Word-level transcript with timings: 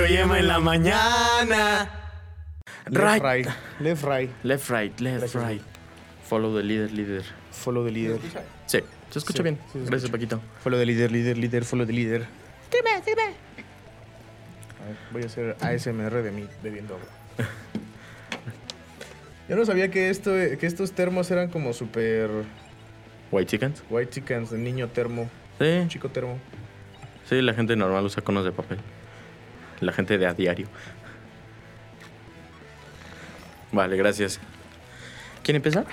Poncho 0.00 0.12
y 0.12 0.16
Emma 0.16 0.38
en 0.38 0.48
la 0.48 0.58
mañana. 0.60 1.90
Left, 2.88 3.22
Right. 3.22 3.22
right. 3.22 3.46
Left, 3.80 4.04
right. 4.04 4.30
Left, 4.42 4.70
right, 4.70 4.98
left, 5.00 5.18
Gracias. 5.20 5.44
right. 5.48 5.62
Follow 6.24 6.56
the 6.56 6.62
leader, 6.62 6.90
leader. 6.90 7.22
Follow 7.52 7.84
the 7.84 7.90
leader. 7.90 8.18
Sí, 8.66 8.78
se 9.10 9.18
escucha 9.18 9.38
Sí, 9.38 9.42
bien. 9.42 9.58
sí 9.66 9.72
se 9.72 9.78
Gracias, 9.80 10.04
escucha. 10.04 10.12
Paquito. 10.12 10.40
Follow 10.62 10.78
the 10.78 10.86
leader, 10.86 11.10
leader, 11.12 11.36
leader, 11.36 11.64
follow 11.64 11.86
the 11.86 11.92
leader. 11.92 12.22
A 12.72 12.76
ver, 14.86 14.96
voy 15.12 15.22
a 15.22 15.26
hacer 15.26 15.56
ASMR 15.60 16.22
de 16.22 16.30
mí 16.30 16.48
bebiendo 16.62 16.94
agua. 16.94 17.06
Yo 19.48 19.56
no 19.56 19.64
sabía 19.66 19.90
que, 19.90 20.08
esto, 20.10 20.30
que 20.32 20.66
estos 20.66 20.92
termos 20.92 21.30
eran 21.30 21.50
como 21.50 21.72
super 21.74 22.30
White 23.32 23.50
chickens. 23.50 23.82
white 23.90 24.10
chickens, 24.12 24.50
de 24.50 24.58
niño 24.58 24.88
termo, 24.88 25.28
Sí, 25.58 25.84
chico 25.88 26.08
termo. 26.08 26.38
sí, 27.28 27.42
la 27.42 27.52
gente 27.52 27.76
normal 27.76 28.04
usa 28.06 28.22
conos 28.22 28.44
de 28.44 28.52
papel. 28.52 28.78
La 29.80 29.92
gente 29.92 30.18
de 30.18 30.26
a 30.26 30.34
diario. 30.34 30.66
Vale, 33.72 33.96
gracias. 33.96 34.40
¿Quién 35.42 35.56
empieza? 35.56 35.84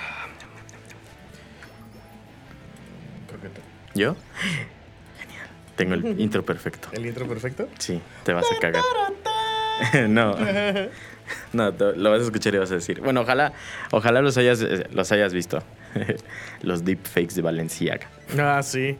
Creo 3.28 3.40
que 3.40 3.48
te- 3.48 3.60
¿Yo? 3.98 4.16
Genial. 5.20 5.48
Tengo 5.76 5.94
el 5.94 6.20
intro 6.20 6.44
perfecto. 6.44 6.88
¿El 6.92 7.06
intro 7.06 7.26
perfecto? 7.26 7.68
Sí, 7.78 8.00
te 8.24 8.32
vas 8.32 8.46
a 8.54 8.58
cagar. 8.60 8.82
no. 10.08 10.34
No, 11.52 11.70
lo 11.70 12.10
vas 12.10 12.20
a 12.20 12.24
escuchar 12.24 12.54
y 12.54 12.58
vas 12.58 12.70
a 12.72 12.74
decir. 12.74 13.00
Bueno, 13.00 13.20
ojalá, 13.20 13.52
ojalá 13.92 14.20
los 14.22 14.36
hayas, 14.38 14.60
eh, 14.62 14.86
los 14.92 15.12
hayas 15.12 15.32
visto. 15.32 15.62
los 16.62 16.84
deepfakes 16.84 17.34
de 17.34 17.42
Valenciaga. 17.42 18.08
Ah, 18.38 18.62
sí. 18.62 18.98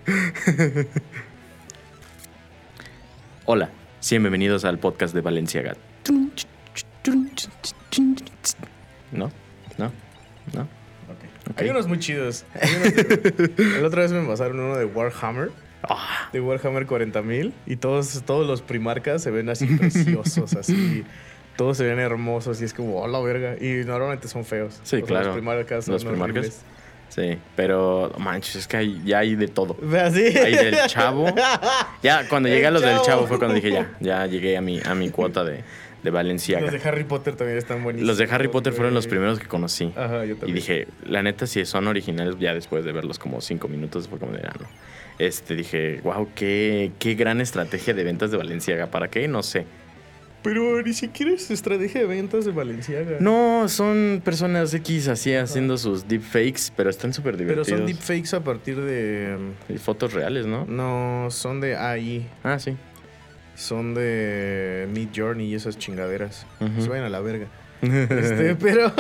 Hola, 3.47 3.70
sean 4.00 4.22
bienvenidos 4.22 4.64
al 4.64 4.78
podcast 4.78 5.14
de 5.14 5.20
Valenciaga. 5.20 5.77
¿No? 9.12 9.30
¿No? 9.78 9.92
¿No? 10.55 10.68
Hay 11.56 11.68
unos 11.70 11.86
muy 11.88 11.98
chidos. 11.98 12.44
Unos 12.55 13.80
La 13.80 13.86
otra 13.86 14.02
vez 14.02 14.12
me 14.12 14.24
pasaron 14.27 14.60
uno 14.60 14.77
de 14.77 14.84
Warhammer. 14.84 15.50
Ah, 15.82 16.28
De 16.32 16.40
Warhammer 16.40 16.86
40.000 16.86 17.52
y 17.66 17.77
todos, 17.77 18.22
todos 18.27 18.46
los 18.46 18.62
primarcas 18.62 19.22
se 19.22 19.30
ven 19.30 19.48
así 19.48 19.66
preciosos, 19.66 20.55
así. 20.55 21.05
Todos 21.56 21.77
se 21.77 21.84
ven 21.84 21.98
hermosos 21.98 22.60
y 22.60 22.64
es 22.64 22.74
como, 22.74 23.00
oh 23.00 23.08
la 23.08 23.20
verga. 23.20 23.56
Y 23.60 23.84
normalmente 23.84 24.28
son 24.28 24.44
feos. 24.44 24.80
Sí, 24.83 24.96
O 24.96 24.98
sea, 24.98 25.06
claro. 25.06 25.27
Los 25.27 25.34
primarcas 25.36 25.84
son 25.86 25.94
Los 25.94 26.05
primarcas. 26.05 26.36
horribles. 26.36 26.60
Sí, 27.09 27.39
pero 27.56 28.12
manches, 28.19 28.56
es 28.56 28.67
que 28.69 28.77
hay- 28.78 29.03
ya 29.05 29.19
hay 29.19 29.34
de 29.37 29.48
todo. 29.48 29.77
Así. 30.01 30.23
Hay 30.25 30.55
del 30.55 30.77
chavo. 30.87 31.27
Ya, 32.03 32.28
cuando 32.28 32.48
El 32.48 32.55
llegué 32.55 32.67
a 32.67 32.70
los 32.70 32.83
del 32.83 33.01
chavo. 33.03 33.27
fue 33.27 33.39
cuando 33.39 33.55
dije 33.55 33.70
ya, 33.73 33.91
ya 34.01 34.27
llegué 34.27 34.56
a 34.56 34.61
mi, 34.61 34.81
a 34.84 34.95
mi 34.95 35.11
cuota 35.11 35.42
de, 35.45 35.64
de 36.03 36.11
Valenciaga. 36.11 36.70
Los 36.70 36.81
de 36.83 36.89
Harry 36.89 37.05
Potter 37.05 37.34
también 37.34 37.59
están 37.59 37.83
buenísimos. 37.83 38.09
Los 38.09 38.19
de 38.19 38.33
Harry 38.34 38.48
Potter 38.48 38.73
fueron 38.73 38.95
los 38.95 39.06
primeros 39.06 39.39
que 39.41 39.47
conocí. 39.48 39.92
Ajá, 39.97 40.25
yo 40.25 40.34
Y 40.34 40.36
también. 40.36 40.55
dije, 40.55 40.89
la 41.06 41.23
neta, 41.23 41.47
si 41.47 41.64
son 41.67 41.89
originales, 41.89 42.36
ya 42.39 42.55
después 42.55 42.84
de 42.84 42.92
verlos 42.92 43.19
como 43.19 43.41
cinco 43.41 43.67
minutos, 43.69 44.06
fue 44.09 44.19
como 44.19 44.33
de, 44.33 44.42
ah, 44.47 44.55
no. 44.61 44.67
Este, 45.19 45.56
dije, 45.56 46.01
wow, 46.05 46.29
qué, 46.36 46.92
qué 47.01 47.14
gran 47.14 47.41
estrategia 47.41 47.92
de 47.95 48.05
ventas 48.05 48.31
de 48.31 48.36
Valenciaga. 48.36 48.86
¿Para 48.86 49.09
qué? 49.09 49.27
No 49.27 49.42
sé. 49.42 49.67
Pero 50.42 50.81
ni 50.83 50.92
siquiera 50.92 51.33
es 51.33 51.50
estrategia 51.50 52.03
de 52.03 52.06
ventas 52.06 52.44
de 52.44 52.53
Valenciaga. 52.53 53.17
No, 53.20 53.69
son 53.69 54.22
personas 54.25 54.72
X 54.72 55.08
así 55.08 55.34
haciendo 55.34 55.77
sus 55.78 56.06
deepfakes, 56.06 56.72
pero 56.77 56.91
están 56.91 57.12
súper 57.12 57.36
Pero 57.36 57.48
divertidos. 57.50 57.78
son 57.78 57.86
deepfakes 57.86 58.34
a 58.36 58.41
partir 58.45 58.80
de. 58.80 59.36
Y 59.69 59.78
fotos 59.78 60.12
reales, 60.12 60.47
¿no? 60.47 60.64
No, 60.67 61.29
son 61.30 61.61
de 61.61 61.77
AI. 61.77 62.27
Ah, 62.45 62.58
sí. 62.58 62.77
Son 63.57 63.95
de 63.95 64.89
Mid 64.92 65.08
Journey 65.14 65.48
y 65.48 65.55
esas 65.57 65.77
chingaderas. 65.77 66.46
Ujú. 66.61 66.83
Se 66.83 66.89
vayan 66.89 67.05
a 67.05 67.11
la 67.11 67.20
verga. 67.20 67.46
Este, 67.83 68.55
pero. 68.57 68.92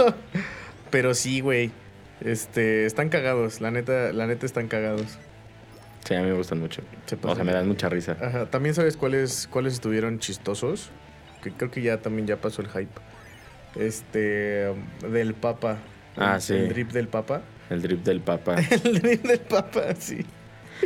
Pero 0.90 1.14
sí, 1.14 1.40
güey. 1.40 1.70
Este, 2.20 2.84
están 2.86 3.08
cagados. 3.10 3.60
La 3.60 3.70
neta, 3.70 4.12
la 4.12 4.26
neta 4.26 4.44
están 4.44 4.66
cagados. 4.66 5.18
Sí, 6.04 6.14
a 6.14 6.20
mí 6.22 6.26
me 6.28 6.32
gustan 6.34 6.58
mucho. 6.58 6.82
Se 7.06 7.16
O 7.22 7.34
sea, 7.34 7.44
me 7.44 7.52
dan 7.52 7.68
mucha 7.68 7.88
risa. 7.88 8.16
Ajá. 8.20 8.46
También 8.46 8.74
sabes 8.74 8.96
cuáles, 8.96 9.46
cuáles 9.50 9.74
estuvieron 9.74 10.18
chistosos. 10.18 10.90
Que 11.42 11.50
creo 11.52 11.70
que 11.70 11.82
ya 11.82 11.98
también 11.98 12.26
ya 12.26 12.36
pasó 12.36 12.62
el 12.62 12.68
hype. 12.68 12.88
Este. 13.76 14.72
Del 15.10 15.34
Papa. 15.34 15.78
Ah, 16.16 16.34
El- 16.36 16.40
sí. 16.40 16.54
El 16.54 16.68
drip 16.68 16.90
del 16.90 17.08
Papa. 17.08 17.42
El 17.70 17.82
drip 17.82 18.02
del 18.02 18.20
papa. 18.20 18.56
El 18.84 19.00
drip 19.00 19.22
del 19.24 19.40
Papa, 19.40 19.94
sí. 19.98 20.24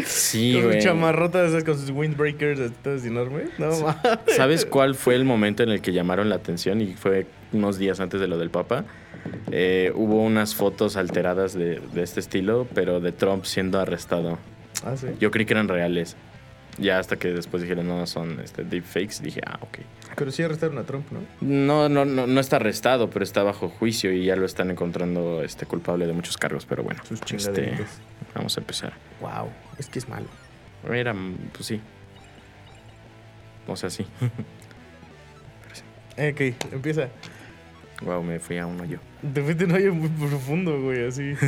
Sí, 0.04 0.54
con 0.54 0.64
güey. 0.64 0.74
sus 0.80 0.84
chamarrotas, 0.84 1.50
esas, 1.50 1.64
con 1.64 1.78
sus 1.78 1.90
windbreakers, 1.90 2.58
estas 2.58 3.04
enormes. 3.04 3.50
No 3.58 3.68
mames. 3.78 3.96
¿Sabes 4.36 4.64
cuál 4.66 4.94
fue 4.96 5.14
el 5.14 5.24
momento 5.24 5.62
en 5.62 5.68
el 5.68 5.80
que 5.80 5.92
llamaron 5.92 6.28
la 6.28 6.36
atención? 6.36 6.80
Y 6.80 6.94
fue 6.94 7.26
unos 7.52 7.78
días 7.78 8.00
antes 8.00 8.20
de 8.20 8.26
lo 8.26 8.36
del 8.38 8.50
Papa. 8.50 8.84
Eh, 9.52 9.92
hubo 9.94 10.22
unas 10.22 10.54
fotos 10.56 10.96
alteradas 10.96 11.52
de, 11.54 11.80
de 11.92 12.02
este 12.02 12.18
estilo, 12.20 12.66
pero 12.74 12.98
de 13.00 13.12
Trump 13.12 13.44
siendo 13.44 13.78
arrestado. 13.78 14.38
Ah, 14.84 14.96
sí. 14.96 15.06
Yo 15.20 15.30
creí 15.30 15.46
que 15.46 15.52
eran 15.54 15.68
reales. 15.68 16.16
Ya 16.78 16.98
hasta 16.98 17.16
que 17.16 17.28
después 17.28 17.62
dijeron, 17.62 17.86
no, 17.86 18.06
son 18.06 18.40
este, 18.40 18.64
deepfakes, 18.64 19.22
dije, 19.22 19.40
ah, 19.46 19.58
ok. 19.60 19.78
Pero 20.16 20.30
sí 20.30 20.42
arrestaron 20.42 20.78
a 20.78 20.84
Trump, 20.84 21.06
¿no? 21.10 21.20
No, 21.40 21.88
no, 21.88 22.04
no, 22.04 22.26
no 22.26 22.40
está 22.40 22.56
arrestado, 22.56 23.10
pero 23.10 23.24
está 23.24 23.42
bajo 23.42 23.68
juicio 23.68 24.12
y 24.12 24.24
ya 24.24 24.36
lo 24.36 24.46
están 24.46 24.70
encontrando 24.70 25.42
este, 25.42 25.66
culpable 25.66 26.06
de 26.06 26.12
muchos 26.12 26.36
cargos. 26.38 26.64
Pero 26.66 26.82
bueno, 26.82 27.02
Sus 27.04 27.20
este, 27.32 27.74
vamos 28.34 28.56
a 28.56 28.60
empezar. 28.60 28.94
Wow. 29.20 29.50
Es 29.78 29.88
que 29.88 29.98
es 29.98 30.08
malo. 30.08 30.26
Era, 30.90 31.14
pues 31.52 31.66
sí. 31.66 31.80
O 33.66 33.76
sea, 33.76 33.90
sí. 33.90 34.06
Ok, 36.12 36.40
empieza. 36.70 37.08
Wow, 38.02 38.22
me 38.22 38.38
fui 38.38 38.58
a 38.58 38.66
uno 38.66 38.84
yo. 38.84 38.98
Te 39.32 39.42
fuiste 39.42 39.64
en 39.64 39.70
un 39.70 39.76
hoyo 39.76 39.94
muy 39.94 40.10
profundo, 40.10 40.78
güey, 40.82 41.06
así. 41.06 41.32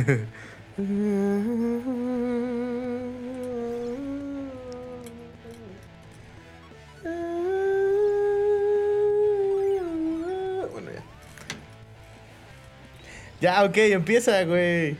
Ya, 13.41 13.63
ok, 13.63 13.77
empieza, 13.77 14.43
güey. 14.43 14.95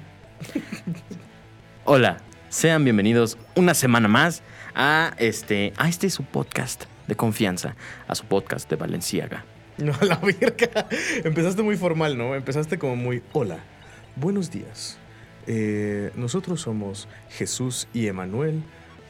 Hola, 1.86 2.18
sean 2.50 2.84
bienvenidos 2.84 3.38
una 3.56 3.74
semana 3.74 4.08
más 4.08 4.44
a 4.76 5.14
este, 5.18 5.74
a 5.78 5.88
este 5.88 6.10
su 6.10 6.24
podcast 6.24 6.86
de 7.08 7.16
confianza, 7.16 7.76
a 8.08 8.16
su 8.16 8.26
podcast 8.26 8.70
de 8.70 8.76
Valenciaga. 8.76 9.46
No, 9.78 9.94
la 10.02 10.18
verga. 10.18 10.88
Empezaste 11.24 11.62
muy 11.62 11.78
formal, 11.78 12.18
¿no? 12.18 12.36
Empezaste 12.36 12.78
como 12.78 12.96
muy, 12.96 13.24
hola, 13.34 13.60
buenos 14.16 14.52
días. 14.52 14.98
Eh, 15.48 16.12
nosotros 16.16 16.62
somos 16.62 17.08
Jesús 17.30 17.88
y 17.94 18.08
Emanuel 18.08 18.64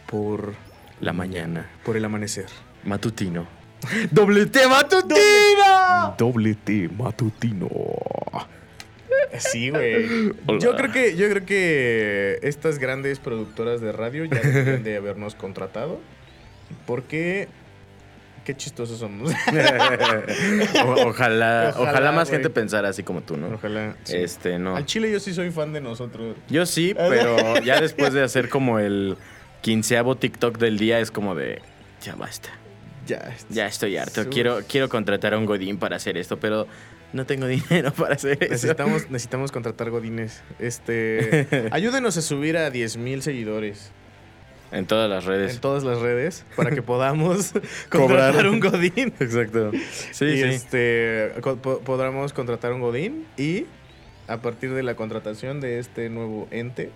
por, 0.08 0.54
La 1.00 1.14
mañana, 1.14 1.70
por 1.84 1.98
el 1.98 2.06
amanecer. 2.06 2.48
matutino. 2.84 3.48
¡Doblete 4.12 4.68
matutino! 4.68 6.16
Doble 6.18 6.56
T 6.56 6.90
matutino. 6.90 7.70
Sí, 9.38 9.70
güey. 9.70 10.32
Yo 10.60 10.76
creo 10.76 10.92
que, 10.92 11.16
yo 11.16 11.30
creo 11.30 11.46
que 11.46 12.40
estas 12.42 12.80
grandes 12.80 13.20
productoras 13.20 13.82
de 13.82 13.92
radio 13.92 14.26
ya 14.26 14.40
deberían 14.40 14.84
de 14.84 14.98
habernos 14.98 15.36
contratado. 15.36 16.00
Porque 16.86 17.48
qué 18.44 18.56
chistosos 18.56 19.00
somos. 19.00 19.32
O- 20.86 21.08
ojalá, 21.08 21.74
ojalá, 21.76 21.76
Ojalá, 21.78 22.12
más 22.12 22.30
gente 22.30 22.50
pensara 22.50 22.90
así 22.90 23.04
como 23.04 23.22
tú, 23.22 23.38
¿no? 23.38 23.48
Ojalá. 23.50 23.96
sí. 24.04 24.18
Este, 24.18 24.60
no. 24.60 24.76
Al 24.76 24.86
chile 24.86 25.12
yo 25.12 25.20
sí 25.20 25.34
soy 25.34 25.52
fan 25.52 25.74
de 25.74 25.82
nosotros. 25.82 26.36
Yo 26.50 26.66
sí, 26.66 26.94
pero 26.98 27.60
ya 27.62 27.82
después 27.82 28.14
de 28.14 28.24
hacer 28.24 28.50
como 28.50 28.80
el 28.80 29.18
quinceavo 29.62 30.16
TikTok 30.16 30.58
del 30.58 30.78
día 30.78 31.00
es 31.00 31.12
como 31.12 31.36
de, 31.36 31.62
ya 32.02 32.16
basta. 32.16 32.50
Ya. 33.08 33.36
Ya 33.50 33.68
estoy 33.68 33.98
harto. 33.98 34.30
Quiero, 34.30 34.62
quiero 34.68 34.90
contratar 34.90 35.34
a 35.34 35.38
un 35.38 35.46
Godín 35.46 35.78
para 35.78 35.96
hacer 35.98 36.18
esto, 36.18 36.40
pero 36.40 36.68
no 37.16 37.26
tengo 37.26 37.48
dinero 37.48 37.92
para 37.94 38.16
hacer 38.16 38.38
eso. 38.44 38.52
Necesitamos, 38.52 39.10
necesitamos 39.10 39.52
contratar 39.52 39.90
godines. 39.90 40.44
Este, 40.60 41.48
ayúdenos 41.72 42.18
a 42.18 42.22
subir 42.22 42.58
a 42.58 42.70
10 42.70 42.98
mil 42.98 43.22
seguidores 43.24 43.92
En 44.72 44.86
todas 44.86 45.10
las 45.10 45.26
redes. 45.26 45.56
en 45.56 45.62
todas 45.62 45.84
las 45.84 46.00
redes 46.00 46.46
para 46.56 46.72
que 46.72 46.82
podamos 46.94 47.54
Cobrar. 47.90 48.34
contratar 48.34 48.48
un 48.48 48.60
godín. 48.60 49.14
Exacto. 49.20 49.72
Sí, 50.12 50.26
y 50.26 50.38
sí. 50.38 50.44
este, 50.44 51.32
podamos 51.86 52.34
contratar 52.34 52.74
un 52.74 52.82
godín 52.82 53.26
y 53.38 53.66
a 54.28 54.42
partir 54.42 54.74
de 54.74 54.84
la 54.84 54.96
contratación 54.96 55.62
de 55.62 55.80
este 55.80 56.10
nuevo 56.10 56.48
ente, 56.52 56.90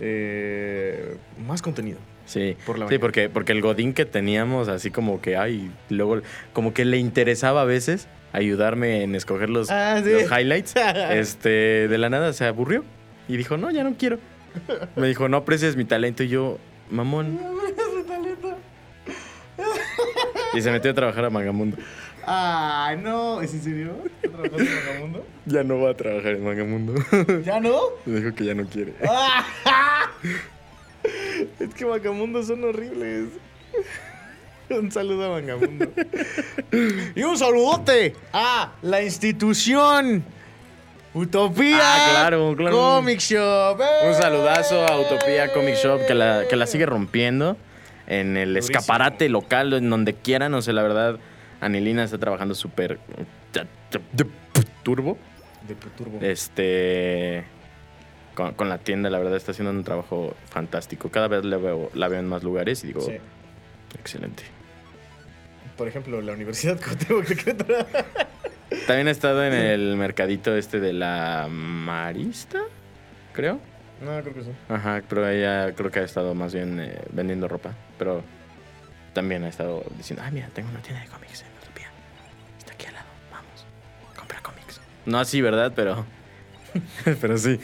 eh, 0.00 1.16
más 1.48 1.62
contenido. 1.62 1.98
Sí, 2.26 2.56
por 2.66 2.78
la 2.78 2.88
sí 2.88 2.98
porque, 2.98 3.28
porque 3.28 3.52
el 3.52 3.62
Godín 3.62 3.94
que 3.94 4.04
teníamos, 4.04 4.68
así 4.68 4.90
como 4.90 5.20
que, 5.20 5.36
ay, 5.36 5.70
luego, 5.88 6.20
como 6.52 6.74
que 6.74 6.84
le 6.84 6.98
interesaba 6.98 7.62
a 7.62 7.64
veces 7.64 8.06
ayudarme 8.32 9.02
en 9.02 9.14
escoger 9.14 9.48
los, 9.48 9.70
Ah, 9.70 10.00
sí. 10.04 10.10
los 10.12 10.30
highlights. 10.30 10.74
este, 11.10 11.88
de 11.88 11.98
la 11.98 12.10
nada 12.10 12.32
se 12.34 12.44
aburrió 12.44 12.84
y 13.26 13.36
dijo, 13.36 13.56
no, 13.56 13.70
ya 13.70 13.82
no 13.82 13.94
quiero. 13.98 14.18
Me 14.96 15.08
dijo, 15.08 15.28
no 15.28 15.38
aprecies 15.38 15.76
mi 15.76 15.84
talento 15.84 16.22
y 16.22 16.28
yo, 16.28 16.58
mamón. 16.90 17.38
y 20.54 20.60
se 20.60 20.70
metió 20.70 20.90
a 20.90 20.94
trabajar 20.94 21.24
a 21.24 21.30
Magamundo. 21.30 21.78
Ah, 22.26 22.94
no. 23.02 23.40
¿Es 23.40 23.54
en 23.54 23.62
serio? 23.62 23.96
¿Está 24.22 24.36
trabajando 24.36 24.62
en 24.64 24.86
Vagamundo? 24.86 25.26
Ya 25.46 25.64
no 25.64 25.80
va 25.80 25.90
a 25.90 25.94
trabajar 25.94 26.32
en 26.34 26.44
Magamundo. 26.44 26.94
¿Ya 27.42 27.58
no? 27.58 27.78
Dijo 28.06 28.34
que 28.34 28.44
ya 28.44 28.54
no 28.54 28.66
quiere. 28.66 28.92
Es 31.60 31.74
que 31.74 31.84
Vagamundo 31.84 32.42
son 32.42 32.64
horribles. 32.64 33.28
Un 34.70 34.92
saludo 34.92 35.24
a 35.24 35.28
Vagamundo. 35.40 35.86
Y 37.14 37.22
un 37.22 37.38
saludote 37.38 38.14
a 38.32 38.72
la 38.82 39.02
institución 39.02 40.24
Utopía 41.14 41.78
Ah, 41.80 42.08
claro, 42.12 42.54
claro. 42.56 42.76
Comic 42.76 43.18
Shop. 43.20 43.80
Un 44.06 44.14
saludazo 44.14 44.86
a 44.86 45.00
Utopía 45.00 45.52
Comic 45.52 45.76
Shop 45.76 46.06
que 46.06 46.14
la, 46.14 46.44
que 46.48 46.54
la 46.54 46.66
sigue 46.66 46.86
rompiendo 46.86 47.56
en 48.06 48.36
el 48.36 48.50
Durísimo. 48.54 48.78
escaparate 48.78 49.28
local, 49.28 49.72
en 49.72 49.88
donde 49.90 50.14
quieran. 50.14 50.52
O 50.54 50.62
sea, 50.62 50.74
la 50.74 50.82
verdad, 50.82 51.18
Anilina 51.60 52.04
está 52.04 52.18
trabajando 52.18 52.54
súper 52.54 52.98
turbo. 54.82 55.16
De 55.66 55.74
Puturbo. 55.74 56.18
Este. 56.20 57.44
Con, 58.38 58.54
con 58.54 58.68
la 58.68 58.78
tienda, 58.78 59.10
la 59.10 59.18
verdad, 59.18 59.34
está 59.34 59.50
haciendo 59.50 59.72
un 59.72 59.82
trabajo 59.82 60.32
fantástico. 60.48 61.10
Cada 61.10 61.26
vez 61.26 61.44
la 61.44 61.56
veo, 61.56 61.90
la 61.94 62.06
veo 62.06 62.20
en 62.20 62.28
más 62.28 62.44
lugares 62.44 62.84
y 62.84 62.86
digo, 62.86 63.00
Sí. 63.00 63.16
excelente. 63.98 64.44
Por 65.76 65.88
ejemplo, 65.88 66.22
la 66.22 66.34
Universidad. 66.34 66.78
También 68.86 69.08
ha 69.08 69.10
estado 69.10 69.44
en 69.44 69.54
el 69.54 69.96
mercadito 69.96 70.56
este 70.56 70.78
de 70.78 70.92
la 70.92 71.48
Marista, 71.50 72.60
creo. 73.32 73.58
No, 74.00 74.20
creo 74.22 74.32
que 74.34 74.44
sí. 74.44 74.50
Ajá, 74.68 75.02
pero 75.08 75.28
ella 75.28 75.74
creo 75.74 75.90
que 75.90 75.98
ha 75.98 76.04
estado 76.04 76.32
más 76.36 76.54
bien 76.54 76.78
eh, 76.78 76.96
vendiendo 77.10 77.48
ropa. 77.48 77.72
Pero 77.98 78.22
también 79.14 79.42
ha 79.42 79.48
estado 79.48 79.82
diciendo, 79.96 80.22
ah, 80.24 80.30
mira, 80.30 80.48
tengo 80.54 80.68
una 80.70 80.80
tienda 80.80 81.02
de 81.02 81.08
cómics 81.08 81.42
en 81.42 81.48
Utopía. 81.60 81.88
Está 82.56 82.72
aquí 82.74 82.86
al 82.86 82.94
lado, 82.94 83.06
vamos, 83.32 83.66
compra 84.16 84.40
cómics. 84.42 84.80
No 85.06 85.18
así, 85.18 85.42
¿verdad? 85.42 85.72
Pero... 85.74 86.06
pero 87.20 87.38
sí. 87.38 87.58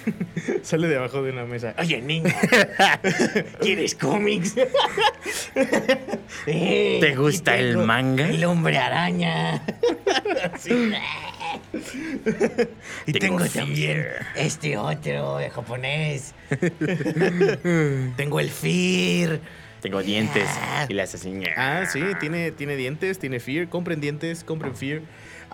Sale 0.62 0.88
de 0.88 0.96
abajo 0.96 1.22
de 1.22 1.32
una 1.32 1.44
mesa. 1.44 1.74
Oye, 1.78 2.00
niño. 2.00 2.30
¿Quieres 3.60 3.94
cómics? 3.94 4.54
Eh, 6.46 6.98
¿Te 7.00 7.14
gusta 7.14 7.56
el 7.56 7.78
manga? 7.78 8.28
El 8.28 8.44
hombre 8.44 8.76
araña. 8.76 9.62
Sí. 10.58 10.92
y 13.06 13.12
Tengo 13.12 13.46
también 13.46 14.06
este 14.34 14.76
otro 14.76 15.38
de 15.38 15.48
japonés. 15.50 16.34
tengo 18.16 18.40
el 18.40 18.50
Fear. 18.50 19.40
Tengo 19.80 20.02
dientes 20.02 20.48
y 20.88 20.94
las 20.94 21.14
así... 21.14 21.32
Ah, 21.56 21.84
sí, 21.90 22.02
tiene, 22.18 22.50
tiene 22.52 22.76
dientes, 22.76 23.18
tiene 23.18 23.38
Fear. 23.38 23.68
Compren 23.68 24.00
dientes, 24.00 24.42
compren 24.42 24.74
Fear. 24.74 25.02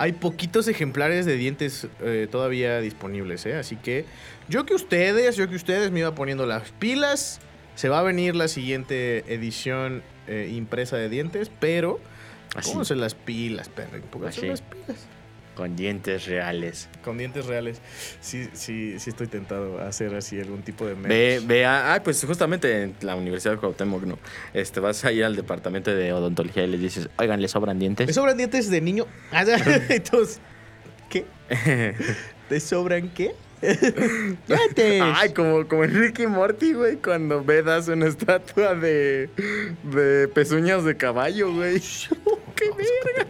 Hay 0.01 0.13
poquitos 0.13 0.67
ejemplares 0.67 1.27
de 1.27 1.37
dientes 1.37 1.87
eh, 2.01 2.27
todavía 2.31 2.81
disponibles, 2.81 3.45
¿eh? 3.45 3.57
Así 3.57 3.77
que 3.77 4.07
yo 4.49 4.65
que 4.65 4.73
ustedes, 4.73 5.37
yo 5.37 5.47
que 5.47 5.57
ustedes 5.57 5.91
me 5.91 6.01
iba 6.01 6.15
poniendo 6.15 6.47
las 6.47 6.71
pilas. 6.71 7.39
Se 7.75 7.91
va 7.91 7.99
a 7.99 8.03
venir 8.03 8.35
la 8.35 8.49
siguiente 8.49 9.25
edición 9.33 10.03
eh, 10.27 10.51
impresa 10.55 10.97
de 10.97 11.11
dientes, 11.11 11.51
pero 11.61 12.01
Así, 12.57 12.71
pónganse 12.71 12.97
las 12.97 13.15
pilas, 13.15 13.69
perro. 13.69 14.01
Pónganse 14.11 14.47
las 14.47 14.63
pilas. 14.63 15.07
Con 15.61 15.77
dientes 15.77 16.25
reales. 16.25 16.89
Con 17.05 17.19
dientes 17.19 17.45
reales. 17.45 17.83
Sí, 18.23 18.49
sí, 18.55 18.99
sí 18.99 19.11
estoy 19.11 19.27
tentado 19.27 19.79
a 19.79 19.89
hacer 19.89 20.15
así 20.15 20.41
algún 20.41 20.63
tipo 20.63 20.87
de 20.87 20.95
Ve, 20.95 21.43
ve 21.45 21.67
a, 21.67 21.93
ah, 21.93 22.03
pues 22.03 22.25
justamente 22.25 22.85
en 22.85 22.95
la 23.03 23.15
Universidad 23.15 23.53
de 23.53 23.61
Cuauhtémoc, 23.61 24.05
¿no? 24.05 24.19
Este, 24.55 24.81
vas 24.81 25.05
a 25.05 25.13
ir 25.13 25.23
al 25.23 25.37
departamento 25.37 25.95
de 25.95 26.15
odontología 26.15 26.65
y 26.65 26.69
les 26.69 26.81
dices, 26.81 27.11
oigan, 27.19 27.43
¿les 27.43 27.51
sobran 27.51 27.77
¿Me 27.77 27.81
dientes? 27.81 28.15
sobran 28.15 28.39
dientes 28.39 28.71
de 28.71 28.81
niño? 28.81 29.07
Ah, 29.33 29.45
Entonces, 29.91 30.41
¿qué? 31.11 31.27
¿Te 32.49 32.59
sobran 32.59 33.11
qué? 33.11 33.35
¡Dientes! 33.61 35.03
Ay, 35.15 35.35
como, 35.35 35.69
como 35.69 35.85
en 35.85 35.95
Ricky 35.95 36.27
Morty, 36.27 36.73
güey, 36.73 36.97
cuando 36.97 37.45
vedas 37.45 37.89
una 37.89 38.07
estatua 38.07 38.75
de, 38.75 39.29
de 39.83 40.27
pezuñas 40.29 40.85
de 40.85 40.97
caballo, 40.97 41.53
güey. 41.53 41.83
¡Qué 42.57 42.65
verga! 42.71 43.30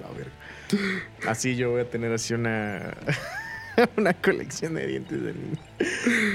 Así 1.26 1.56
yo 1.56 1.70
voy 1.70 1.82
a 1.82 1.90
tener 1.90 2.12
así 2.12 2.34
una 2.34 2.94
una 3.96 4.14
colección 4.14 4.74
de 4.74 4.86
dientes 4.86 5.22
de 5.22 5.32
niño. 5.32 5.58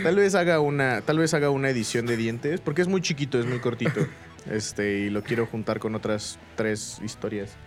Tal 0.04 0.16
vez 0.16 0.36
haga 0.36 0.60
una, 0.60 1.02
tal 1.02 1.20
vez 1.20 1.34
haga 1.34 1.50
una 1.50 1.70
edición 1.70 2.06
de 2.06 2.18
dientes, 2.18 2.62
porque 2.62 2.82
es 2.82 2.88
muy 2.88 3.02
chiquito, 3.02 3.40
es 3.40 3.46
muy 3.46 3.60
cortito. 3.60 4.08
Este, 4.48 5.00
y 5.00 5.10
lo 5.10 5.24
quiero 5.24 5.48
juntar 5.48 5.80
con 5.80 5.96
otras 5.96 6.38
tres 6.56 7.00
historias 7.04 7.58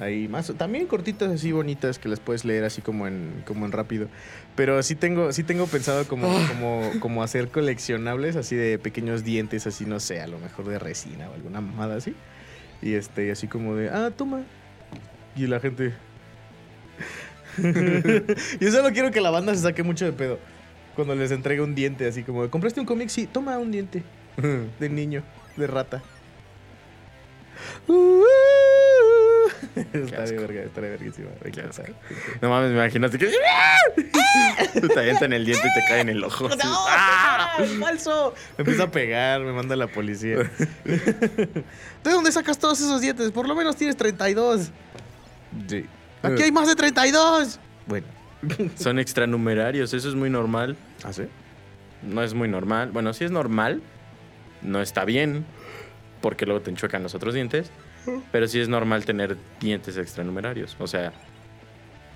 ahí 0.00 0.26
más, 0.26 0.52
también 0.56 0.86
cortitas 0.86 1.30
así 1.30 1.52
bonitas 1.52 1.98
que 1.98 2.08
las 2.08 2.18
puedes 2.18 2.46
leer 2.46 2.64
así 2.64 2.80
como 2.80 3.06
en, 3.06 3.42
como 3.46 3.66
en 3.66 3.72
rápido. 3.72 4.08
Pero 4.56 4.82
sí 4.82 4.94
tengo, 4.94 5.32
sí 5.32 5.44
tengo 5.44 5.66
pensado 5.66 6.06
como, 6.08 6.28
como, 6.48 6.90
como 7.00 7.22
hacer 7.22 7.48
coleccionables 7.48 8.36
así 8.36 8.56
de 8.56 8.78
pequeños 8.78 9.22
dientes, 9.22 9.66
así 9.66 9.84
no 9.84 10.00
sé, 10.00 10.22
a 10.22 10.26
lo 10.26 10.38
mejor 10.38 10.66
de 10.66 10.78
resina 10.78 11.28
o 11.28 11.34
alguna 11.34 11.60
mamada 11.60 11.96
así. 11.96 12.14
Y 12.80 12.94
este, 12.94 13.30
así 13.30 13.46
como 13.46 13.76
de, 13.76 13.90
ah, 13.90 14.10
toma. 14.16 14.44
Y 15.36 15.46
la 15.46 15.60
gente. 15.60 15.94
Yo 18.60 18.70
solo 18.70 18.90
quiero 18.92 19.10
que 19.10 19.20
la 19.20 19.30
banda 19.30 19.54
se 19.54 19.62
saque 19.62 19.82
mucho 19.82 20.04
de 20.04 20.12
pedo. 20.12 20.38
Cuando 20.94 21.14
les 21.14 21.30
entregue 21.30 21.60
un 21.60 21.74
diente, 21.74 22.06
así 22.06 22.22
como, 22.22 22.48
¿compraste 22.50 22.80
un 22.80 22.86
cómic? 22.86 23.08
Sí, 23.08 23.26
toma 23.26 23.58
un 23.58 23.70
diente. 23.70 24.02
De 24.80 24.88
niño, 24.88 25.22
de 25.56 25.66
rata. 25.66 26.02
está 29.76 30.22
de 30.24 30.38
verga, 30.38 30.62
está 30.62 30.80
de 30.80 30.90
verguísima. 30.90 31.28
No 32.40 32.48
mames, 32.48 32.70
me 32.70 32.76
imaginaste 32.76 33.18
que... 33.18 33.30
te 34.88 34.98
avientan 34.98 35.32
el 35.32 35.44
diente 35.44 35.66
y 35.66 35.74
te 35.74 35.80
cae 35.88 36.00
en 36.00 36.08
el 36.08 36.24
ojo. 36.24 36.46
así. 36.46 36.58
¡No! 36.58 36.74
¡Ah! 36.88 37.56
¡Es 37.60 37.78
falso! 37.78 38.34
Me 38.56 38.62
empieza 38.62 38.84
a 38.84 38.90
pegar, 38.90 39.42
me 39.42 39.52
manda 39.52 39.76
la 39.76 39.86
policía. 39.86 40.38
¿De 40.84 42.10
dónde 42.10 42.32
sacas 42.32 42.58
todos 42.58 42.80
esos 42.80 43.00
dientes? 43.00 43.30
Por 43.30 43.46
lo 43.46 43.54
menos 43.54 43.76
tienes 43.76 43.96
32. 43.96 44.70
Sí. 45.68 45.84
Aquí 46.22 46.42
hay 46.42 46.52
más 46.52 46.68
de 46.68 46.74
32. 46.76 47.60
Bueno. 47.86 48.06
Son 48.76 48.98
extranumerarios, 48.98 49.92
eso 49.94 50.08
es 50.08 50.14
muy 50.14 50.30
normal. 50.30 50.76
¿Ah, 51.02 51.12
sí? 51.12 51.24
No 52.02 52.22
es 52.22 52.34
muy 52.34 52.48
normal. 52.48 52.90
Bueno, 52.92 53.12
sí 53.12 53.24
es 53.24 53.30
normal. 53.30 53.82
No 54.62 54.80
está 54.80 55.04
bien. 55.04 55.44
Porque 56.20 56.46
luego 56.46 56.60
te 56.62 56.70
enchuecan 56.70 57.02
los 57.02 57.14
otros 57.14 57.34
dientes. 57.34 57.70
Pero 58.32 58.46
sí 58.48 58.60
es 58.60 58.68
normal 58.68 59.04
tener 59.04 59.36
dientes 59.60 59.96
extranumerarios. 59.96 60.76
O 60.78 60.86
sea, 60.86 61.12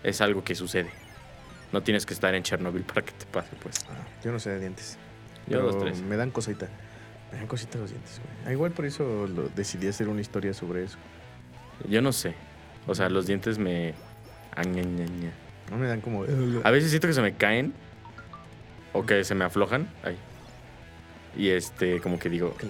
es 0.02 0.20
algo 0.20 0.44
que 0.44 0.54
sucede. 0.54 0.90
No 1.72 1.82
tienes 1.82 2.04
que 2.06 2.14
estar 2.14 2.34
en 2.34 2.42
Chernobyl 2.42 2.82
para 2.82 3.02
que 3.02 3.12
te 3.12 3.24
pase, 3.26 3.50
pues. 3.62 3.84
Ah, 3.90 3.94
yo 4.24 4.32
no 4.32 4.38
sé 4.38 4.50
de 4.50 4.60
dientes. 4.60 4.98
Yo 5.46 5.60
dos, 5.62 5.78
tres. 5.78 6.00
Me 6.02 6.16
dan 6.16 6.30
cosita. 6.30 6.68
Me 7.32 7.38
dan 7.38 7.46
cosita 7.46 7.78
los 7.78 7.90
dientes, 7.90 8.20
güey. 8.22 8.46
Ah, 8.46 8.52
igual 8.52 8.72
por 8.72 8.84
eso 8.86 9.26
lo- 9.26 9.48
decidí 9.50 9.86
hacer 9.88 10.08
una 10.08 10.20
historia 10.22 10.52
sobre 10.54 10.84
eso. 10.84 10.96
Yo 11.88 12.00
no 12.02 12.12
sé. 12.12 12.34
O 12.88 12.94
sea, 12.96 13.08
los 13.08 13.26
dientes 13.26 13.58
me... 13.58 13.94
No 15.70 15.76
me 15.76 15.86
dan 15.86 16.00
como... 16.00 16.24
A 16.64 16.70
veces 16.70 16.90
siento 16.90 17.06
que 17.06 17.12
se 17.14 17.22
me 17.22 17.34
caen. 17.34 17.72
O 18.92 19.06
que 19.06 19.22
se 19.22 19.34
me 19.36 19.44
aflojan. 19.44 19.88
Ay. 20.02 20.16
Y 21.36 21.50
este, 21.50 22.00
como 22.00 22.18
que 22.18 22.28
digo... 22.28 22.56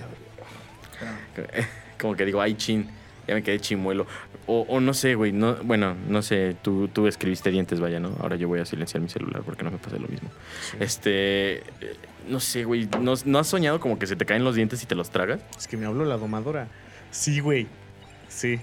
Como 1.98 2.14
que 2.14 2.25
digo, 2.25 2.40
ay, 2.40 2.54
chin. 2.54 2.88
Ya 3.26 3.34
me 3.34 3.42
quedé 3.42 3.58
chimuelo. 3.60 4.06
O, 4.46 4.60
o 4.68 4.80
no 4.80 4.94
sé, 4.94 5.14
güey. 5.14 5.32
No, 5.32 5.56
bueno, 5.56 5.94
no 6.08 6.22
sé. 6.22 6.56
Tú, 6.62 6.88
tú 6.88 7.06
escribiste 7.06 7.50
dientes, 7.50 7.80
vaya, 7.80 8.00
¿no? 8.00 8.16
Ahora 8.20 8.37
yo 8.37 8.48
voy 8.48 8.60
a 8.60 8.64
silenciar 8.64 9.02
mi 9.02 9.08
celular 9.08 9.42
porque 9.44 9.64
no 9.64 9.70
me 9.70 9.78
pasa 9.78 9.96
lo 9.98 10.08
mismo. 10.08 10.30
Sí. 10.62 10.76
Este. 10.80 11.56
eh, 11.58 11.62
No 12.28 12.40
sé, 12.40 12.64
güey. 12.64 12.88
¿No, 13.00 13.14
¿No 13.25 13.38
has 13.38 13.46
soñado 13.46 13.80
como 13.80 13.98
que 13.98 14.06
se 14.06 14.16
te 14.16 14.25
caen 14.26 14.44
los 14.44 14.54
dientes 14.54 14.82
y 14.82 14.87
te 14.87 14.94
los 14.94 15.10
tragas? 15.10 15.40
Es 15.58 15.66
que 15.68 15.76
me 15.76 15.87
habló 15.87 16.04
la 16.04 16.16
domadora. 16.16 16.68
Sí, 17.10 17.40
güey. 17.40 17.66
Sí. 18.28 18.60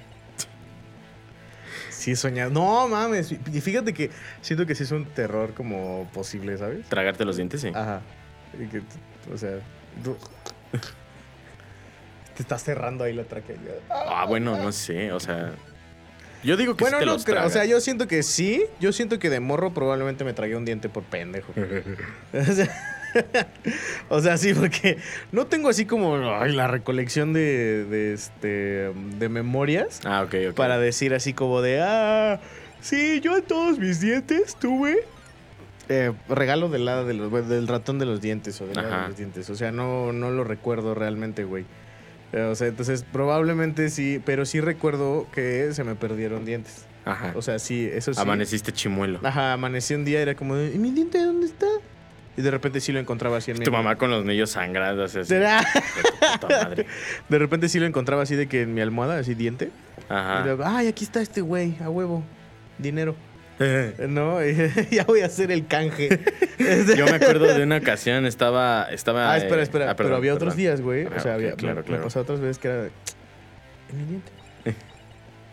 Sí 2.05 2.15
soñado. 2.15 2.51
No, 2.51 2.87
mames. 2.87 3.31
Y 3.31 3.61
fíjate 3.61 3.91
que 3.91 4.11
siento 4.41 4.67
que 4.67 4.75
sí 4.75 4.83
es 4.83 4.91
un 4.91 5.05
terror 5.05 5.55
como 5.55 6.07
posible, 6.13 6.55
¿sabes? 6.55 6.87
Tragarte 6.87 7.25
los 7.25 7.35
dientes, 7.35 7.61
sí. 7.61 7.71
Ajá. 7.73 8.01
Y 8.53 8.67
que, 8.67 8.83
o 9.33 9.35
sea, 9.35 9.57
tú- 10.03 10.15
te 12.35 12.43
estás 12.43 12.63
cerrando 12.63 13.03
ahí 13.05 13.13
la 13.13 13.23
tráquea. 13.23 13.55
Ah, 13.89 14.25
bueno, 14.27 14.55
no 14.55 14.71
sé. 14.71 15.11
O 15.13 15.19
sea. 15.19 15.53
Yo 16.43 16.55
digo 16.57 16.77
que 16.77 16.83
Bueno, 16.83 16.97
sí 16.97 17.01
te 17.01 17.05
no 17.07 17.13
los 17.13 17.25
creo. 17.25 17.43
O 17.43 17.49
sea, 17.49 17.65
yo 17.65 17.81
siento 17.81 18.07
que 18.07 18.21
sí. 18.21 18.63
Yo 18.79 18.93
siento 18.93 19.17
que 19.17 19.31
de 19.31 19.39
morro 19.39 19.73
probablemente 19.73 20.23
me 20.23 20.33
tragué 20.33 20.55
un 20.55 20.63
diente 20.63 20.89
por 20.89 21.01
pendejo. 21.01 21.53
o, 22.33 22.43
sea, 22.53 22.94
o 24.09 24.19
sea, 24.21 24.37
sí, 24.37 24.53
porque 24.53 24.97
no 25.31 25.47
tengo 25.47 25.69
así 25.69 25.85
como 25.85 26.15
ay, 26.39 26.51
la 26.53 26.67
recolección 26.67 27.33
de, 27.33 27.85
de, 27.85 28.13
este, 28.13 28.91
de 29.17 29.29
memorias 29.29 30.01
Ah, 30.05 30.23
ok, 30.23 30.35
ok. 30.49 30.55
para 30.55 30.77
decir 30.77 31.13
así 31.13 31.33
como 31.33 31.61
de, 31.61 31.81
ah, 31.81 32.39
sí, 32.81 33.19
yo 33.21 33.37
en 33.37 33.43
todos 33.43 33.79
mis 33.79 33.99
dientes 33.99 34.55
tuve 34.55 34.99
eh, 35.89 36.11
regalo 36.29 36.69
del 36.69 36.85
de 36.85 37.13
los, 37.13 37.47
del 37.49 37.67
ratón 37.67 37.99
de 37.99 38.05
los 38.05 38.19
dientes 38.21 38.59
o 38.61 38.65
del 38.65 38.75
lado 38.75 38.89
de 39.03 39.07
los 39.09 39.17
dientes. 39.17 39.49
O 39.49 39.55
sea, 39.55 39.71
no, 39.71 40.11
no 40.11 40.31
lo 40.31 40.43
recuerdo 40.43 40.95
realmente, 40.95 41.43
güey. 41.43 41.65
Eh, 42.33 42.41
O 42.41 42.55
sea, 42.55 42.67
entonces 42.67 43.05
probablemente 43.11 43.89
sí, 43.89 44.19
pero 44.25 44.45
sí 44.45 44.59
recuerdo 44.61 45.27
que 45.31 45.69
se 45.73 45.83
me 45.83 45.93
perdieron 45.95 46.43
dientes. 46.43 46.85
Ajá. 47.05 47.33
O 47.35 47.43
sea, 47.43 47.59
sí, 47.59 47.87
eso 47.93 48.15
sí. 48.15 48.19
Amaneciste 48.19 48.71
chimuelo. 48.71 49.19
Ajá, 49.21 49.53
amanecí 49.53 49.93
un 49.93 50.05
día 50.05 50.17
y 50.19 50.21
era 50.23 50.33
como, 50.33 50.57
¿y 50.59 50.79
mi 50.79 50.89
diente 50.89 51.19
dónde 51.19 51.45
está? 51.45 51.67
Y 52.37 52.41
de 52.41 52.51
repente 52.51 52.81
sí 52.81 52.91
lo 52.91 52.99
encontraba 52.99 53.37
así 53.37 53.51
en 53.51 53.59
mi... 53.59 53.65
Tu 53.65 53.71
mamá 53.71 53.95
con 53.95 54.11
los 54.11 54.25
nudillos 54.25 54.51
sangrados. 54.51 55.15
Así, 55.15 55.33
de 55.33 55.47
puta 56.41 56.47
madre. 56.63 56.85
De 57.29 57.39
repente 57.39 57.69
sí 57.69 57.79
lo 57.79 57.85
encontraba 57.85 58.23
así 58.23 58.35
de 58.35 58.47
que 58.47 58.63
en 58.63 58.73
mi 58.73 58.81
almohada, 58.81 59.17
así 59.19 59.35
diente. 59.35 59.71
Y 60.09 60.13
Ajá. 60.13 60.43
luego, 60.43 60.63
ay, 60.65 60.87
aquí 60.87 61.05
está 61.05 61.21
este 61.21 61.41
güey, 61.41 61.75
a 61.81 61.89
huevo, 61.89 62.23
dinero. 62.77 63.15
No, 64.09 64.39
ya 64.91 65.05
voy 65.05 65.21
a 65.21 65.27
hacer 65.27 65.49
el 65.49 65.65
canje. 65.65 66.09
Yo 66.97 67.05
me 67.05 67.11
acuerdo 67.13 67.45
de 67.53 67.63
una 67.63 67.77
ocasión, 67.77 68.25
estaba. 68.25 68.83
estaba 68.91 69.31
Ah, 69.31 69.37
espera, 69.37 69.61
eh, 69.61 69.63
espera. 69.63 69.85
ah, 69.91 69.95
pero 69.95 70.09
perdón, 70.09 70.17
había 70.17 70.33
otros 70.33 70.57
días, 70.57 70.81
güey. 70.81 71.05
Ah, 71.05 71.13
O 71.15 71.19
sea, 71.21 71.35
había, 71.35 71.53
claro, 71.53 71.77
me, 71.77 71.83
claro. 71.83 71.99
me 71.99 72.03
pasó 72.03 72.19
otras 72.19 72.41
veces 72.41 72.57
que 72.59 72.67
era. 72.67 72.89
¿Y 73.91 73.95
mi 73.95 74.03
diente? 74.03 74.31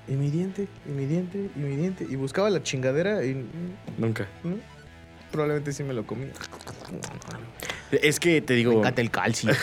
¿Y 0.09 0.13
mi 0.17 0.31
diente? 0.31 0.67
¿Y 0.85 0.91
mi 0.91 1.07
diente? 1.07 1.39
¿Y 1.55 1.59
mi 1.61 1.77
diente? 1.77 2.07
Y 2.11 2.17
buscaba 2.17 2.51
la 2.51 2.61
chingadera 2.65 3.25
y. 3.25 3.47
Nunca. 3.99 4.27
mm, 4.43 4.55
Probablemente 5.33 5.73
sí 5.73 5.83
me 5.83 5.95
lo 5.95 6.07
comí. 6.07 6.27
Es 7.91 8.21
que 8.21 8.41
te 8.43 8.55
digo. 8.55 8.73
Encanta 8.79 9.01
el 9.03 9.11
calcio. 9.11 9.51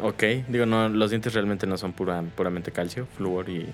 Ok, 0.00 0.22
digo, 0.48 0.66
no, 0.66 0.88
los 0.90 1.08
dientes 1.10 1.32
realmente 1.32 1.66
no 1.66 1.78
son 1.78 1.94
pura, 1.94 2.22
puramente 2.36 2.72
calcio, 2.72 3.06
flúor 3.16 3.48
y 3.48 3.66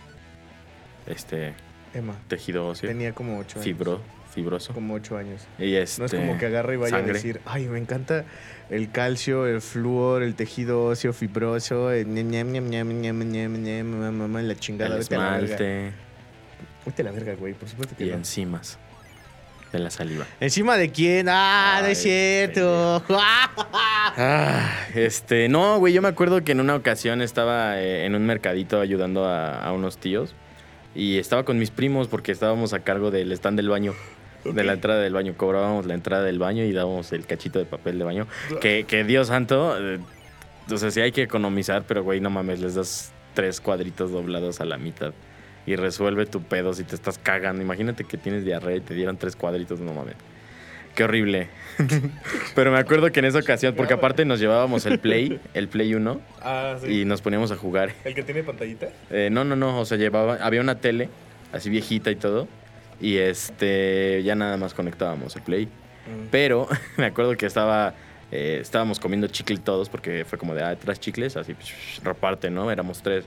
este 1.07 1.55
Emma, 1.93 2.15
tejido 2.29 2.69
óseo, 2.69 2.89
tenía 2.89 3.13
como 3.13 3.39
ocho 3.39 3.57
años. 3.59 3.65
fibro, 3.65 4.01
fibroso. 4.33 4.73
Como 4.75 4.95
ocho 4.95 5.17
años. 5.17 5.43
Y 5.59 5.75
este, 5.75 6.01
No 6.03 6.07
es 6.07 6.15
como 6.15 6.39
que 6.39 6.47
agarre 6.47 6.75
y 6.75 6.77
vaya 6.77 6.91
sangre. 6.97 7.11
a 7.11 7.15
decir, 7.15 7.41
ay, 7.47 7.67
me 7.67 7.79
encanta 7.79 8.27
el 8.71 8.93
calcio, 8.93 9.47
el 9.49 9.61
flúor, 9.61 10.23
el 10.23 10.35
tejido 10.37 10.85
óseo 10.85 11.13
fibroso, 11.13 11.91
el 11.91 12.07
ñam, 12.07 12.29
ñam, 12.31 12.53
ñam, 12.53 12.69
ñam, 12.71 12.89
ñam, 13.01 13.33
ñam, 13.33 13.63
ñam, 13.63 13.87
mamá, 14.17 14.43
la 14.43 14.55
chingada. 14.55 14.95
el 14.95 15.01
esmalte 15.01 15.91
Vete 16.87 17.03
a 17.03 17.05
la 17.07 17.11
verga, 17.11 17.35
güey, 17.35 17.55
por 17.55 17.69
supuesto 17.69 17.97
que 17.97 18.05
y 18.07 18.11
no. 18.11 18.15
enzimas 18.17 18.79
de 19.73 19.79
la 19.79 19.91
saliva. 19.91 20.27
¿Encima 20.41 20.77
de 20.77 20.91
quién? 20.91 21.29
Ah, 21.29 21.79
no 21.83 21.87
es 21.89 21.99
Ay, 21.99 22.05
cierto. 22.05 23.03
Ah, 24.21 24.87
este, 24.95 25.49
no, 25.49 25.79
güey, 25.79 25.93
yo 25.93 26.03
me 26.03 26.09
acuerdo 26.09 26.43
que 26.43 26.53
en 26.53 26.61
una 26.61 26.75
ocasión 26.75 27.23
estaba 27.23 27.79
eh, 27.81 28.05
en 28.05 28.17
un 28.17 28.27
mercadito 28.27 28.81
ayudando 28.81 29.25
a, 29.27 29.63
a 29.63 29.73
unos 29.73 29.99
tíos 29.99 30.35
y 30.95 31.19
estaba 31.19 31.45
con 31.45 31.59
mis 31.59 31.71
primos 31.71 32.09
porque 32.09 32.33
estábamos 32.33 32.73
a 32.73 32.81
cargo 32.81 33.11
del 33.13 33.31
stand 33.33 33.57
del 33.57 33.69
baño. 33.69 33.95
De 34.45 34.65
la 34.65 34.73
entrada 34.73 35.01
del 35.01 35.13
baño, 35.13 35.35
cobrábamos 35.37 35.85
la 35.87 35.95
entrada 35.95 36.25
del 36.25 36.39
baño 36.39 36.65
y 36.65 36.73
dábamos 36.73 37.13
el 37.13 37.27
cachito 37.27 37.59
de 37.59 37.67
papel 37.67 37.99
de 37.99 38.05
baño. 38.05 38.27
Que, 38.61 38.85
que 38.89 39.05
Dios 39.05 39.29
santo, 39.29 39.77
eh, 39.79 39.99
o 40.71 40.77
sea, 40.79 40.91
sí 40.91 41.01
hay 41.01 41.13
que 41.13 41.23
economizar, 41.23 41.85
pero 41.87 42.03
güey, 42.03 42.21
no 42.21 42.31
mames, 42.31 42.61
les 42.61 42.75
das 42.75 43.13
tres 43.35 43.61
cuadritos 43.61 44.11
doblados 44.11 44.61
a 44.61 44.65
la 44.65 44.79
mitad 44.79 45.13
y 45.69 45.77
resuelve 45.77 46.25
tu 46.25 46.43
pedo 46.43 46.73
si 46.73 46.83
te 46.83 46.95
estás 46.95 47.19
cagando. 47.19 47.61
Imagínate 47.63 48.05
que 48.05 48.17
tienes 48.17 48.43
diarrea 48.43 48.77
y 48.77 48.81
te 48.81 48.95
dieron 48.95 49.19
tres 49.19 49.37
cuadritos, 49.37 49.81
no 49.81 49.93
mames. 49.93 50.15
Qué 50.95 51.05
horrible. 51.05 51.49
pero 52.55 52.73
me 52.73 52.79
acuerdo 52.79 53.13
que 53.13 53.21
en 53.21 53.27
esa 53.27 53.41
ocasión, 53.41 53.75
porque 53.75 53.93
aparte 53.93 54.25
nos 54.25 54.41
llevábamos 54.41 54.87
el 54.87 54.99
Play, 54.99 55.39
el 55.55 55.69
Play 55.69 55.95
1, 55.95 56.21
ah, 56.41 56.79
y 56.89 57.05
nos 57.05 57.21
poníamos 57.21 57.53
a 57.53 57.57
jugar. 57.57 57.93
¿El 58.05 58.15
que 58.15 58.23
tiene 58.23 58.43
pantallita? 58.43 58.89
Eh, 59.11 59.29
no, 59.31 59.45
no, 59.45 59.57
no, 59.57 59.79
o 59.79 59.85
sea, 59.85 59.99
llevaba, 59.99 60.37
había 60.37 60.63
una 60.63 60.77
tele 60.77 61.11
así 61.53 61.69
viejita 61.69 62.11
y 62.11 62.17
todo. 62.17 62.49
Y 62.99 63.19
este, 63.19 64.23
ya 64.25 64.35
nada 64.35 64.57
más 64.57 64.73
conectábamos 64.73 65.37
el 65.37 65.43
Play. 65.43 65.69
Pero 66.31 66.67
me 66.97 67.05
acuerdo 67.05 67.37
que 67.37 67.45
estaba, 67.45 67.93
eh, 68.33 68.59
estábamos 68.63 68.99
comiendo 68.99 69.27
chicle 69.27 69.59
todos 69.59 69.91
porque 69.91 70.25
fue 70.25 70.39
como 70.39 70.55
de, 70.55 70.63
ah, 70.63 70.75
tres 70.77 70.99
chicles, 70.99 71.37
así, 71.37 71.53
psh, 71.53 72.03
reparte, 72.03 72.49
¿no? 72.49 72.71
Éramos 72.71 73.03
tres. 73.03 73.27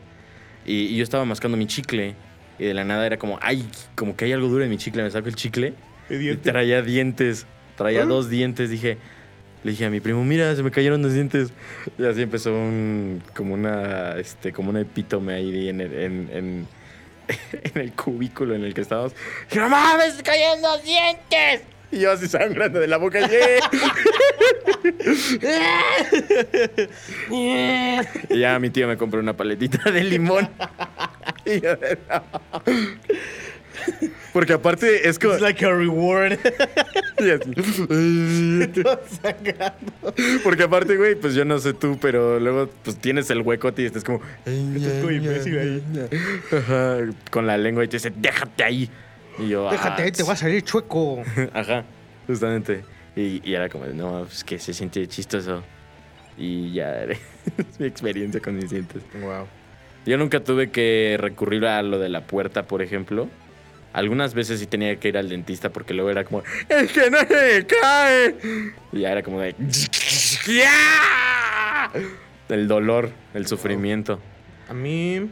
Y, 0.65 0.87
y 0.87 0.97
yo 0.97 1.03
estaba 1.03 1.23
mascando 1.23 1.55
mi 1.55 1.67
chicle 1.67 2.15
y 2.61 2.65
de 2.65 2.75
la 2.75 2.83
nada 2.83 3.07
era 3.07 3.17
como, 3.17 3.39
ay, 3.41 3.67
como 3.95 4.15
que 4.15 4.25
hay 4.25 4.33
algo 4.33 4.47
duro 4.47 4.63
en 4.63 4.69
mi 4.69 4.77
chicle, 4.77 5.01
me 5.01 5.09
saco 5.09 5.27
el 5.27 5.35
chicle 5.35 5.73
y 6.11 6.35
traía 6.35 6.83
dientes, 6.83 7.47
traía 7.75 8.03
¿Ah? 8.03 8.05
dos 8.05 8.29
dientes, 8.29 8.69
dije... 8.69 8.99
Le 9.63 9.71
dije 9.71 9.85
a 9.85 9.91
mi 9.91 9.99
primo, 9.99 10.23
mira, 10.23 10.55
se 10.55 10.63
me 10.63 10.71
cayeron 10.71 11.03
los 11.03 11.13
dientes. 11.13 11.53
Y 11.99 12.03
así 12.03 12.23
empezó 12.23 12.51
un, 12.51 13.21
como 13.35 13.53
una, 13.53 14.17
este, 14.17 14.51
como 14.51 14.71
un 14.71 14.77
epítome 14.77 15.35
ahí 15.35 15.69
en 15.69 15.81
el, 15.81 15.93
en, 15.93 16.29
en, 16.33 16.67
en 17.75 17.79
el 17.79 17.91
cubículo 17.91 18.55
en 18.55 18.63
el 18.63 18.73
que 18.73 18.81
estábamos. 18.81 19.13
No 19.53 19.69
mames, 19.69 20.15
se 20.15 20.23
cayeron 20.23 20.63
los 20.63 20.83
dientes. 20.83 21.61
Y 21.91 21.99
yo 21.99 22.11
así 22.11 22.27
sangrando 22.27 22.79
de 22.79 22.87
la 22.87 22.97
boca. 22.97 23.19
Y 27.29 28.39
ya 28.39 28.57
mi 28.57 28.71
tío 28.71 28.87
me 28.87 28.97
compró 28.97 29.19
una 29.19 29.37
paletita 29.37 29.91
de 29.91 30.03
limón. 30.03 30.49
Y 31.55 31.61
yo 31.61 31.75
de, 31.75 31.97
"No". 32.09 32.23
Porque 34.33 34.53
aparte 34.53 35.07
es 35.09 35.17
como... 35.17 35.33
It's 35.33 35.41
like 35.41 35.65
a 35.65 35.73
reward. 35.73 36.33
y 37.19 37.29
así, 37.31 37.51
Porque 40.43 40.63
aparte, 40.63 40.95
güey, 40.97 41.15
pues 41.15 41.33
yo 41.33 41.45
no 41.45 41.57
sé 41.59 41.73
tú, 41.73 41.97
pero 41.99 42.39
luego 42.39 42.69
pues 42.83 42.97
tienes 42.97 43.29
el 43.29 43.41
huecote 43.41 43.81
y 43.81 43.85
estás 43.85 44.03
como... 44.03 44.21
Estás 44.45 44.93
como 44.99 45.11
imbécil 45.11 45.57
ahí. 45.59 45.83
Ajá, 46.51 46.97
con 47.31 47.47
la 47.47 47.57
lengua 47.57 47.83
y 47.83 47.87
te 47.87 47.97
dice, 47.97 48.11
déjate 48.15 48.63
ahí. 48.63 48.89
Y 49.39 49.49
yo, 49.49 49.69
Déjate, 49.71 50.01
"Ah, 50.01 50.05
ahí 50.05 50.11
te 50.11 50.23
va 50.23 50.33
a 50.33 50.35
salir 50.35 50.61
chueco. 50.63 51.23
Ajá, 51.53 51.83
justamente. 52.27 52.83
Y, 53.15 53.41
y 53.49 53.53
era 53.55 53.69
como, 53.69 53.85
no, 53.87 54.25
pues 54.25 54.43
que 54.43 54.59
se 54.59 54.73
siente 54.73 55.07
chistoso. 55.07 55.63
Y 56.37 56.73
ya, 56.73 57.03
es 57.03 57.19
mi 57.79 57.87
experiencia 57.87 58.39
con 58.41 58.55
mis 58.55 58.69
dientes. 58.69 59.01
Wow. 59.19 59.47
Yo 60.05 60.17
nunca 60.17 60.39
tuve 60.43 60.71
que 60.71 61.17
recurrir 61.19 61.65
a 61.65 61.81
lo 61.83 61.99
de 61.99 62.09
la 62.09 62.21
puerta, 62.25 62.63
por 62.63 62.81
ejemplo. 62.81 63.27
Algunas 63.93 64.33
veces 64.33 64.59
sí 64.59 64.67
tenía 64.67 64.95
que 64.95 65.09
ir 65.09 65.17
al 65.17 65.27
dentista 65.29 65.69
porque 65.69 65.93
luego 65.93 66.09
era 66.09 66.23
como, 66.23 66.43
es 66.69 66.91
que 66.93 67.09
no 67.11 67.19
se 67.19 67.65
cae. 67.67 68.35
Y 68.93 68.99
ya 69.01 69.11
era 69.11 69.21
como 69.21 69.41
de. 69.41 69.53
El 72.49 72.67
dolor, 72.67 73.09
el 73.33 73.47
sufrimiento. 73.47 74.19
A 74.69 74.73
mí, 74.73 75.29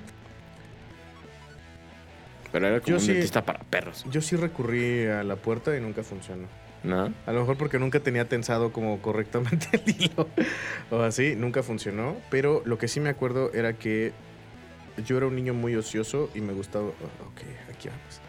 Pero 2.51 2.67
era 2.67 2.79
como 2.79 2.87
Yo 2.89 2.95
un 2.95 3.01
sí- 3.01 3.11
dentista 3.13 3.43
para 3.45 3.59
perros, 3.59 4.05
yo 4.11 4.21
sí 4.21 4.35
recurrí 4.35 5.05
a 5.07 5.23
la 5.23 5.35
puerta 5.35 5.75
y 5.77 5.81
nunca 5.81 6.03
funcionó. 6.03 6.47
¿no? 6.83 7.13
A 7.25 7.31
lo 7.33 7.41
mejor 7.41 7.57
porque 7.57 7.77
nunca 7.77 7.99
tenía 7.99 8.23
tensado 8.25 8.71
como 8.71 9.01
correctamente 9.01 9.67
el 9.85 9.95
hilo 10.01 10.29
o 10.91 11.01
así, 11.01 11.35
nunca 11.35 11.61
funcionó. 11.63 12.15
Pero 12.29 12.61
lo 12.65 12.77
que 12.77 12.87
sí 12.87 12.99
me 12.99 13.09
acuerdo 13.09 13.51
era 13.53 13.73
que 13.73 14.11
yo 15.05 15.17
era 15.17 15.27
un 15.27 15.35
niño 15.35 15.53
muy 15.53 15.75
ocioso 15.75 16.29
y 16.35 16.41
me 16.41 16.53
gustaba. 16.53 16.85
oh, 16.85 17.27
ok, 17.27 17.41
aquí 17.69 17.89
vamos. 17.89 18.21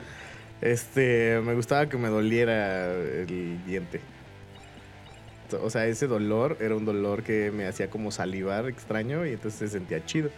Este, 0.61 1.41
me 1.43 1.55
gustaba 1.55 1.89
que 1.89 1.97
me 1.97 2.09
doliera 2.09 2.93
el 2.93 3.65
diente. 3.65 4.01
O 5.63 5.71
sea, 5.71 5.87
ese 5.87 6.07
dolor 6.07 6.59
era 6.61 6.77
un 6.77 6.85
dolor 6.85 7.23
que 7.23 7.51
me 7.51 7.67
hacía 7.67 7.91
como 7.91 8.13
salivar 8.13 8.69
extraño 8.69 9.27
y 9.27 9.31
entonces 9.31 9.59
se 9.59 9.69
sentía 9.69 10.05
chido. 10.05 10.31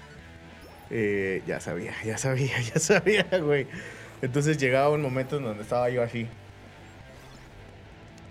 Eh, 0.90 1.42
ya 1.46 1.60
sabía, 1.60 1.94
ya 2.04 2.18
sabía, 2.18 2.60
ya 2.74 2.80
sabía, 2.80 3.26
güey. 3.40 3.66
Entonces 4.22 4.58
llegaba 4.58 4.90
un 4.90 5.02
momento 5.02 5.36
en 5.38 5.44
donde 5.44 5.62
estaba 5.62 5.90
yo 5.90 6.02
así. 6.02 6.28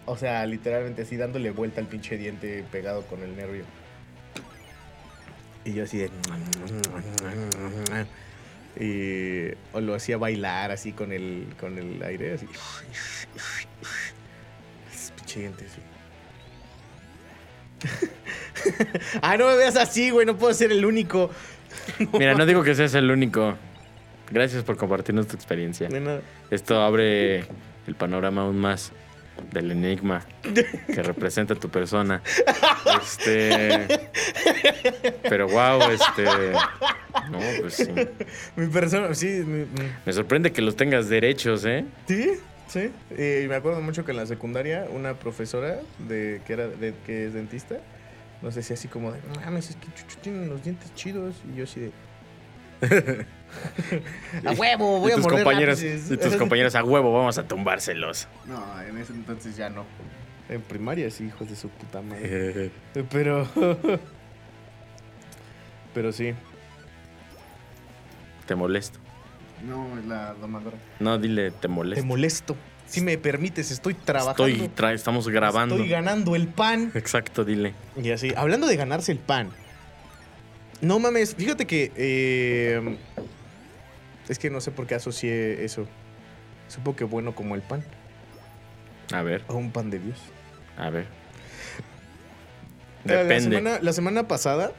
O 0.05 0.17
sea, 0.17 0.45
literalmente 0.45 1.03
así 1.03 1.17
dándole 1.17 1.51
vuelta 1.51 1.81
al 1.81 1.87
pinche 1.87 2.17
diente 2.17 2.63
pegado 2.71 3.03
con 3.03 3.21
el 3.21 3.35
nervio. 3.35 3.65
Y 5.65 5.73
yo 5.73 5.83
así 5.83 5.97
de... 5.97 6.09
Y 8.79 9.53
o 9.73 9.81
lo 9.81 9.95
hacía 9.95 10.17
bailar 10.17 10.71
así 10.71 10.93
con 10.93 11.11
el, 11.11 11.47
con 11.59 11.77
el 11.77 12.01
aire, 12.03 12.33
así. 12.33 12.47
Es 14.93 15.11
pinche 15.11 15.39
diente, 15.41 15.65
sí. 15.67 15.81
ah, 19.21 19.37
no 19.37 19.47
me 19.47 19.55
veas 19.57 19.75
así, 19.75 20.09
güey, 20.09 20.25
no 20.25 20.37
puedo 20.37 20.53
ser 20.53 20.71
el 20.71 20.85
único. 20.85 21.31
Mira, 22.13 22.33
no 22.35 22.45
digo 22.45 22.63
que 22.63 22.75
seas 22.75 22.93
el 22.93 23.11
único. 23.11 23.55
Gracias 24.31 24.63
por 24.63 24.77
compartirnos 24.77 25.27
tu 25.27 25.35
experiencia. 25.35 25.89
De 25.89 25.99
nada. 25.99 26.21
Esto 26.49 26.81
abre 26.81 27.45
el 27.87 27.95
panorama 27.95 28.43
aún 28.43 28.57
más 28.59 28.93
del 29.51 29.71
enigma 29.71 30.23
que 30.43 31.01
representa 31.03 31.55
tu 31.55 31.69
persona. 31.69 32.21
Este. 33.01 33.87
Pero 35.23 35.47
wow, 35.47 35.81
este. 35.91 36.23
No, 37.29 37.39
pues 37.61 37.73
sí. 37.75 37.87
Mi 38.55 38.67
persona, 38.67 39.13
sí, 39.13 39.27
mi- 39.45 39.65
mi- 39.65 39.91
Me 40.05 40.13
sorprende 40.13 40.51
que 40.51 40.61
los 40.61 40.75
tengas 40.75 41.09
derechos, 41.09 41.65
¿eh? 41.65 41.85
Sí, 42.07 42.31
sí. 42.67 42.91
Y 43.11 43.47
me 43.47 43.55
acuerdo 43.55 43.81
mucho 43.81 44.05
que 44.05 44.11
en 44.11 44.17
la 44.17 44.25
secundaria 44.25 44.85
una 44.91 45.13
profesora 45.15 45.79
de 45.99 46.41
que 46.45 46.53
era 46.53 46.67
de, 46.67 46.93
que 47.05 47.27
es 47.27 47.33
dentista 47.33 47.77
nos 48.41 48.55
decía 48.55 48.73
así 48.73 48.87
como 48.87 49.11
de, 49.11 49.19
"No 49.27 49.39
mames, 49.41 49.69
es 49.69 49.75
que 49.75 49.85
Chucho 49.93 50.17
tiene 50.21 50.47
los 50.47 50.63
dientes 50.63 50.93
chidos 50.95 51.35
y 51.53 51.57
yo 51.57 51.65
así 51.65 51.81
de 51.81 51.91
a 54.45 54.51
huevo, 54.51 54.99
voy 54.99 55.09
y 55.09 55.13
a 55.13 55.15
tus 55.15 55.23
morder 55.23 55.43
compañeros, 55.43 55.81
lápices". 55.81 56.11
y 56.11 56.17
tus 56.17 56.35
compañeros 56.37 56.75
a 56.75 56.83
huevo, 56.83 57.13
vamos 57.13 57.37
a 57.37 57.47
tumbárselos. 57.47 58.27
No, 58.47 58.81
en 58.81 58.97
ese 58.97 59.13
entonces 59.13 59.55
ya 59.57 59.69
no. 59.69 59.85
En 60.49 60.61
primaria 60.61 61.09
sí, 61.11 61.25
hijos 61.25 61.49
de 61.49 61.55
su 61.55 61.69
puta 61.69 62.01
madre. 62.01 62.71
Pero 63.11 63.47
Pero 65.93 66.11
sí. 66.11 66.33
Te 68.45 68.55
molesto. 68.55 68.99
No, 69.65 69.87
la 70.07 70.33
domadora. 70.33 70.77
No, 70.99 71.17
dile, 71.17 71.51
te 71.51 71.57
Te 71.61 71.67
molesto. 71.67 72.05
molesto. 72.05 72.55
Si 72.87 72.99
me 72.99 73.17
permites, 73.17 73.71
estoy 73.71 73.93
trabajando. 73.93 74.47
Estoy 74.47 74.67
tra- 74.75 74.93
estamos 74.93 75.27
grabando. 75.29 75.75
Estoy 75.75 75.89
ganando 75.89 76.35
el 76.35 76.47
pan. 76.47 76.91
Exacto, 76.95 77.45
dile. 77.45 77.73
Y 78.01 78.11
así, 78.11 78.33
hablando 78.35 78.67
de 78.67 78.75
ganarse 78.75 79.11
el 79.11 79.19
pan. 79.19 79.49
No 80.81 80.99
mames, 80.99 81.35
fíjate 81.35 81.65
que. 81.67 81.91
eh, 81.95 82.97
es 84.29 84.39
que 84.39 84.49
no 84.49 84.61
sé 84.61 84.71
por 84.71 84.87
qué 84.87 84.95
asocié 84.95 85.63
eso. 85.63 85.87
Supongo 86.67 86.95
que 86.95 87.03
bueno 87.03 87.33
como 87.35 87.55
el 87.55 87.61
pan. 87.61 87.83
A 89.13 89.21
ver, 89.23 89.43
O 89.47 89.55
un 89.55 89.71
pan 89.71 89.89
de 89.89 89.99
Dios. 89.99 90.17
a 90.77 90.89
ver. 90.89 91.05
La 93.03 93.23
Depende. 93.23 93.41
semana, 93.57 93.79
la 93.81 93.93
semana 93.93 94.27
pasada, 94.27 94.71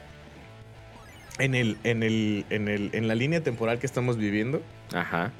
en, 1.39 1.55
el, 1.55 1.77
en, 1.83 2.03
el, 2.03 2.45
en, 2.49 2.67
el, 2.69 2.89
en 2.93 3.07
la 3.07 3.15
línea 3.15 3.41
temporal 3.41 3.79
que 3.79 3.85
estamos 3.85 4.17
viviendo, 4.17 4.61
Ajá, 4.93 5.31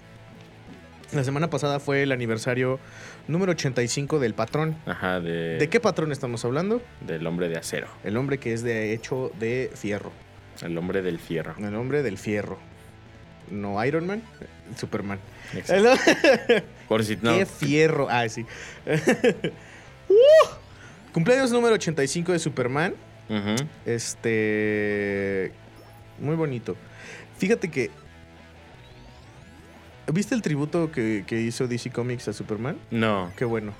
la 1.13 1.23
semana 1.23 1.49
pasada 1.49 1.79
fue 1.79 2.03
el 2.03 2.11
aniversario 2.11 2.79
número 3.27 3.51
85 3.53 4.19
del 4.19 4.33
patrón. 4.33 4.75
ajá, 4.85 5.19
de, 5.21 5.57
¿De 5.59 5.69
qué 5.69 5.79
patrón 5.79 6.11
estamos 6.11 6.43
hablando? 6.43 6.81
del 7.01 7.25
hombre 7.25 7.47
de 7.49 7.57
acero. 7.57 7.87
El 8.03 8.17
hombre 8.17 8.37
que 8.37 8.51
es 8.53 8.63
de 8.63 8.93
hecho 8.93 9.31
de 9.39 9.71
fierro. 9.75 10.11
El 10.61 10.77
hombre 10.77 11.01
del 11.01 11.19
fierro. 11.19 11.55
El 11.57 11.75
hombre 11.75 12.03
del 12.03 12.17
fierro. 12.17 12.57
No 13.53 13.83
Iron 13.85 14.07
Man, 14.07 14.21
Superman. 14.77 15.19
Exacto. 15.53 15.93
Por 16.87 17.03
si 17.03 17.17
no. 17.21 17.37
¡Qué 17.37 17.45
fierro! 17.45 18.07
Ah, 18.09 18.27
sí. 18.29 18.45
Uh, 20.09 21.13
cumpleaños 21.13 21.49
número 21.51 21.75
85 21.75 22.33
de 22.33 22.39
Superman. 22.39 22.93
Este. 23.85 25.53
Muy 26.19 26.35
bonito. 26.35 26.75
Fíjate 27.37 27.71
que. 27.71 27.89
¿Viste 30.11 30.35
el 30.35 30.41
tributo 30.41 30.91
que, 30.91 31.23
que 31.25 31.39
hizo 31.39 31.67
DC 31.67 31.89
Comics 31.91 32.27
a 32.27 32.33
Superman? 32.33 32.77
No. 32.91 33.31
Qué 33.37 33.45
bueno. 33.45 33.73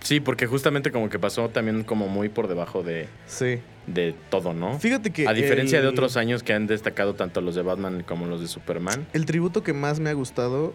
Sí, 0.00 0.20
porque 0.20 0.46
justamente 0.46 0.90
como 0.92 1.08
que 1.10 1.18
pasó 1.18 1.48
también 1.48 1.82
como 1.84 2.08
muy 2.08 2.28
por 2.28 2.46
debajo 2.48 2.82
de, 2.82 3.08
Sí. 3.26 3.58
de 3.86 4.14
todo, 4.30 4.54
¿no? 4.54 4.78
Fíjate 4.78 5.10
que. 5.10 5.26
A 5.28 5.32
diferencia 5.32 5.78
el- 5.78 5.84
de 5.84 5.88
otros 5.90 6.16
años 6.16 6.42
que 6.42 6.52
han 6.52 6.66
destacado 6.66 7.14
tanto 7.14 7.40
los 7.40 7.54
de 7.54 7.62
Batman 7.62 8.02
como 8.06 8.26
los 8.26 8.40
de 8.40 8.48
Superman. 8.48 9.06
El 9.12 9.26
tributo 9.26 9.62
que 9.62 9.72
más 9.72 9.98
me 10.00 10.10
ha 10.10 10.12
gustado 10.14 10.74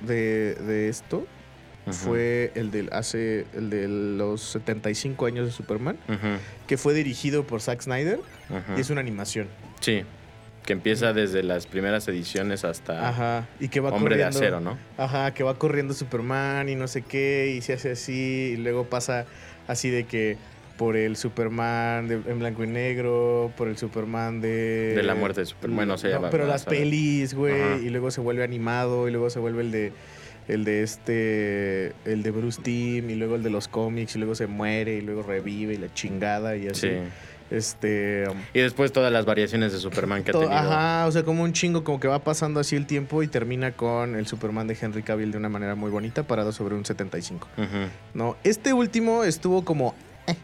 de, 0.00 0.54
de 0.56 0.88
esto 0.88 1.26
fue 1.90 2.50
el 2.54 2.70
del 2.70 2.88
hace. 2.92 3.46
el 3.54 3.68
de 3.70 3.86
los 3.88 4.40
75 4.40 5.26
años 5.26 5.46
de 5.46 5.52
Superman. 5.52 5.98
Que 6.66 6.76
fue 6.76 6.94
dirigido 6.94 7.46
por 7.46 7.60
Zack 7.60 7.82
Snyder. 7.82 8.20
Y 8.76 8.80
es 8.80 8.90
una 8.90 9.00
animación. 9.00 9.48
Sí, 9.80 10.02
que 10.64 10.72
empieza 10.72 11.12
desde 11.12 11.42
las 11.42 11.66
primeras 11.66 12.08
ediciones 12.08 12.64
hasta 12.64 13.08
Ajá. 13.08 13.46
Y 13.60 13.68
que 13.68 13.80
va 13.80 13.90
Hombre 13.90 14.16
de 14.16 14.24
Acero, 14.24 14.60
¿no? 14.60 14.78
Ajá, 14.96 15.34
que 15.34 15.42
va 15.44 15.58
corriendo 15.58 15.92
Superman 15.94 16.68
y 16.68 16.74
no 16.74 16.88
sé 16.88 17.02
qué, 17.02 17.54
y 17.56 17.60
se 17.60 17.74
hace 17.74 17.92
así, 17.92 18.52
y 18.54 18.56
luego 18.56 18.84
pasa 18.84 19.26
así 19.68 19.90
de 19.90 20.04
que 20.04 20.36
por 20.78 20.96
el 20.96 21.16
Superman 21.16 22.08
de- 22.08 22.14
en 22.26 22.38
blanco 22.40 22.64
y 22.64 22.66
negro, 22.66 23.52
por 23.56 23.68
el 23.68 23.76
Superman 23.76 24.40
de... 24.40 24.94
De 24.96 25.02
la 25.02 25.14
muerte 25.14 25.40
de 25.42 25.46
Superman, 25.46 25.76
bueno, 25.76 25.98
se 25.98 26.08
llama 26.08 26.30
Pero 26.30 26.46
las 26.46 26.64
pelis, 26.64 27.34
güey, 27.34 27.86
y 27.86 27.90
luego 27.90 28.10
se 28.10 28.20
vuelve 28.20 28.42
animado, 28.42 29.06
y 29.06 29.12
luego 29.12 29.30
se 29.30 29.38
vuelve 29.38 29.62
el 29.62 29.70
de... 29.70 29.92
El 30.46 30.64
de 30.64 30.82
este. 30.82 31.92
El 32.04 32.22
de 32.22 32.30
Bruce 32.30 32.60
Timm, 32.60 33.08
y 33.08 33.14
luego 33.14 33.36
el 33.36 33.42
de 33.42 33.48
los 33.48 33.66
cómics, 33.66 34.14
y 34.14 34.18
luego 34.18 34.34
se 34.34 34.46
muere, 34.46 34.96
y 34.96 35.00
luego 35.00 35.22
revive, 35.22 35.72
y 35.72 35.78
la 35.78 35.90
chingada, 35.94 36.54
y 36.54 36.68
así. 36.68 36.88
Sí. 36.88 36.96
Este. 37.50 38.24
Y 38.54 38.60
después 38.60 38.90
todas 38.92 39.12
las 39.12 39.26
variaciones 39.26 39.72
de 39.72 39.78
Superman 39.78 40.24
que 40.24 40.30
ha 40.30 40.32
tenido. 40.34 40.50
Ajá, 40.52 41.06
o 41.06 41.12
sea, 41.12 41.22
como 41.24 41.42
un 41.42 41.52
chingo, 41.52 41.84
como 41.84 42.00
que 42.00 42.08
va 42.08 42.18
pasando 42.24 42.58
así 42.60 42.74
el 42.74 42.86
tiempo 42.86 43.22
y 43.22 43.28
termina 43.28 43.72
con 43.72 44.16
el 44.16 44.26
Superman 44.26 44.66
de 44.66 44.76
Henry 44.80 45.02
Cavill 45.02 45.30
de 45.30 45.38
una 45.38 45.48
manera 45.48 45.74
muy 45.74 45.90
bonita, 45.90 46.22
parado 46.24 46.52
sobre 46.52 46.74
un 46.74 46.84
75. 46.84 47.46
Ujú. 47.56 47.66
No, 48.14 48.36
este 48.44 48.72
último 48.72 49.24
estuvo 49.24 49.64
como. 49.64 49.94
eh. 50.26 50.34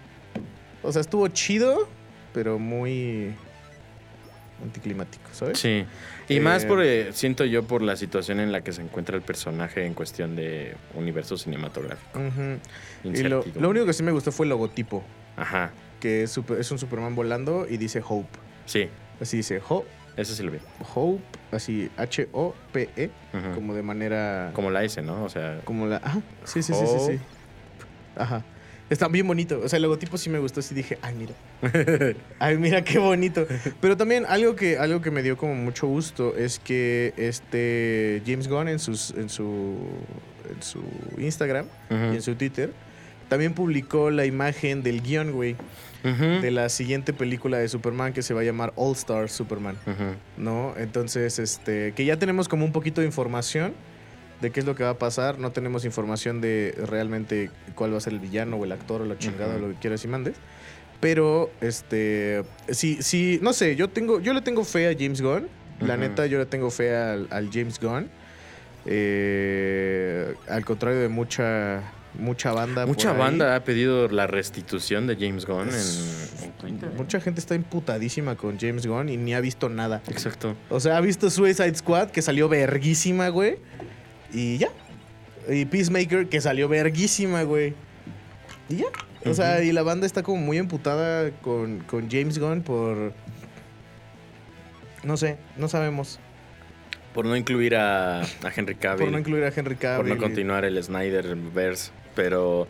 O 0.83 0.93
sea, 0.93 1.01
estuvo 1.01 1.27
chido, 1.29 1.89
pero 2.35 2.59
muy. 2.59 3.35
anticlimático, 4.63 5.25
¿sabes? 5.33 5.59
Sí. 5.59 5.85
Y 6.29 6.37
Eh, 6.37 6.41
más 6.41 6.67
por, 6.67 6.83
eh, 6.85 7.13
siento 7.15 7.45
yo, 7.47 7.65
por 7.65 7.81
la 7.81 7.97
situación 7.97 8.41
en 8.41 8.53
la 8.53 8.61
que 8.61 8.73
se 8.73 8.83
encuentra 8.83 9.17
el 9.17 9.23
personaje 9.23 9.87
en 9.87 9.95
cuestión 9.95 10.37
de 10.37 10.77
universo 10.95 11.37
cinematográfico. 11.39 12.19
Ujú. 12.19 12.59
Y 13.05 13.09
lo, 13.09 13.09
Incertidumbre. 13.39 13.61
lo 13.63 13.69
único 13.71 13.87
que 13.87 13.93
sí 13.95 14.03
me 14.03 14.13
gustó 14.13 14.31
fue 14.33 14.45
el 14.45 14.51
logotipo, 14.51 15.03
Ajá. 15.37 15.71
Que 16.01 16.25
es, 16.25 16.31
super- 16.33 16.59
es 16.59 16.71
un 16.73 16.79
Superman 16.79 17.15
volando 17.15 17.67
y 17.69 17.77
dice 17.77 18.03
Hope. 18.07 18.39
Sí, 18.67 18.89
Así 19.21 19.37
dice 19.37 19.61
Ho- 19.69 19.85
eso 20.17 20.35
sí 20.35 20.43
lo 20.43 20.51
vi. 20.51 20.59
Hope, 20.95 21.23
así 21.53 21.91
H-O-P-E, 21.97 23.11
como 23.55 23.75
de 23.75 23.83
manera. 23.83 24.51
Como 24.55 24.71
la 24.71 24.83
S, 24.83 25.01
¿no? 25.03 25.25
O 25.25 25.29
sea, 25.29 25.61
Como 25.65 25.87
la. 25.87 25.97
Ajá. 25.99 26.21
Sí, 26.45 26.63
sí, 26.63 26.73
sí, 26.75 26.85
sí, 26.87 27.13
sí. 27.13 27.19
Ajá. 28.17 28.43
Está 28.91 29.07
bien 29.07 29.27
bonito. 29.27 29.61
O 29.65 29.69
sea, 29.69 29.77
el 29.77 29.85
logotipo 29.85 30.19
sí 30.19 30.31
me 30.31 30.41
gustó. 30.41 30.61
Sí 30.63 30.75
dije, 30.75 30.99
ay, 31.01 31.15
mira. 31.15 31.33
Ay, 32.41 32.57
mira 32.57 32.83
qué 32.83 32.99
bonito. 32.99 33.47
Pero 33.81 33.97
también 33.97 34.25
algo 34.27 34.57
que, 34.57 34.79
algo 34.79 35.01
que 35.01 35.13
me 35.13 35.23
dio 35.23 35.37
como 35.37 35.55
mucho 35.55 35.87
gusto 35.87 36.35
es 36.37 36.59
que 36.59 37.15
este 37.17 38.21
James 38.27 38.49
Gunn 38.49 38.67
en, 38.69 38.79
sus, 38.81 39.11
en, 39.13 39.29
su, 39.29 39.77
en 40.51 40.61
su 40.63 40.83
Instagram 41.19 41.67
y 41.91 42.17
en 42.17 42.23
su 42.23 42.35
Twitter 42.35 42.73
también 43.31 43.55
publicó 43.55 44.11
la 44.11 44.27
imagen 44.27 44.83
del 44.83 45.01
guion, 45.03 45.31
güey, 45.33 45.57
de 46.03 46.51
la 46.51 46.69
siguiente 46.69 47.13
película 47.13 47.59
de 47.59 47.69
Superman 47.69 48.13
que 48.13 48.23
se 48.23 48.35
va 48.35 48.41
a 48.41 48.45
llamar 48.45 48.73
All 48.75 48.93
Star 48.93 49.31
Superman. 49.31 49.77
¿no? 50.37 50.75
Entonces, 50.77 51.39
este, 51.39 51.93
que 51.93 52.05
ya 52.05 52.19
tenemos 52.19 52.49
como 52.49 52.65
un 52.65 52.73
poquito 52.73 53.01
de 53.01 53.07
información 53.07 53.73
de 54.41 54.51
qué 54.51 54.61
es 54.61 54.67
lo 54.67 54.75
que 54.75 54.83
va 54.83 54.91
a 54.91 54.99
pasar. 54.99 55.39
No 55.39 55.53
tenemos 55.53 55.85
información 55.85 56.41
de 56.41 56.75
realmente 56.87 57.51
cuál 57.77 57.93
va 57.93 57.99
a 57.99 58.01
ser 58.01 58.15
el 58.15 58.19
villano 58.19 58.57
o 58.57 58.65
el 58.65 58.73
actor 58.73 59.03
o 59.03 59.05
la 59.05 59.17
chingada 59.17 59.55
o 59.55 59.59
lo 59.61 59.69
que 59.69 59.75
quieras 59.77 60.05
y 60.05 60.09
mandes. 60.09 60.35
Pero, 60.99 61.53
este, 61.61 62.43
sí, 62.69 62.99
sí, 63.01 63.39
no 63.43 63.53
sé, 63.53 63.77
yo 63.77 63.89
tengo, 63.89 64.21
yo 64.21 64.35
le 64.35 64.43
tengo 64.43 64.65
fe 64.65 64.89
a 64.89 64.95
James 64.99 65.23
Gunn. 65.23 65.47
La 65.81 65.97
neta, 65.97 66.27
yo 66.27 66.39
le 66.39 66.47
tengo 66.47 66.71
fe 66.71 66.95
al, 66.95 67.29
al 67.31 67.49
James 67.51 67.79
Gunn. 67.81 68.11
Eh, 68.87 70.35
al 70.49 70.65
contrario 70.65 71.01
de 71.01 71.09
mucha, 71.09 71.83
mucha 72.15 72.53
banda. 72.53 72.83
por 72.83 72.89
Mucha 72.89 73.13
banda 73.13 73.55
ha 73.57 73.65
pedido 73.65 74.09
la 74.09 74.27
restitución 74.27 75.07
de 75.07 75.17
James 75.17 75.47
Gunn 75.47 75.69
en, 75.69 76.45
en 76.45 76.53
Twitter. 76.53 76.89
¿eh? 76.91 76.95
Mucha 76.97 77.21
gente 77.21 77.41
está 77.41 77.55
imputadísima 77.55 78.37
con 78.37 78.59
James 78.59 78.87
Gunn 78.87 79.09
y 79.09 79.17
ni 79.17 79.35
ha 79.35 79.41
visto 79.41 79.69
nada. 79.69 80.03
Exacto. 80.09 80.57
O 80.69 80.81
sea, 80.81 80.97
ha 80.97 81.01
visto 81.01 81.31
Suicide 81.31 81.75
Squad, 81.75 82.11
que 82.11 82.23
salió 82.23 82.49
verguísima, 82.49 83.29
güey. 83.29 83.59
Y 84.33 84.59
ya. 84.59 84.69
Y 85.49 85.65
Peacemaker, 85.65 86.29
que 86.29 86.41
salió 86.41 86.69
verguísima, 86.69 87.43
güey. 87.45 87.75
Y 88.69 88.77
ya. 88.77 88.87
O 89.25 89.35
sea, 89.35 89.63
y 89.63 89.73
la 89.73 89.83
banda 89.83 90.07
está 90.07 90.23
como 90.23 90.41
muy 90.41 90.57
emputada 90.59 91.31
con, 91.43 91.81
con 91.81 92.11
James 92.11 92.39
Gunn 92.39 92.63
por... 92.63 93.13
No 95.03 95.17
sé, 95.17 95.39
no 95.57 95.69
sabemos. 95.69 96.19
Por 97.15 97.27
no 97.27 97.37
incluir 97.37 97.75
a, 97.77 98.21
a 98.21 98.27
Henry 98.55 98.77
Cavill. 98.77 99.01
Por 99.05 99.13
no 99.13 99.19
incluir 99.19 99.45
a 99.45 99.49
Henry 99.49 99.75
por 99.75 99.83
Cavill. 99.83 100.09
no 100.11 100.15
y- 100.15 100.19
continuar 100.19 100.65
el 100.65 100.83
Snyderverse, 100.83 101.91
pero 102.15 102.69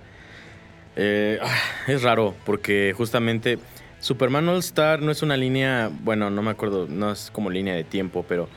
eh, 0.96 1.38
ah, 1.42 1.58
es 1.86 2.02
raro 2.02 2.34
porque 2.44 2.94
justamente 2.96 3.58
Superman 4.00 4.48
All 4.48 4.58
Star 4.58 5.02
no 5.02 5.12
es 5.12 5.22
una 5.22 5.36
línea, 5.36 5.90
bueno, 6.02 6.30
no 6.30 6.42
me 6.42 6.50
acuerdo, 6.50 6.86
no 6.88 7.12
es 7.12 7.30
como 7.30 7.50
línea 7.50 7.74
de 7.74 7.84
tiempo, 7.84 8.24
pero 8.28 8.48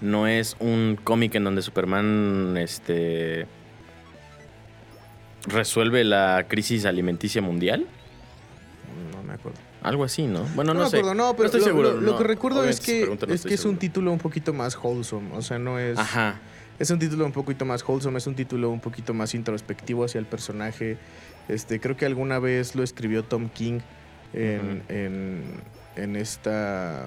no 0.00 0.26
es 0.26 0.56
un 0.60 0.98
cómic 1.02 1.34
en 1.34 1.44
donde 1.44 1.62
Superman 1.62 2.56
este 2.58 3.46
resuelve 5.46 6.04
la 6.04 6.46
crisis 6.48 6.84
alimenticia 6.84 7.40
mundial, 7.40 7.86
No 9.12 9.22
me 9.22 9.34
acuerdo. 9.34 9.69
Algo 9.82 10.04
así, 10.04 10.26
¿no? 10.26 10.44
Bueno, 10.54 10.74
no, 10.74 10.84
me 10.84 10.90
sé. 10.90 10.98
acuerdo, 10.98 11.14
no, 11.14 11.34
pero 11.34 11.46
estoy 11.46 11.60
lo, 11.60 11.66
seguro. 11.66 11.92
lo- 11.92 12.00
lo 12.00 12.12
no. 12.12 12.18
que 12.18 12.24
recuerdo 12.24 12.64
es 12.64 12.80
Obviamente, 12.80 13.16
que, 13.18 13.26
no 13.26 13.34
es, 13.34 13.42
que 13.44 13.54
es 13.54 13.64
un 13.64 13.76
título 13.78 14.12
un 14.12 14.18
poquito 14.18 14.52
más 14.52 14.76
wholesome. 14.76 15.30
O 15.36 15.42
sea, 15.42 15.58
no 15.58 15.78
es... 15.78 15.98
Ajá. 15.98 16.40
Es 16.78 16.90
un 16.90 16.98
título 16.98 17.26
un 17.26 17.32
poquito 17.32 17.64
más 17.66 17.86
wholesome, 17.86 18.16
es 18.18 18.26
un 18.26 18.34
título 18.34 18.70
un 18.70 18.80
poquito 18.80 19.12
más 19.12 19.34
introspectivo 19.34 20.04
hacia 20.04 20.18
el 20.18 20.24
personaje. 20.26 20.96
Este, 21.48 21.78
creo 21.78 21.94
que 21.96 22.06
alguna 22.06 22.38
vez 22.38 22.74
lo 22.74 22.82
escribió 22.82 23.22
Tom 23.22 23.50
King 23.50 23.80
en, 24.32 24.82
en, 24.88 25.42
en 25.96 26.16
esta. 26.16 27.06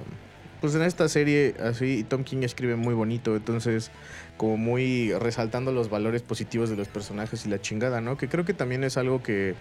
Pues 0.61 0.75
en 0.75 0.83
esta 0.83 1.09
serie, 1.09 1.55
así, 1.61 2.05
Tom 2.07 2.23
King 2.23 2.43
escribe 2.43 2.75
muy 2.75 2.93
bonito, 2.93 3.35
entonces, 3.35 3.89
como 4.37 4.55
muy 4.57 5.11
resaltando 5.13 5.71
los 5.73 5.89
valores 5.89 6.21
positivos 6.21 6.69
de 6.69 6.75
los 6.77 6.87
personajes 6.87 7.45
y 7.45 7.49
la 7.49 7.59
chingada, 7.59 7.99
¿no? 7.99 8.15
Que 8.15 8.29
creo 8.29 8.45
que 8.45 8.53
también 8.53 8.83
es 8.85 8.95
algo 8.95 9.21
que, 9.23 9.55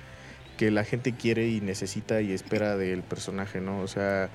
que 0.62 0.70
la 0.70 0.84
gente 0.84 1.10
quiere 1.12 1.48
y 1.48 1.60
necesita 1.60 2.20
y 2.20 2.30
espera 2.32 2.76
del 2.76 3.02
personaje, 3.02 3.60
¿no? 3.60 3.80
O 3.80 3.88
sea, 3.88 4.28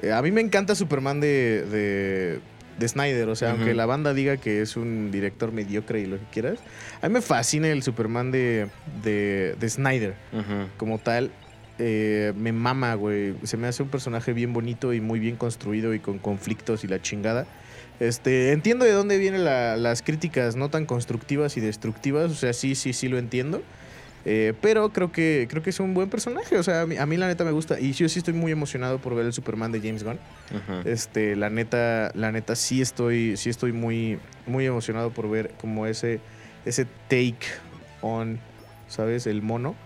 eh, 0.00 0.10
a 0.10 0.22
mí 0.22 0.30
me 0.30 0.40
encanta 0.40 0.74
Superman 0.74 1.20
de, 1.20 1.66
de, 1.70 2.40
de 2.78 2.88
Snyder, 2.88 3.28
o 3.28 3.36
sea, 3.36 3.48
Ujú. 3.48 3.56
aunque 3.58 3.74
la 3.74 3.84
banda 3.84 4.14
diga 4.14 4.38
que 4.38 4.62
es 4.62 4.78
un 4.78 5.10
director 5.10 5.52
mediocre 5.52 6.00
y 6.00 6.06
lo 6.06 6.16
que 6.16 6.24
quieras, 6.32 6.58
a 7.02 7.08
mí 7.08 7.12
me 7.12 7.20
fascina 7.20 7.68
el 7.68 7.82
Superman 7.82 8.30
de, 8.30 8.68
de, 9.04 9.54
de 9.60 9.68
Snyder 9.68 10.14
como 10.78 10.98
tal. 10.98 11.30
eh, 11.78 12.32
me 12.38 12.52
mama, 12.52 12.94
güey. 12.94 13.34
Se 13.42 13.58
me 13.58 13.66
hace 13.66 13.82
un 13.82 13.90
personaje 13.90 14.32
bien 14.32 14.54
bonito 14.54 14.94
y 14.94 15.02
muy 15.02 15.18
bien 15.20 15.36
construido 15.36 15.92
y 15.92 15.98
con 16.00 16.18
conflictos 16.18 16.84
y 16.84 16.88
la 16.88 17.02
chingada. 17.02 17.46
Este, 18.00 18.52
entiendo 18.52 18.86
de 18.86 18.92
dónde 18.92 19.18
vienen 19.18 19.44
la- 19.44 19.76
las 19.76 20.00
críticas 20.00 20.56
no 20.56 20.70
tan 20.70 20.86
constructivas 20.86 21.58
y 21.58 21.60
destructivas. 21.60 22.30
O 22.30 22.34
sea, 22.34 22.54
sí, 22.54 22.74
sí, 22.76 22.94
sí 22.94 23.08
lo 23.08 23.18
entiendo. 23.18 23.60
Eh, 24.28 24.54
pero 24.60 24.92
creo 24.92 25.12
que, 25.12 25.46
creo 25.48 25.62
que 25.62 25.70
es 25.70 25.78
un 25.78 25.94
buen 25.94 26.10
personaje. 26.10 26.58
O 26.58 26.62
sea, 26.64 26.80
a 26.82 26.86
mí, 26.86 26.96
a 26.96 27.06
mí 27.06 27.16
la 27.16 27.28
neta 27.28 27.44
me 27.44 27.52
gusta. 27.52 27.78
Y 27.78 27.92
yo 27.92 28.08
sí 28.08 28.18
estoy 28.18 28.34
muy 28.34 28.50
emocionado 28.50 28.98
por 28.98 29.14
ver 29.14 29.24
el 29.24 29.32
Superman 29.32 29.70
de 29.70 29.78
James 29.80 30.02
Gunn. 30.02 30.18
Este, 30.84 31.36
la 31.36 31.48
neta, 31.48 32.10
la 32.14 32.32
neta 32.32 32.56
sí 32.56 32.82
estoy, 32.82 33.36
sí 33.36 33.50
estoy 33.50 33.70
muy, 33.72 34.18
muy 34.46 34.66
emocionado 34.66 35.10
por 35.10 35.30
ver 35.30 35.52
como 35.60 35.86
ese, 35.86 36.18
ese 36.64 36.86
take 37.08 37.36
on, 38.02 38.40
¿sabes? 38.88 39.26
El 39.28 39.42
mono. 39.42 39.76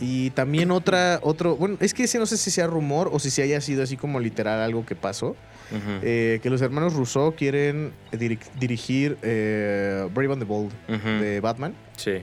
Y 0.00 0.30
también 0.30 0.70
otra, 0.70 1.18
otro, 1.22 1.56
bueno, 1.56 1.76
es 1.80 1.94
que 1.94 2.04
ese 2.04 2.18
no 2.18 2.26
sé 2.26 2.36
si 2.36 2.50
sea 2.50 2.66
rumor 2.66 3.08
o 3.12 3.18
si 3.18 3.30
se 3.30 3.42
haya 3.42 3.60
sido 3.60 3.82
así 3.82 3.96
como 3.96 4.20
literal 4.20 4.60
algo 4.60 4.84
que 4.86 4.94
pasó. 4.94 5.34
Eh, 6.02 6.38
que 6.42 6.50
los 6.50 6.60
hermanos 6.60 6.92
Rousseau 6.92 7.34
quieren 7.34 7.92
diri- 8.12 8.38
dirigir 8.60 9.16
eh, 9.22 10.06
Brave 10.14 10.34
and 10.34 10.42
the 10.42 10.46
Bold 10.46 10.70
de 11.20 11.40
Batman. 11.40 11.74
Sí. 11.96 12.22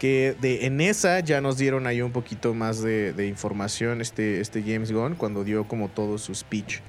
Que 0.00 0.34
de, 0.40 0.66
en 0.66 0.80
esa 0.80 1.20
ya 1.20 1.40
nos 1.40 1.58
dieron 1.58 1.86
ahí 1.86 2.02
un 2.02 2.10
poquito 2.10 2.54
más 2.54 2.82
de, 2.82 3.12
de 3.12 3.28
información 3.28 4.00
este, 4.00 4.40
este 4.40 4.62
James 4.62 4.90
Gunn 4.90 5.14
cuando 5.14 5.44
dio 5.44 5.68
como 5.68 5.88
todo 5.88 6.18
su 6.18 6.34
speech 6.34 6.80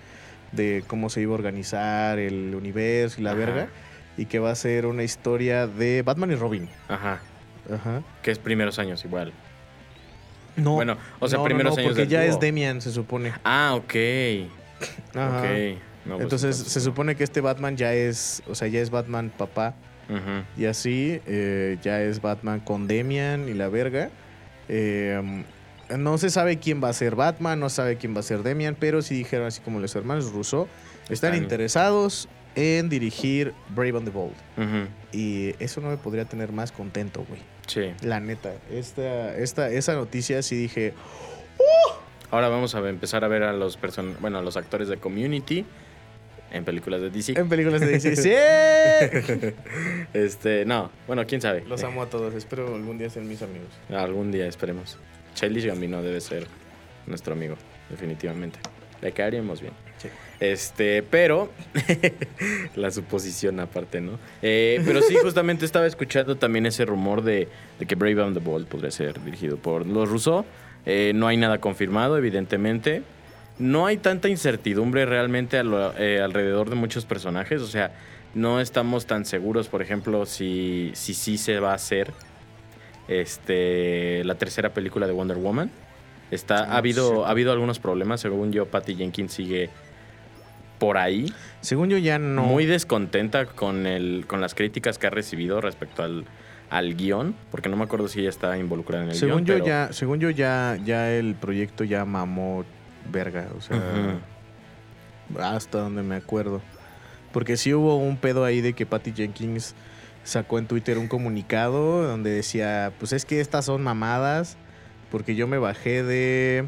de 0.52 0.84
cómo 0.88 1.10
se 1.10 1.22
iba 1.22 1.32
a 1.32 1.36
organizar 1.36 2.20
el 2.20 2.56
universo 2.56 3.20
y 3.20 3.24
la 3.24 3.32
Ajá. 3.32 3.40
verga. 3.40 3.68
Y 4.18 4.26
que 4.26 4.40
va 4.40 4.52
a 4.52 4.56
ser 4.56 4.86
una 4.86 5.04
historia 5.04 5.68
de 5.68 6.02
Batman 6.02 6.32
y 6.32 6.36
Robin. 6.36 6.70
Ajá. 6.88 7.22
Ajá. 7.72 8.02
Que 8.22 8.32
es 8.32 8.40
primeros 8.40 8.80
años 8.80 9.04
igual. 9.06 9.32
No. 10.56 10.74
Bueno, 10.74 10.98
o 11.20 11.28
sea, 11.28 11.40
no, 11.40 11.46
primeros 11.46 11.76
no, 11.76 11.82
años 11.82 11.94
porque 11.94 12.08
ya 12.08 12.26
es 12.26 12.40
Demian, 12.40 12.82
se 12.82 12.92
supone. 12.92 13.34
Ah, 13.44 13.74
ok. 13.76 13.96
Ajá. 15.16 15.38
Ok. 15.40 15.78
Pues, 16.08 16.22
entonces 16.22 16.58
se 16.58 16.80
supone 16.82 17.16
que 17.16 17.24
este 17.24 17.42
Batman 17.42 17.78
ya 17.78 17.94
es, 17.94 18.42
o 18.48 18.56
sea, 18.56 18.68
ya 18.68 18.82
es 18.82 18.90
Batman 18.90 19.32
papá 19.36 19.76
Y 20.58 20.66
así, 20.66 21.22
eh, 21.26 21.78
ya 21.82 22.02
es 22.02 22.22
Batman 22.22 22.60
con 22.60 22.88
Demian 22.88 23.48
y 23.50 23.54
la 23.54 23.70
verga. 23.70 24.10
Eh, 24.70 25.44
no 25.98 26.18
se 26.18 26.30
sabe 26.30 26.58
quién 26.60 26.82
va 26.84 26.90
a 26.90 26.94
ser 26.94 27.16
Batman, 27.16 27.60
no 27.60 27.70
sabe 27.70 27.98
quién 27.98 28.16
va 28.16 28.20
a 28.22 28.24
ser 28.24 28.44
Demian, 28.44 28.76
pero 28.80 29.02
sí 29.02 29.16
dijeron 29.16 29.48
así 29.48 29.62
como 29.62 29.80
los 29.80 29.96
hermanos 29.96 30.32
Rousseau 30.32 30.68
están 31.10 31.34
Están- 31.34 31.36
interesados 31.36 32.30
en 32.56 32.90
dirigir 32.90 33.54
Brave 33.70 33.98
and 33.98 34.06
the 34.06 34.12
Bold. 34.12 34.34
Y 35.14 35.56
eso 35.64 35.80
no 35.82 35.90
me 35.90 35.98
podría 35.98 36.26
tener 36.26 36.52
más 36.52 36.72
contento, 36.72 37.26
güey. 37.28 37.42
Sí. 37.68 37.94
La 38.06 38.20
neta, 38.20 38.52
esta, 38.72 39.36
esta, 39.38 39.70
esa 39.70 39.94
noticia 39.94 40.42
sí 40.42 40.56
dije, 40.56 40.94
Ahora 42.30 42.48
vamos 42.48 42.76
a 42.76 42.80
empezar 42.88 43.26
a 43.26 43.28
ver 43.28 43.44
a 43.44 43.52
los 43.52 43.76
person 43.76 44.16
bueno, 44.22 44.38
a 44.38 44.42
los 44.42 44.56
actores 44.56 44.88
de 44.88 44.96
Community 44.98 45.66
en 46.52 46.66
películas 46.66 47.02
de 47.02 47.10
DC. 47.10 47.40
en 47.40 47.50
películas 47.50 47.82
de 47.82 47.88
DC, 47.88 48.16
¡sí! 48.16 48.32
Este, 50.14 50.66
no, 50.66 50.92
bueno, 51.08 51.26
quién 51.26 51.42
sabe. 51.42 51.64
Los 51.68 51.84
amo 51.84 52.04
a 52.04 52.10
todos, 52.10 52.34
espero 52.34 52.76
algún 52.76 52.98
día 52.98 53.10
ser 53.10 53.24
mis 53.24 53.42
amigos. 53.42 53.70
Algún 53.90 54.32
día 54.32 54.48
esperemos. 54.48 54.98
Childish 55.34 55.66
Gambino 55.66 56.02
debe 56.02 56.22
ser 56.22 56.48
nuestro 57.08 57.34
amigo, 57.34 57.56
definitivamente. 57.90 58.60
Le 59.02 59.12
caeríamos 59.12 59.62
bien. 59.62 59.74
Sí. 59.98 60.10
Este, 60.40 61.04
pero 61.04 61.50
la 62.76 62.92
suposición 62.92 63.60
aparte, 63.60 64.02
¿no? 64.02 64.20
Eh, 64.42 64.82
pero 64.86 65.02
sí, 65.02 65.16
justamente 65.22 65.66
estaba 65.66 65.86
escuchando 65.86 66.36
también 66.36 66.66
ese 66.66 66.86
rumor 66.86 67.24
de, 67.24 67.48
de 67.80 67.86
que 67.86 67.96
Brave 67.96 68.24
and 68.24 68.38
the 68.38 68.44
Bold 68.44 68.68
podría 68.68 68.92
ser 68.92 69.24
dirigido 69.24 69.58
por 69.58 69.86
los 69.86 70.10
Rousseau. 70.10 70.46
Eh, 70.86 71.12
no 71.16 71.28
hay 71.28 71.38
nada 71.38 71.60
confirmado, 71.60 72.18
evidentemente. 72.18 73.04
No 73.60 73.86
hay 73.86 73.98
tanta 73.98 74.28
incertidumbre 74.30 75.06
realmente 75.06 75.58
a 75.58 75.64
lo- 75.64 75.94
eh, 75.98 76.22
alrededor 76.22 76.70
de 76.70 76.76
muchos 76.76 77.06
personajes. 77.06 77.62
O 77.62 77.68
sea, 77.68 77.92
no 78.34 78.60
estamos 78.60 79.06
tan 79.06 79.26
seguros, 79.26 79.68
por 79.68 79.82
ejemplo, 79.82 80.26
si 80.26 80.92
si 80.96 81.14
sí 81.14 81.38
se 81.38 81.60
va 81.60 81.72
a 81.72 81.76
hacer 81.76 82.12
este, 83.08 84.24
la 84.24 84.36
tercera 84.36 84.70
película 84.74 85.08
de 85.08 85.14
Wonder 85.14 85.38
Woman. 85.38 85.70
Está, 86.32 86.66
No 86.66 86.74
ha, 86.74 86.78
habido, 86.78 87.10
sé. 87.10 87.22
ha 87.26 87.30
habido 87.30 87.52
algunos 87.52 87.80
problemas, 87.80 88.22
según 88.22 88.52
yo, 88.54 88.66
Patty 88.68 88.96
Jenkins 88.96 89.34
sigue 89.34 89.70
por 90.80 90.98
ahí, 90.98 91.32
Según 91.60 91.90
yo 91.90 91.98
ya 92.00 92.18
no... 92.18 92.42
muy 92.44 92.66
descontenta 92.66 93.46
con, 93.46 93.86
el, 93.86 94.24
con 94.28 94.42
las 94.42 94.56
críticas 94.56 94.98
que 94.98 95.06
ha 95.08 95.10
recibido 95.12 95.62
respecto 95.62 96.02
al, 96.02 96.26
al 96.72 96.96
guion, 96.96 97.36
porque 97.52 97.70
no 97.70 97.76
me 97.78 97.84
acuerdo 97.84 98.08
si 98.08 98.22
ella 98.22 98.30
está 98.30 98.58
involucrada 98.58 99.04
en 99.04 99.10
el 99.12 99.16
según 99.16 99.44
guion. 99.44 99.46
yo 99.46 99.54
pero- 99.56 99.66
ya, 99.68 99.90
según 99.94 100.20
yo 100.20 100.30
ya, 100.32 100.80
ya 100.84 101.12
el 101.12 101.36
proyecto 101.36 101.84
ya 101.84 102.04
mamó 102.06 102.64
verga, 103.10 103.48
o 103.58 103.62
sea, 103.62 104.20
hasta 105.40 105.80
donde 105.80 106.04
me 106.04 106.16
acuerdo. 106.16 106.62
Porque 107.32 107.58
sí 107.58 107.74
hubo 107.74 107.98
un 107.98 108.18
pedo 108.18 108.44
ahí 108.44 108.62
de 108.62 108.74
que 108.74 108.86
Patty 108.86 109.14
Jenkins 109.14 109.76
sacó 110.24 110.60
en 110.60 110.68
Twitter 110.68 110.98
un 110.98 111.08
comunicado 111.08 112.08
donde 112.08 112.30
decía, 112.30 112.92
pues 113.00 113.14
es 113.14 113.26
que 113.26 113.40
estas 113.40 113.66
son 113.66 113.82
mamadas, 113.84 114.58
porque 115.10 115.36
yo 115.36 115.48
me 115.48 115.58
bajé 115.58 116.04
de 116.04 116.68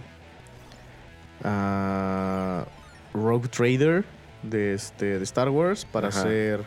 ah, 1.44 2.66
Rogue 3.14 3.50
Trader 3.50 4.06
de, 4.42 4.74
este, 4.74 5.18
de 5.20 5.24
Star 5.24 5.50
Wars 5.50 5.86
para 5.86 6.08
Ajá. 6.10 6.24
ser 6.24 6.62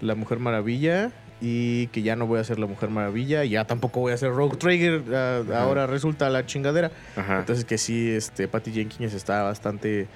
la 0.00 0.14
Mujer 0.14 0.38
Maravilla 0.38 1.12
y 1.40 1.88
que 1.88 2.02
ya 2.02 2.16
no 2.16 2.26
voy 2.26 2.40
a 2.40 2.44
ser 2.44 2.58
la 2.58 2.66
Mujer 2.66 2.90
Maravilla 2.90 3.44
y 3.44 3.50
ya 3.50 3.64
tampoco 3.66 4.00
voy 4.00 4.12
a 4.12 4.16
ser 4.16 4.30
Rogue 4.32 4.56
Trader, 4.56 5.02
ah, 5.14 5.42
ahora 5.60 5.86
resulta 5.86 6.30
la 6.30 6.46
chingadera. 6.46 6.90
Ajá. 7.16 7.40
Entonces 7.40 7.64
que 7.64 7.78
sí, 7.78 8.10
este, 8.10 8.48
Patty 8.48 8.72
Jenkins 8.72 9.12
está 9.14 9.42
bastante, 9.42 10.06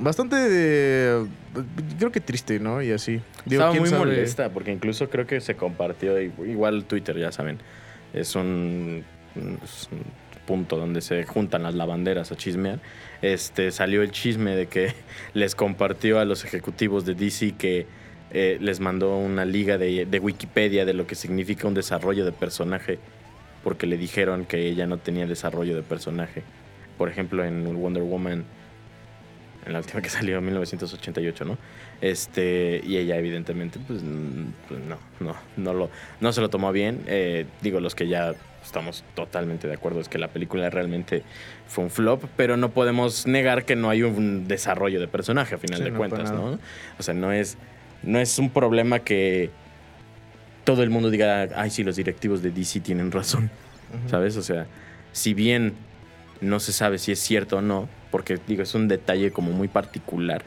bastante, 0.00 1.26
creo 1.98 2.12
que 2.12 2.20
triste, 2.20 2.58
¿no? 2.60 2.80
Y 2.82 2.92
así. 2.92 3.20
Digo, 3.44 3.62
Estaba 3.62 3.70
¿quién 3.72 3.82
muy 3.82 3.90
sabe? 3.90 4.04
molesta 4.06 4.48
porque 4.50 4.72
incluso 4.72 5.10
creo 5.10 5.26
que 5.26 5.40
se 5.40 5.56
compartió, 5.56 6.18
igual 6.20 6.84
Twitter, 6.84 7.18
ya 7.18 7.32
saben, 7.32 7.58
es 8.14 8.34
un, 8.34 9.04
es 9.62 9.88
un 9.90 10.02
punto 10.46 10.76
donde 10.76 11.00
se 11.00 11.24
juntan 11.24 11.62
las 11.62 11.74
lavanderas 11.74 12.32
a 12.32 12.36
chismear. 12.36 12.80
Este, 13.20 13.70
salió 13.70 14.02
el 14.02 14.10
chisme 14.10 14.56
de 14.56 14.66
que 14.66 14.94
les 15.34 15.54
compartió 15.54 16.18
a 16.18 16.24
los 16.24 16.44
ejecutivos 16.44 17.04
de 17.04 17.14
DC 17.14 17.52
que 17.52 17.86
eh, 18.32 18.58
les 18.60 18.80
mandó 18.80 19.16
una 19.16 19.44
liga 19.44 19.78
de, 19.78 20.06
de 20.06 20.18
Wikipedia 20.18 20.84
de 20.84 20.94
lo 20.94 21.06
que 21.06 21.14
significa 21.14 21.68
un 21.68 21.74
desarrollo 21.74 22.24
de 22.24 22.32
personaje 22.32 22.98
porque 23.62 23.86
le 23.86 23.96
dijeron 23.96 24.44
que 24.44 24.66
ella 24.66 24.86
no 24.86 24.98
tenía 24.98 25.26
desarrollo 25.26 25.76
de 25.76 25.82
personaje. 25.82 26.42
Por 26.98 27.08
ejemplo, 27.08 27.44
en 27.44 27.64
Wonder 27.80 28.02
Woman 28.02 28.44
en 29.66 29.72
la 29.72 29.78
última 29.78 30.02
que 30.02 30.08
salió 30.08 30.38
en 30.38 30.44
1988, 30.44 31.44
¿no? 31.44 31.58
Este, 32.00 32.80
y 32.84 32.96
ella 32.96 33.16
evidentemente, 33.16 33.78
pues, 33.86 34.02
pues, 34.68 34.80
no, 34.80 34.98
no, 35.20 35.36
no, 35.56 35.72
lo, 35.72 35.90
no 36.20 36.32
se 36.32 36.40
lo 36.40 36.50
tomó 36.50 36.72
bien. 36.72 37.02
Eh, 37.06 37.46
digo, 37.60 37.80
los 37.80 37.94
que 37.94 38.08
ya 38.08 38.34
estamos 38.64 39.04
totalmente 39.14 39.68
de 39.68 39.74
acuerdo 39.74 40.00
es 40.00 40.08
que 40.08 40.18
la 40.18 40.28
película 40.28 40.68
realmente 40.70 41.22
fue 41.66 41.84
un 41.84 41.90
flop, 41.90 42.24
pero 42.36 42.56
no 42.56 42.70
podemos 42.70 43.26
negar 43.26 43.64
que 43.64 43.76
no 43.76 43.90
hay 43.90 44.02
un 44.02 44.48
desarrollo 44.48 45.00
de 45.00 45.08
personaje 45.08 45.54
a 45.54 45.58
final 45.58 45.78
Sí, 45.78 45.84
de 45.84 45.90
no, 45.90 45.98
cuentas, 45.98 46.32
¿no? 46.32 46.58
O 46.98 47.02
sea, 47.02 47.14
no 47.14 47.32
es, 47.32 47.56
no 48.02 48.18
es 48.18 48.38
un 48.38 48.50
problema 48.50 49.00
que 49.00 49.50
todo 50.64 50.82
el 50.82 50.90
mundo 50.90 51.10
diga, 51.10 51.48
ay, 51.56 51.70
sí, 51.70 51.82
los 51.82 51.96
directivos 51.96 52.42
de 52.42 52.50
DC 52.50 52.80
tienen 52.80 53.10
razón. 53.10 53.50
¿sabes? 54.08 54.36
O 54.36 54.42
sea, 54.42 54.66
si 55.12 55.34
bien 55.34 55.74
no 56.40 56.60
se 56.60 56.72
sabe 56.72 56.98
si 56.98 57.12
es 57.12 57.18
cierto 57.18 57.58
o 57.58 57.62
no, 57.62 57.88
porque 58.10 58.38
digo, 58.46 58.62
es 58.62 58.74
un 58.74 58.88
detalle 58.88 59.30
como 59.30 59.52
muy 59.52 59.68
particular, 59.68 60.42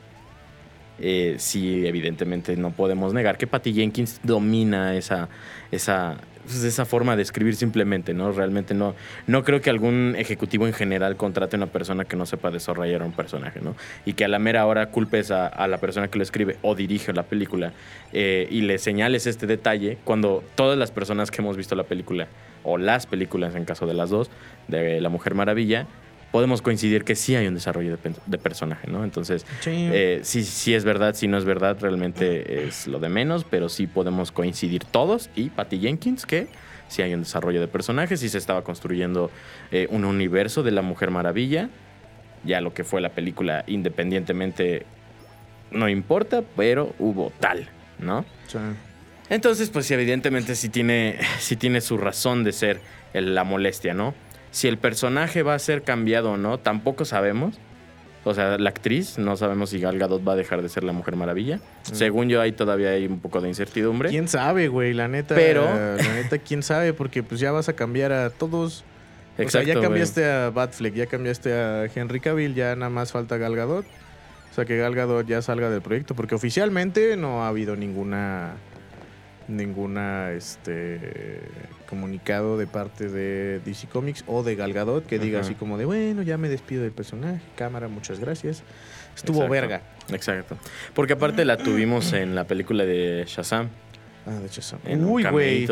eh, 0.99 1.35
sí, 1.39 1.85
evidentemente 1.85 2.55
no 2.55 2.71
podemos 2.71 3.13
negar 3.13 3.37
que 3.37 3.47
Patty 3.47 3.73
Jenkins 3.73 4.19
domina 4.23 4.95
esa, 4.95 5.29
esa, 5.71 6.17
pues, 6.45 6.63
esa 6.63 6.85
forma 6.85 7.15
de 7.15 7.21
escribir 7.21 7.55
simplemente, 7.55 8.13
¿no? 8.13 8.31
Realmente 8.31 8.73
no, 8.73 8.95
no 9.27 9.43
creo 9.43 9.61
que 9.61 9.69
algún 9.69 10.15
ejecutivo 10.17 10.67
en 10.67 10.73
general 10.73 11.15
contrate 11.15 11.55
a 11.55 11.57
una 11.57 11.67
persona 11.67 12.05
que 12.05 12.15
no 12.15 12.25
sepa 12.25 12.51
desarrollar 12.51 13.03
un 13.03 13.11
personaje, 13.11 13.59
¿no? 13.61 13.75
Y 14.05 14.13
que 14.13 14.25
a 14.25 14.27
la 14.27 14.39
mera 14.39 14.65
hora 14.65 14.87
culpes 14.87 15.31
a, 15.31 15.67
la 15.67 15.77
persona 15.79 16.07
que 16.07 16.17
lo 16.17 16.23
escribe 16.23 16.57
o 16.61 16.75
dirige 16.75 17.11
la 17.13 17.23
película 17.23 17.73
eh, 18.13 18.47
y 18.51 18.61
le 18.61 18.77
señales 18.77 19.25
este 19.27 19.47
detalle 19.47 19.97
cuando 20.03 20.43
todas 20.55 20.77
las 20.77 20.91
personas 20.91 21.31
que 21.31 21.41
hemos 21.41 21.57
visto 21.57 21.75
la 21.75 21.83
película, 21.83 22.27
o 22.63 22.77
las 22.77 23.05
películas 23.05 23.55
en 23.55 23.65
caso 23.65 23.85
de 23.85 23.93
las 23.93 24.09
dos, 24.09 24.29
de 24.67 24.99
La 24.99 25.09
Mujer 25.09 25.35
Maravilla, 25.35 25.87
podemos 26.31 26.61
coincidir 26.61 27.03
que 27.03 27.15
sí 27.15 27.35
hay 27.35 27.47
un 27.47 27.53
desarrollo 27.53 27.97
de, 28.25 28.37
personaje, 28.37 28.87
¿no? 28.89 29.03
Entonces, 29.03 29.45
Sí. 29.61 29.71
eh, 29.73 30.19
sí, 30.23 30.43
sí 30.43 30.73
es 30.73 30.83
verdad, 30.83 31.15
si 31.15 31.27
no 31.27 31.37
es 31.37 31.45
verdad, 31.45 31.77
realmente 31.79 32.65
es 32.67 32.87
lo 32.87 32.99
de 32.99 33.09
menos, 33.09 33.45
pero 33.45 33.69
sí 33.69 33.87
podemos 33.87 34.31
coincidir 34.31 34.83
todos 34.83 35.29
y 35.35 35.49
Patty 35.49 35.79
Jenkins 35.79 36.25
que 36.25 36.47
sí 36.89 37.01
hay 37.01 37.13
un 37.13 37.21
desarrollo 37.21 37.61
de 37.61 37.67
personajes, 37.67 38.19
sí 38.19 38.29
se 38.29 38.37
estaba 38.37 38.63
construyendo 38.63 39.31
eh, 39.71 39.87
un 39.89 40.03
universo 40.05 40.61
de 40.61 40.71
la 40.71 40.81
Mujer 40.81 41.09
Maravilla, 41.09 41.69
ya 42.43 42.61
lo 42.61 42.73
que 42.73 42.83
fue 42.83 43.01
la 43.01 43.09
película 43.09 43.63
independientemente 43.67 44.85
no 45.71 45.89
importa, 45.89 46.43
pero 46.55 46.93
hubo 46.99 47.31
tal, 47.39 47.67
¿no? 47.99 48.25
Sí. 48.47 48.59
Entonces, 49.29 49.69
pues 49.69 49.87
sí, 49.87 49.93
evidentemente 49.93 50.55
sí 50.55 50.69
tiene, 50.69 51.17
sí 51.39 51.55
tiene 51.55 51.81
su 51.81 51.97
razón 51.97 52.43
de 52.43 52.51
ser 52.51 52.81
la 53.13 53.43
molestia, 53.43 53.93
¿no? 53.93 54.13
Si 54.55 54.69
el 54.69 54.77
personaje 54.77 55.43
va 55.43 55.53
a 55.53 55.59
ser 55.59 55.81
cambiado 55.83 56.31
o 56.31 56.37
no, 56.37 56.57
tampoco 56.59 57.03
sabemos. 57.03 57.55
O 58.23 58.33
sea, 58.33 58.57
la 58.57 58.69
actriz, 58.69 59.17
no 59.17 59.35
sabemos 59.35 59.71
si 59.71 59.81
Gal 59.81 59.99
Gadot 59.99 60.25
va 60.25 60.31
a 60.31 60.35
dejar 60.37 60.61
de 60.61 60.69
ser 60.69 60.85
la 60.85 60.93
Mujer 60.93 61.17
Maravilla. 61.17 61.59
Según 61.83 62.29
yo, 62.29 62.39
ahí 62.39 62.53
todavía 62.53 62.91
hay 62.91 63.05
un 63.05 63.19
poco 63.19 63.41
de 63.41 63.49
incertidumbre. 63.49 64.07
¿Quién 64.11 64.29
sabe, 64.29 64.69
güey? 64.69 64.93
La 64.93 65.09
neta. 65.09 65.35
Pero- 65.35 65.65
La 65.65 66.13
neta, 66.15 66.37
¿quién 66.37 66.63
sabe? 66.63 66.93
Porque 66.93 67.21
pues 67.21 67.41
ya 67.41 67.51
vas 67.51 67.67
a 67.67 67.73
cambiar 67.73 68.13
a 68.13 68.29
todos. 68.29 68.85
o 69.37 69.49
sea, 69.49 69.61
ya 69.61 69.73
Exacto, 69.73 69.81
cambiaste 69.81 70.25
a 70.31 70.49
Batfleck, 70.51 70.93
ya 70.93 71.05
cambiaste 71.07 71.51
a 71.53 71.85
Henry 71.93 72.21
Cavill, 72.21 72.55
ya 72.55 72.73
nada 72.77 72.89
más 72.89 73.11
falta 73.11 73.35
Gal 73.35 73.57
Gadot. 73.57 73.85
O 73.85 74.55
sea, 74.55 74.63
que 74.63 74.77
Gal 74.77 74.95
Gadot 74.95 75.27
ya 75.27 75.41
salga 75.41 75.69
del 75.69 75.81
proyecto. 75.81 76.15
Porque 76.15 76.33
oficialmente 76.35 77.17
no 77.17 77.43
ha 77.43 77.49
habido 77.49 77.75
ninguna. 77.75 78.53
Ninguna 79.47 80.31
este 80.31 81.41
comunicado 81.87 82.57
de 82.57 82.65
parte 82.65 83.09
de 83.09 83.59
DC 83.63 83.87
Comics 83.87 84.23
o 84.25 84.41
de 84.41 84.55
Gal 84.55 84.73
Gadot 84.73 85.05
que 85.05 85.19
diga 85.19 85.39
Ajá. 85.39 85.45
así 85.47 85.55
como 85.55 85.77
de 85.77 85.85
bueno, 85.85 86.23
ya 86.23 86.37
me 86.37 86.49
despido 86.49 86.81
del 86.81 86.91
personaje, 86.91 87.41
cámara, 87.55 87.87
muchas 87.87 88.19
gracias. 88.19 88.63
Estuvo 89.15 89.43
Exacto. 89.43 89.51
verga. 89.51 89.81
Exacto. 90.09 90.57
Porque 90.93 91.13
aparte 91.13 91.45
la 91.45 91.57
tuvimos 91.57 92.11
en 92.13 92.35
la 92.35 92.45
película 92.45 92.85
de 92.85 93.23
Shazam. 93.27 93.69
Ah, 94.25 94.31
de. 94.31 94.91
En 94.91 95.05
Uy, 95.05 95.23
güey. 95.23 95.67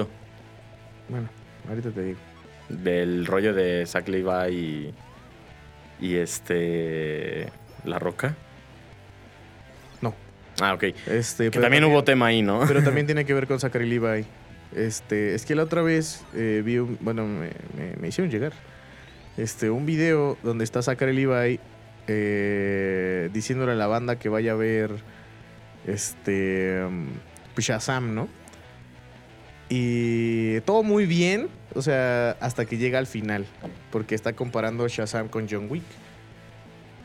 Bueno, 1.09 1.27
ahorita 1.67 1.91
te 1.91 2.03
digo. 2.03 2.19
Del 2.69 3.25
rollo 3.25 3.53
de 3.53 3.86
Zach 3.86 4.07
Levi 4.07 4.53
y. 4.53 4.93
Y 5.99 6.15
este. 6.15 7.51
La 7.83 7.99
Roca. 7.99 8.36
Ah, 10.61 10.73
ok. 10.73 10.83
Este, 11.07 11.49
Que 11.51 11.59
también 11.59 11.83
hubo 11.83 12.03
tema 12.03 12.27
ahí, 12.27 12.41
¿no? 12.41 12.61
Pero 12.67 12.83
también 12.83 13.05
tiene 13.07 13.25
que 13.25 13.33
ver 13.33 13.47
con 13.47 13.59
Zachary 13.59 13.87
Levi. 13.89 14.25
Este, 14.75 15.35
es 15.35 15.45
que 15.45 15.55
la 15.55 15.63
otra 15.63 15.81
vez 15.81 16.23
eh, 16.35 16.61
vi 16.65 16.77
un, 16.79 16.97
bueno, 17.01 17.25
me, 17.25 17.49
me- 17.77 17.95
me 17.99 18.07
hicieron 18.07 18.31
llegar. 18.31 18.53
Este, 19.37 19.69
un 19.69 19.85
video 19.85 20.37
donde 20.43 20.63
está 20.63 20.81
Zachary 20.81 21.13
Levi 21.13 21.59
eh, 22.07 23.29
diciéndole 23.33 23.71
a 23.71 23.75
la 23.75 23.87
banda 23.87 24.17
que 24.19 24.29
vaya 24.29 24.51
a 24.51 24.55
ver 24.55 24.91
este 25.87 26.81
pues 27.55 27.67
Shazam, 27.67 28.13
¿no? 28.15 28.27
Y 29.69 30.59
todo 30.61 30.83
muy 30.83 31.05
bien, 31.05 31.47
o 31.73 31.81
sea, 31.81 32.31
hasta 32.41 32.65
que 32.65 32.77
llega 32.77 32.99
al 32.99 33.07
final, 33.07 33.45
porque 33.91 34.13
está 34.13 34.33
comparando 34.33 34.87
Shazam 34.87 35.29
con 35.29 35.47
John 35.49 35.67
Wick. 35.69 35.83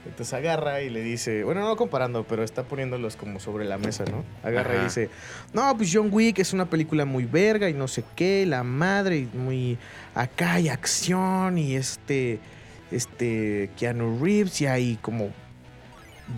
Entonces 0.07 0.33
agarra 0.33 0.81
y 0.81 0.91
le 0.91 1.03
dice, 1.03 1.45
bueno, 1.45 1.61
no 1.61 1.77
comparando, 1.77 2.25
pero 2.25 2.43
está 2.43 2.63
poniéndolos 2.63 3.17
como 3.17 3.41
sobre 3.41 3.65
la 3.65 3.79
mesa, 3.79 4.05
¿no? 4.05 4.25
Agarra 4.43 4.77
y 4.77 4.85
dice, 4.85 5.11
no, 5.53 5.77
pues 5.77 5.91
John 5.93 6.09
Wick 6.11 6.39
es 6.39 6.53
una 6.53 6.67
película 6.71 7.05
muy 7.05 7.25
verga 7.25 7.69
y 7.69 7.75
no 7.75 7.89
sé 7.89 8.05
qué, 8.17 8.47
la 8.47 8.63
madre, 8.63 9.19
y 9.19 9.37
muy 9.37 9.77
acá 10.15 10.55
hay 10.55 10.69
acción 10.69 11.59
y 11.59 11.75
este, 11.75 12.39
este, 12.91 13.71
Keanu 13.77 14.19
Reeves 14.23 14.61
y 14.61 14.67
hay 14.67 14.99
como 15.03 15.31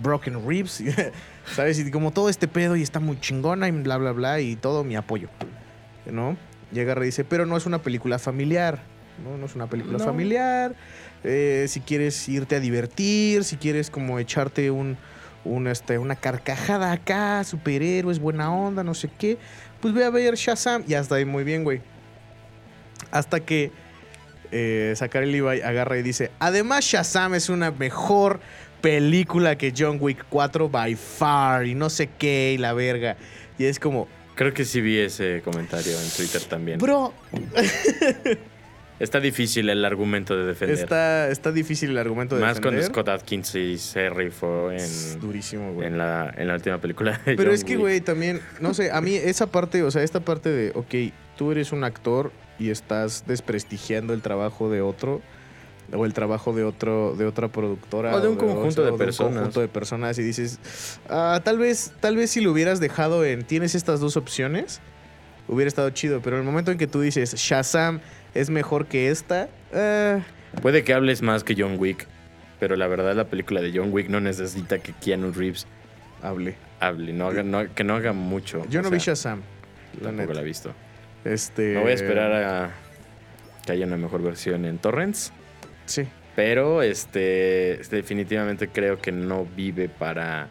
Broken 0.01 0.47
Ribs, 0.47 0.83
¿sabes? 1.55 1.79
Y 1.79 1.91
como 1.91 2.11
todo 2.11 2.29
este 2.29 2.47
pedo 2.47 2.75
y 2.75 2.81
está 2.81 2.99
muy 2.99 3.19
chingona 3.19 3.67
y 3.67 3.71
bla, 3.71 3.97
bla, 3.97 4.11
bla 4.11 4.39
y 4.39 4.55
todo 4.55 4.83
mi 4.83 4.95
apoyo, 4.95 5.29
¿no? 6.05 6.35
Y 6.73 6.79
agarra 6.79 7.03
y 7.03 7.07
dice, 7.07 7.23
pero 7.23 7.45
no 7.45 7.57
es 7.57 7.65
una 7.65 7.81
película 7.81 8.17
familiar, 8.17 8.81
¿no? 9.23 9.37
No 9.37 9.45
es 9.45 9.55
una 9.55 9.67
película 9.67 9.97
No. 9.97 10.03
familiar. 10.03 10.75
Eh, 11.23 11.65
si 11.67 11.81
quieres 11.81 12.27
irte 12.29 12.55
a 12.55 12.59
divertir, 12.59 13.43
si 13.43 13.57
quieres 13.57 13.89
como 13.91 14.17
echarte 14.19 14.71
un, 14.71 14.97
un, 15.45 15.67
este, 15.67 15.97
una 15.97 16.15
carcajada 16.15 16.91
acá, 16.91 17.43
superhéroes, 17.43 18.19
buena 18.19 18.51
onda, 18.53 18.83
no 18.83 18.93
sé 18.93 19.09
qué, 19.19 19.37
pues 19.81 19.93
ve 19.93 20.03
a 20.03 20.09
ver 20.09 20.35
Shazam. 20.35 20.83
Y 20.87 20.93
hasta 20.95 21.15
ahí 21.15 21.25
muy 21.25 21.43
bien, 21.43 21.63
güey. 21.63 21.81
Hasta 23.11 23.39
que 23.41 23.71
eh, 24.51 24.93
Zachary 24.95 25.31
Levi 25.31 25.61
agarra 25.61 25.97
y 25.97 26.01
dice, 26.01 26.31
además 26.39 26.85
Shazam 26.85 27.35
es 27.35 27.49
una 27.49 27.71
mejor 27.71 28.39
película 28.81 29.57
que 29.57 29.73
John 29.77 29.97
Wick 29.99 30.25
4 30.29 30.69
by 30.69 30.95
far 30.95 31.67
y 31.67 31.75
no 31.75 31.89
sé 31.89 32.09
qué 32.17 32.53
y 32.53 32.57
la 32.57 32.73
verga. 32.73 33.15
Y 33.59 33.65
es 33.65 33.79
como, 33.79 34.07
Creo 34.33 34.53
que 34.53 34.65
sí 34.65 34.81
vi 34.81 34.97
ese 34.97 35.41
comentario 35.43 35.93
en 35.99 36.09
Twitter 36.09 36.41
también. 36.45 36.79
bro, 36.79 37.13
Está 39.01 39.19
difícil 39.19 39.69
el 39.69 39.83
argumento 39.83 40.35
de 40.37 40.45
defender. 40.45 40.77
está, 40.77 41.29
está 41.29 41.51
difícil 41.51 41.89
el 41.91 41.97
argumento 41.97 42.35
de 42.35 42.41
Más 42.41 42.57
defender. 42.57 42.83
Scott 42.85 43.07
Atkins 43.09 43.55
y 43.55 43.77
se 43.77 44.09
rifó 44.09 44.71
Es 44.71 45.13
en, 45.13 45.19
durísimo, 45.21 45.73
güey. 45.73 45.87
en, 45.87 45.97
la, 45.97 46.33
en 46.37 46.47
la 46.47 46.53
última 46.55 46.77
película. 46.79 47.13
de 47.25 47.35
Pero 47.35 47.45
John 47.49 47.53
es 47.55 47.63
que, 47.63 47.77
güey, 47.77 48.01
también, 48.01 48.41
no 48.59 48.73
sé, 48.73 48.91
a 48.91 49.01
mí 49.01 49.15
esa 49.15 49.47
parte, 49.47 49.81
o 49.83 49.91
sea, 49.91 50.03
esta 50.03 50.19
parte 50.19 50.49
de, 50.49 50.71
ok, 50.75 51.13
tú 51.37 51.51
eres 51.51 51.71
un 51.71 51.83
actor 51.83 52.31
y 52.59 52.69
estás 52.69 53.25
desprestigiando 53.25 54.13
el 54.13 54.21
trabajo 54.21 54.69
de 54.69 54.81
otro 54.81 55.21
o 55.93 56.05
el 56.05 56.13
trabajo 56.13 56.53
de 56.53 56.63
otro 56.63 57.15
de 57.17 57.25
otra 57.25 57.47
productora 57.49 58.15
O 58.15 58.21
de 58.21 58.27
un 58.29 58.35
conjunto 58.37 58.85
de 58.85 58.91
un 58.91 58.97
personas. 58.97 59.33
conjunto 59.33 59.59
de 59.61 59.67
personas 59.67 60.17
y 60.19 60.23
dices 60.23 60.59
ah, 61.09 61.41
tal 61.43 61.57
vez 61.57 61.91
tal 61.99 62.15
vez 62.15 62.29
si 62.31 62.39
lo 62.39 62.51
hubieras 62.51 62.79
dejado 62.79 63.25
en 63.25 63.43
tienes 63.43 63.75
estas 63.75 63.99
dos 63.99 64.15
opciones 64.15 64.79
hubiera 65.49 65.67
estado 65.67 65.89
chido 65.89 66.21
pero 66.21 66.37
en 66.37 66.43
el 66.43 66.45
momento 66.45 66.71
en 66.71 66.77
que 66.77 66.87
tú 66.87 67.01
dices 67.01 67.33
Shazam 67.35 67.99
es 68.33 68.49
mejor 68.49 68.85
que 68.87 69.09
esta 69.09 69.49
ah, 69.73 70.19
Puede 70.61 70.83
que 70.83 70.93
hables 70.93 71.21
más 71.21 71.43
que 71.43 71.55
John 71.57 71.75
Wick, 71.79 72.07
pero 72.59 72.75
la 72.75 72.87
verdad 72.87 73.15
la 73.15 73.25
película 73.25 73.61
de 73.61 73.71
John 73.75 73.89
Wick 73.91 74.09
no 74.09 74.19
necesita 74.19 74.79
que 74.79 74.93
Keanu 74.93 75.31
Reeves 75.31 75.65
hable 76.21 76.55
hable, 76.79 77.13
no 77.13 77.27
haga, 77.27 77.43
no- 77.43 77.73
que 77.73 77.83
no 77.83 77.95
haga 77.95 78.11
mucho. 78.13 78.65
yo 78.69 78.81
no 78.81 78.89
sea, 78.89 78.97
vi 78.97 79.03
Shazam 79.03 79.41
la 79.99 80.05
Tampoco 80.07 80.21
neta 80.21 80.33
la 80.33 80.41
he 80.41 80.43
visto. 80.45 80.73
este 81.25 81.73
Me 81.75 81.81
voy 81.81 81.91
a 81.91 81.95
esperar 81.95 82.31
a 82.33 82.71
que 83.65 83.71
haya 83.73 83.85
una 83.85 83.97
mejor 83.97 84.21
versión 84.23 84.65
en 84.65 84.77
Torrents, 84.79 85.31
sí 85.85 86.07
pero 86.35 86.81
este 86.81 87.81
definitivamente 87.91 88.69
creo 88.69 88.99
que 89.01 89.11
no 89.11 89.45
vive 89.45 89.89
para 89.89 90.47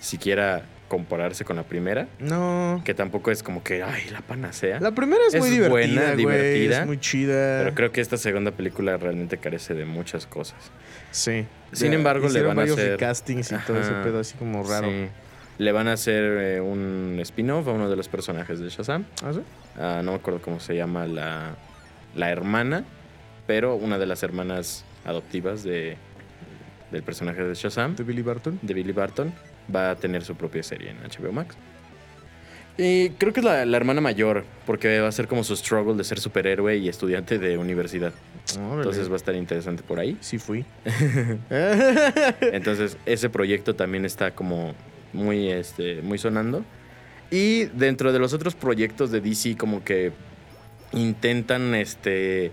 siquiera 0.00 0.62
compararse 0.92 1.42
con 1.46 1.56
la 1.56 1.62
primera, 1.62 2.06
no 2.18 2.82
que 2.84 2.92
tampoco 2.92 3.30
es 3.30 3.42
como 3.42 3.62
que 3.64 3.82
ay, 3.82 4.10
la 4.10 4.20
panacea. 4.20 4.78
La 4.78 4.90
primera 4.92 5.22
es, 5.26 5.32
Es 5.32 5.40
muy 5.40 5.48
divertida, 5.48 5.70
buena, 5.70 6.02
güey, 6.12 6.16
divertida, 6.18 6.80
Es 6.82 6.86
muy 6.86 7.00
chida. 7.00 7.60
Pero 7.62 7.74
creo 7.74 7.92
que 7.92 8.02
esta 8.02 8.18
segunda 8.18 8.50
película 8.50 8.98
realmente 8.98 9.38
carece 9.38 9.72
de 9.72 9.86
muchas 9.86 10.26
cosas. 10.26 10.58
sí. 11.10 11.46
Sin 11.72 11.92
Ya 11.92 11.94
embargo, 11.96 12.28
le 12.28 12.42
van 12.42 12.58
a 12.58 12.64
hacer- 12.64 12.90
recastings 12.90 13.52
y 13.52 13.56
todo 13.66 13.80
ese 13.80 13.92
pedo 14.04 14.18
así 14.20 14.36
como 14.36 14.62
raro. 14.68 14.86
Sí. 14.90 15.06
Le 15.56 15.72
van 15.72 15.88
a 15.88 15.94
hacer 15.94 16.22
eh, 16.22 16.60
un 16.60 17.16
spin-off 17.22 17.66
a 17.68 17.70
uno 17.70 17.88
de 17.88 17.96
los 17.96 18.08
personajes 18.08 18.60
de 18.60 18.68
Shazam. 18.68 19.06
¿Ah, 19.24 19.32
sí? 19.32 19.40
Ah, 19.78 20.02
no 20.04 20.10
me 20.12 20.18
acuerdo 20.18 20.42
cómo 20.42 20.60
se 20.60 20.76
llama 20.76 21.06
la, 21.06 21.54
la 22.14 22.30
hermana, 22.30 22.84
pero 23.46 23.76
una 23.76 23.96
de 23.98 24.04
las 24.04 24.22
hermanas 24.22 24.84
adoptivas 25.06 25.62
de, 25.64 25.96
del 26.90 27.02
personaje 27.02 27.42
de 27.42 27.54
Shazam, 27.54 27.96
¿De 27.96 28.04
Billy 28.04 28.20
Barton? 28.20 28.58
de 28.60 28.74
Billy 28.74 28.92
Barton, 28.92 29.32
va 29.74 29.90
a 29.90 29.96
tener 29.96 30.24
su 30.24 30.34
propia 30.34 30.62
serie 30.62 30.90
en 30.90 30.98
HBO 30.98 31.32
Max. 31.32 31.56
Y 32.78 33.10
creo 33.10 33.32
que 33.32 33.40
es 33.40 33.44
la, 33.44 33.66
la 33.66 33.76
hermana 33.76 34.00
mayor, 34.00 34.44
porque 34.64 35.00
va 35.00 35.08
a 35.08 35.12
ser 35.12 35.28
como 35.28 35.44
su 35.44 35.54
struggle 35.56 35.94
de 35.94 36.04
ser 36.04 36.18
superhéroe 36.18 36.76
y 36.78 36.88
estudiante 36.88 37.38
de 37.38 37.58
universidad. 37.58 38.14
Órale. 38.56 38.76
Entonces 38.76 39.10
va 39.10 39.14
a 39.14 39.16
estar 39.16 39.34
interesante 39.34 39.82
por 39.82 39.98
ahí. 39.98 40.16
Sí 40.20 40.38
fui. 40.38 40.64
Entonces, 42.40 42.96
ese 43.04 43.28
proyecto 43.28 43.74
también 43.74 44.06
está 44.06 44.30
como 44.30 44.74
muy, 45.12 45.50
este, 45.50 46.00
muy 46.00 46.16
sonando. 46.16 46.64
Y 47.30 47.64
dentro 47.64 48.12
de 48.12 48.18
los 48.18 48.32
otros 48.32 48.54
proyectos 48.54 49.10
de 49.10 49.20
DC, 49.20 49.56
como 49.56 49.84
que 49.84 50.12
intentan 50.92 51.74
este, 51.74 52.52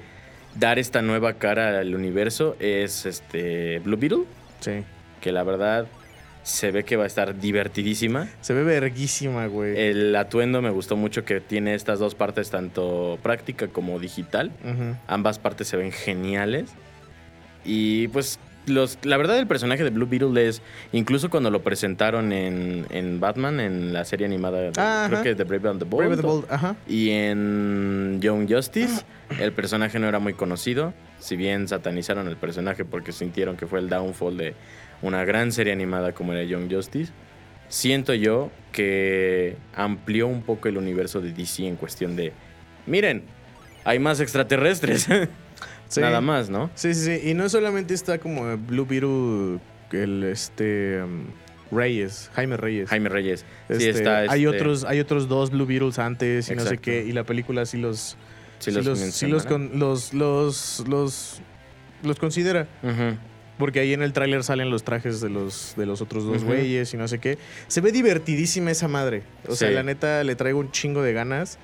dar 0.56 0.80
esta 0.80 1.02
nueva 1.02 1.34
cara 1.34 1.80
al 1.80 1.96
universo, 1.96 2.56
es 2.60 3.06
este 3.06 3.80
Blue 3.80 3.98
Beetle, 3.98 4.24
sí. 4.60 4.84
que 5.22 5.32
la 5.32 5.44
verdad 5.44 5.88
se 6.44 6.72
ve 6.72 6.84
que 6.84 6.96
va 6.96 7.04
a 7.04 7.08
estar 7.08 7.40
divertidísima. 7.40 8.28
Se 8.42 8.54
ve 8.54 8.64
verguísima, 8.64 9.46
güey. 9.48 9.78
El 9.80 10.16
atuendo 10.16 10.62
me 10.62 10.70
gustó 10.70 10.96
mucho 10.96 11.24
que 11.26 11.40
tiene 11.42 11.76
estas 11.76 12.00
dos 12.00 12.16
partes, 12.16 12.50
tanto 12.50 13.20
práctica 13.22 13.68
como 13.68 14.00
digital. 14.00 14.52
Ambas 15.08 15.38
partes 15.40 15.68
se 15.68 15.78
ven 15.78 15.92
geniales. 15.92 16.72
Y 17.66 18.08
pues 18.10 18.40
los, 18.66 18.98
la 19.04 19.18
verdad 19.18 19.38
el 19.40 19.48
personaje 19.48 19.84
de 19.84 19.90
Blue 19.90 20.08
Beetle 20.08 20.48
es, 20.48 20.62
incluso 20.92 21.30
cuando 21.30 21.50
lo 21.50 21.62
presentaron 21.62 22.32
en, 22.32 22.86
en 22.90 23.20
Batman, 23.20 23.60
en 23.60 23.94
la 23.94 24.06
serie 24.06 24.26
animada, 24.26 24.60
de- 24.62 24.72
Ah, 24.78 25.06
creo 25.08 25.20
ajá. 25.20 25.24
que 25.24 25.36
de 25.36 25.44
Brave 25.44 25.70
and 25.70 25.80
the 25.80 25.86
Bold, 25.86 25.98
Brave 26.08 26.14
and 26.14 26.22
the 26.22 26.28
Bold, 26.28 26.46
ajá. 26.50 26.76
y 26.88 27.10
en 27.10 28.20
Young 28.22 28.48
Justice, 28.52 29.04
el 29.40 29.54
personaje 29.54 29.98
no 30.00 30.08
era 30.08 30.20
muy 30.20 30.34
conocido, 30.34 30.94
si 31.20 31.36
bien 31.36 31.68
satanizaron 31.68 32.28
el 32.28 32.38
personaje 32.38 32.86
porque 32.86 33.12
sintieron 33.12 33.58
que 33.58 33.66
fue 33.66 33.80
el 33.80 33.90
downfall 33.90 34.38
de 34.38 34.54
una 35.02 35.24
gran 35.26 35.52
serie 35.52 35.74
animada 35.74 36.14
como 36.14 36.34
era 36.34 36.44
Young 36.44 36.72
Justice. 36.72 37.12
Siento 37.68 38.14
yo 38.14 38.52
que 38.72 39.56
amplió 39.76 40.28
un 40.28 40.42
poco 40.42 40.68
el 40.68 40.78
universo 40.78 41.22
de 41.22 41.32
DC 41.34 41.68
en 41.68 41.76
cuestión 41.76 42.16
de, 42.16 42.34
miren, 42.86 43.24
hay 43.84 44.00
más 44.00 44.20
extraterrestres. 44.20 45.08
Sí. 45.90 46.02
Nada 46.02 46.22
más, 46.22 46.52
¿no? 46.52 46.70
Sí, 46.76 46.94
sí, 46.94 47.04
sí. 47.04 47.30
Y 47.32 47.34
no 47.34 47.50
solamente 47.50 47.96
está 47.96 48.20
como 48.20 48.56
Blue 48.58 48.86
Beetle, 48.86 49.60
el 49.92 50.24
este 50.24 51.02
um, 51.02 51.24
Reyes, 51.72 52.30
Jaime 52.36 52.58
Reyes. 52.58 52.88
Jaime 52.90 53.10
Reyes. 53.10 53.44
Este, 53.68 53.84
sí, 53.84 53.90
está. 53.90 54.20
hay 54.20 54.46
este, 54.46 54.48
otros, 54.48 54.84
hay 54.84 55.00
otros 55.00 55.28
dos 55.28 55.50
Blue 55.50 55.66
Beetles 55.66 55.98
antes 55.98 56.48
y 56.52 56.54
no 56.54 56.64
sé 56.64 56.78
qué. 56.78 57.04
Y 57.04 57.12
la 57.12 57.24
película 57.24 57.66
sí 57.66 57.78
los, 57.80 58.18
Sí, 58.60 58.70
sí 58.70 58.72
los, 58.72 58.86
los, 58.86 59.00
sí 59.00 59.26
los, 59.26 59.48
con- 59.48 59.80
los, 59.80 60.14
los, 60.14 60.84
los 60.88 61.42
los 62.04 62.20
considera. 62.20 62.68
Ujú. 62.84 63.18
Porque 63.60 63.82
ahí 63.82 63.94
en 63.94 64.02
el 64.02 64.12
tráiler 64.14 64.44
salen 64.44 64.72
los 64.72 64.84
trajes 64.84 65.22
de 65.22 65.30
los, 65.30 65.74
de 65.78 65.86
los 65.86 66.02
otros 66.02 66.26
dos 66.26 66.44
güeyes 66.46 66.92
y 66.94 66.98
no 66.98 67.08
sé 67.08 67.20
qué. 67.20 67.38
Se 67.68 67.82
ve 67.82 67.92
divertidísima 67.92 68.72
esa 68.72 68.88
madre. 68.88 69.22
O 69.48 69.56
sea, 69.56 69.70
la 69.70 69.84
neta 69.84 70.24
le 70.24 70.34
traigo 70.36 70.60
un 70.60 70.72
chingo 70.72 71.04
de 71.04 71.14
ganas 71.14 71.60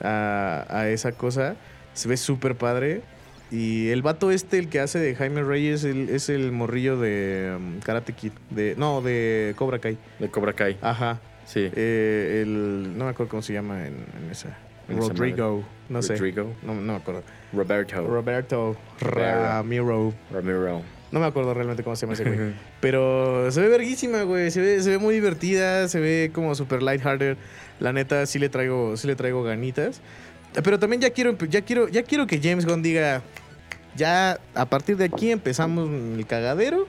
a, 0.00 0.64
a 0.68 0.88
esa 0.88 1.12
cosa. 1.12 1.54
Se 1.92 2.08
ve 2.08 2.16
súper 2.16 2.56
padre. 2.56 3.02
Y 3.50 3.90
el 3.90 4.02
vato 4.02 4.30
este, 4.32 4.58
el 4.58 4.68
que 4.68 4.80
hace 4.80 4.98
de 4.98 5.14
Jaime 5.14 5.42
Reyes, 5.44 5.84
el- 5.84 6.08
es 6.08 6.28
el 6.30 6.50
morrillo 6.50 6.98
de 6.98 7.54
um, 7.56 7.78
Karate 7.80 8.12
Kid. 8.14 8.32
De, 8.50 8.74
no, 8.76 9.02
de 9.02 9.52
Cobra 9.56 9.78
Kai. 9.78 9.96
De 10.18 10.28
Cobra 10.30 10.54
Kai. 10.54 10.76
Ajá. 10.80 11.20
Sí. 11.44 11.70
Eh, 11.76 12.40
el, 12.42 12.96
no 12.96 13.04
me 13.04 13.10
acuerdo 13.10 13.28
cómo 13.30 13.42
se 13.42 13.52
llama 13.52 13.86
en, 13.86 13.94
en 14.18 14.30
esa. 14.30 14.56
En 14.88 14.98
esa 14.98 15.08
Rodrigo. 15.08 15.62
No 15.90 16.00
sé. 16.02 16.16
Rodrigo. 16.16 16.54
No, 16.62 16.74
no 16.74 16.92
me 16.94 16.98
acuerdo. 16.98 17.22
Roberto 17.52 18.02
Roberto. 18.02 18.76
Ramiro. 19.00 20.14
Ramiro. 20.32 20.82
No 21.14 21.20
me 21.20 21.26
acuerdo 21.26 21.54
realmente 21.54 21.84
cómo 21.84 21.94
se 21.94 22.06
llama 22.06 22.14
ese 22.14 22.24
güey. 22.24 22.54
Pero 22.80 23.48
se 23.52 23.60
ve 23.60 23.68
verguísima, 23.68 24.22
güey. 24.22 24.50
Se 24.50 24.60
ve, 24.60 24.82
se 24.82 24.90
ve 24.90 24.98
muy 24.98 25.14
divertida, 25.14 25.86
se 25.86 26.00
ve 26.00 26.32
como 26.34 26.56
super 26.56 26.82
lighthearted. 26.82 27.36
La 27.78 27.92
neta, 27.92 28.26
sí 28.26 28.40
le 28.40 28.48
traigo, 28.48 28.96
sí 28.96 29.06
le 29.06 29.14
traigo 29.14 29.44
ganitas. 29.44 30.00
Pero 30.64 30.80
también 30.80 31.00
ya 31.00 31.10
quiero, 31.10 31.38
ya 31.38 31.62
quiero, 31.62 31.86
ya 31.86 32.02
quiero 32.02 32.26
que 32.26 32.40
James 32.42 32.66
Gunn 32.66 32.82
diga. 32.82 33.22
Ya 33.94 34.40
a 34.56 34.66
partir 34.66 34.96
de 34.96 35.04
aquí 35.04 35.30
empezamos 35.30 35.88
el 35.88 36.26
cagadero. 36.26 36.88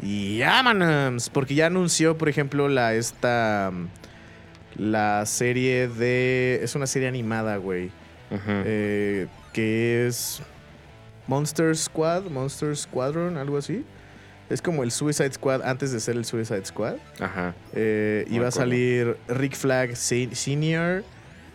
Y 0.00 0.40
vámonos. 0.40 1.28
Porque 1.28 1.54
ya 1.54 1.66
anunció, 1.66 2.16
por 2.16 2.30
ejemplo, 2.30 2.70
la 2.70 2.94
esta. 2.94 3.70
La 4.76 5.26
serie 5.26 5.88
de. 5.88 6.60
Es 6.62 6.74
una 6.74 6.86
serie 6.86 7.06
animada, 7.06 7.58
güey. 7.58 7.90
Eh, 8.64 9.26
que 9.52 10.06
es 10.06 10.40
Monster 11.26 11.76
Squad, 11.76 12.24
Monster 12.30 12.76
Squadron, 12.76 13.36
algo 13.36 13.56
así. 13.58 13.84
Es 14.50 14.60
como 14.60 14.82
el 14.82 14.90
Suicide 14.90 15.32
Squad 15.32 15.62
antes 15.62 15.92
de 15.92 16.00
ser 16.00 16.16
el 16.16 16.24
Suicide 16.24 16.64
Squad. 16.66 16.96
Ajá. 17.20 17.54
Eh, 17.74 18.26
a 18.46 18.50
salir 18.50 19.16
Rick 19.28 19.54
Flag 19.56 19.96
Se- 19.96 20.34
Senior. 20.34 21.04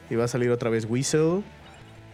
Iba 0.10 0.24
a 0.24 0.28
salir 0.28 0.50
otra 0.50 0.70
vez 0.70 0.86
Weasel. 0.86 1.44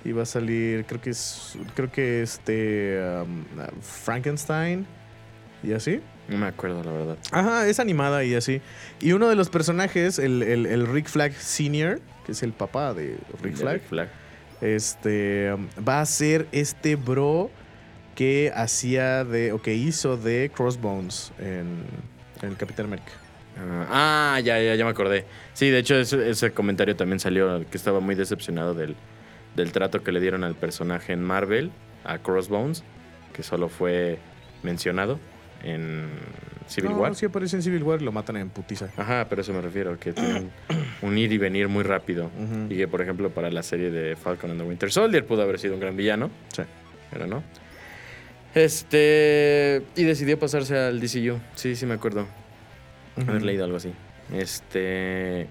Iba 0.03 0.23
a 0.23 0.25
salir, 0.25 0.83
creo 0.85 0.99
que 0.99 1.11
es, 1.11 1.57
creo 1.75 1.89
que 1.89 2.21
este 2.23 2.99
um, 3.23 3.45
Frankenstein 3.81 4.85
y 5.63 5.71
así. 5.73 6.01
No 6.27 6.37
me 6.37 6.47
acuerdo, 6.47 6.83
la 6.83 6.91
verdad. 6.91 7.17
Ajá, 7.31 7.67
es 7.67 7.79
animada 7.79 8.23
y 8.25 8.35
así. 8.35 8.61
Y 8.99 9.13
uno 9.13 9.29
de 9.29 9.35
los 9.35 9.49
personajes, 9.49 10.19
el, 10.19 10.43
el- 10.43 10.65
el 10.65 10.87
Rick 10.87 11.07
Flag 11.07 11.33
Senior, 11.33 12.01
que 12.25 12.33
es 12.33 12.43
el 12.43 12.51
papá 12.51 12.93
de 12.93 13.17
Rick 13.41 13.55
De 13.55 13.73
Rick 13.73 13.83
Flag. 13.87 14.09
Este 14.63 15.53
va 15.87 16.01
a 16.01 16.05
ser 16.05 16.47
este 16.51 16.95
bro 16.95 17.49
que 18.15 18.51
hacía 18.55 19.23
de 19.23 19.51
o 19.51 19.61
que 19.61 19.73
hizo 19.75 20.17
de 20.17 20.51
Crossbones 20.55 21.31
en, 21.39 21.83
en 22.41 22.49
el 22.49 22.57
Capitán 22.57 22.85
América. 22.85 23.11
Ah, 23.57 24.35
ah, 24.35 24.39
ya, 24.39 24.59
ya, 24.59 24.75
ya 24.75 24.83
me 24.83 24.91
acordé. 24.91 25.25
Sí, 25.53 25.69
de 25.69 25.79
hecho, 25.79 25.95
ese, 25.95 26.29
ese 26.29 26.51
comentario 26.51 26.95
también 26.95 27.19
salió 27.19 27.65
que 27.69 27.77
estaba 27.77 27.99
muy 27.99 28.15
decepcionado 28.15 28.73
del, 28.73 28.95
del 29.55 29.71
trato 29.71 30.03
que 30.03 30.11
le 30.11 30.19
dieron 30.19 30.43
al 30.43 30.55
personaje 30.55 31.13
en 31.13 31.21
Marvel, 31.21 31.71
a 32.03 32.17
Crossbones, 32.17 32.83
que 33.33 33.43
solo 33.43 33.69
fue 33.69 34.17
mencionado 34.63 35.19
en 35.63 36.09
Civil 36.67 36.91
no, 36.91 36.97
War. 36.97 37.15
sí 37.15 37.25
aparece 37.25 37.55
en 37.55 37.61
Civil 37.63 37.83
War 37.83 38.01
y 38.01 38.05
lo 38.05 38.11
matan 38.11 38.37
en 38.37 38.49
putiza. 38.49 38.89
Ajá, 38.97 39.27
pero 39.29 39.41
eso 39.41 39.53
me 39.53 39.61
refiero, 39.61 39.97
que 39.99 40.13
tienen 40.13 40.51
un 41.01 41.17
ir 41.17 41.31
y 41.31 41.37
venir 41.37 41.67
muy 41.67 41.83
rápido. 41.83 42.29
Y 42.69 42.77
que, 42.77 42.87
por 42.87 43.01
ejemplo, 43.01 43.29
para 43.29 43.49
la 43.51 43.63
serie 43.63 43.89
de 43.91 44.15
Falcon 44.15 44.51
and 44.51 44.61
the 44.61 44.67
Winter 44.67 44.91
Soldier 44.91 45.25
pudo 45.25 45.41
haber 45.43 45.59
sido 45.59 45.73
un 45.75 45.79
gran 45.79 45.95
villano, 45.97 46.29
Sí. 46.55 46.63
pero 47.11 47.27
no. 47.27 47.43
Este. 48.55 49.81
Y 49.95 50.03
decidió 50.03 50.37
pasarse 50.39 50.77
al 50.77 50.99
DCU. 50.99 51.39
Sí, 51.55 51.75
sí 51.75 51.85
me 51.85 51.95
acuerdo. 51.95 52.27
Haber 53.27 53.43
leído 53.43 53.65
algo 53.65 53.77
así. 53.77 53.91
Este. 54.31 55.47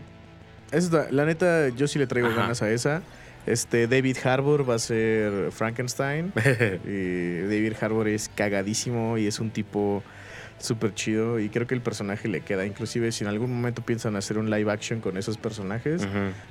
Esa, 0.71 1.11
la 1.11 1.25
neta, 1.27 1.69
yo 1.71 1.87
sí 1.89 1.99
le 1.99 2.07
traigo 2.07 2.29
Ajá. 2.29 2.43
ganas 2.43 2.63
a 2.63 2.71
esa. 2.71 3.03
Este, 3.45 3.89
David 3.89 4.17
Harbour 4.25 4.69
va 4.69 4.75
a 4.77 4.79
ser 4.79 5.51
Frankenstein. 5.51 6.33
y 6.87 7.41
David 7.41 7.75
Harbour 7.81 8.09
es 8.09 8.31
cagadísimo 8.35 9.19
y 9.19 9.27
es 9.27 9.41
un 9.41 9.51
tipo 9.51 10.03
súper 10.65 10.95
chido. 10.95 11.39
Y 11.39 11.49
creo 11.49 11.67
que 11.67 11.75
el 11.75 11.81
personaje 11.81 12.29
le 12.29 12.41
queda. 12.41 12.67
Inclusive, 12.67 13.13
si 13.13 13.25
en 13.25 13.29
algún 13.29 13.53
momento 13.53 13.83
piensan 13.83 14.17
hacer 14.17 14.39
un 14.39 14.51
live 14.51 14.71
action 14.71 15.01
con 15.01 15.17
esos 15.17 15.37
personajes, 15.39 16.07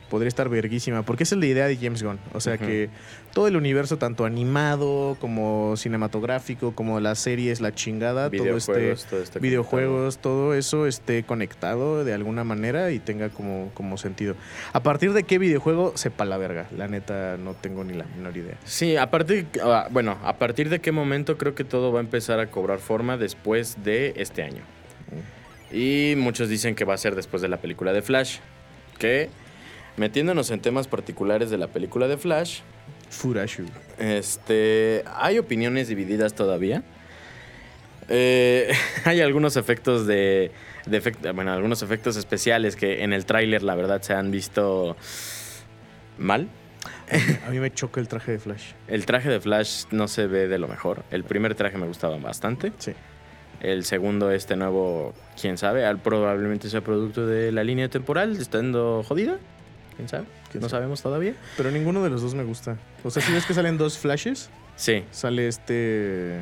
podría 0.10 0.28
estar 0.28 0.50
verguísima. 0.50 1.04
Porque 1.04 1.24
esa 1.24 1.36
es 1.36 1.39
la 1.39 1.47
idea 1.47 1.67
de 1.67 1.78
James 1.78 2.04
Gunn. 2.04 2.19
O 2.34 2.39
sea 2.39 2.58
que 2.58 2.89
todo 3.34 3.47
el 3.47 3.56
universo, 3.56 3.97
tanto 3.97 4.26
animado 4.26 5.17
como 5.19 5.76
cinematográfico, 5.78 6.74
como 6.74 7.00
las 7.00 7.19
series, 7.19 7.62
la 7.62 7.74
chingada, 7.74 8.30
todo 8.30 8.58
este 8.58 8.71
Videojuegos, 8.71 9.06
todo 9.06 9.21
este 9.21 9.39
videojuegos, 9.39 10.17
todo 10.17 10.54
eso 10.54 10.88
esté 10.88 11.24
conectado 11.24 12.04
de 12.04 12.13
alguna 12.13 12.43
manera 12.43 12.91
y 12.91 13.00
tenga 13.00 13.30
como, 13.30 13.71
como 13.74 13.97
sentido. 13.97 14.36
A 14.74 14.84
partir 14.84 15.13
de 15.13 15.24
qué 15.24 15.38
videojuego, 15.38 15.93
sepa 15.95 16.26
la 16.26 16.38
verga. 16.38 16.67
La 16.78 16.88
neta, 16.88 17.38
no 17.38 17.54
tengo 17.54 17.84
ni 17.84 17.93
la 17.93 18.06
menor 18.17 18.36
idea. 18.36 18.58
Sí, 18.65 18.97
a 18.97 19.10
partir, 19.10 19.47
ah, 19.63 19.88
bueno, 19.91 20.17
a 20.24 20.38
partir 20.38 20.69
de 20.69 20.80
qué 20.80 20.91
momento 20.91 21.38
creo 21.38 21.56
que 21.56 21.63
todo 21.63 21.91
va 21.91 22.00
a 22.00 22.04
empezar 22.04 22.39
a 22.39 22.47
cobrar 22.47 22.80
forma 22.80 23.17
después 23.17 23.78
de 23.84 24.00
este 24.15 24.43
año. 24.43 24.63
Y 25.71 26.15
muchos 26.17 26.49
dicen 26.49 26.75
que 26.75 26.83
va 26.85 26.93
a 26.93 26.97
ser 26.97 27.15
después 27.15 27.41
de 27.41 27.47
la 27.47 27.57
película 27.57 27.93
de 27.93 28.01
Flash. 28.01 28.37
Que, 28.99 29.29
metiéndonos 29.97 30.51
en 30.51 30.59
temas 30.61 30.87
particulares 30.87 31.49
de 31.49 31.57
la 31.57 31.67
película 31.67 32.07
de 32.07 32.17
Flash, 32.17 32.59
Furashu. 33.09 33.65
este, 33.97 35.03
hay 35.15 35.37
opiniones 35.39 35.87
divididas 35.87 36.33
todavía. 36.33 36.83
Eh, 38.09 38.71
hay 39.05 39.21
algunos 39.21 39.55
efectos 39.55 40.05
de, 40.07 40.51
de 40.85 41.01
efect- 41.01 41.33
bueno, 41.33 41.53
algunos 41.53 41.81
efectos 41.81 42.17
especiales 42.17 42.75
que 42.75 43.03
en 43.03 43.13
el 43.13 43.25
tráiler 43.25 43.63
la 43.63 43.75
verdad 43.75 44.01
se 44.01 44.13
han 44.13 44.31
visto 44.31 44.95
mal. 46.17 46.47
A 47.45 47.49
mí 47.49 47.59
me 47.59 47.73
choca 47.73 47.99
el 47.99 48.07
traje 48.07 48.33
de 48.33 48.39
Flash. 48.39 48.71
El 48.87 49.05
traje 49.05 49.29
de 49.29 49.39
Flash 49.41 49.85
no 49.91 50.07
se 50.07 50.27
ve 50.27 50.47
de 50.47 50.57
lo 50.57 50.67
mejor. 50.69 51.03
El 51.11 51.23
primer 51.25 51.55
traje 51.55 51.77
me 51.77 51.85
gustaba 51.87 52.17
bastante. 52.17 52.71
Sí. 52.77 52.93
El 53.62 53.86
segundo, 53.86 54.32
este 54.32 54.56
nuevo, 54.56 55.13
quién 55.39 55.58
sabe, 55.58 55.86
al- 55.86 56.00
probablemente 56.00 56.69
sea 56.69 56.82
producto 56.82 57.28
de 57.28 57.52
la 57.52 57.63
línea 57.63 57.89
temporal, 57.89 58.36
estando 58.38 59.04
jodida. 59.08 59.38
¿Quién 59.95 60.10
sabe? 60.10 60.26
¿Quién 60.52 60.62
no 60.63 60.69
sabe? 60.69 60.82
sabemos 60.82 61.02
todavía. 61.02 61.36
Pero 61.58 61.69
ninguno 61.69 62.04
de 62.04 62.10
los 62.10 62.21
dos 62.21 62.34
me 62.34 62.43
gusta. 62.43 62.78
O 63.04 63.12
sea, 63.12 63.21
si 63.21 63.32
ves 63.32 63.45
que 63.45 63.54
salen 63.54 63.78
dos 63.78 63.97
Flashes, 63.97 64.50
Sí, 64.78 65.04
sale 65.12 65.47
este. 65.47 66.41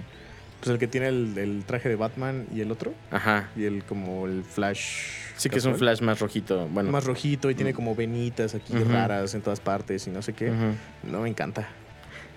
Pues 0.62 0.72
el 0.72 0.78
que 0.78 0.88
tiene 0.88 1.08
el, 1.08 1.38
el 1.38 1.64
traje 1.66 1.90
de 1.90 1.96
Batman 1.96 2.46
y 2.54 2.62
el 2.62 2.72
otro. 2.72 2.94
ajá. 3.12 3.50
Y 3.58 3.66
el 3.66 3.84
como 3.84 4.28
el 4.28 4.44
Flash. 4.44 5.08
Sí 5.36 5.50
que 5.50 5.58
es 5.58 5.66
un. 5.66 5.76
Flash 5.76 6.02
más 6.02 6.20
rojito. 6.20 6.68
Bueno, 6.72 6.92
Más 6.92 7.04
rojito 7.06 7.50
y 7.50 7.56
tiene 7.56 7.74
como 7.74 7.96
venitas 7.96 8.56
aquí 8.56 8.74
raras 8.78 9.34
en 9.36 9.42
todas 9.42 9.60
partes 9.60 10.08
y 10.08 10.12
no 10.12 10.22
sé 10.22 10.34
qué. 10.34 10.52
No 11.04 11.22
me 11.22 11.30
encanta. 11.30 11.68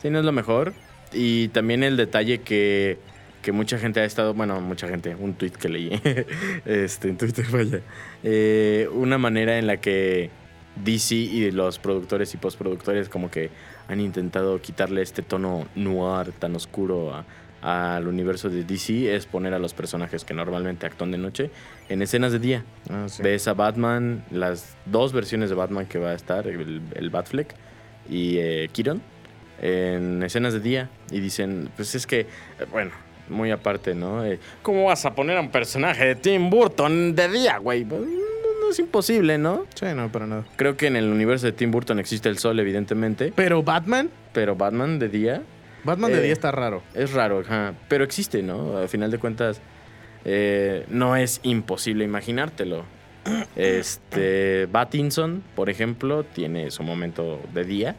Sí, 0.01 0.11
no 0.11 0.19
es 0.19 0.25
lo 0.25 0.33
mejor. 0.33 0.73
Y 1.13 1.49
también 1.49 1.83
el 1.85 1.97
detalle 1.97 2.41
que, 2.41 2.99
que 3.43 3.53
mucha 3.53 3.79
gente 3.79 4.01
ha 4.01 4.05
estado, 4.05 4.35
bueno, 4.35 4.61
mucha 4.61 4.89
gente, 4.89 5.15
un 5.15 5.35
tweet 5.35 5.51
que 5.53 5.69
leí, 5.69 5.91
este, 6.65 7.09
en 7.09 7.17
Twitter, 7.19 7.45
vaya, 7.51 7.81
Eh, 8.23 8.89
una 8.93 9.19
manera 9.19 9.59
en 9.59 9.67
la 9.67 9.79
que 9.79 10.31
DC 10.85 11.15
y 11.15 11.51
los 11.51 11.79
productores 11.79 12.33
y 12.35 12.37
postproductores 12.39 13.09
como 13.09 13.31
que 13.31 13.51
han 13.89 14.01
intentado 14.01 14.61
quitarle 14.63 15.03
este 15.03 15.23
tono 15.23 15.67
noir 15.75 16.33
tan 16.33 16.55
oscuro 16.57 17.13
a- 17.15 17.25
al 17.61 18.09
universo 18.09 18.49
de 18.51 18.65
DC 18.65 19.15
es 19.15 19.27
poner 19.27 19.55
a 19.55 19.59
los 19.61 19.73
personajes 19.75 20.25
que 20.25 20.35
normalmente 20.35 20.85
actúan 20.87 21.13
de 21.13 21.19
noche 21.19 21.51
en 21.89 22.03
escenas 22.03 22.33
de 22.33 22.39
día. 22.41 22.65
Ah, 22.91 23.07
sí. 23.09 23.23
Ves 23.23 23.47
a 23.47 23.55
Batman, 23.55 24.25
las 24.33 24.77
dos 24.87 25.13
versiones 25.13 25.49
de 25.51 25.55
Batman 25.55 25.87
que 25.87 25.99
va 26.01 26.11
a 26.11 26.15
estar, 26.15 26.49
el, 26.49 26.81
el 26.95 27.11
Batfleck 27.11 27.55
y 28.11 28.39
eh, 28.39 28.69
Kiron, 28.73 29.01
en 29.61 30.23
escenas 30.25 30.55
de 30.55 30.61
día. 30.61 30.91
Y 31.13 31.21
dicen, 31.21 31.69
pues 31.77 31.95
es 31.95 32.05
que, 32.07 32.21
eh, 32.23 32.27
bueno, 32.73 32.91
muy 33.29 33.51
aparte, 33.51 33.95
¿no? 33.95 34.25
Eh, 34.25 34.39
¿Cómo 34.63 34.85
vas 34.87 35.05
a 35.07 35.15
poner 35.15 35.37
a 35.37 35.41
un 35.41 35.51
personaje 35.51 36.05
de 36.05 36.15
Tim 36.15 36.51
Burton 36.51 37.15
de 37.15 37.29
día, 37.29 37.59
güey? 37.59 37.85
Pues, 37.85 38.01
no, 38.03 38.07
no 38.65 38.71
es 38.71 38.79
imposible, 38.79 39.39
¿no? 39.39 39.67
Sí, 39.75 39.87
no, 39.95 40.11
para 40.11 40.27
nada. 40.27 40.45
Creo 40.57 40.77
que 40.77 40.87
en 40.87 40.97
el 40.97 41.09
universo 41.09 41.47
de 41.47 41.53
Tim 41.53 41.71
Burton 41.71 41.99
existe 41.99 42.29
el 42.29 42.39
sol, 42.39 42.59
evidentemente, 42.61 43.33
Pero 43.35 43.63
Batman, 43.63 44.11
pero 44.33 44.57
Batman 44.57 44.99
de 44.99 45.09
día 45.09 45.43
Batman 45.85 46.13
de 46.13 46.19
Eh. 46.19 46.23
día 46.23 46.33
está 46.33 46.53
raro. 46.53 46.83
es 46.95 47.13
raro, 47.13 47.41
ajá. 47.41 47.75
Pero 47.89 48.05
existe, 48.05 48.43
¿no? 48.43 48.77
Al 48.79 48.89
final 48.89 49.11
de 49.11 49.19
cuentas, 49.19 49.61
eh, 50.25 50.87
no 50.89 51.17
es 51.17 51.41
imposible 51.43 52.05
imaginártelo. 52.05 52.85
Este, 53.57 54.67
Battinson, 54.71 55.43
por 55.55 55.71
ejemplo, 55.71 56.25
tiene 56.25 56.71
su 56.71 56.83
momento 56.83 57.41
de 57.53 57.65
día. 57.65 57.97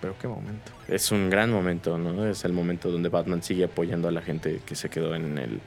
Pero 0.00 0.14
qué 0.20 0.28
momento. 0.28 0.72
Es 0.86 1.10
un 1.10 1.28
gran 1.30 1.50
momento, 1.50 1.98
¿no? 1.98 2.26
Es 2.26 2.44
el 2.44 2.52
momento 2.52 2.90
donde 2.90 3.08
Batman 3.08 3.42
sigue 3.42 3.64
apoyando 3.64 4.08
a 4.08 4.12
la 4.12 4.22
gente 4.22 4.60
que 4.64 4.74
se 4.74 4.88
quedó 4.88 5.14
en 5.14 5.38
el... 5.38 5.60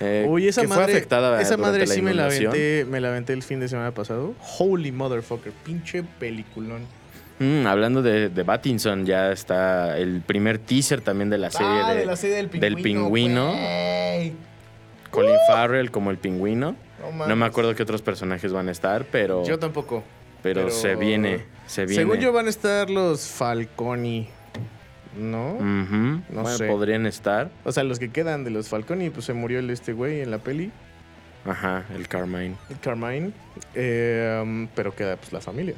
eh, 0.00 0.26
Uy, 0.28 0.48
esa 0.48 0.60
que 0.62 0.68
madre, 0.68 0.84
fue 0.84 0.92
afectada 0.94 1.40
esa 1.40 1.56
madre 1.56 1.86
sí 1.86 2.02
me 2.02 2.12
la, 2.14 2.26
aventé, 2.26 2.84
me 2.88 3.00
la 3.00 3.08
aventé 3.08 3.32
el 3.32 3.42
fin 3.42 3.58
de 3.60 3.68
semana 3.68 3.92
pasado. 3.92 4.34
Holy 4.58 4.92
motherfucker, 4.92 5.52
pinche 5.64 6.02
peliculón. 6.02 6.82
Mm, 7.38 7.66
hablando 7.66 8.02
de, 8.02 8.28
de 8.28 8.42
Battinson, 8.42 9.06
ya 9.06 9.32
está 9.32 9.96
el 9.96 10.20
primer 10.20 10.58
teaser 10.58 11.00
también 11.00 11.30
de 11.30 11.38
la 11.38 11.50
serie, 11.50 11.66
ah, 11.82 11.92
de, 11.94 12.00
de 12.00 12.06
la 12.06 12.16
serie 12.16 12.36
del 12.36 12.48
pingüino. 12.50 12.74
del 12.74 12.82
pingüino. 12.82 13.46
güey. 13.52 14.32
Colin 15.10 15.36
Farrell 15.48 15.90
como 15.90 16.10
el 16.10 16.18
pingüino. 16.18 16.76
No, 17.16 17.26
No 17.26 17.36
me 17.36 17.46
acuerdo 17.46 17.74
qué 17.74 17.82
otros 17.82 18.02
personajes 18.02 18.52
van 18.52 18.68
a 18.68 18.72
estar, 18.72 19.06
pero, 19.10 19.42
Yo 19.44 19.58
tampoco. 19.58 20.04
Pero, 20.42 20.62
pero- 20.62 20.70
se 20.74 20.94
viene, 20.96 21.44
se 21.66 21.86
viene. 21.86 22.02
Según 22.02 22.18
yo 22.18 22.32
van 22.32 22.46
a 22.46 22.50
estar 22.50 22.90
los 22.90 23.26
Falconi, 23.28 24.28
¿no? 25.18 25.52
Ujú. 25.54 25.62
No 26.30 26.42
Bueno, 26.42 26.56
sé. 26.58 26.66
podrían 26.66 27.06
estar. 27.06 27.50
O 27.64 27.72
sea, 27.72 27.84
los 27.84 27.98
que 27.98 28.10
quedan 28.10 28.44
de 28.44 28.50
los 28.50 28.68
Falconi, 28.68 29.10
pues 29.10 29.26
se 29.26 29.32
murió 29.32 29.58
el 29.58 29.70
este 29.70 29.92
güey 29.92 30.20
en 30.20 30.30
la 30.30 30.38
peli, 30.38 30.70
Ajá, 31.44 31.84
el 31.94 32.06
Carmine. 32.08 32.54
el 32.68 32.78
Carmine. 32.80 33.32
Eh, 33.74 34.40
um, 34.42 34.68
pero 34.74 34.94
queda 34.94 35.16
pues 35.16 35.32
la 35.32 35.40
familia. 35.40 35.74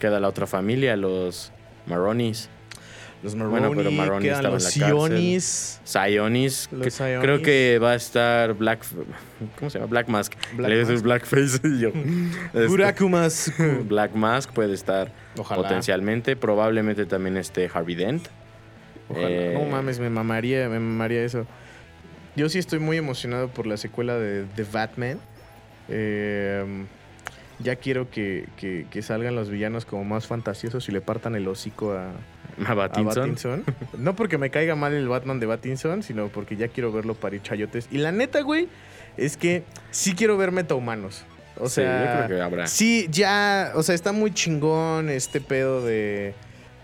Queda 0.00 0.18
la 0.20 0.28
otra 0.28 0.46
familia, 0.46 0.96
los 0.96 1.52
Maronis. 1.86 2.48
Los 3.22 3.36
Bueno, 3.36 3.50
Maroni, 3.72 3.96
pero 3.96 4.18
estaba 4.18 4.48
en 4.48 4.54
los 4.54 4.62
la. 4.64 4.70
Sionis. 4.70 5.80
Sionis. 5.84 6.68
Los 6.72 6.82
que- 6.82 6.90
Sionis. 6.90 7.20
Creo 7.20 7.40
que 7.42 7.78
va 7.80 7.92
a 7.92 7.94
estar 7.94 8.54
Black. 8.54 8.84
¿Cómo 9.58 9.70
se 9.70 9.78
llama? 9.78 9.88
Black 9.90 10.08
Mask. 10.08 10.32
Black 10.56 10.68
Le 10.70 10.78
dices. 10.80 11.02
Blackface 11.02 11.60
y 11.64 11.78
yo. 11.80 11.90
Este, 12.52 12.66
Burakumas. 12.66 13.52
Black 13.88 14.14
Mask 14.14 14.52
puede 14.52 14.74
estar 14.74 15.12
Ojalá. 15.38 15.62
potencialmente. 15.62 16.34
Probablemente 16.34 17.06
también 17.06 17.36
esté 17.36 17.70
Harvey 17.72 17.94
Dent. 17.94 18.26
Ojalá. 19.08 19.28
Eh, 19.30 19.54
No 19.54 19.64
mames, 19.70 20.00
me 20.00 20.10
mamaría, 20.10 20.68
me 20.68 20.80
mamaría 20.80 21.22
eso. 21.24 21.46
Yo 22.34 22.48
sí 22.48 22.58
estoy 22.58 22.78
muy 22.80 22.96
emocionado 22.96 23.48
por 23.48 23.66
la 23.68 23.76
secuela 23.76 24.16
de, 24.16 24.46
de 24.46 24.64
Batman. 24.64 25.18
Eh, 25.88 26.64
ya 27.58 27.76
quiero 27.76 28.10
que, 28.10 28.46
que- 28.56 28.86
que 28.90 29.02
salgan 29.02 29.34
los 29.36 29.50
villanos 29.50 29.84
como 29.84 30.02
más 30.04 30.26
fantasiosos 30.26 30.88
y 30.88 30.92
le 30.92 31.00
partan 31.00 31.34
el 31.36 31.46
hocico 31.46 31.92
a, 31.92 32.10
A. 32.66 32.74
Pattinson. 32.76 33.64
No 33.98 34.14
porque 34.16 34.38
me 34.38 34.50
caiga 34.50 34.74
mal 34.76 34.92
el 34.92 35.08
Batman 35.08 35.40
de 35.40 35.46
Pattinson, 35.46 36.02
sino 36.02 36.28
porque 36.28 36.56
ya 36.56 36.68
quiero 36.68 36.92
verlo 36.92 37.14
parir 37.14 37.42
chayotes. 37.42 37.88
Y 37.90 37.98
la 37.98 38.12
neta, 38.12 38.40
güey, 38.42 38.68
es 39.16 39.36
que 39.36 39.64
sí 39.90 40.14
quiero 40.14 40.36
ver 40.36 40.52
metahumanos. 40.52 41.24
O 41.58 41.68
Sí, 41.68 41.76
sea, 41.76 42.20
yo 42.20 42.26
creo 42.26 42.38
que 42.38 42.42
habrá. 42.42 42.66
Sí, 42.66 43.06
ya, 43.10 43.72
o 43.74 43.82
sea, 43.82 43.94
está 43.94 44.12
muy 44.12 44.32
chingón 44.32 45.10
este 45.10 45.40
pedo 45.40 45.84
de 45.84 46.34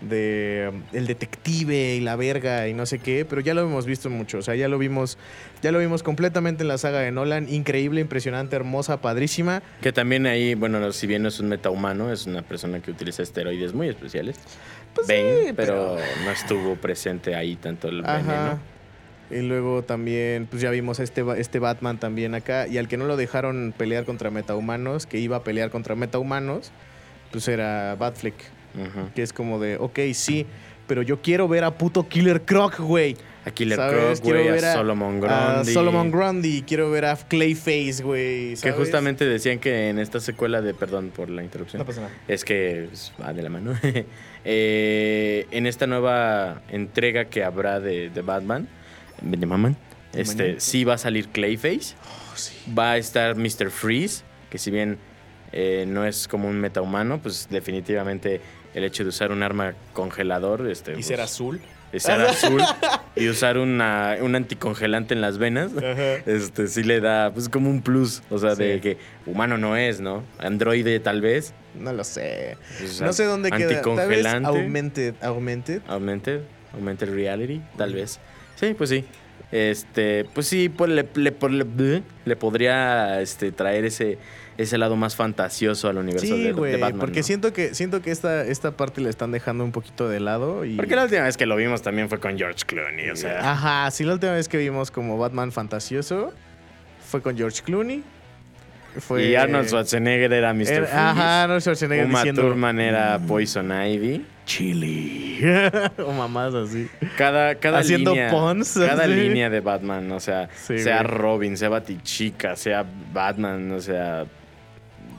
de 0.01 0.71
el 0.93 1.07
detective 1.07 1.95
y 1.95 1.99
la 1.99 2.15
verga 2.15 2.67
y 2.67 2.73
no 2.73 2.85
sé 2.85 2.99
qué, 2.99 3.25
pero 3.25 3.41
ya 3.41 3.53
lo 3.53 3.61
hemos 3.61 3.85
visto 3.85 4.09
mucho, 4.09 4.37
o 4.37 4.41
sea, 4.41 4.55
ya 4.55 4.67
lo 4.67 4.77
vimos 4.77 5.17
ya 5.61 5.71
lo 5.71 5.79
vimos 5.79 6.03
completamente 6.03 6.63
en 6.63 6.69
la 6.69 6.77
saga 6.77 6.99
de 6.99 7.11
Nolan, 7.11 7.49
increíble, 7.49 7.99
impresionante, 7.99 8.55
hermosa, 8.55 9.01
padrísima. 9.01 9.61
Que 9.81 9.91
también 9.91 10.25
ahí, 10.25 10.55
bueno, 10.55 10.91
si 10.93 11.05
bien 11.05 11.23
no 11.23 11.27
es 11.27 11.39
un 11.39 11.49
metahumano, 11.49 12.11
es 12.13 12.25
una 12.27 12.43
persona 12.43 12.79
que 12.79 12.91
utiliza 12.91 13.23
esteroides 13.23 13.73
muy 13.73 13.89
especiales. 13.89 14.37
Pues 14.93 15.07
sí, 15.07 15.53
pero, 15.55 15.97
no 16.23 16.31
estuvo 16.31 16.75
presente 16.75 17.35
ahí 17.35 17.57
tanto 17.57 17.89
el 17.89 18.05
Ajá. 18.05 18.17
veneno. 18.17 18.59
Y 19.31 19.47
luego 19.47 19.83
también, 19.83 20.47
pues 20.47 20.61
ya 20.61 20.71
vimos 20.71 20.99
a 20.99 21.03
este, 21.03 21.23
este 21.37 21.59
Batman 21.59 21.99
también 21.99 22.33
acá. 22.33 22.67
Y 22.67 22.77
al 22.77 22.87
que 22.87 22.97
no 22.97 23.05
lo 23.05 23.15
dejaron 23.17 23.73
pelear 23.77 24.05
contra 24.05 24.31
metahumanos, 24.31 25.05
que 25.05 25.19
iba 25.19 25.37
a 25.37 25.43
pelear 25.43 25.69
contra 25.69 25.95
metahumanos, 25.95 26.71
pues 27.31 27.47
era 27.47 27.95
Batfleck. 27.95 28.35
Que 29.15 29.21
es 29.23 29.33
como 29.33 29.59
de, 29.59 29.77
ok, 29.77 29.99
sí, 30.13 30.45
pero 30.87 31.01
yo 31.01 31.21
quiero 31.21 31.47
ver 31.47 31.63
a 31.63 31.77
puto 31.77 32.07
Killer 32.07 32.41
Croc, 32.43 32.79
güey. 32.79 33.15
A 33.45 33.51
Killer 33.51 33.77
¿Sabes? 33.77 34.19
Croc, 34.21 34.33
güey, 34.33 34.47
a 34.49 34.53
a- 34.53 34.73
Solomon 34.73 35.15
A 35.23 35.53
Grundy. 35.55 35.73
Solomon 35.73 36.11
Grundy, 36.11 36.61
quiero 36.63 36.91
ver 36.91 37.05
a 37.05 37.15
Clayface, 37.15 38.03
güey. 38.03 38.55
Que 38.55 38.71
justamente 38.71 39.25
decían 39.25 39.59
que 39.59 39.89
en 39.89 39.97
esta 39.99 40.19
secuela 40.19 40.61
de, 40.61 40.73
perdón 40.73 41.11
por 41.15 41.29
la 41.29 41.43
interrupción, 41.43 41.79
No 41.79 41.85
pasa 41.85 42.01
nada. 42.01 42.13
es 42.27 42.43
que 42.43 42.89
va 43.21 43.31
de 43.33 43.41
la 43.41 43.49
mano. 43.49 43.73
Eh, 44.45 45.47
en 45.51 45.67
esta 45.67 45.85
nueva 45.85 46.61
entrega 46.69 47.25
que 47.25 47.43
habrá 47.43 47.79
de, 47.81 48.09
de 48.09 48.21
Batman, 48.21 48.67
de 49.21 49.45
Batman, 49.45 49.75
De 50.13 50.21
este, 50.21 50.43
mañana. 50.43 50.59
sí 50.61 50.83
va 50.85 50.93
a 50.93 50.97
salir 50.97 51.27
Clayface, 51.27 51.95
Oh, 52.01 52.35
sí. 52.37 52.55
va 52.73 52.91
a 52.93 52.97
estar 52.97 53.35
Mr. 53.35 53.69
Freeze, 53.69 54.23
que 54.49 54.57
si 54.57 54.71
bien 54.71 54.97
eh, 55.51 55.83
no 55.87 56.05
es 56.05 56.27
como 56.29 56.47
un 56.47 56.57
metahumano, 56.59 57.19
pues 57.21 57.47
definitivamente 57.49 58.39
el 58.79 58.85
hecho 58.85 59.03
de 59.03 59.09
usar 59.09 59.31
un 59.31 59.43
arma 59.43 59.73
congelador, 59.93 60.67
este, 60.69 60.91
Y 60.91 60.95
pues, 60.95 61.05
ser 61.07 61.21
azul. 61.21 61.61
y 61.93 61.99
ser 61.99 62.21
azul 62.21 62.61
y 63.15 63.27
usar 63.29 63.57
una, 63.57 64.17
un 64.21 64.35
anticongelante 64.35 65.13
en 65.13 65.21
las 65.21 65.37
venas, 65.37 65.71
este 66.25 66.67
sí 66.67 66.83
le 66.83 66.99
da 67.01 67.31
pues 67.33 67.49
como 67.49 67.69
un 67.69 67.81
plus, 67.81 68.21
o 68.29 68.37
sea, 68.39 68.55
de 68.55 68.79
que 68.81 68.97
humano 69.25 69.57
no 69.57 69.75
es, 69.77 69.99
¿no? 70.01 70.23
Androide 70.39 70.99
tal 70.99 71.21
vez. 71.21 71.53
No 71.75 71.93
lo 71.93 72.03
sé. 72.03 72.57
pues, 72.79 72.99
No 73.01 73.13
sé 73.13 73.25
dónde 73.25 73.51
queda. 73.51 73.81
Tal 73.81 74.07
vez 74.09 74.25
Anticongelante. 74.25 74.47
augmented, 74.49 75.13
augmented. 75.21 75.81
Augmented, 75.87 76.41
augmented 76.73 77.09
reality, 77.13 77.61
tal 77.77 77.93
vez. 77.93 78.19
Sí, 78.55 78.73
pues 78.77 78.89
sí. 78.89 79.05
Este, 79.51 80.25
pues 80.33 80.45
sí, 80.47 80.69
pues 80.69 80.91
le, 80.91 81.07
le- 81.15 81.31
le- 81.49 82.03
le 82.25 82.35
podría 82.35 83.19
este, 83.21 83.51
traer 83.51 83.85
ese, 83.85 84.19
ese 84.61 84.77
lado 84.77 84.95
más 84.95 85.15
fantasioso 85.15 85.87
al 85.89 85.97
universo 85.97 86.35
de, 86.35 86.53
Sí, 86.53 86.61
de 86.61 86.77
Batman. 86.77 86.99
porque 86.99 87.19
¿no? 87.21 87.23
siento 87.25 87.53
que 87.53 87.73
siento 87.73 88.01
que 88.01 88.11
esta, 88.11 88.43
esta 88.45 88.71
parte 88.71 88.99
la 89.01 89.09
están 89.09 89.31
dejando 89.31 89.63
un 89.63 89.71
poquito 89.71 90.09
de 90.09 90.19
lado 90.19 90.65
y 90.65 90.75
Porque 90.75 90.95
la 90.95 91.03
última 91.05 91.23
vez 91.23 91.37
que 91.37 91.45
lo 91.45 91.55
vimos 91.55 91.81
también 91.81 92.09
fue 92.09 92.19
con 92.19 92.37
George 92.37 92.65
Clooney, 92.65 93.09
o 93.09 93.15
sea. 93.15 93.51
Ajá, 93.51 93.89
sí, 93.91 94.03
la 94.03 94.13
última 94.13 94.33
vez 94.33 94.47
que 94.49 94.57
vimos 94.57 94.91
como 94.91 95.17
Batman 95.17 95.51
fantasioso 95.51 96.33
fue 97.09 97.21
con 97.21 97.37
George 97.37 97.61
Clooney. 97.63 98.03
Fue 98.99 99.23
Y 99.23 99.35
Arnold 99.35 99.67
Schwarzenegger 99.67 100.33
era 100.33 100.51
Mr. 100.51 100.67
Era-. 100.71 101.09
Ajá, 101.11 101.43
Arnold 101.43 101.61
Schwarzenegger 101.61 102.05
Uma 102.07 102.19
diciendo 102.19 102.41
Thurman 102.41 102.79
era 102.79 103.19
Poison 103.19 103.71
Ivy. 103.71 104.25
chili 104.45 105.39
o 106.05 106.11
mamás 106.11 106.53
así. 106.55 106.89
Cada, 107.15 107.53
cada 107.55 107.79
Haciendo 107.79 108.11
línea, 108.11 108.31
puns, 108.31 108.73
cada 108.73 109.03
así. 109.03 109.13
línea 109.13 109.49
de 109.49 109.59
Batman, 109.61 110.11
o 110.11 110.19
sea, 110.19 110.49
Sí, 110.55 110.79
sea 110.79 111.03
güey. 111.03 111.07
Robin, 111.17 111.55
sea 111.55 111.69
Batichica, 111.69 112.55
sea 112.55 112.83
Batman, 113.13 113.71
o 113.71 113.79
sea, 113.79 114.25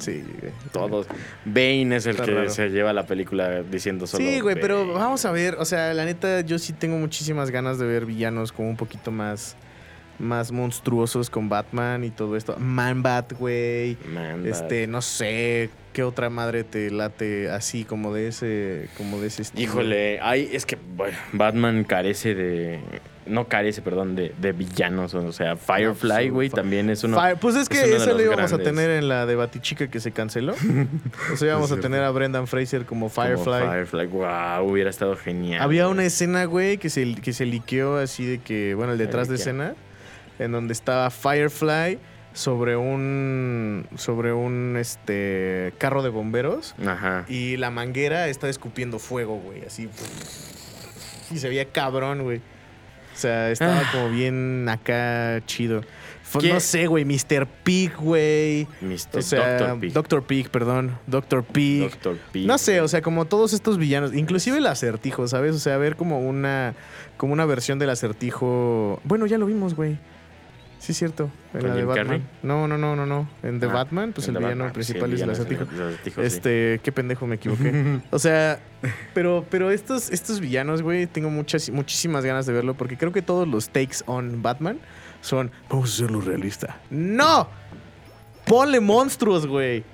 Sí, 0.00 0.24
güey. 0.40 0.52
todos. 0.72 1.06
Bane 1.44 1.96
es 1.96 2.06
el 2.06 2.12
Está 2.12 2.24
que 2.24 2.34
raro. 2.34 2.50
se 2.50 2.68
lleva 2.70 2.92
la 2.92 3.06
película 3.06 3.62
diciendo 3.62 4.06
solo. 4.06 4.24
Sí, 4.24 4.40
güey, 4.40 4.56
pero 4.60 4.92
vamos 4.92 5.24
a 5.24 5.30
ver, 5.32 5.54
o 5.58 5.64
sea, 5.64 5.94
la 5.94 6.04
neta 6.04 6.40
yo 6.40 6.58
sí 6.58 6.72
tengo 6.72 6.96
muchísimas 6.98 7.50
ganas 7.50 7.78
de 7.78 7.86
ver 7.86 8.06
villanos 8.06 8.52
como 8.52 8.68
un 8.68 8.76
poquito 8.76 9.10
más 9.10 9.56
más 10.18 10.52
monstruosos 10.52 11.30
con 11.30 11.48
Batman 11.48 12.04
y 12.04 12.10
todo 12.10 12.36
esto. 12.36 12.54
Man 12.58 13.02
Bat, 13.02 13.32
güey. 13.38 13.96
Man, 14.12 14.46
Este, 14.46 14.86
no 14.86 15.00
sé, 15.00 15.70
qué 15.94 16.02
otra 16.02 16.28
madre 16.28 16.62
te 16.62 16.90
late 16.90 17.48
así 17.50 17.84
como 17.84 18.12
de 18.12 18.28
ese 18.28 18.88
como 18.98 19.18
de 19.18 19.28
ese 19.28 19.42
estilo. 19.42 19.62
Híjole, 19.64 20.18
ay, 20.20 20.50
es 20.52 20.66
que 20.66 20.76
bueno, 20.94 21.16
Batman 21.32 21.84
carece 21.84 22.34
de. 22.34 22.80
No 23.30 23.48
carece, 23.48 23.82
perdón, 23.82 24.14
de, 24.16 24.34
de 24.40 24.52
villanos. 24.52 25.14
O 25.14 25.32
sea, 25.32 25.56
Firefly, 25.56 26.28
güey, 26.28 26.50
también 26.50 26.90
es 26.90 27.02
uno. 27.02 27.16
Fire- 27.18 27.38
pues 27.38 27.56
es 27.56 27.68
que 27.68 27.80
es 27.82 27.90
los 27.90 28.06
lo 28.06 28.20
íbamos 28.22 28.50
grandes. 28.50 28.52
a 28.52 28.62
tener 28.70 28.90
en 28.90 29.08
la 29.08 29.26
de 29.26 29.34
Batichica 29.36 29.88
que 29.88 30.00
se 30.00 30.12
canceló. 30.12 30.54
o 31.32 31.36
sea, 31.36 31.48
íbamos 31.50 31.72
a 31.72 31.80
tener 31.80 32.02
a 32.02 32.10
Brendan 32.10 32.46
Fraser 32.46 32.84
como 32.84 33.00
como 33.00 33.08
Firefly. 33.08 33.62
Firefly, 33.66 34.06
wow, 34.08 34.70
hubiera 34.70 34.90
estado 34.90 35.16
genial. 35.16 35.62
Había 35.62 35.88
una 35.88 36.04
escena, 36.04 36.44
güey, 36.44 36.76
que 36.76 36.90
se, 36.90 37.14
que 37.14 37.32
se 37.32 37.46
liqueó 37.46 37.96
así 37.96 38.26
de 38.26 38.38
que, 38.40 38.74
bueno, 38.74 38.92
el 38.92 38.98
detrás 38.98 39.26
de 39.28 39.36
escena, 39.36 39.74
en 40.38 40.52
donde 40.52 40.74
estaba 40.74 41.08
Firefly 41.10 41.98
sobre 42.34 42.76
un, 42.76 43.86
sobre 43.96 44.32
un, 44.34 44.76
este, 44.78 45.72
carro 45.78 46.02
de 46.02 46.10
bomberos 46.10 46.74
Ajá. 46.86 47.24
y 47.28 47.56
la 47.56 47.70
manguera 47.70 48.28
está 48.28 48.48
escupiendo 48.48 48.98
fuego, 48.98 49.36
güey, 49.38 49.64
así. 49.64 49.88
Y 51.30 51.38
se 51.38 51.48
veía 51.48 51.64
cabrón, 51.66 52.22
güey. 52.22 52.40
O 53.20 53.22
sea, 53.22 53.50
estaba 53.50 53.80
Ah. 53.80 53.90
como 53.92 54.08
bien 54.08 54.66
acá 54.66 55.42
chido. 55.44 55.82
No 56.42 56.58
sé, 56.60 56.86
güey, 56.86 57.04
Mr. 57.04 57.46
Pig, 57.64 57.92
güey. 57.98 58.66
Mr. 58.80 59.18
O 59.18 59.22
sea, 59.22 59.58
Doctor 59.58 59.80
Pig. 59.80 59.92
Doctor 59.92 60.22
Pig, 60.22 60.48
perdón. 60.48 60.98
Doctor 61.06 61.44
Pig. 61.44 61.82
Doctor 61.82 62.16
Pig. 62.32 62.46
No 62.46 62.56
sé, 62.56 62.80
o 62.80 62.88
sea, 62.88 63.02
como 63.02 63.26
todos 63.26 63.52
estos 63.52 63.76
villanos, 63.76 64.14
inclusive 64.14 64.56
el 64.56 64.66
acertijo, 64.66 65.28
¿sabes? 65.28 65.54
O 65.54 65.58
sea, 65.58 65.76
ver 65.76 65.96
como 65.96 66.18
una 66.20 66.74
como 67.18 67.34
una 67.34 67.44
versión 67.44 67.78
del 67.78 67.90
acertijo. 67.90 69.00
Bueno, 69.04 69.26
ya 69.26 69.36
lo 69.36 69.44
vimos, 69.44 69.74
güey. 69.74 69.98
Sí, 70.80 70.92
es 70.92 70.98
cierto. 70.98 71.30
En 71.52 71.60
¿Con 71.60 71.68
la 71.68 71.76
de 71.76 71.84
Batman. 71.84 72.06
Carrey? 72.06 72.22
No, 72.42 72.66
no, 72.66 72.78
no, 72.78 72.96
no, 72.96 73.04
no. 73.04 73.28
En 73.42 73.60
The 73.60 73.66
Ah, 73.66 73.72
Batman, 73.72 74.12
pues 74.14 74.26
el 74.28 74.34
villano 74.38 74.64
Batman, 74.64 74.68
sí, 74.70 74.92
principal 74.94 75.12
es 75.12 75.20
el 75.20 75.28
villano 75.28 75.94
sí. 76.02 76.12
Este, 76.22 76.80
qué 76.82 76.90
pendejo 76.90 77.26
me 77.26 77.34
equivoqué. 77.36 78.00
o 78.10 78.18
sea, 78.18 78.58
pero, 79.12 79.44
pero 79.50 79.70
estos, 79.70 80.10
estos 80.10 80.40
villanos, 80.40 80.80
güey, 80.80 81.06
tengo 81.06 81.28
muchas, 81.28 81.68
muchísimas 81.68 82.24
ganas 82.24 82.46
de 82.46 82.54
verlo 82.54 82.74
porque 82.74 82.96
creo 82.96 83.12
que 83.12 83.20
todos 83.20 83.46
los 83.46 83.68
takes 83.68 83.98
on 84.06 84.42
Batman 84.42 84.78
son, 85.20 85.50
vamos 85.68 85.90
a 85.90 85.92
hacerlo 85.92 86.22
realista. 86.22 86.80
¡No! 86.88 87.46
Ponle 88.46 88.80
monstruos, 88.80 89.46
güey. 89.46 89.84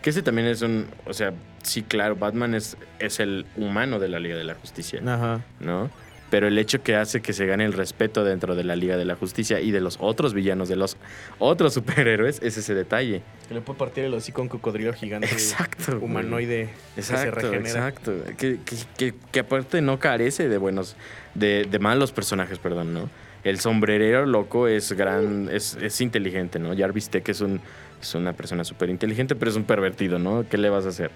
Que 0.00 0.10
ese 0.10 0.22
también 0.22 0.46
es 0.46 0.62
un. 0.62 0.86
O 1.06 1.12
sea, 1.12 1.34
sí, 1.64 1.82
claro, 1.82 2.14
Batman 2.14 2.54
es, 2.54 2.76
es 3.00 3.18
el 3.18 3.46
humano 3.56 3.98
de 3.98 4.08
la 4.08 4.20
Liga 4.20 4.36
de 4.36 4.44
la 4.44 4.54
Justicia, 4.54 5.00
Ajá. 5.04 5.40
¿no? 5.58 5.90
Pero 6.30 6.48
el 6.48 6.58
hecho 6.58 6.82
que 6.82 6.96
hace 6.96 7.20
que 7.22 7.32
se 7.32 7.46
gane 7.46 7.64
el 7.64 7.72
respeto 7.72 8.24
dentro 8.24 8.54
de 8.56 8.64
la 8.64 8.74
Liga 8.76 8.96
de 8.96 9.04
la 9.04 9.14
Justicia 9.16 9.60
y 9.60 9.70
de 9.70 9.80
los 9.80 9.98
otros 10.00 10.34
villanos, 10.34 10.68
de 10.68 10.76
los 10.76 10.96
otros 11.38 11.74
superhéroes, 11.74 12.40
es 12.42 12.56
ese 12.56 12.74
detalle. 12.74 13.22
Que 13.48 13.54
le 13.54 13.60
puede 13.60 13.78
partir 13.78 14.04
el 14.04 14.14
hocico 14.14 14.40
a 14.40 14.42
un 14.42 14.48
cocodrilo 14.48 14.92
gigante 14.92 15.28
Exacto, 15.30 15.98
humanoide 16.00 16.68
que 16.94 17.02
se 17.02 17.12
Exacto, 17.14 17.36
regenera. 17.36 17.68
exacto. 17.88 18.12
Que, 18.36 18.58
que- 18.64 18.76
que- 18.96 19.14
que 19.30 19.40
aparte 19.40 19.80
no 19.82 19.98
carece 19.98 20.48
de 20.48 20.58
buenos, 20.58 20.96
de, 21.34 21.66
de 21.70 21.78
malos 21.78 22.12
personajes, 22.12 22.58
perdón, 22.58 22.92
¿no? 22.94 23.08
El 23.44 23.60
sombrerero 23.60 24.26
loco 24.26 24.66
es 24.66 24.90
gran, 24.92 25.48
es, 25.52 25.78
es 25.80 26.00
inteligente, 26.00 26.58
¿no? 26.58 26.76
Jarvis 26.76 27.08
Tech 27.10 27.28
es 27.28 27.40
un 27.40 27.60
es 28.02 28.14
una 28.14 28.34
persona 28.34 28.62
súper 28.62 28.90
inteligente, 28.90 29.34
pero 29.34 29.50
es 29.50 29.56
un 29.56 29.64
pervertido, 29.64 30.18
¿no? 30.18 30.44
¿Qué 30.50 30.58
le 30.58 30.68
vas 30.68 30.84
a 30.84 30.90
hacer? 30.90 31.10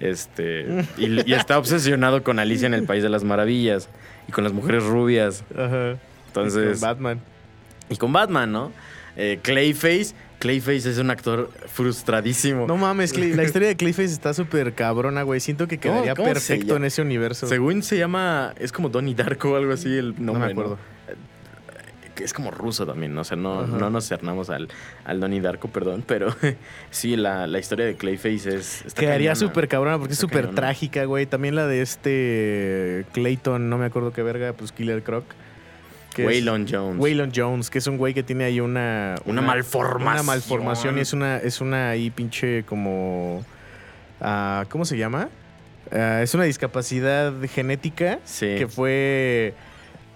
Este, 0.00 0.66
y, 0.98 1.28
y 1.28 1.34
está 1.34 1.58
obsesionado 1.58 2.22
con 2.22 2.38
Alicia 2.38 2.66
en 2.66 2.74
el 2.74 2.84
País 2.84 3.02
de 3.02 3.08
las 3.08 3.24
Maravillas 3.24 3.88
y 4.28 4.32
con 4.32 4.44
las 4.44 4.52
mujeres 4.52 4.84
rubias. 4.84 5.44
Ajá. 5.56 5.96
Entonces, 6.28 6.80
Con 6.80 6.88
Batman. 6.88 7.20
y 7.88 7.96
con 7.96 8.12
Batman, 8.12 8.52
¿no? 8.52 8.72
Eh, 9.16 9.38
Clayface, 9.42 10.14
Clayface 10.38 10.90
es 10.90 10.98
un 10.98 11.08
actor 11.10 11.50
frustradísimo. 11.72 12.66
No 12.66 12.76
mames, 12.76 13.14
Clay- 13.14 13.32
la 13.34 13.44
historia 13.44 13.68
de 13.68 13.76
Clayface 13.76 14.12
está 14.12 14.34
súper 14.34 14.74
cabrona, 14.74 15.22
güey. 15.22 15.40
Siento 15.40 15.66
que 15.66 15.78
¿Cómo- 15.78 16.02
quedaría 16.02 16.14
perfecto 16.22 16.76
en 16.76 16.84
ese 16.84 17.00
universo. 17.00 17.46
Según 17.46 17.82
se 17.82 17.96
llama, 17.96 18.52
es 18.58 18.72
como 18.72 18.90
Donnie 18.90 19.14
Darko 19.14 19.52
o 19.52 19.56
algo 19.56 19.72
así 19.72 19.88
el 19.96 20.14
no 20.18 20.34
me 20.34 20.44
acuerdo. 20.44 20.78
Que 22.16 22.24
es 22.24 22.32
como 22.32 22.50
ruso 22.50 22.84
también, 22.86 23.14
¿no? 23.14 23.20
o 23.20 23.24
sea, 23.24 23.36
no, 23.36 23.66
no 23.66 23.90
nos 23.90 24.08
cernamos 24.08 24.50
al, 24.50 24.68
al 25.04 25.20
Donnie 25.20 25.40
Darko, 25.40 25.68
perdón, 25.68 26.02
pero 26.06 26.34
sí, 26.90 27.14
la, 27.14 27.46
la 27.46 27.58
historia 27.60 27.84
de 27.86 27.94
Clayface 27.94 28.56
es... 28.56 28.84
Quedaría 28.94 29.34
súper 29.36 29.68
cabrona 29.68 29.98
porque 29.98 30.14
es 30.14 30.18
súper 30.18 30.48
trágica, 30.54 31.04
güey. 31.04 31.26
También 31.26 31.54
la 31.54 31.66
de 31.66 31.82
este 31.82 33.04
Clayton, 33.12 33.68
no 33.70 33.78
me 33.78 33.84
acuerdo 33.84 34.12
qué 34.12 34.22
verga, 34.22 34.52
pues 34.54 34.72
Killer 34.72 35.02
Croc. 35.02 35.24
Waylon 36.18 36.66
Jones. 36.66 36.98
Waylon 36.98 37.30
Jones, 37.34 37.68
que 37.68 37.76
es 37.78 37.86
un 37.86 37.98
güey 37.98 38.14
que 38.14 38.22
tiene 38.22 38.44
ahí 38.44 38.58
una... 38.60 39.16
Una 39.26 39.42
malformación. 39.42 40.14
Una 40.14 40.22
malformación 40.22 40.96
y 40.96 41.02
es 41.02 41.12
una, 41.12 41.36
es 41.36 41.60
una 41.60 41.90
ahí 41.90 42.08
pinche 42.10 42.64
como... 42.64 43.44
ah, 44.22 44.64
¿Cómo 44.70 44.86
se 44.86 44.96
llama? 44.96 45.28
Ah, 45.92 46.20
es 46.22 46.32
una 46.34 46.44
discapacidad 46.44 47.34
genética 47.52 48.18
Sí. 48.24 48.54
que 48.56 48.66
fue 48.66 49.52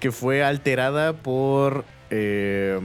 que 0.01 0.11
fue 0.13 0.43
alterada 0.43 1.13
por 1.13 1.85
eh, 2.13 2.81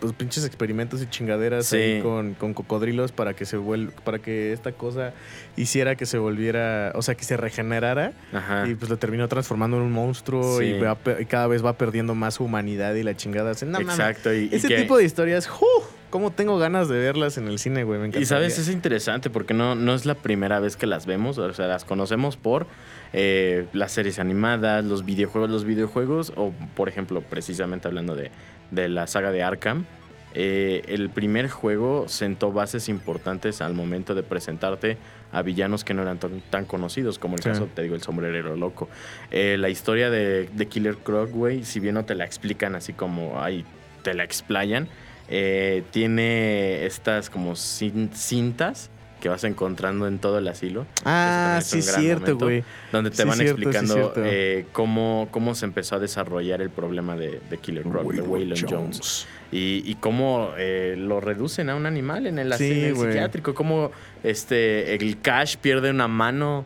pues 0.00 0.14
pinches 0.14 0.46
experimentos 0.46 1.02
y 1.02 1.06
chingaderas 1.06 1.66
Sí. 1.66 1.76
ahí 1.76 2.00
con, 2.00 2.32
con 2.34 2.54
cocodrilos 2.54 3.12
para 3.12 3.34
que 3.34 3.44
se 3.44 3.58
vuel 3.58 3.90
para 4.04 4.18
que 4.20 4.52
esta 4.54 4.72
cosa 4.72 5.12
hiciera 5.56 5.94
que 5.94 6.06
se 6.06 6.16
volviera, 6.16 6.92
o 6.94 7.02
sea, 7.02 7.14
que 7.14 7.24
se 7.24 7.36
regenerara 7.36 8.12
Ajá. 8.32 8.66
y 8.66 8.74
pues 8.74 8.88
lo 8.90 8.96
terminó 8.96 9.28
transformando 9.28 9.76
en 9.76 9.82
un 9.82 9.92
monstruo 9.92 10.58
Sí. 10.58 10.64
y, 10.64 10.80
va 10.80 10.94
pe- 10.94 11.18
y 11.20 11.26
cada 11.26 11.46
vez 11.48 11.62
va 11.62 11.74
perdiendo 11.76 12.14
más 12.14 12.40
humanidad 12.40 12.94
y 12.94 13.02
la 13.02 13.14
chingada. 13.14 13.52
No. 13.66 13.78
Exacto. 13.80 14.32
Y, 14.32 14.48
y 14.50 14.54
Ese 14.54 14.68
que- 14.68 14.76
tipo 14.78 14.96
de 14.96 15.04
historias, 15.04 15.46
¡uf! 15.50 15.84
¿Cómo 16.12 16.30
tengo 16.30 16.58
ganas 16.58 16.88
de 16.88 16.98
verlas 17.00 17.38
en 17.38 17.48
el 17.48 17.58
cine, 17.58 17.82
güey? 17.82 17.98
Me 17.98 18.16
Y 18.20 18.24
sabes, 18.26 18.56
es 18.58 18.68
interesante 18.68 19.30
porque 19.30 19.54
no, 19.54 19.74
no 19.74 19.94
es 19.94 20.06
la 20.06 20.14
primera 20.14 20.60
vez 20.60 20.76
que 20.76 20.86
las 20.86 21.06
vemos, 21.06 21.38
o 21.38 21.52
sea, 21.52 21.66
las 21.66 21.84
conocemos 21.84 22.36
por 22.36 22.68
eh, 23.12 23.66
las 23.72 23.90
series 23.90 24.20
animadas, 24.20 24.84
los 24.84 25.04
videojuegos, 25.04 25.50
los 25.50 25.64
videojuegos, 25.64 26.32
o 26.36 26.52
por 26.76 26.88
ejemplo, 26.88 27.22
precisamente 27.22 27.88
hablando 27.88 28.14
de, 28.14 28.30
de 28.70 28.88
la 28.88 29.06
saga 29.08 29.32
de 29.32 29.42
Arkham, 29.42 29.86
eh, 30.34 30.82
el 30.86 31.10
primer 31.10 31.48
juego 31.50 32.06
sentó 32.08 32.52
bases 32.52 32.88
importantes 32.88 33.60
al 33.60 33.74
momento 33.74 34.14
de 34.14 34.22
presentarte 34.22 34.96
a 35.32 35.42
villanos 35.42 35.82
que 35.84 35.92
no 35.94 36.02
eran 36.02 36.18
tan, 36.18 36.40
tan 36.50 36.64
conocidos, 36.66 37.18
como 37.18 37.36
el 37.36 37.42
Sí. 37.42 37.48
caso, 37.50 37.68
te 37.74 37.82
digo, 37.82 37.94
el 37.94 38.02
sombrerero 38.02 38.54
loco. 38.56 38.88
Eh, 39.30 39.56
la 39.58 39.68
historia 39.70 40.08
de, 40.10 40.48
de 40.52 40.66
Killer 40.68 40.96
Croc, 40.96 41.30
güey, 41.30 41.64
si 41.64 41.80
bien 41.80 41.94
no 41.94 42.04
te 42.04 42.14
la 42.14 42.24
explican 42.24 42.74
así 42.74 42.92
como 42.92 43.42
ahí 43.42 43.64
te 44.02 44.14
la 44.14 44.24
explayan, 44.24 44.88
eh, 45.28 45.82
tiene 45.90 46.84
estas 46.86 47.30
como 47.30 47.52
cin- 47.52 48.12
cintas 48.12 48.90
que 49.20 49.28
vas 49.28 49.44
encontrando 49.44 50.08
en 50.08 50.18
todo 50.18 50.38
el 50.38 50.48
asilo. 50.48 50.84
Ah, 51.04 51.60
sí, 51.62 51.78
es 51.78 51.94
cierto, 51.94 52.36
güey. 52.36 52.64
Donde 52.90 53.10
te 53.10 53.18
Sí, 53.18 53.22
van 53.24 53.36
cierto, 53.38 53.62
explicando 53.62 54.12
eh, 54.16 54.66
cómo, 54.72 55.28
cómo 55.30 55.54
se 55.54 55.64
empezó 55.64 55.94
a 55.94 55.98
desarrollar 56.00 56.60
el 56.60 56.70
problema 56.70 57.14
de, 57.14 57.38
de 57.48 57.58
Killer 57.58 57.84
Croc, 57.84 58.12
de 58.12 58.20
Waylon 58.20 58.58
Jones. 58.68 59.28
Y, 59.52 59.84
y 59.86 59.94
cómo 60.00 60.50
eh, 60.58 60.96
lo 60.98 61.20
reducen 61.20 61.70
a 61.70 61.76
un 61.76 61.86
animal 61.86 62.26
en 62.26 62.40
el, 62.40 62.52
Sí, 62.54 62.72
en 62.72 62.84
el 62.86 62.94
güey. 62.94 63.12
psiquiátrico. 63.12 63.54
Cómo 63.54 63.92
este, 64.24 64.96
el 64.96 65.20
Cash 65.20 65.56
pierde 65.58 65.90
una 65.90 66.08
mano 66.08 66.64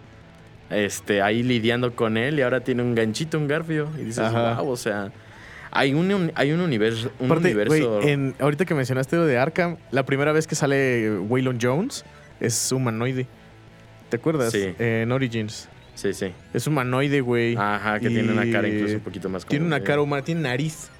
este, 0.70 1.20
ahí 1.20 1.42
lidiando 1.42 1.94
con 1.94 2.16
él 2.16 2.38
y 2.38 2.42
ahora 2.42 2.60
tiene 2.60 2.82
un 2.82 2.94
ganchito, 2.94 3.36
un 3.36 3.48
garfio. 3.48 3.88
Y 3.98 4.04
dices, 4.04 4.20
Ajá. 4.20 4.62
wow, 4.62 4.70
o 4.70 4.76
sea, 4.78 5.12
hay 5.70 5.94
un, 5.94 6.12
un- 6.12 6.32
hay 6.34 6.52
un 6.52 6.60
universo. 6.60 7.10
Un 7.18 7.26
Aparte, 7.26 7.46
universo 7.48 7.98
güey, 8.00 8.10
en- 8.10 8.34
ahorita 8.38 8.64
que 8.64 8.74
mencionaste 8.74 9.16
lo 9.16 9.26
de 9.26 9.38
Arkham, 9.38 9.76
la 9.90 10.04
primera 10.04 10.32
vez 10.32 10.46
que 10.46 10.54
sale 10.54 11.18
Waylon 11.20 11.58
Jones 11.60 12.04
es 12.40 12.72
humanoide. 12.72 13.26
¿Te 14.08 14.16
acuerdas? 14.16 14.52
Sí. 14.52 14.74
En 14.78 15.10
Origins. 15.12 15.68
Sí, 15.94 16.12
sí. 16.12 16.32
Es 16.52 16.66
humanoide, 16.66 17.20
güey. 17.22 17.56
Ajá, 17.56 17.98
que 18.00 18.08
tiene 18.10 18.30
una 18.32 18.50
cara 18.52 18.68
incluso 18.68 18.94
un 18.96 19.00
poquito 19.00 19.28
más 19.28 19.44
como 19.44 19.50
Tiene 19.50 19.64
una 19.66 19.80
cara 19.80 20.00
humana, 20.02 20.22
tiene 20.22 20.42
nariz. 20.42 20.90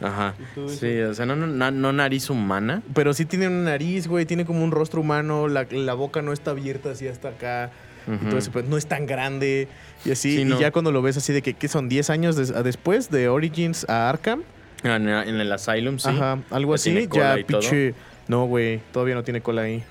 Ajá. 0.00 0.34
Sí, 0.68 1.00
o 1.00 1.12
sea, 1.14 1.26
no, 1.26 1.34
no, 1.34 1.46
no- 1.46 1.70
no 1.72 1.92
nariz 1.92 2.30
humana. 2.30 2.82
Pero 2.94 3.12
sí 3.14 3.24
tiene 3.24 3.48
una 3.48 3.70
nariz, 3.70 4.06
güey. 4.06 4.26
Tiene 4.26 4.44
como 4.44 4.62
un 4.62 4.70
rostro 4.70 5.00
humano. 5.00 5.48
La, 5.48 5.66
la 5.70 5.94
boca 5.94 6.22
no 6.22 6.32
está 6.32 6.52
abierta 6.52 6.90
así 6.92 7.08
hasta 7.08 7.30
acá. 7.30 7.70
Y 8.14 8.26
todo 8.26 8.38
eso, 8.38 8.50
pero 8.52 8.66
no 8.68 8.76
es 8.76 8.86
tan 8.86 9.06
grande. 9.06 9.68
Y 10.04 10.10
así. 10.12 10.36
Sí, 10.36 10.40
y 10.42 10.44
no. 10.44 10.58
ya 10.60 10.70
cuando 10.70 10.92
lo 10.92 11.02
ves 11.02 11.16
así 11.16 11.32
de 11.32 11.42
que, 11.42 11.54
¿qué 11.54 11.68
son? 11.68 11.90
¿10 11.90 12.10
años 12.10 12.36
des- 12.36 12.52
después 12.64 13.10
de 13.10 13.28
Origins 13.28 13.88
a 13.88 14.08
Arkham? 14.08 14.42
Ah, 14.84 14.96
En, 14.96 15.08
en 15.08 15.40
el 15.40 15.52
Asylum, 15.52 15.98
sí. 15.98 16.08
Ajá, 16.08 16.38
algo 16.50 16.72
Ya 16.72 16.74
así. 16.76 17.08
Ya 17.12 17.36
pinche. 17.46 17.94
No, 18.28 18.44
güey. 18.46 18.80
Todavía 18.92 19.14
no 19.14 19.24
tiene 19.24 19.40
cola 19.40 19.62
ahí. 19.62 19.82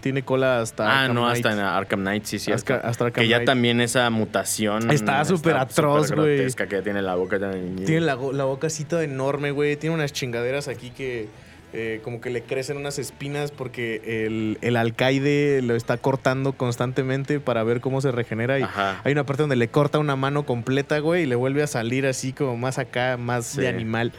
Tiene 0.00 0.22
cola 0.22 0.60
hasta. 0.60 0.84
Ah, 0.88 1.00
Arkham 1.02 1.14
no, 1.14 1.22
Knight. 1.26 1.36
hasta 1.46 1.52
en 1.52 1.58
Arkham 1.60 2.00
Knight, 2.00 2.24
sí, 2.24 2.38
sí. 2.38 2.50
Hasta, 2.52 2.76
hasta 2.76 3.04
Arkham 3.04 3.22
que 3.22 3.28
ya 3.28 3.44
también 3.44 3.80
esa 3.82 4.08
mutación 4.08 4.90
Está 4.90 5.24
súper 5.26 5.56
atroz, 5.56 6.10
güey. 6.12 6.36
grotesca, 6.36 6.66
que 6.66 6.76
ya 6.76 6.82
tiene 6.82 7.02
la 7.02 7.14
boca. 7.16 7.38
Tiene 7.38 8.00
la, 8.00 8.16
la 8.16 8.44
boca 8.44 8.68
así 8.68 8.84
toda 8.84 9.04
enorme, 9.04 9.50
güey. 9.50 9.76
Tiene 9.76 9.94
unas 9.94 10.12
chingaderas 10.12 10.68
aquí 10.68 10.90
que 10.90 11.28
eh, 11.72 12.00
como 12.02 12.20
que 12.20 12.30
le 12.30 12.42
crecen 12.42 12.76
unas 12.76 12.98
espinas 12.98 13.52
porque 13.52 14.00
el, 14.26 14.58
el 14.60 14.76
alcaide 14.76 15.62
lo 15.62 15.76
está 15.76 15.96
cortando 15.98 16.52
constantemente 16.54 17.38
para 17.40 17.62
ver 17.62 17.80
cómo 17.80 18.00
se 18.00 18.10
regenera. 18.10 18.58
Y 18.58 18.62
Ajá. 18.62 19.00
hay 19.04 19.12
una 19.12 19.24
parte 19.24 19.42
donde 19.44 19.56
le 19.56 19.68
corta 19.68 19.98
una 19.98 20.16
mano 20.16 20.44
completa, 20.46 20.98
güey, 20.98 21.22
y 21.22 21.26
le 21.26 21.36
vuelve 21.36 21.62
a 21.62 21.66
salir 21.66 22.06
así 22.06 22.32
como 22.32 22.56
más 22.56 22.78
acá, 22.78 23.16
más 23.16 23.46
Sí. 23.46 23.60
de 23.60 23.68
animal. 23.68 24.12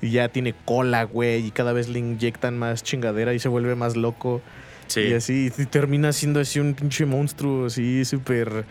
Y 0.00 0.10
ya 0.10 0.28
tiene 0.28 0.54
cola, 0.64 1.04
güey, 1.04 1.46
y 1.46 1.50
cada 1.50 1.72
vez 1.72 1.88
le 1.88 1.98
inyectan 1.98 2.56
más 2.58 2.82
chingadera 2.84 3.34
y 3.34 3.38
se 3.38 3.48
vuelve 3.48 3.74
más 3.74 3.96
loco. 3.96 4.40
Sí. 4.86 5.00
Y 5.00 5.12
así 5.14 5.50
y 5.56 5.64
termina 5.66 6.12
siendo 6.12 6.40
así 6.40 6.60
un 6.60 6.74
pinche 6.74 7.04
monstruo, 7.04 7.66
así 7.66 8.04
súper 8.04 8.64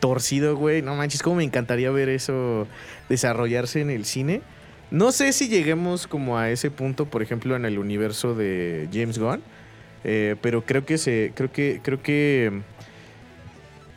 torcido, 0.00 0.56
güey. 0.56 0.82
No 0.82 0.94
manches, 0.96 1.22
cómo 1.22 1.36
me 1.36 1.44
encantaría 1.44 1.90
ver 1.90 2.08
eso 2.08 2.66
desarrollarse 3.08 3.80
en 3.80 3.90
el 3.90 4.04
cine. 4.04 4.42
No 4.92 5.10
sé 5.10 5.32
si 5.32 5.48
lleguemos 5.48 6.06
como 6.06 6.36
a 6.38 6.50
ese 6.50 6.70
punto, 6.70 7.06
por 7.06 7.22
ejemplo, 7.22 7.56
en 7.56 7.64
el 7.64 7.78
universo 7.78 8.34
de 8.34 8.88
James 8.92 9.18
Gunn. 9.18 9.40
eh, 10.04 10.36
pero 10.42 10.66
creo 10.66 10.84
que 10.84 10.98
se. 10.98 11.32
Creo 11.34 11.50
que. 11.50 11.80
Creo 11.82 12.02
que. 12.02 12.60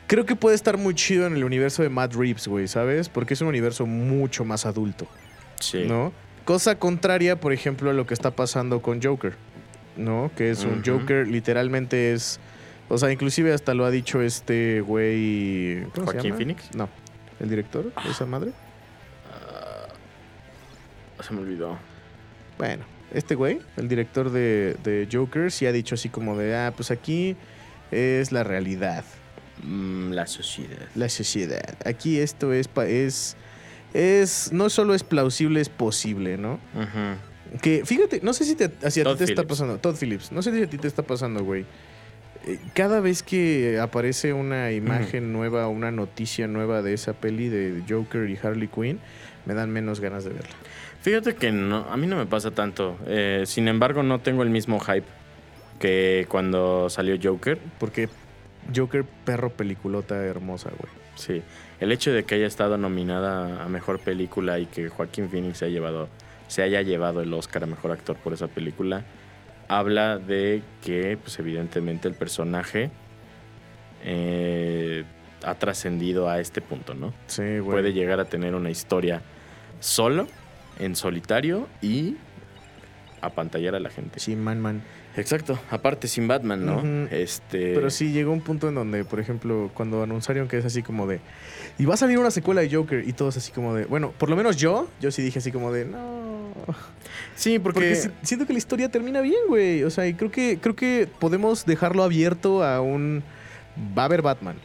Creo 0.06 0.24
que 0.24 0.36
puede 0.36 0.54
estar 0.54 0.78
muy 0.78 0.94
chido 0.94 1.26
en 1.26 1.36
el 1.36 1.44
universo 1.44 1.82
de 1.82 1.90
Matt 1.90 2.14
Reeves, 2.14 2.48
güey, 2.48 2.66
¿sabes? 2.66 3.10
Porque 3.10 3.34
es 3.34 3.40
un 3.42 3.48
universo 3.48 3.84
mucho 3.86 4.44
más 4.44 4.64
adulto. 4.64 5.06
sí. 5.60 5.84
¿no? 5.86 6.12
Cosa 6.46 6.78
contraria, 6.78 7.40
por 7.40 7.52
ejemplo, 7.52 7.90
a 7.90 7.92
lo 7.92 8.06
que 8.06 8.14
está 8.14 8.30
pasando 8.30 8.80
con 8.80 9.02
Joker, 9.02 9.34
¿no? 9.96 10.30
Que 10.36 10.50
es 10.50 10.64
un. 10.64 10.82
Joker, 10.84 11.26
literalmente 11.26 12.12
es... 12.12 12.38
O 12.88 12.98
sea, 12.98 13.10
inclusive 13.10 13.52
hasta 13.52 13.74
lo 13.74 13.84
ha 13.84 13.90
dicho 13.90 14.22
este 14.22 14.80
güey... 14.80 15.82
¿Cómo 15.92 16.06
se 16.06 16.12
¿Joaquín? 16.12 16.36
Phoenix? 16.36 16.72
No. 16.72 16.88
¿El 17.40 17.50
director 17.50 17.92
de 17.92 18.10
esa 18.10 18.26
madre? 18.26 18.52
Se 21.20 21.32
me 21.34 21.40
olvidó. 21.40 21.78
Bueno, 22.58 22.84
este 23.12 23.34
güey, 23.34 23.60
el 23.76 23.88
director 23.88 24.30
de, 24.30 24.76
de 24.84 25.08
Joker, 25.10 25.50
sí 25.52 25.66
ha 25.66 25.72
dicho 25.72 25.94
así 25.94 26.08
como 26.08 26.36
de, 26.36 26.56
ah, 26.56 26.72
pues 26.76 26.90
aquí 26.90 27.36
es 27.90 28.32
la 28.32 28.44
realidad, 28.44 29.04
Mm, 29.62 30.10
la 30.12 30.26
sociedad. 30.26 30.86
la 30.94 31.08
sociedad. 31.08 31.76
Aquí 31.86 32.18
esto 32.18 32.52
es... 32.52 32.68
es 32.86 33.36
es 33.94 34.52
no 34.52 34.68
solo 34.68 34.94
es 34.94 35.02
plausible, 35.02 35.58
es 35.62 35.70
posible, 35.70 36.36
¿no? 36.36 36.60
Ujú. 36.74 37.60
Que 37.62 37.82
fíjate, 37.86 38.20
no 38.22 38.34
sé 38.34 38.44
si, 38.44 38.54
te, 38.54 38.68
si 38.90 39.00
a 39.00 39.04
Todd 39.04 39.16
ti 39.16 39.24
te 39.24 39.30
está 39.32 39.44
pasando. 39.44 39.78
Todd 39.78 39.96
Phillips, 39.98 40.30
no 40.32 40.42
sé 40.42 40.52
si 40.54 40.62
a 40.62 40.66
ti 40.66 40.76
te 40.76 40.86
está 40.86 41.02
pasando, 41.02 41.42
güey. 41.42 41.64
Eh, 42.44 42.58
Cada 42.74 43.00
vez 43.00 43.22
que 43.22 43.78
aparece 43.80 44.34
una 44.34 44.72
imagen 44.72 45.32
nueva, 45.32 45.68
una 45.68 45.90
noticia 45.90 46.46
nueva 46.48 46.82
de 46.82 46.92
esa 46.92 47.14
peli 47.14 47.48
de 47.48 47.82
Joker 47.88 48.28
y 48.28 48.36
Harley 48.42 48.68
Quinn, 48.68 48.98
me 49.46 49.54
dan 49.54 49.70
menos 49.70 50.00
ganas 50.00 50.24
de 50.24 50.30
verla. 50.30 50.54
Fíjate 51.06 51.36
que 51.36 51.52
no, 51.52 51.86
a 51.88 51.96
mí 51.96 52.08
no 52.08 52.16
me 52.16 52.26
pasa 52.26 52.50
tanto. 52.50 52.98
Eh, 53.06 53.44
sin 53.46 53.68
embargo, 53.68 54.02
no 54.02 54.18
tengo 54.18 54.42
el 54.42 54.50
mismo 54.50 54.80
hype 54.80 55.06
que 55.78 56.26
cuando 56.28 56.90
salió 56.90 57.16
Joker. 57.22 57.60
Porque 57.78 58.08
Joker, 58.74 59.04
perro 59.24 59.50
peliculota 59.50 60.16
hermosa, 60.16 60.70
güey. 60.76 60.92
Sí. 61.14 61.44
El 61.78 61.92
hecho 61.92 62.10
de 62.10 62.24
que 62.24 62.34
haya 62.34 62.48
estado 62.48 62.76
nominada 62.76 63.62
a 63.62 63.68
mejor 63.68 64.00
película 64.00 64.58
y 64.58 64.66
que 64.66 64.88
Joaquín 64.88 65.30
Phoenix 65.30 65.58
se, 65.58 65.66
ha 65.66 65.68
llevado, 65.68 66.08
se 66.48 66.62
haya 66.64 66.82
llevado 66.82 67.20
el 67.20 67.32
Oscar 67.32 67.62
a 67.62 67.66
mejor 67.66 67.92
actor 67.92 68.16
por 68.16 68.32
esa 68.32 68.48
película 68.48 69.04
habla 69.68 70.18
de 70.18 70.60
que, 70.82 71.16
pues, 71.22 71.38
evidentemente, 71.38 72.08
el 72.08 72.14
personaje 72.14 72.90
eh, 74.02 75.04
ha 75.44 75.54
trascendido 75.54 76.28
a 76.28 76.40
este 76.40 76.60
punto, 76.60 76.94
¿no? 76.94 77.14
Sí, 77.28 77.60
güey. 77.60 77.80
Puede 77.80 77.92
llegar 77.92 78.18
a 78.18 78.24
tener 78.24 78.56
una 78.56 78.70
historia 78.70 79.22
solo, 79.78 80.26
en 80.78 80.96
solitario 80.96 81.66
y 81.82 82.16
apantallar 83.20 83.74
a 83.74 83.80
la 83.80 83.90
gente. 83.90 84.20
Sí, 84.20 84.36
man, 84.36 84.60
man. 84.60 84.82
Exacto, 85.16 85.58
aparte 85.70 86.08
sin 86.08 86.28
Batman, 86.28 86.66
¿no? 86.66 87.06
Este. 87.10 87.72
Pero 87.74 87.88
sí 87.88 88.12
llegó 88.12 88.32
un 88.32 88.42
punto 88.42 88.68
en 88.68 88.74
donde, 88.74 89.02
por 89.04 89.18
ejemplo, 89.18 89.70
cuando 89.72 90.02
anunciaron 90.02 90.46
que 90.46 90.58
es 90.58 90.64
así 90.66 90.82
como 90.82 91.06
de. 91.06 91.20
Y 91.78 91.86
va 91.86 91.94
a 91.94 91.96
salir 91.96 92.18
una 92.18 92.30
secuela 92.30 92.60
de 92.60 92.70
Joker 92.70 93.02
y 93.08 93.14
todos 93.14 93.34
así 93.38 93.50
como 93.50 93.74
de. 93.74 93.86
Bueno, 93.86 94.12
por 94.18 94.28
lo 94.28 94.36
menos 94.36 94.58
yo, 94.58 94.90
yo 95.00 95.10
sí 95.10 95.22
dije 95.22 95.38
así 95.38 95.50
como 95.52 95.72
de. 95.72 95.86
No. 95.86 96.54
Sí, 97.34 97.58
porque. 97.58 97.80
Porque 97.80 97.96
si- 97.96 98.10
siento 98.22 98.46
que 98.46 98.52
la 98.52 98.58
historia 98.58 98.90
termina 98.90 99.22
bien, 99.22 99.40
güey. 99.48 99.84
O 99.84 99.90
sea, 99.90 100.06
y 100.06 100.12
creo 100.12 100.30
que, 100.30 100.58
creo 100.60 100.76
que 100.76 101.08
podemos 101.18 101.64
dejarlo 101.64 102.02
abierto 102.02 102.62
a 102.62 102.82
un. 102.82 103.22
Va 103.96 104.02
a 104.02 104.04
haber 104.06 104.20
Batman. 104.20 104.56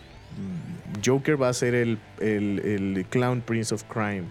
Joker 1.05 1.41
va 1.41 1.47
a 1.47 1.53
ser 1.53 1.74
el, 1.76 1.97
el, 2.20 2.59
el 2.59 3.05
Clown 3.09 3.39
Prince 3.41 3.74
of 3.74 3.84
Crime. 3.86 4.24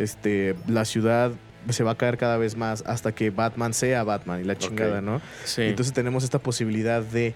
Este, 0.00 0.56
la 0.66 0.84
ciudad 0.84 1.32
se 1.68 1.84
va 1.84 1.92
a 1.92 1.94
caer 1.94 2.16
cada 2.16 2.38
vez 2.38 2.56
más 2.56 2.82
hasta 2.86 3.12
que 3.12 3.30
Batman 3.30 3.74
sea 3.74 4.02
Batman 4.02 4.40
y 4.40 4.44
la 4.44 4.56
chingada, 4.56 5.00
¿no? 5.00 5.20
sí, 5.44 5.62
Entonces 5.62 5.92
tenemos 5.92 6.24
esta 6.24 6.38
posibilidad 6.38 7.02
de. 7.02 7.34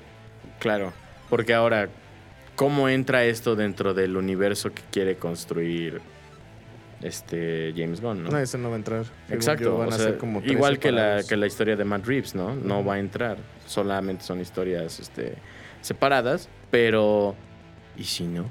claro. 0.58 0.92
Porque 1.30 1.54
ahora, 1.54 1.88
¿cómo 2.54 2.88
entra 2.88 3.24
esto 3.24 3.56
dentro 3.56 3.94
del 3.94 4.16
universo 4.16 4.72
que 4.72 4.82
quiere 4.90 5.16
construir 5.16 6.00
este 7.02 7.72
James 7.76 8.00
Gunn, 8.00 8.24
no? 8.24 8.30
No, 8.30 8.38
ese 8.38 8.58
no 8.58 8.68
va 8.68 8.76
a 8.76 8.78
entrar. 8.78 9.06
Exacto. 9.30 9.64
yo, 9.64 9.78
van 9.78 9.88
o 9.88 9.90
a 9.90 9.96
sea, 9.96 10.06
ser 10.06 10.18
como 10.18 10.40
tres 10.40 10.52
igual 10.52 10.78
que 10.78 10.92
la, 10.92 11.22
que 11.26 11.36
la 11.36 11.46
historia 11.46 11.76
de 11.76 11.84
Matt 11.84 12.06
Reeves, 12.06 12.34
¿no? 12.34 12.54
No 12.54 12.84
va 12.84 12.94
a 12.94 12.98
entrar. 12.98 13.38
Solamente 13.66 14.22
son 14.22 14.40
historias 14.40 15.00
este, 15.00 15.34
separadas, 15.80 16.48
pero. 16.70 17.34
¿Y 17.96 18.04
si 18.04 18.24
no? 18.24 18.50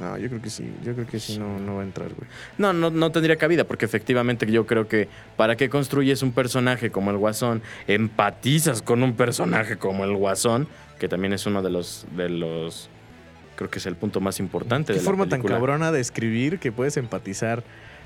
No, 0.00 0.16
yo 0.16 0.28
creo 0.28 0.40
que 0.40 0.48
sí. 0.48 0.72
Yo 0.82 0.94
creo 0.94 1.06
que 1.06 1.20
sí 1.20 1.38
no, 1.38 1.58
no 1.58 1.76
va 1.76 1.80
a 1.82 1.84
entrar, 1.84 2.08
güey. 2.08 2.28
No, 2.56 2.72
no, 2.72 2.90
no 2.90 3.12
tendría 3.12 3.36
cabida, 3.36 3.64
porque 3.64 3.84
efectivamente 3.84 4.50
yo 4.50 4.66
creo 4.66 4.88
que 4.88 5.08
para 5.36 5.56
qué 5.56 5.68
construyes 5.68 6.22
un 6.22 6.32
personaje 6.32 6.90
como 6.90 7.10
el 7.10 7.18
Guasón, 7.18 7.62
empatizas 7.86 8.80
con 8.80 9.02
un 9.02 9.14
personaje 9.14 9.76
como 9.76 10.04
el 10.04 10.16
Guasón, 10.16 10.68
que 10.98 11.06
también 11.06 11.34
es 11.34 11.44
uno 11.44 11.62
de 11.62 11.70
los, 11.70 12.06
de 12.16 12.30
los, 12.30 12.88
creo 13.56 13.68
que 13.68 13.78
es 13.78 13.86
el 13.86 13.96
punto 13.96 14.20
más 14.20 14.40
importante 14.40 14.92
Qué 14.94 14.98
de 14.98 15.04
la 15.04 15.04
forma 15.04 15.28
tan 15.28 15.42
cabrona 15.42 15.92
de 15.92 16.00
escribir 16.00 16.58
que 16.58 16.72
puedes 16.72 16.96
empatizar 16.96 17.62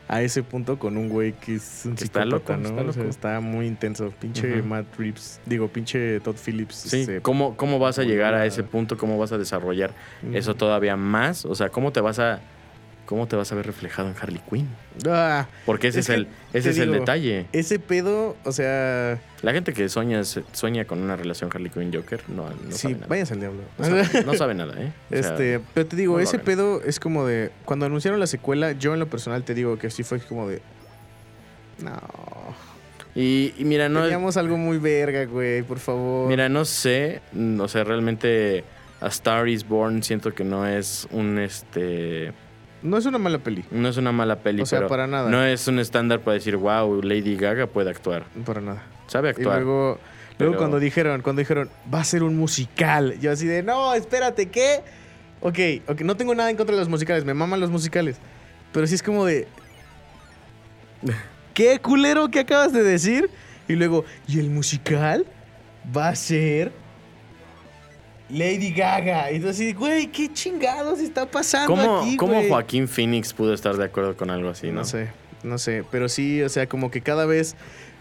a 0.06 0.20
ese 0.22 0.42
punto 0.42 0.78
con 0.78 0.96
un 0.96 1.08
güey 1.08 1.32
que 1.32 1.54
es 1.56 1.82
un 1.86 1.94
está 1.94 2.22
psicópata, 2.24 2.56
loco, 2.56 2.56
¿no? 2.56 2.68
está 2.68 2.82
O 2.82 2.92
sea, 2.92 3.02
loco. 3.02 3.10
está 3.10 3.40
muy 3.40 3.66
intenso. 3.66 4.12
Pinche 4.20 4.58
Ujú. 4.60 4.68
Matt 4.68 4.86
Reeves. 4.98 5.40
Digo, 5.46 5.68
pinche 5.68 6.20
Todd 6.20 6.36
Phillips. 6.36 6.74
Sí, 6.74 7.00
este, 7.00 7.20
¿cómo, 7.20 7.56
¿cómo 7.56 7.78
vas 7.78 7.98
a 7.98 8.02
llegar 8.02 8.34
a 8.34 8.44
ese 8.44 8.62
punto? 8.62 8.96
¿Cómo 8.98 9.18
vas 9.18 9.32
a 9.32 9.38
desarrollar 9.38 9.92
eso 10.32 10.54
todavía 10.54 10.96
más? 10.96 11.44
O 11.46 11.54
sea, 11.54 11.70
¿cómo 11.70 11.90
te 11.92 12.00
vas 12.00 12.18
a, 12.18 12.40
cómo 13.06 13.26
te 13.28 13.36
vas 13.36 13.50
a 13.52 13.54
ver 13.54 13.66
reflejado 13.66 14.08
en 14.08 14.14
Harley 14.20 14.40
Quinn? 14.50 14.68
Ah, 15.08 15.46
Porque 15.66 15.88
ese 15.88 16.00
Es 16.00 16.08
el, 16.08 16.26
ese 16.52 16.70
es 16.70 16.78
el 16.78 16.92
detalle. 16.92 17.46
ese 17.52 17.78
pedo, 17.78 18.36
o 18.44 18.52
sea. 18.52 19.18
La 19.42 19.52
gente 19.52 19.72
que 19.72 19.88
sueña, 19.88 20.22
sueña 20.24 20.84
con 20.86 21.00
una 21.02 21.16
relación 21.16 21.50
Harley 21.52 21.70
Quinn-Joker 21.70 22.22
no, 22.28 22.48
no 22.48 22.72
sí, 22.72 22.78
sabe 22.78 22.94
nada. 22.94 23.06
váyanse 23.08 23.34
al 23.34 23.40
diablo. 23.40 23.60
No 23.78 23.84
sabe, 23.84 24.24
no 24.26 24.34
sabe 24.34 24.54
nada, 24.54 24.74
¿eh? 24.80 24.92
O 25.10 25.22
sea, 25.22 25.30
Este, 25.32 25.60
pero 25.74 25.86
te 25.86 25.96
digo, 25.96 26.14
no 26.16 26.20
ese 26.20 26.38
pedo 26.38 26.82
es 26.82 26.98
como 27.00 27.26
de. 27.26 27.50
Cuando 27.64 27.86
anunciaron 27.86 28.18
la 28.20 28.26
secuela, 28.26 28.72
yo 28.72 28.94
en 28.94 29.00
lo 29.00 29.08
personal 29.08 29.42
te 29.44 29.54
digo 29.54 29.78
que 29.78 29.90
sí 29.90 30.02
fue 30.02 30.18
como 30.20 30.48
de. 30.48 30.62
No. 31.82 31.92
y, 33.14 33.52
y 33.58 33.64
mira, 33.64 33.88
no, 33.88 34.02
Teníamos 34.02 34.36
algo 34.36 34.56
muy 34.56 34.78
verga, 34.78 35.24
güey, 35.24 35.62
por 35.62 35.78
favor. 35.78 36.28
mira, 36.28 36.48
no 36.48 36.64
sé, 36.64 37.20
o 37.58 37.68
sea, 37.68 37.84
realmente 37.84 38.64
A 39.00 39.08
Star 39.08 39.48
is 39.48 39.66
Born 39.66 40.02
siento 40.02 40.32
que 40.32 40.44
no 40.44 40.66
es 40.66 41.06
un, 41.10 41.38
este, 41.38 42.32
No 42.84 42.96
es 42.98 43.06
una 43.06 43.18
mala 43.18 43.38
peli. 43.38 43.64
no 43.72 43.88
es 43.88 43.96
una 43.96 44.12
mala 44.12 44.36
peli, 44.36 44.62
O 44.62 44.66
sea, 44.66 44.78
pero 44.80 44.88
para 44.88 45.06
nada. 45.08 45.28
no 45.30 45.42
es 45.42 45.66
un 45.66 45.78
estándar 45.80 46.20
para 46.20 46.34
decir, 46.34 46.56
wow, 46.56 47.02
Lady 47.02 47.34
Gaga 47.34 47.66
puede 47.66 47.90
actuar. 47.90 48.24
Para 48.44 48.60
nada. 48.60 48.82
Sabe 49.08 49.28
Y 49.28 49.30
actuar. 49.32 49.56
luego, 49.62 49.98
Pero- 50.36 50.50
luego 50.50 50.58
cuando 50.62 50.78
dijeron, 50.78 51.22
cuando 51.22 51.40
dijeron, 51.40 51.68
va 51.92 52.00
a 52.00 52.04
ser 52.04 52.22
un 52.22 52.36
musical, 52.36 53.18
yo 53.20 53.32
así 53.32 53.46
de, 53.46 53.62
no, 53.62 53.94
espérate, 53.94 54.50
¿qué? 54.50 54.82
Ok, 55.40 55.58
ok, 55.88 56.00
no 56.02 56.16
tengo 56.16 56.34
nada 56.34 56.50
en 56.50 56.56
contra 56.56 56.74
de 56.76 56.80
los 56.80 56.88
musicales, 56.88 57.24
me 57.24 57.34
maman 57.34 57.58
los 57.60 57.70
musicales. 57.70 58.16
Pero 58.72 58.86
sí 58.86 58.94
es 58.94 59.02
como 59.02 59.24
de. 59.24 59.46
¿Qué 61.54 61.78
culero 61.80 62.28
que 62.30 62.40
acabas 62.40 62.72
de 62.72 62.82
decir? 62.82 63.30
Y 63.68 63.74
luego, 63.74 64.04
¿y 64.26 64.38
el 64.40 64.50
musical? 64.50 65.24
Va 65.96 66.08
a 66.08 66.14
ser. 66.16 66.72
Lady 68.30 68.72
Gaga. 68.72 69.30
Y 69.32 69.46
así, 69.46 69.72
güey, 69.72 70.06
¿qué 70.08 70.32
chingados 70.32 70.98
está 71.00 71.26
pasando 71.26 71.74
¿Cómo, 71.74 71.98
aquí, 72.00 72.16
cómo 72.16 72.34
güey? 72.34 72.48
Joaquín 72.48 72.88
Phoenix 72.88 73.32
pudo 73.32 73.52
estar 73.54 73.76
de 73.76 73.84
acuerdo 73.84 74.16
con 74.16 74.30
algo 74.30 74.48
así, 74.48 74.68
no? 74.68 74.74
No 74.80 74.84
sé, 74.84 75.08
no 75.42 75.58
sé, 75.58 75.84
pero 75.90 76.08
sí, 76.08 76.42
o 76.42 76.48
sea, 76.48 76.66
como 76.66 76.90
que 76.90 77.02
cada 77.02 77.26
vez, 77.26 77.54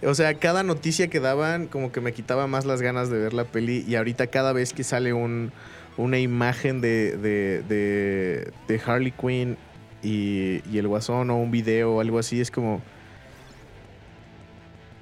o 0.06 0.16
sea, 0.16 0.34
cada 0.36 0.64
noticia 0.64 1.08
que 1.10 1.20
daban, 1.20 1.68
como 1.68 1.92
que 1.92 2.00
me 2.02 2.14
quitaba 2.14 2.48
más 2.48 2.66
las 2.66 2.82
ganas 2.82 3.10
de 3.10 3.20
ver 3.20 3.34
la 3.34 3.44
peli 3.44 3.84
y 3.88 3.96
ahorita 3.96 4.28
cada 4.28 4.54
vez 4.54 4.72
que 4.74 4.84
sale 4.84 5.12
un, 5.14 5.52
una 5.98 6.20
imagen 6.20 6.80
de, 6.80 7.18
de, 7.18 7.62
de, 7.64 8.52
de 8.68 8.82
Harley 8.86 9.12
Quinn 9.12 9.58
y, 10.02 10.62
y 10.72 10.78
el 10.78 10.88
guasón 10.88 11.30
o 11.30 11.38
un 11.38 11.52
video 11.52 11.96
o 11.96 12.02
algo 12.02 12.18
así, 12.20 12.40
es 12.40 12.50
como... 12.50 12.82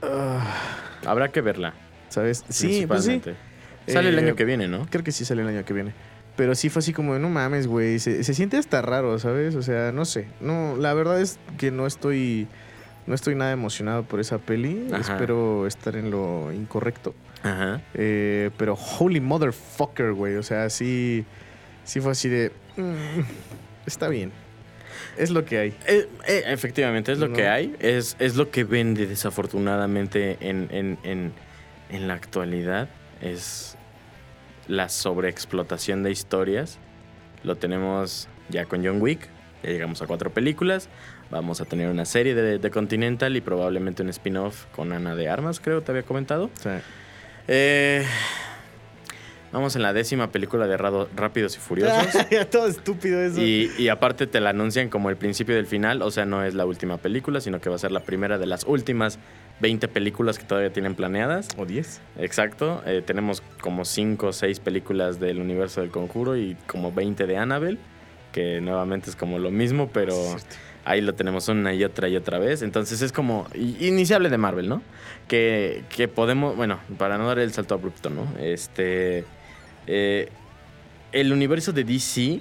ah, 0.02 0.44
Habrá 1.06 1.32
que 1.32 1.42
verla. 1.42 1.74
¿Sabes? 2.10 2.44
Sí, 2.50 2.86
pues 2.88 3.06
sí. 3.06 3.22
Sale 3.88 4.10
el 4.10 4.18
Eh, 4.20 4.22
año 4.22 4.36
que 4.36 4.46
viene, 4.46 4.68
¿no? 4.68 4.86
Creo 4.90 5.04
que 5.04 5.12
sí 5.12 5.26
sale 5.26 5.42
el 5.42 5.48
año 5.48 5.66
que 5.66 5.74
viene. 5.74 5.94
Pero 6.36 6.56
sí 6.56 6.70
fue 6.70 6.80
así 6.80 6.94
como, 6.94 7.18
no 7.20 7.30
mames, 7.30 7.68
güey. 7.68 8.00
Se, 8.00 8.24
se 8.24 8.34
siente 8.34 8.58
hasta 8.58 8.82
raro, 8.82 9.20
¿sabes? 9.20 9.56
O 9.56 9.62
sea, 9.62 9.92
no 9.92 10.06
sé. 10.06 10.28
No, 10.40 10.76
la 10.78 10.94
verdad 10.94 11.20
es 11.22 11.40
que 11.58 11.72
no 11.72 11.86
estoy. 11.88 12.48
No 13.08 13.16
estoy 13.16 13.36
nada 13.36 13.52
emocionado 13.52 14.04
por 14.04 14.20
esa 14.20 14.38
peli. 14.38 14.88
Ajá. 14.94 15.14
Espero 15.14 15.68
estar 15.68 15.96
en 15.96 16.12
lo 16.12 16.52
incorrecto. 16.54 17.14
Ajá. 17.44 17.82
Eh, 17.96 18.52
pero 18.58 18.76
holy 18.76 19.20
motherfucker, 19.20 20.14
güey. 20.14 20.36
O 20.36 20.44
sea, 20.44 20.70
sí. 20.70 21.26
Sí 21.84 22.00
fue 22.00 22.12
así 22.12 22.30
de. 22.30 22.52
mm, 22.78 23.22
está 23.88 24.08
bien. 24.08 24.32
Es 25.18 25.32
lo 25.32 25.44
que 25.44 25.58
hay. 25.58 25.70
Eh, 25.88 26.08
eh, 26.28 26.44
efectivamente, 26.48 27.12
es 27.12 27.18
lo 27.20 27.28
No. 27.28 27.36
que 27.36 27.48
hay. 27.48 27.76
Es, 27.80 28.16
es 28.20 28.36
lo 28.36 28.52
que 28.52 28.64
vende 28.64 29.06
desafortunadamente 29.08 30.38
en, 30.40 30.68
en- 30.72 30.98
en- 31.04 31.34
en 31.90 32.08
la 32.08 32.14
actualidad. 32.14 32.88
Es 33.22 33.76
la 34.68 34.90
sobreexplotación 34.90 36.04
de 36.04 36.12
historias. 36.12 36.80
Lo 37.44 37.56
tenemos 37.56 38.28
ya 38.50 38.66
con 38.66 38.86
John 38.86 39.02
Wick. 39.02 39.28
Ya 39.64 39.70
llegamos 39.70 40.02
a 40.02 40.08
cuatro 40.08 40.32
películas. 40.32 40.90
Vamos 41.30 41.62
a 41.62 41.66
tener 41.66 41.90
una 41.90 42.06
serie 42.06 42.36
de, 42.36 42.58
de 42.60 42.72
Continental 42.72 43.36
y 43.38 43.42
probablemente 43.42 44.02
un 44.04 44.10
spin-off 44.10 44.66
con 44.76 44.92
Ana 44.92 45.16
de 45.16 45.30
Armas, 45.30 45.60
creo, 45.60 45.82
te 45.82 45.92
había 45.92 46.04
comentado. 46.04 46.50
Eh, 47.48 48.06
vamos 49.52 49.76
en 49.76 49.82
la 49.82 49.94
décima 49.94 50.32
película 50.32 50.68
de 50.68 50.78
Rado- 50.78 51.08
Rápidos 51.16 51.56
y 51.56 51.60
Furiosos. 51.60 52.08
todo 52.52 52.68
estúpido 52.68 53.22
eso. 53.22 53.42
Y, 53.42 53.72
y 53.78 53.88
aparte 53.90 54.28
te 54.28 54.40
la 54.42 54.50
anuncian 54.50 54.90
como 54.90 55.10
el 55.10 55.16
principio 55.16 55.56
del 55.56 55.68
final, 55.68 56.02
o 56.02 56.12
sea, 56.12 56.26
no 56.26 56.44
es 56.44 56.54
la 56.54 56.66
última 56.66 56.98
película, 56.98 57.40
sino 57.40 57.62
que 57.62 57.70
va 57.70 57.76
a 57.76 57.80
ser 57.80 57.92
la 57.92 58.02
primera 58.02 58.38
de 58.38 58.46
las 58.48 58.66
últimas 58.66 59.20
20 59.62 59.88
películas 59.88 60.40
que 60.40 60.46
todavía 60.46 60.74
tienen 60.74 60.96
planeadas. 60.96 61.50
O 61.58 61.66
10. 61.66 62.02
Exacto, 62.18 62.82
eh, 62.86 63.02
tenemos 63.06 63.42
como 63.62 63.86
5 63.86 64.28
o 64.28 64.34
6 64.34 64.60
películas 64.60 65.20
del 65.20 65.40
universo 65.40 65.82
del 65.82 65.92
conjuro 65.92 66.36
y 66.36 66.58
como 66.68 66.92
20 66.92 67.28
de 67.28 67.38
Annabelle, 67.38 67.78
que 68.32 68.60
nuevamente 68.60 69.10
es 69.10 69.16
como 69.16 69.40
lo 69.40 69.52
mismo, 69.52 69.90
pero 69.94 70.16
ahí 70.84 71.02
lo 71.02 71.14
tenemos 71.14 71.48
una 71.48 71.74
y 71.74 71.84
otra 71.84 72.10
y 72.10 72.16
otra 72.16 72.40
vez. 72.40 72.62
Entonces 72.62 73.02
es 73.02 73.12
como 73.12 73.48
iniciable 73.56 74.30
de 74.30 74.38
Marvel, 74.38 74.68
¿no? 74.68 74.82
Que, 75.28 75.84
que 75.90 76.08
podemos, 76.08 76.56
bueno, 76.56 76.80
para 76.98 77.18
no 77.18 77.28
dar 77.28 77.40
el 77.40 77.54
salto 77.54 77.76
abrupto, 77.76 78.10
¿no? 78.10 78.28
Este, 78.40 79.26
eh, 79.88 80.30
el 81.12 81.34
universo 81.34 81.72
de 81.72 81.84
DC, 81.84 82.40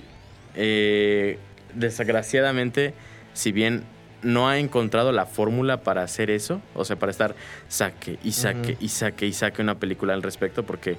eh, 0.56 1.38
desgraciadamente, 1.74 2.94
si 3.34 3.52
bien 3.52 3.84
no 4.22 4.48
ha 4.48 4.58
encontrado 4.58 5.12
la 5.12 5.26
fórmula 5.26 5.82
para 5.82 6.02
hacer 6.02 6.30
eso, 6.30 6.60
o 6.74 6.84
sea, 6.84 6.96
para 6.96 7.10
estar 7.10 7.34
saque 7.68 8.18
y 8.22 8.32
saque 8.32 8.76
y 8.80 8.88
saque 8.88 9.26
y 9.26 9.32
saque 9.32 9.62
una 9.62 9.76
película 9.76 10.14
al 10.14 10.22
respecto, 10.22 10.64
porque 10.64 10.98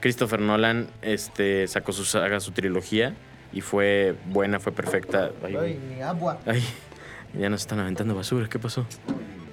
Christopher 0.00 0.40
Nolan 0.40 0.88
este, 1.02 1.66
sacó 1.68 1.92
su 1.92 2.04
saga, 2.04 2.40
su 2.40 2.52
trilogía, 2.52 3.14
y 3.52 3.60
fue 3.60 4.14
buena, 4.26 4.58
fue 4.58 4.72
perfecta. 4.72 5.30
Ay, 5.44 5.52
güey. 5.52 5.76
mi 5.76 6.00
agua. 6.00 6.38
Ay, 6.46 6.62
ya 7.38 7.48
nos 7.48 7.60
están 7.60 7.78
aventando 7.80 8.14
basura, 8.14 8.48
¿qué 8.48 8.58
pasó? 8.58 8.86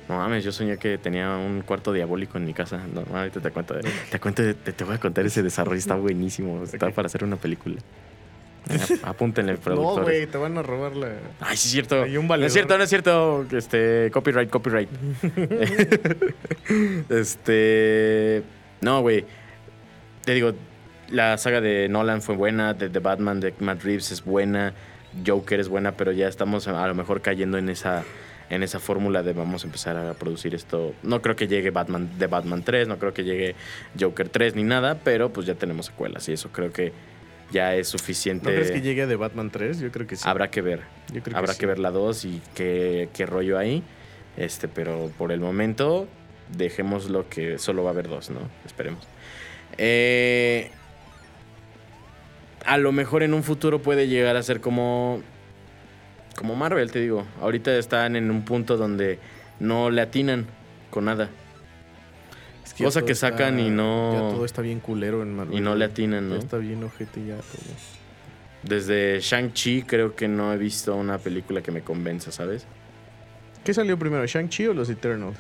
No 0.07 0.17
mames, 0.17 0.43
yo 0.43 0.51
soñé 0.51 0.78
que 0.78 0.97
tenía 0.97 1.38
un 1.38 1.61
cuarto 1.61 1.93
diabólico 1.93 2.39
en 2.39 2.45
mi 2.45 2.53
casa. 2.53 2.82
No, 2.93 3.05
ahorita 3.15 3.41
te 3.41 3.51
cuento. 3.51 3.76
Te 4.09 4.20
cuento, 4.20 4.41
te, 4.55 4.74
te 4.74 4.84
voy 4.84 4.95
a 4.95 4.99
contar 4.99 5.24
ese 5.24 5.43
desarrollo. 5.43 5.78
Está 5.78 5.93
buenísimo. 5.93 6.63
Está 6.63 6.89
para 6.89 7.05
hacer 7.05 7.24
una 7.24 7.36
película. 7.36 7.76
Ap- 8.70 9.03
Apúntenle, 9.09 9.53
No, 9.53 9.59
productores. 9.59 10.03
güey, 10.03 10.28
te 10.28 10.38
van 10.38 10.57
a 10.57 10.61
robar 10.63 10.95
la. 10.95 11.07
Ay, 11.39 11.57
sí 11.57 11.67
es 11.67 11.72
cierto. 11.72 12.03
Hay 12.03 12.17
un 12.17 12.28
no 12.28 12.36
es 12.36 12.53
cierto, 12.53 12.78
no 12.78 12.84
es 12.84 12.89
cierto. 12.89 13.45
Este, 13.51 14.09
copyright, 14.13 14.49
copyright. 14.49 14.89
este, 17.09 18.43
no, 18.82 19.01
güey. 19.01 19.26
Te 20.26 20.34
digo, 20.34 20.53
la 21.09 21.38
saga 21.38 21.61
de 21.61 21.88
Nolan 21.89 22.22
fue 22.22 22.36
buena, 22.36 22.74
de 22.74 22.89
The 22.89 22.99
Batman 22.99 23.39
de 23.39 23.53
Matt 23.59 23.84
Reeves 23.84 24.11
es 24.11 24.24
buena, 24.24 24.74
Joker 25.26 25.59
es 25.59 25.67
buena, 25.70 25.93
pero 25.93 26.11
ya 26.11 26.28
estamos 26.28 26.67
a 26.67 26.88
lo 26.88 26.93
mejor 26.93 27.22
cayendo 27.22 27.57
en 27.57 27.70
esa 27.70 28.03
en 28.51 28.63
esa 28.63 28.80
fórmula 28.80 29.22
de 29.22 29.34
vamos 29.34 29.63
a 29.63 29.67
empezar 29.67 29.95
a 29.95 30.13
producir 30.15 30.55
esto. 30.55 30.93
No 31.03 31.22
creo 31.22 31.36
que 31.36 31.47
llegue 31.47 31.70
Batman 31.70 32.17
de 32.17 32.26
Batman 32.26 32.63
3, 32.63 32.88
no 32.88 32.97
creo 32.97 33.13
que 33.13 33.24
llegue 33.24 33.55
Joker 33.99 34.28
3 34.28 34.55
ni 34.55 34.63
nada, 34.63 34.97
pero 35.03 35.30
pues 35.32 35.45
ya 35.45 35.53
tenemos 35.53 35.86
secuelas 35.88 36.28
y 36.30 36.34
eso 36.34 36.49
creo 36.51 36.72
que 36.72 36.91
ya 37.52 37.76
es 37.76 37.88
suficiente. 37.88 38.50
¿No 38.50 38.56
crees 38.56 38.72
que 38.72 38.82
llegue 38.82 39.08
The 39.08 39.16
Batman 39.16 39.50
3? 39.50 39.80
Yo 39.80 39.91
creo 39.91 40.08
que 40.08 40.16
sí. 40.16 40.24
Habrá 40.26 40.50
que 40.50 40.62
ver. 40.62 40.82
Yo 41.12 41.22
creo 41.22 41.38
Habrá 41.38 41.56
que 41.56 41.66
ver 41.66 41.80
la 41.80 41.91
2 41.91 42.26
y 42.26 42.41
qué, 42.54 43.10
qué 43.14 43.26
rollo 43.26 43.58
hay. 43.58 43.84
Este, 44.38 44.68
pero 44.68 45.12
por 45.18 45.32
el 45.32 45.39
momento, 45.39 46.08
dejemos 46.56 47.10
lo 47.10 47.28
que 47.30 47.58
solo 47.58 47.84
va 47.84 47.89
a 47.89 47.93
haber 47.93 48.08
dos, 48.08 48.30
¿no? 48.30 48.39
Esperemos. 48.66 49.06
Eh, 49.78 50.72
a 52.66 52.78
lo 52.78 52.91
mejor 52.91 53.24
en 53.24 53.34
un 53.34 53.43
futuro 53.43 53.82
puede 53.82 54.08
llegar 54.08 54.36
a 54.36 54.43
ser 54.43 54.62
como. 54.62 55.22
Como 56.36 56.56
Marvel, 56.56 56.91
te 56.91 57.00
digo. 57.00 57.26
Ahorita 57.41 57.76
están 57.78 58.16
en 58.16 58.32
un 58.32 58.45
punto 58.45 58.78
donde 58.78 59.20
no 59.60 59.89
le 59.89 60.02
atinan 60.02 60.45
con 60.89 61.06
nada. 61.06 61.30
Ya 62.80 62.86
cosa 62.86 63.04
que 63.04 63.16
sacan 63.16 63.60
y 63.60 63.70
no- 63.70 64.14
Ya 64.14 64.20
todo 64.36 64.46
está 64.46 64.62
bien 64.62 64.80
culero 64.80 65.22
en 65.22 65.36
Marvel. 65.36 65.58
Y 65.58 65.62
no 65.62 65.76
le 65.76 65.86
atinan, 65.86 66.30
Ya 66.30 66.36
¿no? 66.36 66.40
está 66.40 66.58
bien 66.58 66.84
ojete 66.84 67.26
ya 67.26 67.36
todo. 67.36 67.76
Desde 68.64 69.20
Shang-Chi 69.22 69.84
creo 69.84 70.16
que 70.16 70.28
no 70.28 70.52
he 70.54 70.58
visto 70.58 70.96
una 70.96 71.18
película 71.18 71.62
que 71.62 71.72
me 71.72 71.82
convenza, 71.82 72.32
¿sabes? 72.32 72.66
¿Qué 73.64 73.74
salió 73.74 73.98
primero, 73.98 74.26
Shang-Chi 74.26 74.68
o 74.68 74.74
los 74.74 74.90
Eternals? 74.90 75.38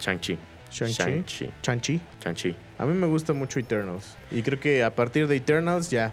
Shang-Chi. 0.00 0.38
Shang-Chi. 0.70 1.42
Shang-Chi. 1.62 2.00
Shang-Chi. 2.22 2.56
A 2.78 2.84
mí 2.86 2.94
me 2.94 3.06
gusta 3.06 3.32
mucho 3.32 3.60
Eternals. 3.60 4.16
Y 4.30 4.42
creo 4.42 4.58
que 4.58 4.82
a 4.82 4.94
partir 4.94 5.28
de 5.28 5.36
Eternals 5.36 5.90
ya. 5.90 6.12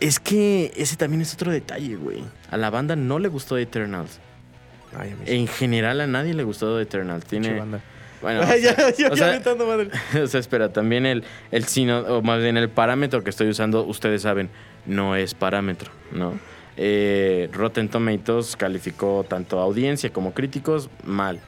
Es 0.00 0.18
que 0.18 0.72
ese 0.76 0.96
también 0.96 1.22
es 1.22 1.32
otro 1.34 1.52
detalle, 1.52 1.94
güey. 1.96 2.24
A 2.50 2.56
la 2.56 2.70
banda 2.70 2.96
no 2.96 3.18
le 3.20 3.28
gustó 3.28 3.56
Eternals. 3.56 4.18
Ay, 4.98 5.12
a 5.12 5.16
mí 5.16 5.22
En 5.26 5.46
general 5.46 6.00
a 6.00 6.06
nadie 6.08 6.34
le 6.34 6.42
gustó 6.42 6.78
Eternals. 6.80 7.24
Tiene. 7.24 7.62
Bueno, 8.22 8.40
Ay, 8.46 8.62
ya, 8.62 8.74
ya, 8.96 9.08
o 9.10 9.16
sea- 9.16 9.40
madre. 9.66 9.90
o 10.22 10.26
sea, 10.26 10.40
espera, 10.40 10.72
también 10.72 11.04
el, 11.06 11.24
el 11.50 11.64
sino, 11.64 11.98
o 12.00 12.22
más 12.22 12.40
bien 12.40 12.56
el 12.56 12.70
parámetro 12.70 13.22
que 13.24 13.30
estoy 13.30 13.48
usando, 13.48 13.84
ustedes 13.84 14.22
saben, 14.22 14.48
no 14.86 15.16
es 15.16 15.34
parámetro, 15.34 15.90
¿no? 16.12 16.38
Eh, 16.76 17.50
Rotten 17.52 17.88
Tomatoes 17.88 18.56
calificó 18.56 19.26
tanto 19.28 19.58
audiencia 19.60 20.10
como 20.10 20.32
críticos 20.32 20.88
mal 21.04 21.38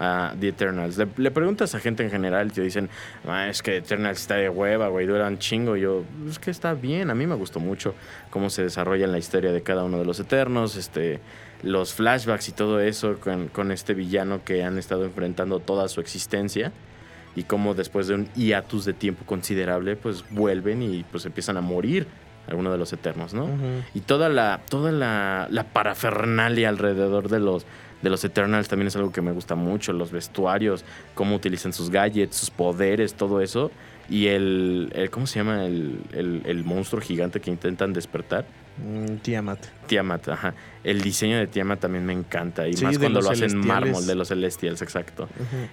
a 0.00 0.32
The 0.38 0.48
Eternals. 0.48 0.96
Le, 0.96 1.08
le 1.16 1.30
preguntas 1.32 1.74
a 1.74 1.80
gente 1.80 2.04
en 2.04 2.10
general 2.10 2.46
y 2.46 2.50
te 2.50 2.62
dicen, 2.62 2.88
"Ah, 3.26 3.48
es 3.48 3.62
que 3.62 3.78
Eternals 3.78 4.20
está 4.20 4.36
de 4.36 4.48
hueva, 4.48 4.88
güey, 4.88 5.06
dura 5.06 5.26
un 5.26 5.38
chingo. 5.38 5.76
Y 5.76 5.80
yo, 5.80 6.04
es 6.28 6.38
que 6.38 6.52
está 6.52 6.74
bien, 6.74 7.10
a 7.10 7.14
mí 7.16 7.26
me 7.26 7.34
gustó 7.34 7.58
mucho 7.58 7.94
cómo 8.30 8.48
se 8.48 8.62
desarrolla 8.62 9.04
en 9.04 9.12
la 9.12 9.18
historia 9.18 9.50
de 9.50 9.62
cada 9.62 9.82
uno 9.82 9.98
de 9.98 10.04
los 10.04 10.20
Eternos, 10.20 10.76
este, 10.76 11.18
los 11.64 11.92
flashbacks 11.94 12.48
y 12.48 12.52
todo 12.52 12.78
eso 12.80 13.18
con, 13.18 13.48
con 13.48 13.72
este 13.72 13.92
villano 13.94 14.40
que 14.44 14.62
han 14.62 14.78
estado 14.78 15.04
enfrentando 15.04 15.58
toda 15.58 15.88
su 15.88 16.00
existencia 16.00 16.72
y 17.34 17.42
cómo 17.42 17.74
después 17.74 18.06
de 18.06 18.14
un 18.14 18.28
hiatus 18.34 18.84
de 18.84 18.92
tiempo 18.92 19.24
considerable, 19.26 19.96
pues 19.96 20.24
vuelven 20.30 20.82
y 20.82 21.04
pues 21.10 21.26
empiezan 21.26 21.56
a 21.56 21.60
morir 21.60 22.06
algunos 22.46 22.72
de 22.72 22.78
los 22.78 22.92
Eternos, 22.92 23.34
¿no? 23.34 23.46
Y 23.94 24.00
toda 24.00 24.28
la, 24.30 24.60
toda 24.70 24.90
la, 24.90 25.48
la 25.50 25.64
parafernalia 25.64 26.68
alrededor 26.70 27.28
de 27.28 27.40
los, 27.40 27.66
de 28.02 28.10
los 28.10 28.22
Eternals 28.24 28.68
también 28.68 28.88
es 28.88 28.96
algo 28.96 29.10
que 29.12 29.20
me 29.22 29.32
gusta 29.32 29.54
mucho. 29.54 29.92
Los 29.92 30.10
vestuarios, 30.12 30.84
cómo 31.14 31.34
utilizan 31.36 31.72
sus 31.72 31.90
gadgets, 31.90 32.36
sus 32.36 32.50
poderes, 32.50 33.14
todo 33.14 33.40
eso. 33.40 33.70
Y 34.08 34.28
el, 34.28 34.90
el- 34.94 35.10
¿cómo 35.10 35.26
se 35.26 35.40
llama? 35.40 35.64
El, 35.66 36.00
el- 36.12 36.42
el 36.46 36.64
monstruo 36.64 37.00
gigante 37.02 37.40
que 37.40 37.50
intentan 37.50 37.92
despertar. 37.92 38.46
Mm, 38.84 39.16
Tiamat. 39.16 39.58
Tiamat, 39.86 40.28
ajá. 40.28 40.54
El 40.84 41.00
diseño 41.00 41.38
de 41.38 41.46
Tiamat 41.46 41.80
también 41.80 42.04
me 42.06 42.12
encanta. 42.12 42.68
Y 42.68 42.74
Sí, 42.74 42.84
más 42.84 42.98
cuando 42.98 43.20
lo 43.20 43.30
hacen 43.30 43.50
Celestiales. 43.50 43.66
mármol 43.66 44.06
de 44.06 44.14
los 44.14 44.28
Celestials, 44.28 44.80
exacto. 44.82 45.28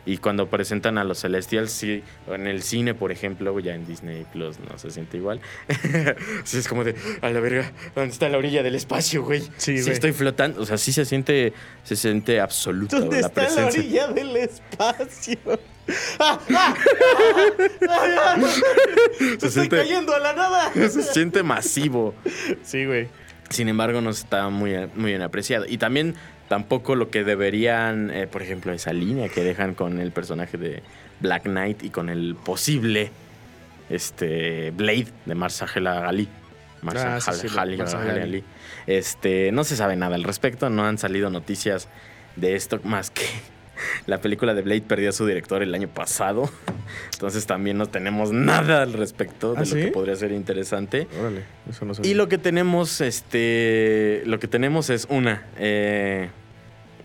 Y 0.06 0.18
cuando 0.18 0.48
presentan 0.50 0.98
a 0.98 1.04
los 1.04 1.20
Celestials, 1.20 1.72
sí, 1.72 2.02
en 2.28 2.48
el 2.48 2.64
cine, 2.64 2.94
por 2.94 3.12
ejemplo, 3.12 3.58
ya 3.60 3.76
en 3.76 3.86
Disney 3.86 4.26
Plus 4.34 4.58
no 4.60 4.78
se 4.78 4.90
siente 4.92 5.18
igual. 5.18 5.40
sí, 6.44 6.58
es 6.58 6.68
como 6.68 6.84
de, 6.84 6.96
a 7.22 7.30
la 7.30 7.40
verga, 7.40 7.72
¿dónde 7.94 8.12
está 8.12 8.28
la 8.30 8.38
orilla 8.38 8.64
del 8.64 8.76
espacio, 8.76 9.24
güey? 9.24 9.42
Sí, 9.58 9.78
Sí, 9.78 9.82
güey. 9.82 9.94
estoy 9.94 10.12
flotando. 10.14 10.62
O 10.62 10.66
sea, 10.66 10.78
sí 10.78 10.92
se 10.92 11.06
siente, 11.06 11.54
se 11.84 11.96
siente 11.96 12.40
absoluta 12.40 13.00
¿Dónde 13.00 13.22
la 13.22 13.28
está 13.28 13.50
la 13.50 13.68
orilla 13.68 14.08
del 14.08 14.36
espacio? 14.38 15.38
Se 15.88 15.94
¡Estoy 19.34 19.52
siente, 19.52 19.78
cayendo 19.78 20.16
a 20.16 20.20
la 20.20 20.34
nada! 20.34 20.72
se 20.74 21.04
siente 21.04 21.44
masivo. 21.44 22.16
Sí, 22.64 22.86
güey. 22.86 23.08
Sin 23.50 23.70
embargo, 23.70 24.02
no 24.02 24.10
está 24.10 24.50
muy, 24.50 24.76
muy 24.96 25.12
bien 25.12 25.22
apreciado. 25.22 25.66
Y 25.68 25.78
también 25.78 26.16
tampoco 26.48 26.96
lo 26.96 27.10
que 27.10 27.24
deberían, 27.24 28.10
eh, 28.12 28.28
por 28.28 28.42
ejemplo, 28.42 28.74
esa 28.74 28.94
línea 28.94 29.30
que 29.30 29.44
dejan 29.44 29.76
con 29.76 30.00
el 30.00 30.12
personaje 30.12 30.58
de 30.58 30.84
Black 31.20 31.44
Knight 31.44 31.84
y 31.84 31.90
con 31.90 32.10
el 32.10 32.36
posible 32.36 33.12
este, 33.90 34.72
Blade 34.72 35.08
de 35.26 35.36
Marsajela 35.36 36.08
Ali. 36.08 36.28
Ah, 36.88 37.20
sí, 37.20 37.48
sí, 37.48 37.58
Ali, 37.58 37.78
Mahershala 37.78 38.12
Ali. 38.12 38.22
Ali. 38.22 38.44
Este, 38.86 39.52
no 39.52 39.64
se 39.64 39.76
sabe 39.76 39.96
nada 39.96 40.16
al 40.16 40.24
respecto, 40.24 40.70
no 40.70 40.86
han 40.86 40.98
salido 40.98 41.30
noticias 41.30 41.88
de 42.36 42.56
esto 42.56 42.80
más 42.84 43.10
que 43.10 43.26
la 44.08 44.20
película 44.22 44.54
de 44.54 44.62
Blade 44.62 44.82
perdió 44.82 45.10
a 45.10 45.12
su 45.12 45.26
director 45.26 45.62
el 45.64 45.74
año 45.76 45.88
pasado. 45.88 46.50
Entonces 47.14 47.46
también 47.46 47.78
no 47.78 47.86
tenemos 47.88 48.32
nada 48.32 48.84
al 48.84 48.94
respecto 48.94 49.54
de 49.54 49.58
¿Ah, 49.58 49.60
lo 49.62 49.66
sí? 49.66 49.76
que 49.76 49.88
podría 49.88 50.16
ser 50.16 50.32
interesante. 50.32 51.08
Órale, 51.20 51.44
eso 51.70 51.86
no 51.86 51.94
sabía. 51.94 52.12
Y 52.12 52.14
lo 52.14 52.28
que 52.28 52.38
tenemos, 52.38 53.02
este, 53.02 54.24
lo 54.26 54.40
que 54.40 54.48
tenemos 54.48 54.90
es 54.90 55.08
una, 55.10 55.46
eh, 55.58 56.30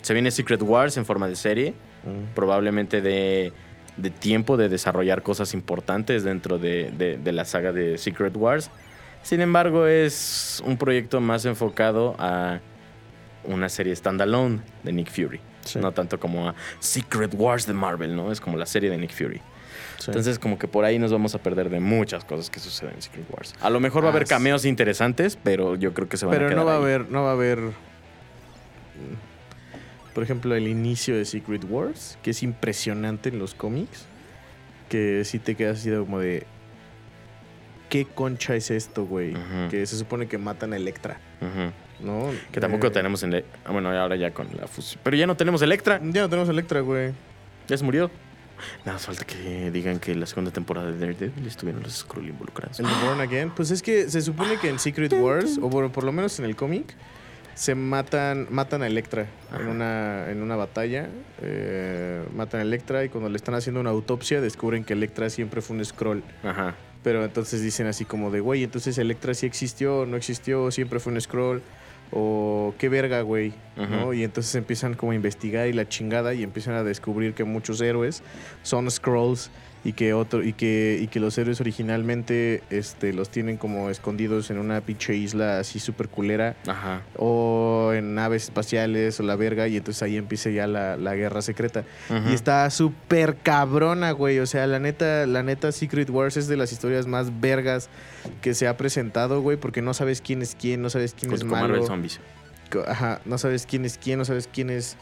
se 0.02 0.12
viene 0.14 0.30
Secret 0.30 0.62
Wars 0.62 0.96
en 0.96 1.04
forma 1.06 1.28
de 1.28 1.36
serie, 1.36 1.74
Mm. 2.02 2.34
probablemente 2.34 3.02
de, 3.02 3.52
de 3.98 4.08
tiempo 4.10 4.56
de 4.56 4.70
desarrollar 4.70 5.22
cosas 5.22 5.52
importantes 5.52 6.24
dentro 6.24 6.58
de, 6.58 6.90
de- 6.96 7.18
de 7.18 7.32
la 7.32 7.44
saga 7.44 7.72
de 7.72 7.98
Secret 7.98 8.34
Wars. 8.36 8.70
Sin 9.22 9.42
embargo, 9.42 9.86
es 9.86 10.62
un 10.64 10.78
proyecto 10.78 11.20
más 11.20 11.44
enfocado 11.44 12.16
a 12.18 12.60
una 13.44 13.68
serie 13.68 13.94
standalone 13.94 14.60
de 14.82 14.92
Nick 14.94 15.10
Fury. 15.10 15.40
Sí. 15.72 15.78
No 15.78 15.92
tanto 15.92 16.18
como 16.20 16.48
a 16.48 16.54
Secret 16.78 17.32
Wars 17.34 17.66
de 17.66 17.72
Marvel, 17.74 18.14
¿no? 18.16 18.30
Es 18.32 18.40
como 18.40 18.56
la 18.56 18.66
serie 18.66 18.90
de 18.90 18.98
Nick 18.98 19.12
Fury. 19.12 19.40
Sí. 19.98 20.06
Entonces, 20.08 20.38
como 20.38 20.58
que 20.58 20.66
por 20.66 20.84
ahí 20.84 20.98
nos 20.98 21.12
vamos 21.12 21.34
a 21.34 21.38
perder 21.42 21.68
de 21.70 21.78
muchas 21.80 22.24
cosas 22.24 22.48
que 22.50 22.58
suceden 22.60 22.94
en 22.96 23.02
Secret 23.02 23.26
Wars. 23.30 23.54
A 23.60 23.68
lo 23.70 23.80
mejor 23.80 24.02
va 24.02 24.08
a 24.08 24.10
Ah, 24.10 24.14
haber 24.14 24.26
sí. 24.26 24.30
cameos 24.34 24.64
interesantes, 24.64 25.36
pero 25.42 25.76
yo 25.76 25.92
creo 25.94 26.08
que 26.08 26.16
se 26.16 26.24
van 26.26 26.34
a 26.34 26.38
Pero 26.38 26.54
no 26.56 26.64
va 26.64 26.72
a 26.74 26.76
haber, 26.76 27.10
no 27.10 27.22
va 27.24 27.30
a 27.30 27.32
haber. 27.32 27.58
mm, 27.60 27.72
Por 30.14 30.24
ejemplo, 30.24 30.54
el 30.56 30.66
inicio 30.68 31.16
de 31.16 31.24
Secret 31.24 31.64
Wars, 31.68 32.18
que 32.22 32.30
es 32.30 32.42
impresionante 32.42 33.28
en 33.28 33.38
los 33.38 33.54
cómics. 33.54 34.06
Que 34.88 35.24
sí 35.24 35.38
te 35.38 35.54
quedas 35.54 35.78
así 35.78 35.90
de 35.90 35.98
como 35.98 36.18
de. 36.18 36.46
¿Qué 37.88 38.04
concha 38.06 38.54
es 38.56 38.70
esto, 38.70 39.04
güey? 39.04 39.34
Que 39.70 39.84
se 39.86 39.96
supone 39.96 40.26
que 40.28 40.36
matan 40.38 40.72
a 40.72 40.76
Electra, 40.76 41.18
Ujú. 41.40 41.72
¿No? 42.02 42.30
Que 42.52 42.60
tampoco 42.60 42.86
Eh, 42.88 42.90
tenemos 42.90 43.22
en... 43.22 43.34
ah, 43.64 43.72
Bueno, 43.72 43.90
ahora 43.90 44.16
ya 44.16 44.30
con 44.32 44.46
la 44.58 44.66
fusión. 44.66 45.00
Pero 45.02 45.16
ya 45.16 45.26
no 45.26 45.36
tenemos 45.36 45.62
Electra. 45.62 46.00
Ya 46.02 46.22
no 46.22 46.28
tenemos 46.28 46.48
Electra, 46.48 46.80
güey. 46.80 47.12
Ya 47.68 47.76
se 47.76 47.84
murió. 47.84 48.10
Nada 48.84 48.98
falta 48.98 49.24
que 49.24 49.70
digan 49.70 49.98
que 49.98 50.14
la 50.14 50.26
segunda 50.26 50.50
temporada 50.50 50.90
de 50.92 50.98
Daredevil 50.98 51.46
estuvieron 51.46 51.82
los 51.82 51.94
Skrull 51.94 52.28
involucrados. 52.28 52.78
El 52.80 52.86
Born 53.04 53.20
Again. 53.20 53.50
Pues 53.50 53.70
es 53.70 53.80
que 53.82 54.10
se 54.10 54.20
supone 54.20 54.58
que 54.58 54.68
en 54.68 54.78
Secret 54.78 55.12
Wars, 55.14 55.58
o 55.62 55.70
por, 55.70 55.90
por 55.90 56.04
lo 56.04 56.12
menos 56.12 56.38
en 56.38 56.44
el 56.44 56.56
cómic, 56.56 56.94
se 57.54 57.74
matan, 57.74 58.46
matan 58.50 58.82
a 58.82 58.86
Electra 58.86 59.26
en 59.58 59.66
una, 59.68 60.30
en 60.30 60.42
una 60.42 60.56
batalla. 60.56 61.08
eh, 61.42 62.22
matan 62.34 62.60
a 62.60 62.62
Electra 62.62 63.02
y 63.04 63.08
cuando 63.08 63.30
le 63.30 63.36
están 63.36 63.54
haciendo 63.54 63.80
una 63.80 63.90
autopsia 63.90 64.40
descubren 64.42 64.84
que 64.84 64.92
Electra 64.92 65.30
siempre 65.30 65.62
fue 65.62 65.76
un 65.76 65.84
scroll. 65.84 66.22
Ajá. 66.42 66.74
Pero 67.02 67.24
entonces 67.24 67.62
dicen 67.62 67.86
así 67.86 68.04
como 68.04 68.30
de, 68.30 68.40
güey, 68.40 68.62
entonces 68.62 68.98
Electra 68.98 69.32
sí 69.32 69.46
existió, 69.46 70.04
no 70.04 70.18
existió, 70.18 70.70
siempre 70.70 71.00
fue 71.00 71.14
un 71.14 71.20
scroll. 71.20 71.62
O 72.12 72.74
qué 72.78 72.88
verga, 72.88 73.22
güey. 73.22 73.52
¿no? 73.76 74.06
Ujú. 74.06 74.14
Y 74.14 74.24
entonces 74.24 74.54
empiezan 74.54 74.94
como 74.94 75.12
a 75.12 75.14
investigar 75.14 75.68
y 75.68 75.72
la 75.72 75.88
chingada 75.88 76.34
y 76.34 76.42
empiezan 76.42 76.74
a 76.74 76.82
descubrir 76.82 77.34
que 77.34 77.44
muchos 77.44 77.80
héroes 77.80 78.22
son 78.62 78.90
scrolls 78.90 79.50
y 79.82 79.94
que 79.94 80.12
otro 80.12 80.42
y 80.44 80.52
que 80.52 80.98
y 81.00 81.06
que 81.06 81.20
los 81.20 81.36
héroes 81.38 81.60
originalmente 81.60 82.62
este 82.70 83.12
los 83.12 83.30
tienen 83.30 83.56
como 83.56 83.88
escondidos 83.90 84.50
en 84.50 84.58
una 84.58 84.80
pinche 84.82 85.14
isla 85.14 85.58
así 85.58 85.78
súper 85.78 86.08
culera. 86.08 86.54
Ajá. 86.66 87.02
o 87.16 87.92
en 87.94 88.14
naves 88.14 88.44
espaciales 88.44 89.18
o 89.20 89.22
la 89.22 89.36
verga 89.36 89.68
y 89.68 89.76
entonces 89.76 90.02
ahí 90.02 90.16
empieza 90.16 90.50
ya 90.50 90.66
la, 90.66 90.96
la 90.96 91.14
guerra 91.14 91.42
secreta. 91.42 91.84
Y 92.28 92.34
está 92.34 92.68
súper 92.70 93.36
cabrona 93.36 94.10
güey. 94.12 94.38
O 94.38 94.46
sea 94.46 94.66
la 94.66 94.78
neta 94.78 95.26
la 95.26 95.42
neta 95.42 95.72
Secret 95.72 96.10
Wars 96.10 96.36
es 96.36 96.46
de 96.48 96.56
las 96.56 96.72
historias 96.72 97.06
más 97.06 97.40
vergas 97.40 97.88
que 98.42 98.54
se 98.54 98.68
ha 98.68 98.76
presentado 98.76 99.40
güey 99.40 99.56
porque 99.56 99.82
no 99.82 99.94
sabes 99.94 100.20
quién 100.20 100.42
es 100.42 100.54
quién 100.60 100.82
no 100.82 100.90
sabes 100.90 101.14
quién 101.18 101.30
Con- 101.30 101.38
es 101.38 101.44
malo 101.44 101.68
Marvel 101.68 101.86
Zombies. 101.86 102.20
Ajá, 102.86 103.20
no 103.24 103.36
sabes 103.38 103.66
quién 103.66 103.84
es 103.84 103.98
quién, 103.98 104.18
no 104.18 104.24
sabes 104.24 104.48
quién 104.52 104.70
es 104.70 104.96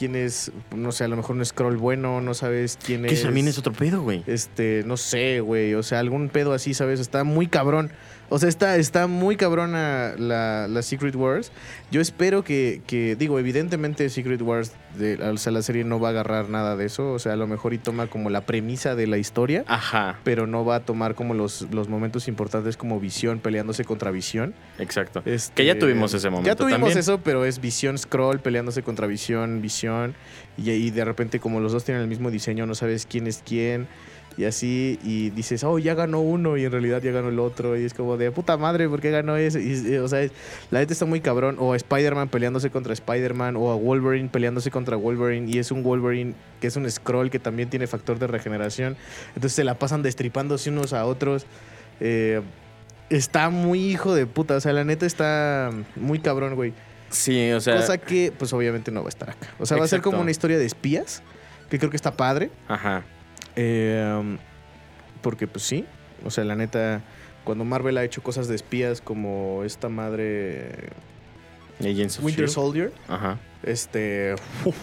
quién 0.00 0.16
es, 0.16 0.50
no 0.74 0.92
sé, 0.92 1.04
a 1.04 1.08
lo 1.08 1.16
mejor 1.16 1.36
un 1.36 1.44
scroll 1.44 1.76
bueno, 1.76 2.22
no 2.22 2.32
sabes 2.32 2.78
quién 2.82 3.02
Que 3.02 3.12
es. 3.12 3.22
también 3.22 3.48
es 3.48 3.58
otro 3.58 3.74
pedo, 3.74 4.00
güey. 4.00 4.24
Este, 4.26 4.82
no 4.86 4.96
sé, 4.96 5.40
güey, 5.40 5.74
o 5.74 5.82
sea, 5.82 5.98
algún 5.98 6.30
pedo 6.30 6.54
así, 6.54 6.72
¿sabes? 6.72 7.00
Está 7.00 7.22
muy 7.22 7.48
cabrón. 7.48 7.90
O 8.32 8.38
sea, 8.38 8.48
está, 8.48 8.76
está 8.76 9.08
muy 9.08 9.36
cabrona 9.36 10.14
la, 10.16 10.66
la 10.68 10.82
Secret 10.82 11.16
Wars. 11.16 11.50
Yo 11.90 12.00
espero 12.00 12.44
que, 12.44 12.80
que, 12.86 13.16
digo, 13.16 13.38
evidentemente 13.40 14.08
Secret 14.08 14.40
Wars, 14.40 14.72
de, 14.96 15.16
o 15.16 15.36
sea, 15.36 15.50
la 15.52 15.62
serie 15.62 15.82
no 15.82 15.98
va 15.98 16.08
a 16.08 16.10
agarrar 16.12 16.48
nada 16.48 16.76
de 16.76 16.86
eso. 16.86 17.12
O 17.12 17.18
sea, 17.18 17.32
a 17.32 17.36
lo 17.36 17.48
mejor 17.48 17.74
y 17.74 17.78
toma 17.78 18.06
como 18.06 18.30
la 18.30 18.42
premisa 18.42 18.94
de 18.94 19.08
la 19.08 19.18
historia, 19.18 19.64
Ajá, 19.66 20.18
pero 20.22 20.46
no 20.46 20.64
va 20.64 20.76
a 20.76 20.80
tomar 20.80 21.16
como 21.16 21.34
los, 21.34 21.62
los 21.72 21.88
momentos 21.88 22.28
importantes 22.28 22.76
como 22.76 23.00
Visión 23.00 23.40
peleándose 23.40 23.84
contra 23.84 24.10
Visión. 24.12 24.54
exacto. 24.78 25.22
Este, 25.26 25.52
Que 25.54 25.66
ya 25.66 25.78
tuvimos 25.78 26.14
ese 26.14 26.30
momento 26.30 26.48
Ya 26.48 26.54
tuvimos 26.56 26.78
también. 26.80 26.98
eso, 26.98 27.20
pero 27.22 27.44
es 27.44 27.60
Visión 27.60 27.98
Scroll 27.98 28.38
peleándose 28.38 28.82
contra 28.82 29.08
Visión, 29.08 29.60
Visión. 29.60 30.14
Y 30.56 30.70
ahí 30.70 30.90
de 30.90 31.04
repente, 31.04 31.40
como 31.40 31.58
los 31.58 31.72
dos 31.72 31.84
tienen 31.84 32.02
el 32.02 32.08
mismo 32.08 32.30
diseño, 32.30 32.64
no 32.66 32.74
sabes 32.76 33.06
quién 33.06 33.26
es 33.26 33.42
quién. 33.44 33.88
Y 34.40 34.46
así, 34.46 34.98
y 35.04 35.28
dices, 35.28 35.64
oh, 35.64 35.78
ya 35.78 35.92
ganó 35.94 36.22
uno, 36.22 36.56
y 36.56 36.64
en 36.64 36.72
realidad 36.72 37.02
ya 37.02 37.10
ganó 37.10 37.28
el 37.28 37.38
otro. 37.38 37.78
Y 37.78 37.84
es 37.84 37.92
como 37.92 38.16
de 38.16 38.30
puta 38.30 38.56
madre, 38.56 38.88
¿por 38.88 39.02
qué 39.02 39.10
ganó 39.10 39.36
ese? 39.36 39.60
Y, 39.60 39.92
y, 39.92 39.96
o 39.98 40.08
sea, 40.08 40.26
la 40.70 40.78
gente 40.78 40.94
está 40.94 41.04
muy 41.04 41.20
cabrón. 41.20 41.56
O 41.58 41.74
a 41.74 41.76
Spider-Man 41.76 42.30
peleándose 42.30 42.70
contra 42.70 42.94
Spider-Man, 42.94 43.56
o 43.56 43.70
a 43.70 43.74
Wolverine 43.74 44.30
peleándose 44.30 44.70
contra 44.70 44.96
Wolverine. 44.96 45.46
Y 45.46 45.58
es 45.58 45.70
un 45.70 45.82
Wolverine 45.82 46.32
que 46.58 46.68
es 46.68 46.76
un 46.76 46.90
scroll 46.90 47.28
que 47.28 47.38
también 47.38 47.68
tiene 47.68 47.86
factor 47.86 48.18
de 48.18 48.28
regeneración. 48.28 48.96
Entonces 49.34 49.52
se 49.52 49.62
la 49.62 49.78
pasan 49.78 50.00
destripándose 50.00 50.70
unos 50.70 50.94
a 50.94 51.04
otros. 51.04 51.44
Eh, 52.00 52.40
está 53.10 53.50
muy 53.50 53.90
hijo 53.90 54.14
de 54.14 54.24
puta. 54.24 54.56
O 54.56 54.60
sea, 54.60 54.72
la 54.72 54.84
neta 54.84 55.04
está 55.04 55.70
muy 55.96 56.18
cabrón, 56.18 56.54
güey. 56.54 56.72
Sí, 57.10 57.52
o 57.52 57.60
sea, 57.60 57.76
Cosa 57.76 57.98
que, 57.98 58.32
pues 58.38 58.54
obviamente 58.54 58.90
no 58.90 59.02
va 59.02 59.08
a 59.08 59.10
estar 59.10 59.28
acá. 59.28 59.48
O 59.58 59.66
sea, 59.66 59.76
va 59.76 59.84
a 59.84 59.88
ser 59.88 60.00
como 60.00 60.18
una 60.18 60.30
historia 60.30 60.56
de 60.56 60.64
espías, 60.64 61.22
que 61.68 61.78
creo 61.78 61.90
que 61.90 61.96
está 61.96 62.16
padre. 62.16 62.50
ajá. 62.66 63.04
Eh, 63.56 64.36
porque, 65.22 65.46
pues 65.46 65.64
sí. 65.64 65.84
O 66.24 66.30
sea, 66.30 66.44
la 66.44 66.54
neta, 66.56 67.02
cuando 67.44 67.64
Marvel 67.64 67.98
ha 67.98 68.04
hecho 68.04 68.22
cosas 68.22 68.48
de 68.48 68.54
espías 68.54 69.00
como 69.00 69.62
esta 69.64 69.88
madre 69.88 70.90
Agents 71.80 72.18
of 72.18 72.24
Winter 72.24 72.44
S.H.I.E.L.D.. 72.44 72.48
Soldier, 72.48 72.92
Ajá. 73.08 73.38
este. 73.62 74.34
uf, 74.64 74.76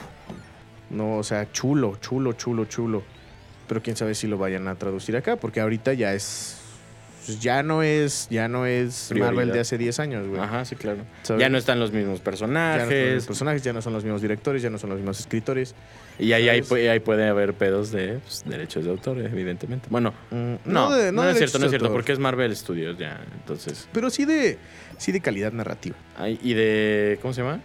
no, 0.90 1.18
o 1.18 1.24
sea, 1.24 1.52
chulo, 1.52 1.98
chulo, 2.02 2.34
chulo, 2.34 2.66
chulo. 2.66 3.04
Pero 3.68 3.84
quién 3.84 3.96
sabe 3.98 4.16
si 4.16 4.28
lo 4.28 4.38
vayan 4.38 4.68
a 4.68 4.76
traducir 4.76 5.16
acá, 5.18 5.36
porque 5.36 5.60
ahorita 5.60 5.94
ya 5.94 6.14
es. 6.14 6.62
Pues, 7.28 7.40
Ya 7.40 7.62
no 7.62 7.84
es, 7.84 8.28
ya 8.32 8.48
no 8.48 8.66
es 8.66 9.12
Marvel 9.16 9.52
de 9.52 9.60
hace 9.60 9.78
10 9.78 10.00
años, 10.00 10.28
güey. 10.28 10.42
Ajá, 10.42 10.66
sí, 10.66 10.76
claro. 10.76 11.00
¿Sabes? 11.22 11.40
Ya 11.42 11.50
no 11.50 11.58
están 11.60 11.80
los 11.80 11.92
mismos 11.92 12.20
Ya 12.20 12.32
no 12.32 12.86
los 13.14 13.26
personajes. 13.26 13.64
ya 13.64 13.74
no 13.74 13.82
son 13.84 13.94
los 13.94 14.04
mismos 14.04 14.22
directores, 14.22 14.62
ya 14.64 14.70
no 14.72 14.80
son 14.80 14.90
los 14.90 14.98
mismos 14.98 15.20
escritores. 15.20 15.76
y 16.18 16.34
ahí, 16.34 16.50
ahí, 16.50 16.62
puede 17.00 17.28
haber 17.28 17.54
pedos 17.54 17.92
de 17.92 18.20
pues, 18.24 18.44
derechos 18.48 18.84
de 18.86 18.90
autor, 18.90 19.20
evidentemente. 19.20 19.88
Bueno, 19.92 20.14
Mm, 20.32 20.56
no, 20.66 20.90
no, 20.90 20.96
de- 20.96 21.10
es 21.10 21.14
de 21.36 21.38
cierto, 21.40 21.60
no 21.60 21.66
es 21.66 21.72
cierto, 21.72 21.92
porque 21.94 22.12
es 22.14 22.20
Marvel 22.20 22.56
Studios 22.56 22.98
ya. 22.98 23.20
Entonces. 23.40 23.88
Pero 23.92 24.10
sí 24.10 24.26
de, 24.26 24.58
sí 24.98 25.12
de 25.12 25.22
calidad 25.22 25.52
narrativa. 25.52 25.96
ay, 26.18 26.40
y 26.42 26.54
de. 26.56 27.20
¿Cómo 27.22 27.34
se 27.34 27.42
llama? 27.44 27.60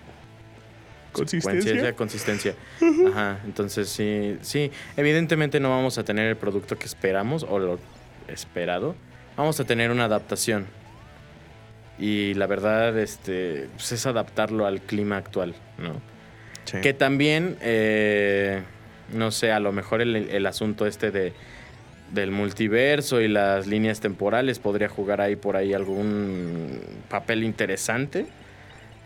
¿Consistencia? 1.13 1.93
consistencia. 1.95 2.55
Ajá, 3.11 3.41
entonces 3.45 3.89
sí, 3.91 4.39
sí. 4.41 4.71
Evidentemente 4.97 5.61
no 5.61 5.69
vamos 5.69 5.99
a 5.99 6.05
tener 6.05 6.27
el 6.27 6.37
producto 6.37 6.79
que 6.79 6.87
esperamos 6.87 7.45
o 7.49 7.59
lo 7.59 7.79
esperado. 8.29 8.95
Vamos 9.37 9.59
a 9.61 9.65
tener 9.65 9.91
una 9.91 10.05
adaptación. 10.05 10.67
Y 11.99 12.35
la 12.35 12.47
verdad, 12.47 12.99
este, 12.99 13.69
pues 13.75 13.93
es 13.93 14.07
adaptarlo 14.07 14.67
al 14.67 14.81
clima 14.81 15.17
actual, 15.17 15.55
¿no? 15.79 16.01
Que 16.81 16.95
también, 16.95 17.59
eh, 17.61 18.63
no 19.13 19.31
sé, 19.31 19.53
a 19.53 19.61
lo 19.61 19.73
mejor 19.73 20.01
el, 20.01 20.17
el 20.17 20.47
asunto 20.47 20.87
este 20.87 21.11
de 21.11 21.33
del 22.13 22.31
multiverso 22.31 23.21
y 23.21 23.29
las 23.29 23.67
líneas 23.67 24.01
temporales 24.01 24.59
podría 24.59 24.89
jugar 24.89 25.21
ahí 25.21 25.35
por 25.35 25.57
ahí 25.57 25.73
algún 25.73 26.79
papel 27.09 27.43
interesante 27.43 28.27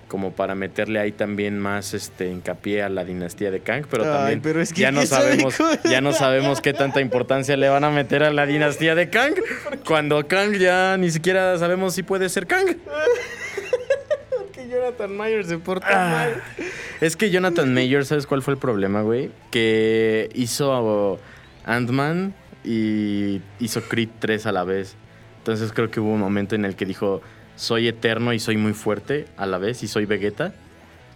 como 0.08 0.32
para 0.32 0.54
meterle 0.54 1.00
ahí 1.00 1.10
también 1.12 1.58
más 1.58 1.92
este 1.94 2.28
hincapié 2.30 2.82
a 2.82 2.88
la 2.88 3.04
dinastía 3.04 3.50
de 3.50 3.60
Kang, 3.60 3.86
pero 3.90 4.04
Ay, 4.04 4.10
también 4.10 4.40
pero 4.40 4.60
es 4.60 4.72
que 4.72 4.82
ya 4.82 4.92
no 4.92 4.98
¿quién 5.00 5.08
sabe 5.08 5.30
sabemos 5.40 5.58
ya 5.84 6.00
no 6.00 6.12
sabemos 6.12 6.60
qué 6.60 6.72
tanta 6.72 7.00
importancia 7.00 7.56
le 7.56 7.68
van 7.68 7.82
a 7.84 7.90
meter 7.90 8.22
a 8.22 8.30
la 8.30 8.46
dinastía 8.46 8.94
de 8.94 9.10
Kang 9.10 9.34
cuando 9.86 10.26
Kang 10.28 10.56
ya 10.58 10.96
ni 10.96 11.10
siquiera 11.10 11.58
sabemos 11.58 11.94
si 11.94 12.02
puede 12.02 12.28
ser 12.28 12.46
Kang. 12.46 12.66
que 14.52 14.68
Jonathan 14.68 15.16
Myers 15.16 15.48
se 15.48 15.58
porta 15.58 15.86
Ah, 15.90 16.10
mal. 16.10 16.42
Es 17.00 17.16
que 17.16 17.30
Jonathan 17.30 17.72
Mayer, 17.74 18.06
¿sabes 18.06 18.26
cuál 18.26 18.42
fue 18.42 18.54
el 18.54 18.58
problema, 18.58 19.02
güey? 19.02 19.30
Que 19.50 20.30
hizo 20.34 21.18
Ant-Man 21.64 22.34
y 22.64 23.42
hizo 23.60 23.82
Creed 23.82 24.08
3 24.18 24.46
a 24.46 24.52
la 24.52 24.64
vez. 24.64 24.96
Entonces 25.38 25.72
creo 25.72 25.90
que 25.90 26.00
hubo 26.00 26.10
un 26.12 26.20
momento 26.20 26.54
en 26.54 26.64
el 26.64 26.74
que 26.74 26.86
dijo, 26.86 27.20
soy 27.56 27.88
eterno 27.88 28.32
y 28.32 28.38
soy 28.38 28.56
muy 28.56 28.72
fuerte 28.72 29.26
a 29.36 29.46
la 29.46 29.58
vez 29.58 29.82
y 29.82 29.88
soy 29.88 30.06
Vegeta. 30.06 30.52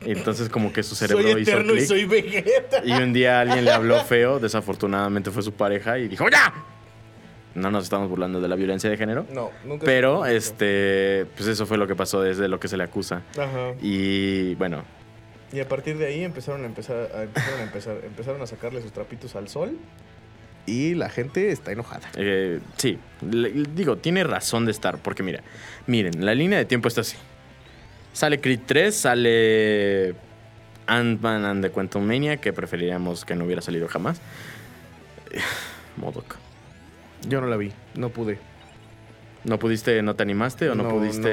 Entonces 0.05 0.49
como 0.49 0.73
que 0.73 0.83
su 0.83 0.95
cerebro 0.95 1.23
Soy 1.31 1.43
hizo 1.43 1.51
eterno 1.53 1.75
y 1.75 1.83
soy 1.83 2.07
Vegeta. 2.07 2.83
Y 2.85 2.93
un 2.93 3.13
día 3.13 3.41
alguien 3.41 3.65
le 3.65 3.71
habló 3.71 4.03
feo, 4.05 4.41
desafortunadamente 4.41 5.31
fue 5.31 5.43
su 5.43 5.53
pareja 5.53 5.99
y 5.99 6.09
dijo, 6.09 6.29
¡ya! 6.31 6.53
No 7.55 7.71
nos 7.71 7.85
estamos 7.85 8.09
burlando 8.09 8.41
de 8.41 8.49
la 8.49 8.57
violencia 8.57 8.89
de 8.89 8.97
género. 8.97 9.27
No, 9.33 9.51
nunca. 9.65 9.85
Pero, 9.85 10.25
este, 10.25 11.27
pues 11.37 11.49
eso 11.49 11.67
fue 11.67 11.77
lo 11.77 11.87
que 11.87 11.97
pasó 11.97 12.23
desde 12.23 12.49
lo 12.49 12.61
que 12.61 12.69
se 12.69 12.77
le 12.77 12.85
acusa. 12.85 13.23
Ajá. 13.33 13.75
Y 13.83 14.55
bueno, 14.55 14.85
Y 15.53 15.59
a 15.59 15.69
partir 15.69 15.99
de 15.99 16.07
ahí 16.07 16.23
empezaron 16.23 16.63
a 16.63 16.67
empezar 16.67 17.11
a, 17.13 17.23
empezaron 17.25 17.61
a 17.61 17.63
empezar, 17.65 17.97
empezaron 18.05 18.41
a 18.41 18.47
sacarle 18.47 18.81
sus 18.83 18.93
trapitos 18.93 19.35
al 19.35 19.49
sol. 19.49 19.77
Y 20.67 20.95
la 20.95 21.09
gente 21.09 21.51
está 21.51 21.73
enojada. 21.73 22.09
Eh, 22.17 22.61
sí, 22.77 22.99
le- 23.29 23.51
digo, 23.75 23.97
tiene 23.97 24.23
razón 24.25 24.65
de 24.67 24.71
estar, 24.73 24.99
porque 24.99 25.23
mira, 25.23 25.43
miren, 25.87 26.25
la 26.25 26.35
línea 26.35 26.59
de 26.59 26.65
tiempo 26.65 26.89
está 26.89 27.01
así. 27.01 27.17
Sale 28.13 28.41
Creed 28.41 28.61
3, 28.67 28.95
sale 28.95 30.15
Ant-Man 30.87 31.45
and 31.45 31.65
the 31.65 31.71
Quantum 31.71 32.05
Mania, 32.05 32.37
que 32.39 32.53
preferiríamos 32.53 33.25
que 33.25 33.35
no 33.35 33.45
hubiera 33.45 33.63
salido 33.63 33.89
jamás. 33.89 34.21
Modoc. 35.97 36.37
Yo 37.29 37.41
no 37.41 37.47
la 37.49 37.57
vi, 37.57 37.73
no 37.95 38.11
pude. 38.11 38.39
¿No 39.45 39.59
pudiste, 39.59 40.03
no 40.03 40.15
te 40.17 40.23
animaste 40.23 40.69
o 40.69 40.75
no, 40.75 40.89
pudiste 40.89 41.29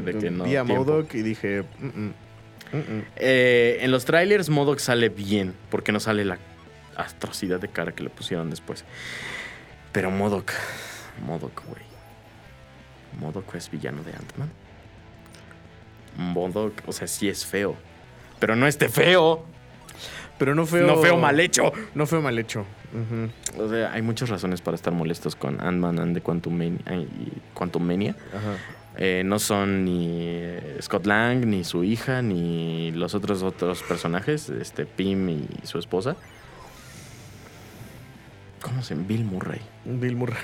de 0.00 0.18
que 0.18 0.30
no? 0.30 0.44
Vi 0.44 0.56
a? 0.56 0.64
Modok 0.64 1.14
y 1.14 1.22
dije. 1.22 1.62
"Mm, 1.80 1.86
mm, 1.86 2.12
mm, 2.72 2.76
mm". 2.78 3.02
Eh, 3.16 3.78
en 3.82 3.90
los 3.90 4.04
trailers 4.04 4.48
Modoc 4.48 4.78
sale 4.78 5.08
bien, 5.08 5.52
porque 5.70 5.90
no 5.92 5.98
sale 6.00 6.24
la 6.24 6.38
atrocidad 6.96 7.60
de 7.60 7.68
cara 7.68 7.92
que 7.92 8.02
le 8.02 8.10
pusieron 8.10 8.50
después. 8.50 8.84
Pero 9.92 10.10
Modoc, 10.10 10.52
Modoc, 11.26 11.64
güey. 11.66 11.82
Modoc 13.20 13.54
es 13.54 13.70
villano 13.70 14.02
de 14.02 14.12
Ant-Man. 14.12 14.50
Modoc, 16.16 16.72
o 16.86 16.92
sea, 16.92 17.06
sí 17.06 17.28
es 17.28 17.44
feo. 17.44 17.76
Pero 18.38 18.56
no 18.56 18.66
este 18.66 18.88
feo. 18.88 19.44
Pero 20.38 20.54
no 20.54 20.66
feo. 20.66 20.86
No 20.86 20.96
feo 20.96 21.16
mal 21.16 21.38
hecho. 21.40 21.72
No 21.94 22.06
feo 22.06 22.22
mal 22.22 22.38
hecho. 22.38 22.64
O 23.58 23.68
sea, 23.68 23.92
hay 23.92 24.02
muchas 24.02 24.28
razones 24.28 24.60
para 24.60 24.74
estar 24.74 24.92
molestos 24.92 25.36
con 25.36 25.60
Ant-Man 25.60 25.98
and 25.98 26.14
the 26.14 26.20
Quantum 26.20 26.56
Mania. 26.56 26.80
Quantum 27.54 27.82
Mania. 27.82 28.16
Ajá. 28.34 28.56
Eh, 28.96 29.22
no 29.24 29.38
son 29.38 29.84
ni 29.84 30.18
eh, 30.20 30.78
Scott 30.82 31.06
Lang, 31.06 31.46
ni 31.46 31.64
su 31.64 31.82
hija, 31.82 32.20
ni 32.20 32.90
los 32.92 33.14
otros 33.14 33.42
otros 33.42 33.82
personajes, 33.82 34.50
este 34.50 34.84
Pim 34.84 35.30
y 35.30 35.48
su 35.64 35.78
esposa. 35.78 36.16
¿Cómo 38.62 38.82
se 38.82 38.94
llama? 38.94 39.06
Bill 39.08 39.24
Murray. 39.24 39.60
Bill 39.84 40.16
Murray. 40.16 40.36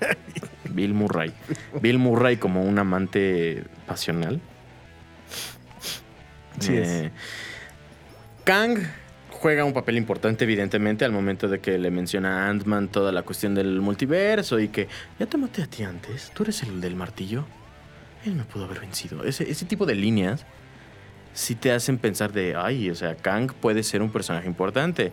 Bill 0.70 0.94
Murray. 0.94 1.32
Bill 1.80 1.98
Murray 1.98 2.36
como 2.36 2.62
un 2.62 2.78
amante 2.78 3.64
pasional. 3.86 4.40
Sí 6.60 6.76
es. 6.76 6.88
Eh, 6.88 7.10
Kang 8.44 8.78
juega 9.30 9.64
un 9.64 9.72
papel 9.72 9.96
importante, 9.96 10.44
evidentemente, 10.44 11.04
al 11.04 11.12
momento 11.12 11.48
de 11.48 11.60
que 11.60 11.78
le 11.78 11.90
menciona 11.90 12.46
a 12.46 12.50
Ant-Man 12.50 12.88
toda 12.88 13.12
la 13.12 13.22
cuestión 13.22 13.54
del 13.54 13.80
multiverso 13.80 14.58
y 14.58 14.68
que 14.68 14.88
ya 15.18 15.26
te 15.26 15.38
maté 15.38 15.62
a 15.62 15.66
ti 15.66 15.84
antes. 15.84 16.30
Tú 16.34 16.42
eres 16.42 16.62
el 16.62 16.80
del 16.80 16.96
martillo. 16.96 17.44
Él 18.24 18.34
me 18.34 18.44
pudo 18.44 18.64
haber 18.64 18.80
vencido. 18.80 19.24
Ese, 19.24 19.48
ese 19.50 19.64
tipo 19.64 19.86
de 19.86 19.94
líneas 19.94 20.44
sí 21.32 21.54
te 21.54 21.72
hacen 21.72 21.98
pensar 21.98 22.32
de, 22.32 22.56
ay, 22.56 22.90
o 22.90 22.94
sea, 22.94 23.14
Kang 23.16 23.52
puede 23.52 23.82
ser 23.82 24.02
un 24.02 24.10
personaje 24.10 24.46
importante. 24.48 25.12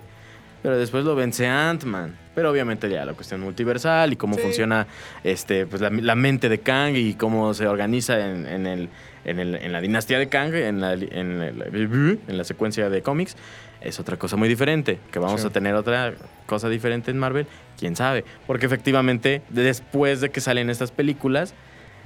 Pero 0.65 0.79
después 0.79 1.05
lo 1.05 1.13
vence 1.15 1.45
Ant-Man. 1.47 2.15
Pero 2.33 2.49
obviamente 2.49 2.89
ya 2.89 3.05
la 3.05 3.13
cuestión 3.13 3.39
multiversal 3.41 4.11
y 4.11 4.15
cómo 4.15 4.33
Sí. 4.35 4.41
funciona 4.41 4.87
este, 5.23 5.67
pues, 5.67 5.79
la, 5.79 5.91
la 5.91 6.15
mente 6.15 6.49
de 6.49 6.57
Kang 6.57 6.95
y 6.95 7.13
cómo 7.13 7.53
se 7.53 7.67
organiza 7.67 8.19
en, 8.19 8.47
en 8.47 8.65
el, 8.65 8.89
en, 9.25 9.39
el- 9.39 9.55
en 9.55 9.71
la 9.71 9.79
dinastía 9.79 10.17
de 10.17 10.27
Kang, 10.27 10.55
en 10.55 10.81
la, 10.81 10.93
en, 10.93 11.41
el- 11.43 12.19
en 12.27 12.37
la 12.37 12.43
secuencia 12.43 12.89
de 12.89 13.03
cómics, 13.03 13.35
es 13.79 13.99
otra 13.99 14.17
cosa 14.17 14.37
muy 14.37 14.49
diferente. 14.49 14.97
Que 15.11 15.19
vamos 15.19 15.41
Sí. 15.41 15.47
a 15.47 15.51
tener 15.51 15.75
otra 15.75 16.15
cosa 16.47 16.67
diferente 16.67 17.11
en 17.11 17.19
Marvel, 17.19 17.45
quién 17.77 17.95
sabe. 17.95 18.25
Porque 18.47 18.65
efectivamente, 18.65 19.43
después 19.49 20.19
de 20.19 20.31
que 20.31 20.41
salen 20.41 20.71
estas 20.71 20.91
películas, 20.91 21.53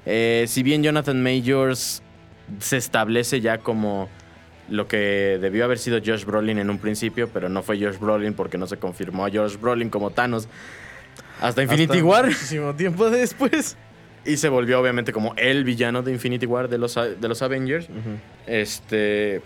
eh, 0.06 0.44
si 0.50 0.64
bien 0.64 0.84
Jonathan 0.84 1.24
Majors 1.24 2.04
se 2.60 2.76
establece 2.76 3.40
ya 3.40 3.60
como 3.60 4.10
lo 4.70 4.88
que 4.88 5.38
debió 5.42 5.66
haber 5.66 5.80
sido 5.80 6.00
Josh 6.04 6.26
Brolin 6.26 6.60
en 6.60 6.70
un 6.70 6.78
principio, 6.78 7.30
pero 7.34 7.50
no 7.50 7.64
fue 7.64 7.80
Josh 7.80 7.98
Brolin 7.98 8.34
porque 8.34 8.58
no 8.58 8.68
se 8.68 8.78
confirmó 8.78 9.26
a 9.26 9.30
Josh 9.32 9.58
Brolin 9.58 9.90
como 9.90 10.12
Thanos 10.12 10.48
hasta 11.42 11.64
Infinity 11.64 11.98
Hasta 11.98 12.06
War. 12.06 12.26
Muchísimo 12.26 12.76
tiempo 12.76 13.10
después. 13.10 13.78
Y 14.26 14.38
se 14.38 14.50
volvió 14.50 14.80
obviamente 14.80 15.14
como 15.14 15.34
el 15.38 15.64
villano 15.64 16.02
de 16.04 16.12
Infinity 16.12 16.46
War 16.46 16.68
de 16.68 16.78
los, 16.78 16.96
de 16.96 17.28
los 17.28 17.42
Avengers. 17.42 17.88
Este. 18.46 19.42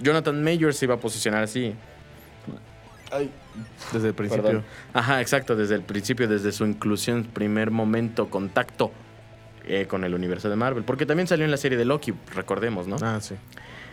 Jonathan 0.00 0.42
Majors 0.44 0.76
se 0.76 0.84
iba 0.84 0.94
a 0.94 1.00
posicionar 1.00 1.42
así. 1.42 1.74
Desde 3.92 4.08
el 4.08 4.14
principio. 4.14 4.44
Perdón. 4.44 4.64
Ajá, 4.92 5.20
exacto, 5.20 5.56
desde 5.56 5.74
el 5.74 5.82
principio, 5.82 6.28
desde 6.28 6.52
su 6.52 6.66
inclusión, 6.66 7.24
primer 7.24 7.70
momento, 7.70 8.28
contacto 8.28 8.92
eh, 9.66 9.86
con 9.86 10.04
el 10.04 10.14
universo 10.14 10.50
de 10.50 10.56
Marvel. 10.56 10.84
Porque 10.84 11.06
también 11.06 11.26
salió 11.26 11.44
en 11.44 11.50
la 11.50 11.56
serie 11.56 11.78
de 11.78 11.86
Loki, 11.86 12.14
recordemos, 12.34 12.86
¿no? 12.86 12.96
Ah, 13.02 13.18
sí. 13.20 13.34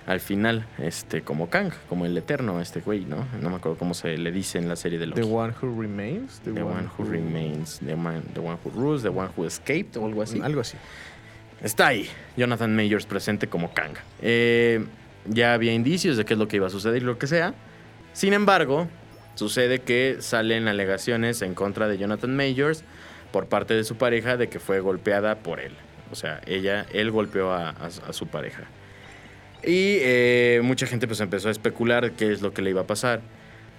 Al 0.06 0.20
final, 0.20 0.68
este, 0.78 1.22
como 1.24 1.50
Kang, 1.50 1.72
como 1.90 2.06
el 2.06 2.16
eterno, 2.16 2.62
este 2.62 2.80
güey, 2.80 3.06
¿no? 3.06 3.26
No 3.42 3.50
me 3.50 3.56
acuerdo 3.56 3.78
cómo 3.80 3.94
se 3.96 4.18
le 4.20 4.32
dice 4.32 4.60
en 4.60 4.70
la 4.70 4.76
serie 4.76 5.00
de 5.00 5.08
Loki. 5.08 5.22
The 5.22 5.28
One 5.28 5.54
Who 5.60 5.82
Remains. 5.82 6.42
The 6.44 6.62
one 6.62 6.88
who 6.98 7.06
remains, 7.06 7.80
the, 7.84 7.96
man- 7.96 8.24
the 8.36 8.40
one 8.40 8.58
who 8.64 8.70
rules, 8.70 9.02
the 9.02 9.10
one 9.10 9.30
who 9.36 9.46
escaped 9.46 9.98
o 9.98 10.06
algo 10.06 10.22
así. 10.22 10.40
Algo 10.42 10.62
así. 10.62 10.78
Está 11.62 11.88
ahí, 11.88 12.08
Jonathan 12.38 12.76
Majors 12.76 13.08
presente 13.08 13.48
como 13.48 13.74
Kang. 13.74 13.94
Eh, 14.22 14.86
ya 15.28 15.54
había 15.56 15.74
indicios 15.74 16.18
de 16.18 16.26
qué 16.26 16.34
es 16.34 16.40
lo 16.40 16.48
que 16.48 16.58
iba 16.58 16.68
a 16.68 16.70
suceder 16.70 17.02
y 17.02 17.06
lo 17.06 17.18
que 17.18 17.26
sea. 17.26 17.56
Sin 18.14 18.34
embargo, 18.34 18.88
sucede 19.34 19.80
que 19.80 20.18
salen 20.20 20.68
alegaciones 20.68 21.42
en 21.42 21.56
contra 21.56 21.88
de 21.88 21.98
Jonathan 21.98 22.36
Majors 22.36 22.84
por 23.32 23.48
parte 23.48 23.74
de 23.74 23.84
su 23.84 23.96
pareja 23.96 24.38
de 24.38 24.50
que 24.50 24.60
fue 24.60 24.82
golpeada 24.82 25.36
por 25.40 25.60
él. 25.60 25.74
O 26.12 26.16
sea, 26.16 26.42
ella, 26.46 26.86
él 26.94 27.10
golpeó 27.10 27.52
a, 27.54 27.70
a- 27.72 27.88
a 28.10 28.14
su 28.14 28.28
pareja. 28.28 28.66
Y 29.66 29.98
eh, 30.02 30.62
mucha 30.64 30.86
gente 30.86 31.08
pues 31.08 31.20
empezó 31.22 31.48
a 31.48 31.52
especular 31.52 32.12
qué 32.12 32.32
es 32.32 32.42
lo 32.42 32.54
que 32.54 32.62
le 32.62 32.70
iba 32.70 32.82
a 32.82 32.88
pasar. 32.88 33.22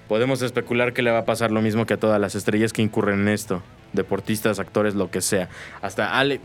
Podemos 0.08 0.40
especular 0.42 0.92
que 0.92 1.02
le 1.02 1.10
va 1.10 1.18
a 1.18 1.24
pasar 1.24 1.50
lo 1.50 1.62
mismo 1.62 1.84
que 1.86 1.94
a 1.94 1.96
todas 1.96 2.20
las 2.20 2.34
estrellas 2.34 2.72
que 2.72 2.82
incurren 2.82 3.20
en 3.22 3.28
esto. 3.28 3.62
Deportistas, 3.92 4.58
actores, 4.60 4.94
lo 4.94 5.10
que 5.10 5.20
sea. 5.20 5.48
Hasta 5.82 6.18
Alec... 6.18 6.40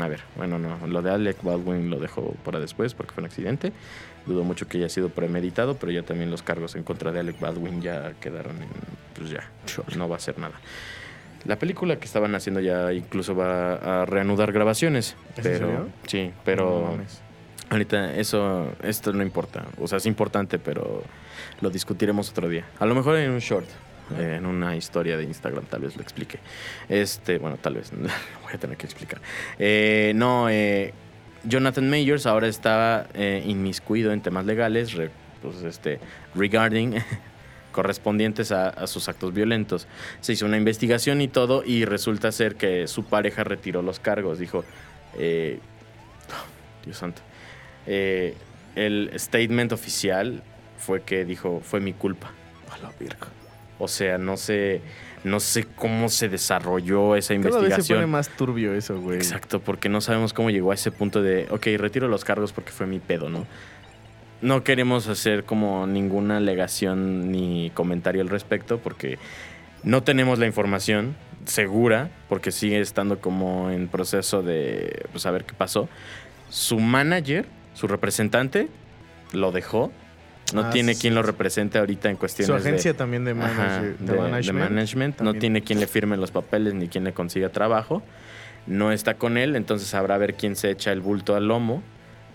A 0.00 0.08
ver, 0.08 0.20
bueno, 0.36 0.58
no. 0.58 0.84
Lo 0.86 1.02
de 1.02 1.10
Alec 1.10 1.42
Baldwin 1.42 1.90
lo 1.90 2.00
dejo 2.00 2.34
para 2.44 2.58
después 2.58 2.94
porque 2.94 3.12
fue 3.12 3.22
un 3.22 3.26
accidente. 3.26 3.72
Dudo 4.26 4.42
mucho 4.42 4.66
que 4.66 4.78
haya 4.78 4.88
sido 4.88 5.10
premeditado, 5.10 5.76
pero 5.76 5.92
ya 5.92 6.02
también 6.02 6.30
los 6.30 6.42
cargos 6.42 6.74
en 6.76 6.82
contra 6.82 7.12
de 7.12 7.20
Alec 7.20 7.38
Baldwin 7.38 7.82
ya 7.82 8.14
quedaron 8.20 8.56
en... 8.62 8.68
Pues 9.14 9.30
ya, 9.30 9.48
no 9.96 10.08
va 10.08 10.16
a 10.16 10.18
hacer 10.18 10.38
nada. 10.38 10.54
La 11.44 11.58
película 11.58 11.96
que 11.96 12.06
estaban 12.06 12.34
haciendo 12.34 12.60
ya 12.60 12.92
incluso 12.92 13.36
va 13.36 14.02
a 14.02 14.06
reanudar 14.06 14.50
grabaciones. 14.50 15.14
¿Es 15.36 15.38
en 15.38 15.42
Pero... 15.44 15.66
serio? 15.66 15.88
Sí, 16.06 16.32
pero... 16.44 16.96
No. 16.96 17.23
Ahorita 17.70 18.14
eso, 18.14 18.72
esto 18.82 19.12
no 19.12 19.22
importa. 19.22 19.64
O 19.80 19.88
sea, 19.88 19.98
es 19.98 20.06
importante, 20.06 20.58
pero 20.58 21.02
lo 21.60 21.70
discutiremos 21.70 22.30
otro 22.30 22.48
día. 22.48 22.64
A 22.78 22.86
lo 22.86 22.94
mejor 22.94 23.16
en 23.16 23.30
un 23.30 23.38
short, 23.40 23.66
eh, 24.18 24.36
en 24.38 24.46
una 24.46 24.76
historia 24.76 25.16
de 25.16 25.24
Instagram, 25.24 25.64
tal 25.64 25.80
vez 25.80 25.96
lo 25.96 26.02
explique. 26.02 26.38
Este, 26.88 27.38
bueno, 27.38 27.56
tal 27.60 27.74
vez, 27.74 27.90
voy 28.42 28.52
a 28.52 28.58
tener 28.58 28.76
que 28.76 28.86
explicar. 28.86 29.20
Eh, 29.58 30.12
no, 30.14 30.48
eh, 30.50 30.92
Jonathan 31.44 31.88
Majors 31.90 32.26
ahora 32.26 32.46
estaba 32.48 33.06
eh, 33.14 33.42
inmiscuido 33.46 34.12
en 34.12 34.20
temas 34.20 34.44
legales, 34.46 34.92
re- 34.92 35.10
pues, 35.42 35.62
este, 35.64 35.98
regarding 36.34 36.94
correspondientes 37.72 38.52
a, 38.52 38.68
a 38.68 38.86
sus 38.86 39.08
actos 39.08 39.32
violentos. 39.34 39.88
Se 40.20 40.34
hizo 40.34 40.46
una 40.46 40.58
investigación 40.58 41.20
y 41.20 41.28
todo, 41.28 41.64
y 41.64 41.84
resulta 41.86 42.30
ser 42.30 42.54
que 42.56 42.86
su 42.88 43.04
pareja 43.04 43.42
retiró 43.42 43.82
los 43.82 43.98
cargos. 44.00 44.38
Dijo, 44.38 44.64
eh, 45.18 45.58
Dios 46.84 46.98
santo. 46.98 47.22
Eh, 47.86 48.34
el 48.74 49.10
statement 49.16 49.72
oficial 49.72 50.42
fue 50.78 51.02
que 51.02 51.24
dijo, 51.24 51.60
fue 51.62 51.80
mi 51.80 51.92
culpa. 51.92 52.30
A 52.70 52.78
la 52.78 52.92
verga. 52.98 53.28
O 53.78 53.88
sea, 53.88 54.18
no 54.18 54.36
sé, 54.36 54.80
no 55.24 55.40
sé 55.40 55.64
cómo 55.64 56.08
se 56.08 56.28
desarrolló 56.28 57.16
esa 57.16 57.34
Cada 57.34 57.44
vez 57.44 57.54
se 57.54 57.60
investigación. 57.60 57.98
pone 57.98 58.06
más 58.06 58.28
turbio 58.30 58.74
eso, 58.74 59.00
güey. 59.00 59.16
Exacto, 59.16 59.60
porque 59.60 59.88
no 59.88 60.00
sabemos 60.00 60.32
cómo 60.32 60.50
llegó 60.50 60.70
a 60.70 60.74
ese 60.74 60.90
punto 60.90 61.22
de, 61.22 61.46
ok, 61.50 61.66
retiro 61.78 62.08
los 62.08 62.24
cargos 62.24 62.52
porque 62.52 62.70
fue 62.70 62.86
mi 62.86 63.00
pedo, 63.00 63.28
¿no? 63.28 63.46
No 64.42 64.62
queremos 64.62 65.08
hacer 65.08 65.44
como 65.44 65.86
ninguna 65.86 66.36
alegación 66.36 67.30
ni 67.32 67.70
comentario 67.74 68.22
al 68.22 68.28
respecto 68.28 68.78
porque 68.78 69.18
no 69.82 70.02
tenemos 70.02 70.38
la 70.38 70.46
información 70.46 71.16
segura, 71.46 72.10
porque 72.28 72.50
sigue 72.50 72.80
estando 72.80 73.20
como 73.20 73.70
en 73.70 73.88
proceso 73.88 74.42
de 74.42 75.06
pues, 75.12 75.22
saber 75.22 75.44
qué 75.44 75.54
pasó. 75.54 75.88
Su 76.48 76.78
manager, 76.78 77.46
su 77.74 77.86
representante, 77.86 78.68
lo 79.32 79.52
dejó. 79.52 79.92
No 80.52 80.62
Ah, 80.62 80.70
tiene 80.70 80.94
sí, 80.94 81.00
quien 81.02 81.14
lo 81.14 81.22
represente 81.22 81.78
ahorita 81.78 82.10
en 82.10 82.16
cuestiones 82.16 82.46
Su 82.48 82.54
agencia 82.68 82.92
de... 82.92 82.98
también 82.98 83.24
de, 83.24 83.32
Ajá, 83.32 83.80
manager- 83.80 83.96
de 83.98 84.06
de- 84.06 84.12
de 84.12 84.18
management. 84.18 84.70
management. 84.70 85.20
No 85.20 85.34
tiene 85.34 85.62
quien 85.62 85.80
le 85.80 85.86
firme 85.86 86.16
los 86.16 86.30
papeles 86.30 86.74
ni 86.74 86.88
quien 86.88 87.04
le 87.04 87.12
consiga 87.12 87.48
trabajo. 87.48 88.02
No 88.66 88.92
está 88.92 89.14
con 89.14 89.36
él, 89.38 89.56
entonces 89.56 89.92
habrá 89.94 90.14
a 90.14 90.18
ver 90.18 90.34
quién 90.34 90.54
se 90.56 90.70
echa 90.70 90.92
el 90.92 91.00
bulto 91.00 91.34
al 91.34 91.48
lomo. 91.48 91.82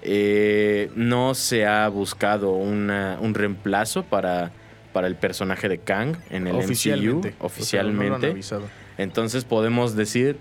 Eh, 0.02 0.90
no 0.96 1.36
se 1.36 1.66
ha 1.66 1.88
buscado 1.90 2.52
una- 2.52 3.18
un 3.22 3.34
reemplazo 3.34 4.04
para, 4.04 4.52
para 4.94 5.08
el 5.08 5.16
personaje 5.16 5.68
de 5.70 5.78
Kang 5.78 6.16
en 6.30 6.48
el 6.48 6.56
oficialmente. 6.56 7.30
MCU 7.40 7.46
O 7.46 7.50
sea, 7.50 7.84
no 7.84 7.92
lo 7.92 8.16
han 8.16 8.24
oficialmente. 8.24 8.42
entonces 8.98 9.44
podemos 9.46 9.96
decir 9.96 10.38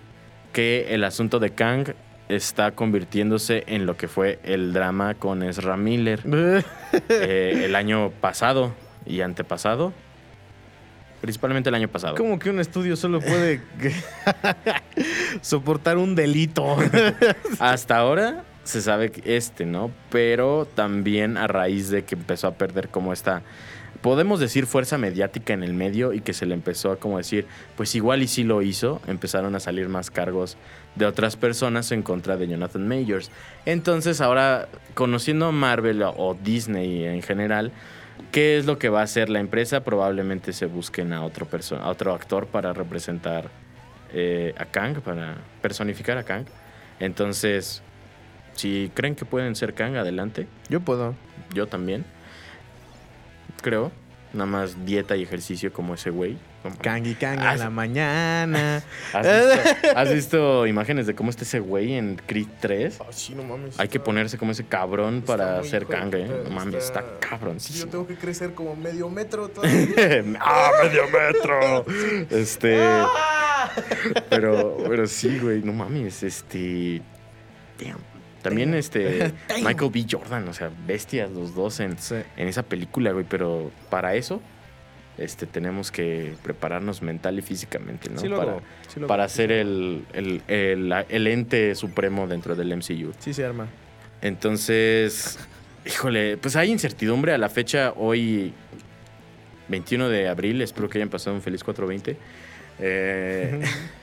que 0.52 0.86
el 0.94 1.04
asunto 1.04 1.38
de 1.38 1.50
Kang 1.50 1.88
está 2.28 2.72
convirtiéndose 2.72 3.64
en 3.66 3.86
lo 3.86 3.96
que 3.96 4.08
fue 4.08 4.38
el 4.44 4.72
drama 4.72 5.14
con 5.14 5.42
Ezra 5.42 5.76
Miller 5.76 6.22
eh, 7.08 7.62
el 7.64 7.74
año 7.74 8.10
pasado 8.10 8.74
y 9.06 9.20
antepasado. 9.22 9.92
Principalmente 11.20 11.68
el 11.68 11.74
año 11.74 11.88
pasado. 11.88 12.14
Como 12.14 12.38
que 12.38 12.48
un 12.48 12.60
estudio 12.60 12.94
solo 12.94 13.20
puede 13.20 13.60
soportar 15.40 15.98
un 15.98 16.14
delito. 16.14 16.76
Hasta 17.58 17.96
ahora 17.96 18.44
se 18.62 18.80
sabe 18.82 19.10
que 19.10 19.36
este, 19.36 19.66
¿no? 19.66 19.90
Pero 20.10 20.68
también 20.74 21.36
a 21.36 21.48
raíz 21.48 21.90
de 21.90 22.04
que 22.04 22.14
empezó 22.14 22.46
a 22.46 22.54
perder 22.54 22.88
como 22.88 23.12
esta, 23.12 23.42
podemos 24.02 24.40
decir 24.40 24.66
fuerza 24.66 24.98
mediática 24.98 25.52
en 25.52 25.62
el 25.62 25.74
medio 25.74 26.12
y 26.12 26.20
que 26.20 26.32
se 26.32 26.46
le 26.46 26.54
empezó 26.54 26.92
a 26.92 26.96
como 26.96 27.18
decir, 27.18 27.46
pues 27.76 27.94
igual 27.94 28.22
y 28.22 28.28
sí 28.28 28.44
lo 28.44 28.62
hizo, 28.62 29.00
empezaron 29.06 29.54
a 29.54 29.60
salir 29.60 29.88
más 29.88 30.10
cargos 30.10 30.56
de 30.94 31.06
otras 31.06 31.36
personas 31.36 31.92
en 31.92 32.02
contra 32.02 32.36
de 32.36 32.48
Jonathan 32.48 32.86
Majors. 32.86 33.30
Entonces 33.66 34.20
ahora, 34.20 34.68
conociendo 34.94 35.52
Marvel 35.52 36.02
o 36.02 36.36
Disney 36.42 37.04
en 37.04 37.22
general, 37.22 37.72
¿qué 38.32 38.58
es 38.58 38.66
lo 38.66 38.78
que 38.78 38.88
va 38.88 39.00
a 39.00 39.04
hacer 39.04 39.30
la 39.30 39.40
empresa? 39.40 39.84
Probablemente 39.84 40.52
se 40.52 40.66
busquen 40.66 41.12
a 41.12 41.24
otro, 41.24 41.48
a 41.80 41.88
otro 41.88 42.14
actor 42.14 42.46
para 42.46 42.72
representar 42.72 43.50
eh, 44.12 44.54
a 44.56 44.64
Kang, 44.64 45.00
para 45.00 45.36
personificar 45.60 46.18
a 46.18 46.24
Kang. 46.24 46.46
Entonces, 47.00 47.82
si 48.54 48.90
creen 48.94 49.14
que 49.14 49.24
pueden 49.24 49.54
ser 49.54 49.74
Kang, 49.74 49.96
adelante. 49.96 50.46
Yo 50.68 50.80
puedo. 50.80 51.14
Yo 51.54 51.66
también. 51.66 52.04
Creo. 53.62 53.90
Nada 54.30 54.44
más 54.44 54.84
dieta 54.84 55.16
y 55.16 55.22
ejercicio 55.22 55.72
como 55.72 55.94
ese 55.94 56.10
güey. 56.10 56.36
Como- 56.62 56.76
Kang 56.76 57.06
y 57.06 57.14
Kang 57.14 57.38
Ah, 57.40 57.56
la 57.56 57.70
mañana. 57.70 58.82
¿Has 59.14 59.26
visto, 59.26 59.88
has 59.96 60.12
visto 60.12 60.66
imágenes 60.66 61.06
de 61.06 61.14
cómo 61.14 61.30
está 61.30 61.44
ese 61.44 61.60
güey 61.60 61.94
en 61.94 62.20
Creed 62.26 62.46
3? 62.60 62.98
Ah, 63.00 63.04
sí, 63.10 63.34
no 63.34 63.42
mames. 63.42 63.80
Hay 63.80 63.88
que 63.88 63.98
ponerse 63.98 64.36
como 64.36 64.52
ese 64.52 64.66
cabrón 64.66 65.22
para 65.26 65.62
ser 65.64 65.84
hijo 65.84 65.92
de 65.92 65.98
Kang, 65.98 66.14
¿eh? 66.14 66.42
No 66.44 66.50
mames, 66.50 66.84
está, 66.84 67.00
está- 67.00 67.18
cabrón. 67.26 67.58
Sí, 67.58 67.72
yo 67.78 67.88
tengo 67.88 68.06
que 68.06 68.16
crecer 68.16 68.52
como 68.52 68.76
medio 68.76 69.08
metro 69.08 69.48
todavía. 69.54 70.22
¡Ah, 70.40 70.72
medio 70.82 71.04
metro! 71.08 71.86
Este. 72.28 72.78
Pero, 74.28 74.76
pero 74.86 75.06
sí, 75.06 75.38
güey, 75.38 75.62
no 75.62 75.72
mames, 75.72 76.22
este. 76.22 77.00
damn. 77.82 77.98
También 78.48 78.74
este. 78.74 79.32
Michael 79.62 79.90
B. 79.92 80.06
Jordan, 80.10 80.48
o 80.48 80.52
sea, 80.52 80.70
bestias 80.86 81.30
los 81.30 81.54
dos 81.54 81.80
en, 81.80 81.98
Sí. 81.98 82.16
en 82.36 82.48
esa 82.48 82.62
película, 82.62 83.12
güey. 83.12 83.24
Pero 83.28 83.70
para 83.90 84.14
eso, 84.14 84.40
este, 85.16 85.46
tenemos 85.46 85.90
que 85.90 86.34
prepararnos 86.42 87.02
mental 87.02 87.38
y 87.38 87.42
físicamente, 87.42 88.08
¿no? 88.10 88.20
Sí 88.20 88.28
para 88.28 88.42
hago, 88.52 88.62
sí 88.92 89.00
para 89.00 89.28
ser 89.28 89.52
el, 89.52 90.04
el, 90.12 90.42
el, 90.48 90.92
el 91.08 91.26
ente 91.26 91.74
supremo 91.74 92.26
dentro 92.26 92.54
del 92.54 92.76
MCU. 92.76 93.12
Sí 93.18 93.32
se 93.34 93.44
arma. 93.44 93.66
Entonces, 94.22 95.38
híjole, 95.86 96.36
pues 96.36 96.56
hay 96.56 96.70
incertidumbre 96.70 97.32
a 97.32 97.38
la 97.38 97.48
fecha. 97.48 97.92
Hoy 97.96 98.52
21 99.68 100.08
de 100.08 100.28
abril, 100.28 100.62
espero 100.62 100.88
que 100.88 100.98
hayan 100.98 101.08
pasado 101.08 101.36
un 101.36 101.42
feliz 101.42 101.62
420. 101.64 102.16
Eh, 102.80 103.60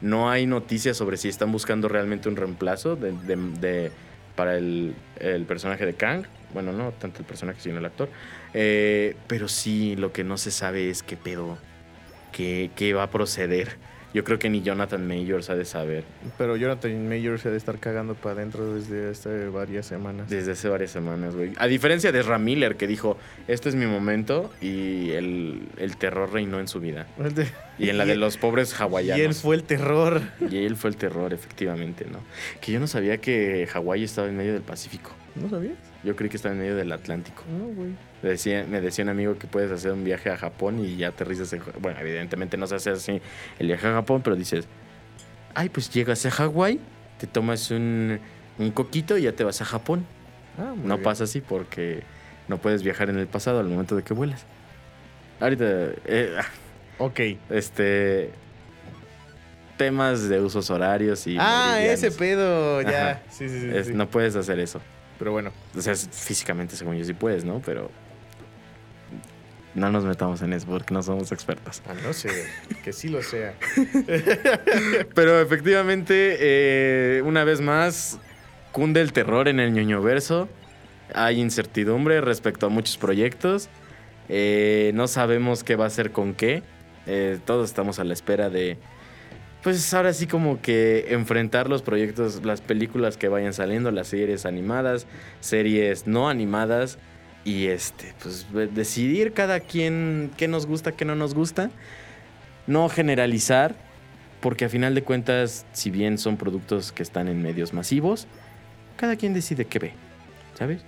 no 0.00 0.30
hay 0.30 0.46
noticias 0.46 0.96
sobre 0.96 1.16
si 1.16 1.28
están 1.28 1.52
buscando 1.52 1.88
realmente 1.88 2.28
un 2.28 2.36
reemplazo 2.36 2.96
de, 2.96 3.90
para 4.36 4.56
el, 4.56 4.94
el 5.20 5.44
personaje 5.44 5.86
de 5.86 5.94
Kang. 5.94 6.24
Bueno, 6.52 6.72
no 6.72 6.92
tanto 6.92 7.18
el 7.20 7.24
personaje, 7.24 7.60
sino 7.60 7.78
el 7.78 7.84
actor. 7.84 8.08
Eh, 8.52 9.16
pero 9.26 9.48
sí, 9.48 9.96
lo 9.96 10.12
que 10.12 10.22
no 10.22 10.36
se 10.36 10.50
sabe 10.50 10.88
es 10.88 11.02
qué 11.02 11.16
pedo, 11.16 11.58
qué, 12.32 12.70
qué 12.76 12.94
va 12.94 13.04
a 13.04 13.10
proceder. 13.10 13.76
Yo 14.14 14.22
creo 14.24 14.38
que 14.38 14.48
ni 14.48 14.62
Jonathan 14.62 15.06
Majors 15.06 15.50
ha 15.50 15.56
de 15.56 15.64
saber 15.64 16.04
Pero 16.38 16.56
Jonathan 16.56 17.08
Mayor 17.08 17.40
se 17.40 17.48
ha 17.48 17.50
de 17.50 17.56
estar 17.58 17.78
cagando 17.80 18.14
para 18.14 18.36
adentro 18.36 18.74
desde 18.74 19.10
hace 19.10 19.48
varias 19.48 19.86
semanas. 19.86 20.30
desde 20.30 20.52
hace 20.52 20.68
varias 20.68 20.92
semanas, 20.92 21.34
güey. 21.34 21.52
A 21.58 21.66
diferencia 21.66 22.12
de 22.12 22.22
Ram 22.22 22.44
Miller, 22.44 22.76
que 22.76 22.86
dijo, 22.86 23.18
este 23.48 23.68
es 23.68 23.74
mi 23.74 23.86
momento 23.86 24.52
y 24.60 25.10
el, 25.10 25.62
el 25.78 25.96
terror 25.96 26.32
reinó 26.32 26.60
en 26.60 26.68
su 26.68 26.80
vida. 26.80 27.06
Y 27.76 27.88
en 27.88 27.98
la 27.98 28.06
de 28.06 28.14
los 28.14 28.36
pobres 28.36 28.72
Y 28.72 28.82
hawaianos. 28.84 29.20
él 29.26 29.34
fue 29.34 29.56
el 29.56 29.64
terror. 29.64 30.22
Y 30.48 30.64
él 30.64 30.76
fue 30.76 30.90
el 30.90 30.96
terror, 30.96 31.32
efectivamente, 31.32 32.06
¿no? 32.08 32.20
Que 32.60 32.70
yo 32.70 32.78
no 32.78 32.86
sabía 32.86 33.18
que 33.18 33.66
Hawái 33.72 34.04
estaba 34.04 34.28
en 34.28 34.36
medio 34.36 34.52
del 34.52 34.62
Pacífico. 34.62 35.10
¿No 35.34 35.50
sabías? 35.50 35.74
Yo 36.04 36.14
creí 36.16 36.28
que 36.28 36.36
estaba 36.36 36.52
en 36.54 36.60
medio 36.60 36.76
del 36.76 36.92
Atlántico. 36.92 37.42
No, 37.50 37.66
güey. 37.66 37.90
Me 38.22 38.28
decía, 38.30 38.66
me 38.68 38.80
decía 38.80 39.04
un 39.04 39.08
amigo 39.08 39.38
que 39.38 39.46
puedes 39.46 39.70
hacer 39.70 39.92
un 39.92 40.04
viaje 40.04 40.30
a 40.30 40.36
Japón 40.36 40.84
y 40.84 40.96
ya 40.96 41.08
aterrizas 41.08 41.52
en... 41.54 41.62
Bueno, 41.80 41.98
evidentemente 42.00 42.56
no 42.56 42.66
se 42.66 42.74
hace 42.76 42.90
así 42.90 43.20
el 43.58 43.66
viaje 43.68 43.86
a 43.86 43.92
Japón, 43.92 44.20
pero 44.22 44.36
dices, 44.36 44.66
ay, 45.54 45.68
pues 45.70 45.88
llegas 45.90 46.24
a 46.26 46.30
Hawái, 46.30 46.78
te 47.18 47.26
tomas 47.26 47.70
un, 47.70 48.20
un 48.58 48.70
coquito 48.70 49.16
y 49.16 49.22
ya 49.22 49.32
te 49.32 49.44
vas 49.44 49.60
a 49.62 49.64
Japón. 49.64 50.04
Ah, 50.58 50.74
muy 50.76 50.86
no 50.86 50.94
bien. 50.96 51.02
pasa 51.04 51.24
así 51.24 51.40
porque 51.40 52.02
no 52.48 52.58
puedes 52.58 52.82
viajar 52.82 53.08
en 53.10 53.18
el 53.18 53.26
pasado 53.26 53.60
al 53.60 53.66
momento 53.68 53.96
de 53.96 54.02
que 54.02 54.12
vuelas. 54.14 54.44
Ahorita, 55.40 55.64
eh, 56.06 56.36
Ok. 56.98 57.20
este... 57.50 58.30
Temas 59.76 60.28
de 60.28 60.40
usos 60.40 60.70
horarios 60.70 61.26
y... 61.26 61.36
ah, 61.40 61.72
meridianos. 61.72 62.02
ese 62.04 62.16
pedo, 62.16 62.80
ya. 62.82 63.22
Sí, 63.28 63.48
sí, 63.48 63.60
sí. 63.62 63.70
Es- 63.74 63.86
sí. 63.88 63.92
No 63.94 64.08
puedes 64.08 64.36
hacer 64.36 64.60
eso. 64.60 64.80
Pero 65.18 65.32
bueno. 65.32 65.52
O 65.76 65.80
sea, 65.80 65.94
físicamente, 65.94 66.76
según 66.76 66.96
yo, 66.96 67.04
sí 67.04 67.14
puedes, 67.14 67.44
¿no? 67.44 67.60
Pero 67.64 67.90
no 69.74 69.90
nos 69.90 70.04
metamos 70.04 70.40
en 70.42 70.52
eso 70.52 70.66
porque 70.66 70.94
no 70.94 71.02
somos 71.02 71.32
expertos. 71.32 71.82
Ah, 71.88 71.94
no 72.02 72.12
sé. 72.12 72.30
que 72.82 72.92
sí 72.92 73.08
lo 73.08 73.22
sea. 73.22 73.54
Pero 75.14 75.40
efectivamente, 75.40 76.36
eh, 76.38 77.22
una 77.22 77.44
vez 77.44 77.60
más, 77.60 78.18
cunde 78.72 79.00
el 79.00 79.12
terror 79.12 79.48
en 79.48 79.60
el 79.60 79.72
ñoño 79.72 80.00
verso. 80.02 80.48
Hay 81.12 81.40
incertidumbre 81.40 82.20
respecto 82.20 82.66
a 82.66 82.68
muchos 82.68 82.96
proyectos. 82.96 83.68
Eh, 84.28 84.92
no 84.94 85.06
sabemos 85.06 85.64
qué 85.64 85.76
va 85.76 85.84
a 85.84 85.88
hacer 85.88 86.12
con 86.12 86.34
qué. 86.34 86.62
Eh, 87.06 87.38
todos 87.44 87.68
estamos 87.68 87.98
a 87.98 88.04
la 88.04 88.14
espera 88.14 88.48
de, 88.50 88.78
pues 89.64 89.94
ahora 89.94 90.12
sí 90.12 90.26
como 90.26 90.60
que 90.60 91.06
enfrentar 91.08 91.70
los 91.70 91.80
proyectos, 91.80 92.44
las 92.44 92.60
películas 92.60 93.16
que 93.16 93.28
vayan 93.28 93.54
saliendo, 93.54 93.90
las 93.90 94.08
series 94.08 94.44
animadas, 94.44 95.06
series 95.40 96.06
no 96.06 96.28
animadas 96.28 96.98
y 97.46 97.68
este, 97.68 98.12
pues 98.22 98.46
decidir 98.74 99.32
cada 99.32 99.60
quien 99.60 100.30
qué 100.36 100.48
nos 100.48 100.66
gusta, 100.66 100.92
qué 100.92 101.06
no 101.06 101.16
nos 101.16 101.34
gusta. 101.34 101.70
No 102.66 102.90
generalizar, 102.90 103.74
porque 104.40 104.66
a 104.66 104.68
final 104.68 104.94
de 104.94 105.02
cuentas, 105.02 105.64
si 105.72 105.90
bien 105.90 106.18
son 106.18 106.36
productos 106.36 106.92
que 106.92 107.02
están 107.02 107.28
en 107.28 107.42
medios 107.42 107.72
masivos, 107.72 108.26
cada 108.96 109.16
quien 109.16 109.32
decide 109.32 109.64
qué 109.64 109.78
ve, 109.78 109.92
¿sabes? 110.58 110.82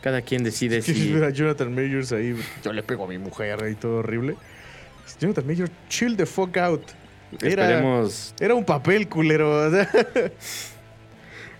Cada 0.00 0.22
quien 0.22 0.44
decide 0.44 0.78
Es 0.78 0.86
que 0.86 0.94
si... 0.94 1.12
Jonathan 1.32 1.74
Majors 1.74 2.12
ahí. 2.12 2.36
Yo 2.62 2.72
le 2.72 2.84
pego 2.84 3.04
a 3.04 3.08
mi 3.08 3.18
mujer 3.18 3.68
y 3.68 3.74
todo 3.74 3.98
horrible. 3.98 4.36
Jonathan 5.20 5.44
Majors, 5.44 5.72
chill 5.88 6.16
the 6.16 6.26
fuck 6.26 6.56
out. 6.56 6.82
Era, 7.40 7.64
Esperemos, 7.64 8.34
era 8.40 8.54
un 8.54 8.64
papel, 8.64 9.08
culero. 9.08 9.70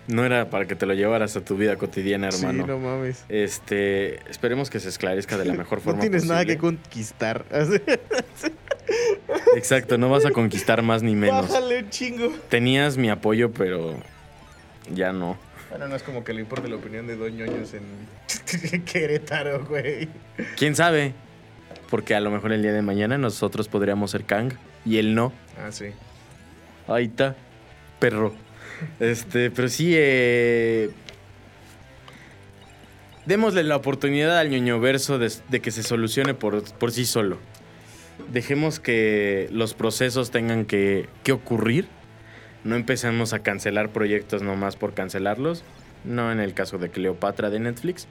no 0.07 0.25
era 0.25 0.49
para 0.49 0.65
que 0.65 0.75
te 0.75 0.85
lo 0.85 0.93
llevaras 0.93 1.35
a 1.35 1.43
tu 1.43 1.57
vida 1.57 1.75
cotidiana, 1.77 2.27
hermano. 2.27 2.63
Sí, 2.63 2.69
no 2.69 2.79
mames. 2.79 3.25
Este, 3.29 4.19
esperemos 4.29 4.69
que 4.69 4.79
se 4.79 4.89
esclarezca 4.89 5.37
de 5.37 5.45
la 5.45 5.53
mejor 5.53 5.77
No 5.79 5.83
forma 5.83 6.01
tienes 6.01 6.25
nada 6.25 6.45
que 6.45 6.57
conquistar. 6.57 7.45
Exacto, 9.55 9.97
no 9.97 10.09
vas 10.09 10.25
a 10.25 10.31
conquistar 10.31 10.81
más 10.81 11.03
ni 11.03 11.15
menos. 11.15 11.49
Bájale 11.49 11.79
un 11.79 11.89
chingo. 11.89 12.33
Tenías 12.49 12.97
mi 12.97 13.09
apoyo, 13.09 13.51
pero 13.51 13.95
ya 14.93 15.13
no. 15.13 15.37
Bueno, 15.69 15.87
no 15.87 15.95
es 15.95 16.03
como 16.03 16.23
que 16.23 16.33
le 16.33 16.41
importe 16.41 16.69
la 16.69 16.75
opinión 16.75 17.07
de 17.07 17.15
Don 17.15 17.35
Ñoños 17.35 17.73
en 17.73 18.83
Querétaro, 18.85 19.65
güey. 19.65 20.07
¿Quién 20.55 20.75
sabe? 20.75 21.13
Porque 21.89 22.13
a 22.13 22.19
lo 22.19 22.29
mejor 22.29 22.53
el 22.53 22.61
día 22.61 22.73
de 22.73 22.81
mañana 22.81 23.17
nosotros 23.17 23.67
podríamos 23.67 24.11
ser 24.11 24.25
Kang 24.25 24.53
y 24.85 24.97
él 24.97 25.15
no. 25.15 25.33
Ah, 25.59 25.71
sí. 25.71 25.85
Ahí 26.87 27.05
está, 27.05 27.35
perro. 27.99 28.33
Este, 28.99 29.51
pero 29.51 29.69
sí, 29.69 29.93
eh, 29.95 30.89
démosle 33.25 33.63
la 33.63 33.75
oportunidad 33.75 34.37
al 34.37 34.49
ñoño 34.49 34.79
verso 34.79 35.19
de, 35.19 35.31
de 35.49 35.61
que 35.61 35.71
se 35.71 35.83
solucione 35.83 36.33
por, 36.33 36.63
por 36.75 36.91
sí 36.91 37.05
solo. 37.05 37.37
Dejemos 38.31 38.79
que 38.79 39.47
los 39.51 39.73
procesos 39.73 40.31
tengan 40.31 40.65
que, 40.65 41.07
que 41.23 41.31
ocurrir. 41.31 41.87
No 42.63 42.75
empecemos 42.75 43.33
a 43.33 43.39
cancelar 43.39 43.89
proyectos 43.89 44.41
nomás 44.41 44.75
por 44.75 44.93
cancelarlos. 44.93 45.63
No 46.03 46.31
en 46.31 46.39
el 46.39 46.53
caso 46.53 46.77
de 46.77 46.89
Cleopatra 46.89 47.49
de 47.49 47.59
Netflix. 47.59 48.07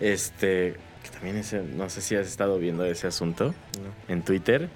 Este, 0.00 0.74
que 1.02 1.10
también 1.10 1.36
ese, 1.36 1.62
no 1.62 1.88
sé 1.90 2.00
si 2.00 2.16
has 2.16 2.26
estado 2.26 2.58
viendo 2.58 2.84
ese 2.84 3.06
asunto 3.06 3.54
en 4.08 4.22
Twitter. 4.22 4.68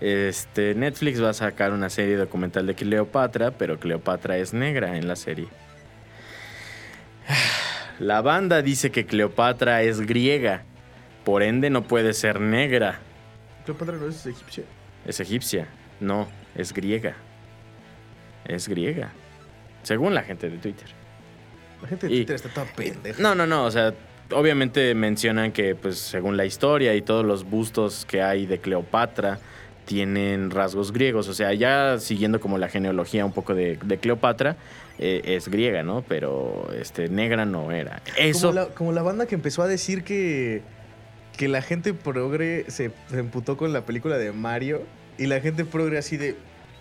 Este, 0.00 0.74
Netflix 0.74 1.22
va 1.22 1.30
a 1.30 1.34
sacar 1.34 1.72
una 1.72 1.90
serie 1.90 2.16
documental 2.16 2.66
de 2.66 2.74
Cleopatra, 2.74 3.50
pero 3.50 3.78
Cleopatra 3.78 4.38
es 4.38 4.54
negra 4.54 4.96
en 4.96 5.06
la 5.06 5.16
serie. 5.16 5.48
La 7.98 8.22
banda 8.22 8.62
dice 8.62 8.90
que 8.90 9.04
Cleopatra 9.04 9.82
es 9.82 10.00
griega, 10.00 10.62
por 11.24 11.42
ende 11.42 11.68
no 11.68 11.82
puede 11.82 12.14
ser 12.14 12.40
negra. 12.40 12.98
Cleopatra 13.64 13.96
no 13.96 14.08
es 14.08 14.24
egipcia. 14.26 14.64
Es 15.06 15.20
egipcia, 15.20 15.66
no, 16.00 16.28
es 16.54 16.72
griega. 16.72 17.14
Es 18.46 18.68
griega, 18.68 19.10
según 19.82 20.14
la 20.14 20.22
gente 20.22 20.48
de 20.48 20.56
Twitter. 20.56 20.88
La 21.82 21.88
gente 21.88 22.06
de 22.08 22.12
Y- 22.14 22.16
Twitter 22.20 22.36
está 22.36 22.48
toda 22.48 22.66
pendeja. 22.74 23.20
No, 23.22 23.34
no, 23.34 23.46
no, 23.46 23.64
o 23.66 23.70
sea, 23.70 23.92
obviamente 24.32 24.94
mencionan 24.94 25.52
que 25.52 25.74
pues 25.74 25.98
según 25.98 26.38
la 26.38 26.46
historia 26.46 26.94
y 26.94 27.02
todos 27.02 27.24
los 27.24 27.44
bustos 27.44 28.06
que 28.06 28.22
hay 28.22 28.46
de 28.46 28.60
Cleopatra 28.60 29.38
tienen 29.90 30.52
rasgos 30.52 30.92
griegos, 30.92 31.26
o 31.26 31.34
sea, 31.34 31.52
ya 31.52 31.98
siguiendo 31.98 32.38
como 32.38 32.58
la 32.58 32.68
genealogía 32.68 33.26
un 33.26 33.32
poco 33.32 33.56
de, 33.56 33.76
de 33.84 33.98
Cleopatra, 33.98 34.56
eh, 35.00 35.20
es 35.24 35.48
griega, 35.48 35.82
¿no? 35.82 36.04
Pero 36.06 36.70
este, 36.78 37.08
negra 37.08 37.44
no 37.44 37.72
era. 37.72 38.00
Eso... 38.16 38.50
Como 38.50 38.52
la, 38.52 38.66
como 38.66 38.92
la 38.92 39.02
banda 39.02 39.26
que 39.26 39.34
empezó 39.34 39.62
a 39.62 39.66
decir 39.66 40.04
que, 40.04 40.62
que 41.36 41.48
la 41.48 41.60
gente 41.60 41.92
progre 41.92 42.66
se, 42.68 42.92
se 43.08 43.18
emputó 43.18 43.56
con 43.56 43.72
la 43.72 43.84
película 43.84 44.16
de 44.16 44.30
Mario. 44.30 44.82
Y 45.18 45.26
la 45.26 45.40
gente 45.40 45.64
progre 45.64 45.98
así 45.98 46.16
de. 46.16 46.36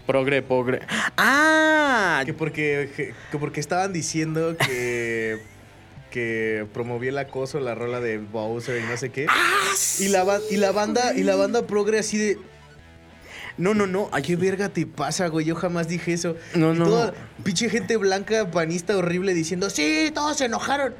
Progre, 0.05 0.43
progre. 0.43 0.82
¡Ah! 1.18 2.22
Que 2.28 2.34
porque, 2.36 2.91
que 3.32 3.38
porque 3.39 3.60
estaban 3.60 3.91
diciendo 3.91 4.55
que. 4.55 5.39
que 6.12 6.68
promovía 6.74 7.10
el 7.10 7.18
acoso 7.18 7.60
la 7.60 7.76
rola 7.76 7.99
de 7.99 8.18
Bowser 8.18 8.82
y 8.82 8.86
no 8.86 8.97
sé 8.97 9.10
qué. 9.10 9.26
¡Ah! 9.30 9.74
Y 9.99 10.10
la, 10.10 10.39
y 10.51 10.57
la 10.57 10.72
banda, 10.72 11.14
y 11.16 11.24
la 11.24 11.36
banda 11.36 11.66
progre 11.66 11.97
así 11.97 12.20
de. 12.20 12.38
No, 13.60 13.73
no, 13.73 13.86
no. 13.86 14.10
¿Qué 14.26 14.38
verga 14.38 14.69
te 14.69 14.88
pasa, 14.88 15.27
güey? 15.27 15.45
Yo 15.45 15.53
jamás 15.53 15.90
dije 15.90 16.14
eso. 16.14 16.38
No, 16.56 16.73
y 16.73 16.80
no. 16.80 16.86
toda 16.86 17.14
pinche 17.44 17.69
gente 17.69 17.98
blanca, 17.98 18.49
panista 18.49 18.95
horrible 18.95 19.34
diciendo, 19.34 19.69
sí, 19.69 20.11
todos 20.15 20.38
se 20.38 20.45
enojaron. 20.45 20.95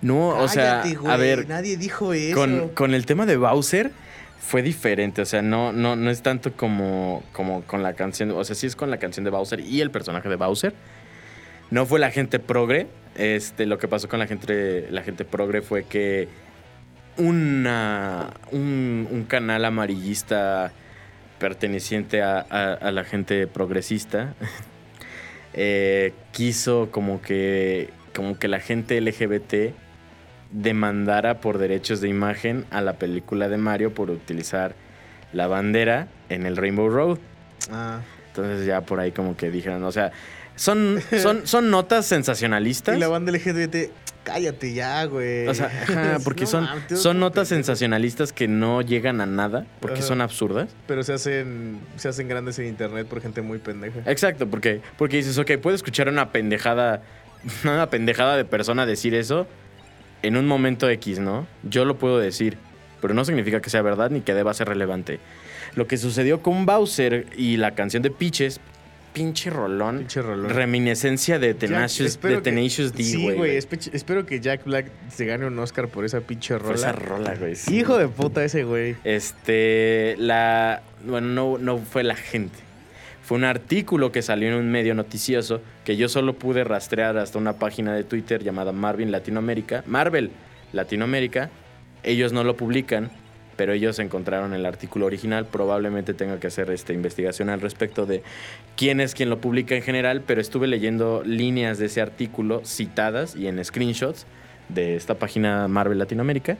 No, 0.00 0.30
o 0.30 0.48
sea, 0.48 0.82
güey, 0.82 1.12
a 1.12 1.16
ver, 1.18 1.46
Nadie 1.46 1.76
dijo 1.76 2.14
eso. 2.14 2.34
con, 2.34 2.70
con 2.70 2.94
el 2.94 3.04
tema 3.04 3.26
de 3.26 3.36
Bowser 3.36 3.92
fue 4.40 4.62
diferente, 4.62 5.20
o 5.20 5.26
sea, 5.26 5.42
no, 5.42 5.72
no, 5.72 5.94
no 5.94 6.10
es 6.10 6.22
tanto 6.22 6.54
como, 6.54 7.22
como 7.32 7.62
con 7.64 7.82
la 7.82 7.92
canción, 7.92 8.30
o 8.30 8.42
sea, 8.42 8.56
sí 8.56 8.66
es 8.66 8.74
con 8.74 8.90
la 8.90 8.96
canción 8.96 9.24
de 9.24 9.30
Bowser 9.30 9.60
y 9.60 9.82
el 9.82 9.90
personaje 9.90 10.30
de 10.30 10.36
Bowser. 10.36 10.74
No 11.70 11.84
fue 11.84 12.00
la 12.00 12.10
gente 12.10 12.38
progre, 12.38 12.86
este, 13.16 13.66
lo 13.66 13.76
que 13.76 13.86
pasó 13.86 14.08
con 14.08 14.18
la 14.18 14.26
gente, 14.26 14.88
la 14.90 15.02
gente 15.02 15.26
progre 15.26 15.60
fue 15.60 15.84
que 15.84 16.28
una, 17.18 18.30
un, 18.50 19.06
un 19.10 19.24
canal 19.24 19.66
amarillista 19.66 20.72
perteneciente 21.40 22.22
a, 22.22 22.38
a- 22.48 22.74
a 22.74 22.92
la 22.92 23.02
gente 23.02 23.48
progresista 23.48 24.34
eh, 25.54 26.12
quiso 26.32 26.90
como 26.92 27.20
que, 27.20 27.90
como 28.14 28.38
que 28.38 28.46
la 28.46 28.60
gente 28.60 29.00
LGBT 29.00 29.74
demandara 30.52 31.40
por 31.40 31.58
derechos 31.58 32.00
de 32.00 32.08
imagen 32.08 32.64
a 32.70 32.80
la 32.82 32.94
película 32.94 33.48
de 33.48 33.56
Mario 33.56 33.92
por 33.94 34.10
utilizar 34.10 34.74
la 35.32 35.46
bandera 35.46 36.08
en 36.28 36.44
el 36.46 36.56
Rainbow 36.56 36.88
Road. 36.88 37.18
Ah, 37.70 38.00
Entonces 38.28 38.66
ya 38.66 38.80
por 38.82 39.00
ahí 39.00 39.12
como 39.12 39.36
que 39.36 39.50
dijeron, 39.50 39.82
o 39.84 39.92
sea, 39.92 40.10
son, 40.56 41.00
son, 41.20 41.40
son 41.46 41.70
notas 41.70 42.06
sensacionalistas. 42.06 42.96
Y 42.96 43.00
la 43.00 43.08
banda 43.08 43.32
LGBT, 43.32 43.90
cállate 44.24 44.74
ya, 44.74 45.04
güey. 45.04 45.46
O 45.48 45.54
sea, 45.54 45.66
ajá, 45.66 46.18
porque 46.24 46.42
No 46.44 46.50
son, 46.50 46.68
son 46.94 47.20
notas 47.20 47.48
sensacionalistas 47.48 48.32
que 48.32 48.48
no 48.48 48.82
llegan 48.82 49.20
a 49.20 49.26
nada 49.26 49.66
porque 49.80 49.98
Ajá. 50.00 50.08
son 50.08 50.20
absurdas. 50.20 50.68
Pero 50.86 51.02
se 51.02 51.12
hacen, 51.12 51.80
se 51.96 52.08
hacen 52.08 52.28
grandes 52.28 52.58
en 52.58 52.66
internet 52.66 53.06
por 53.06 53.20
gente 53.20 53.42
muy 53.42 53.58
pendeja. 53.58 54.00
Exacto, 54.06 54.46
porque, 54.48 54.80
porque 54.96 55.16
dices, 55.18 55.38
ok, 55.38 55.52
puedo 55.62 55.74
escuchar 55.74 56.08
una 56.08 56.30
pendejada, 56.32 57.02
una 57.64 57.88
pendejada 57.88 58.36
de 58.36 58.44
persona 58.44 58.86
decir 58.86 59.14
eso 59.14 59.46
en 60.22 60.36
un 60.36 60.46
momento 60.46 60.88
X, 60.88 61.18
¿no? 61.18 61.46
Yo 61.62 61.84
lo 61.84 61.96
puedo 61.96 62.18
decir, 62.18 62.58
pero 63.00 63.14
no 63.14 63.24
significa 63.24 63.60
que 63.62 63.70
sea 63.70 63.82
verdad 63.82 64.10
ni 64.10 64.20
que 64.20 64.34
deba 64.34 64.52
ser 64.52 64.68
relevante. 64.68 65.18
Lo 65.74 65.86
que 65.86 65.96
sucedió 65.96 66.42
con 66.42 66.66
Bowser 66.66 67.26
y 67.36 67.56
la 67.56 67.74
canción 67.74 68.02
de 68.02 68.10
Peaches, 68.10 68.60
pinche 69.12 69.50
rolón, 69.50 69.98
Pinche 69.98 70.22
rolón. 70.22 70.50
reminiscencia 70.50 71.38
de 71.38 71.54
Tenacious, 71.54 72.10
espero 72.10 72.36
de 72.36 72.42
que- 72.42 72.50
Tenacious 72.50 72.92
D, 72.92 73.02
Sí, 73.02 73.22
güey. 73.22 73.36
güey. 73.36 73.56
espe- 73.58 73.90
Espero 73.92 74.24
que 74.26 74.40
Jack 74.40 74.64
Black 74.64 74.86
se 75.10 75.24
gane 75.26 75.46
un 75.46 75.58
Oscar 75.58 75.88
por 75.88 76.04
esa 76.04 76.20
pinche 76.20 76.54
Por 76.54 76.62
rola. 76.62 76.74
esa 76.76 76.92
rola, 76.92 77.34
güey. 77.34 77.56
sí. 77.56 77.76
Hijo 77.78 77.98
de 77.98 78.08
puta 78.08 78.44
ese 78.44 78.64
güey. 78.64 78.96
Este, 79.04 80.14
la, 80.18 80.82
bueno, 81.04 81.28
no, 81.28 81.58
no 81.58 81.78
fue 81.78 82.02
la 82.04 82.14
gente. 82.14 82.58
Fue 83.22 83.38
un 83.38 83.44
artículo 83.44 84.10
que 84.10 84.22
salió 84.22 84.48
en 84.48 84.54
un 84.54 84.70
medio 84.70 84.94
noticioso 84.94 85.60
que 85.84 85.96
yo 85.96 86.08
solo 86.08 86.34
pude 86.34 86.64
rastrear 86.64 87.16
hasta 87.16 87.38
una 87.38 87.52
página 87.54 87.94
de 87.94 88.02
Twitter 88.02 88.42
llamada 88.42 88.72
Marvin 88.72 89.12
Latinoamérica. 89.12 89.84
Marvel 89.86 90.30
Latinoamérica. 90.72 91.50
Ellos 92.02 92.32
no 92.32 92.42
lo 92.44 92.56
publican, 92.56 93.10
pero 93.60 93.74
ellos 93.74 93.98
encontraron 93.98 94.54
el 94.54 94.64
artículo 94.64 95.04
original. 95.04 95.44
Probablemente 95.44 96.14
tenga 96.14 96.40
que 96.40 96.46
hacer 96.46 96.70
esta 96.70 96.94
investigación 96.94 97.50
al 97.50 97.60
respecto 97.60 98.06
de 98.06 98.22
quién 98.74 99.00
es 99.02 99.14
quien 99.14 99.28
lo 99.28 99.38
publica 99.42 99.74
en 99.74 99.82
general, 99.82 100.22
pero 100.26 100.40
estuve 100.40 100.66
leyendo 100.66 101.22
líneas 101.26 101.76
de 101.76 101.84
ese 101.84 102.00
artículo 102.00 102.62
citadas 102.64 103.36
y 103.36 103.48
en 103.48 103.62
screenshots 103.62 104.24
de 104.70 104.96
esta 104.96 105.16
página 105.16 105.68
Marvel 105.68 105.98
Latinoamérica. 105.98 106.56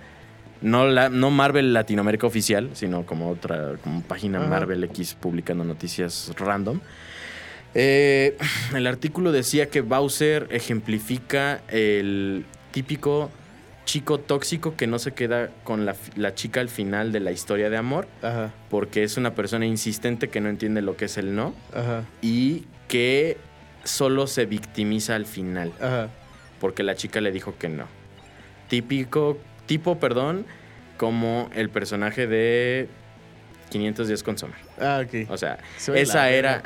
No, 0.61 0.89
la, 0.89 1.09
no 1.09 1.31
Marvel 1.31 1.73
Latinoamérica 1.73 2.27
oficial, 2.27 2.69
sino 2.75 3.07
como 3.07 3.31
otra 3.31 3.77
como 3.83 4.03
página 4.03 4.41
Ajá. 4.41 4.49
Marvel 4.49 4.85
X 4.85 5.17
publicando 5.19 5.65
noticias 5.65 6.31
random. 6.37 6.81
Eh, 7.75 8.37
el 8.77 8.87
artículo 8.87 9.33
decía 9.33 9.71
que 9.71 9.81
Bowser 9.81 10.49
ejemplifica 10.51 11.63
el 11.69 12.45
típico 12.73 13.31
chico 13.91 14.21
tóxico 14.21 14.77
que 14.77 14.87
no 14.87 15.01
se 15.01 15.11
queda 15.15 15.51
con 15.65 15.85
la, 15.85 16.35
chica 16.37 16.61
al 16.61 16.69
final 16.69 17.11
de 17.11 17.19
la 17.19 17.33
historia 17.33 17.71
de 17.71 17.77
amor, 17.77 18.07
Ajá, 18.23 18.53
porque 18.69 19.03
es 19.03 19.17
una 19.17 19.35
persona 19.35 19.67
insistente 19.67 20.29
que 20.29 20.41
no 20.41 20.49
entiende 20.49 20.81
lo 20.81 20.97
que 20.97 21.07
es 21.07 21.19
el 21.19 21.35
no 21.35 21.57
ajá, 21.75 22.05
y 22.23 22.67
que 22.87 23.37
solo 23.83 24.29
se 24.29 24.47
victimiza 24.47 25.17
al 25.17 25.27
final 25.27 25.73
ajá. 25.81 26.09
porque 26.61 26.85
la 26.85 26.95
chica 26.95 27.21
le 27.21 27.33
dijo 27.33 27.59
que 27.59 27.69
no. 27.69 27.87
Típico, 28.69 29.39
tipo, 29.67 29.99
perdón, 29.99 30.47
como 30.97 31.51
el 31.57 31.69
personaje 31.69 32.29
de 32.29 32.87
510 33.71 34.23
con 34.23 34.39
Summer. 34.39 34.59
Ah, 34.81 35.03
ok. 35.05 35.29
O 35.29 35.37
sea, 35.37 35.59
Soy 35.79 35.99
esa 35.99 36.31
era, 36.31 36.63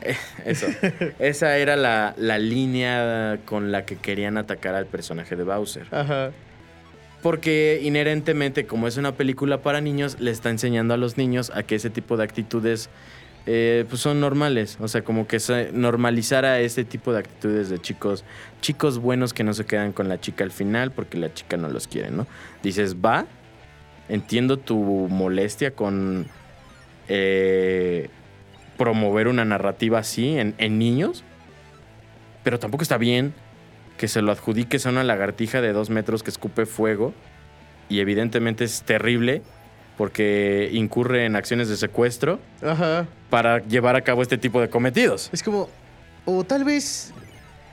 eso, 0.46 0.66
esa 1.18 1.58
era 1.58 1.76
la, 1.76 2.14
la 2.16 2.38
línea 2.38 3.40
con 3.44 3.70
la 3.70 3.84
que 3.84 3.96
querían 3.96 4.38
atacar 4.38 4.74
al 4.74 4.86
personaje 4.86 5.36
de 5.36 5.44
Bowser. 5.44 5.88
Ajá. 5.90 6.32
Porque 7.24 7.80
inherentemente, 7.82 8.66
como 8.66 8.86
es 8.86 8.98
una 8.98 9.12
película 9.12 9.62
para 9.62 9.80
niños, 9.80 10.20
le 10.20 10.30
está 10.30 10.50
enseñando 10.50 10.92
a 10.92 10.98
los 10.98 11.16
niños 11.16 11.50
a 11.54 11.62
que 11.62 11.74
ese 11.74 11.88
tipo 11.88 12.18
de 12.18 12.24
actitudes 12.24 12.90
eh, 13.46 13.86
pues 13.88 14.02
son 14.02 14.20
normales. 14.20 14.76
O 14.78 14.88
sea, 14.88 15.04
como 15.04 15.26
que 15.26 15.40
se 15.40 15.72
normalizara 15.72 16.60
ese 16.60 16.84
tipo 16.84 17.14
de 17.14 17.20
actitudes 17.20 17.70
de 17.70 17.78
chicos, 17.78 18.26
chicos 18.60 18.98
buenos 18.98 19.32
que 19.32 19.42
no 19.42 19.54
se 19.54 19.64
quedan 19.64 19.94
con 19.94 20.10
la 20.10 20.20
chica 20.20 20.44
al 20.44 20.50
final 20.50 20.92
porque 20.92 21.16
la 21.16 21.32
chica 21.32 21.56
no 21.56 21.70
los 21.70 21.88
quiere, 21.88 22.10
¿no? 22.10 22.26
Dices, 22.62 22.96
va, 22.96 23.24
entiendo 24.10 24.58
tu 24.58 24.76
molestia 25.08 25.70
con 25.70 26.26
eh, 27.08 28.10
promover 28.76 29.28
una 29.28 29.46
narrativa 29.46 29.98
así 29.98 30.38
en, 30.38 30.54
en 30.58 30.78
niños, 30.78 31.24
pero 32.42 32.58
tampoco 32.58 32.82
está 32.82 32.98
bien 32.98 33.32
que 33.96 34.08
se 34.08 34.22
lo 34.22 34.32
adjudiques 34.32 34.86
a 34.86 34.90
una 34.90 35.04
lagartija 35.04 35.60
de 35.60 35.72
dos 35.72 35.90
metros 35.90 36.22
que 36.22 36.30
escupe 36.30 36.66
fuego 36.66 37.14
y 37.88 38.00
evidentemente 38.00 38.64
es 38.64 38.82
terrible 38.82 39.42
porque 39.96 40.70
incurre 40.72 41.24
en 41.24 41.36
acciones 41.36 41.68
de 41.68 41.76
secuestro 41.76 42.40
Ajá. 42.62 43.06
para 43.30 43.58
llevar 43.64 43.94
a 43.96 44.00
cabo 44.02 44.22
este 44.22 44.38
tipo 44.38 44.60
de 44.60 44.68
cometidos. 44.68 45.30
Es 45.32 45.42
como. 45.42 45.68
O 46.24 46.42
tal 46.42 46.64
vez. 46.64 47.12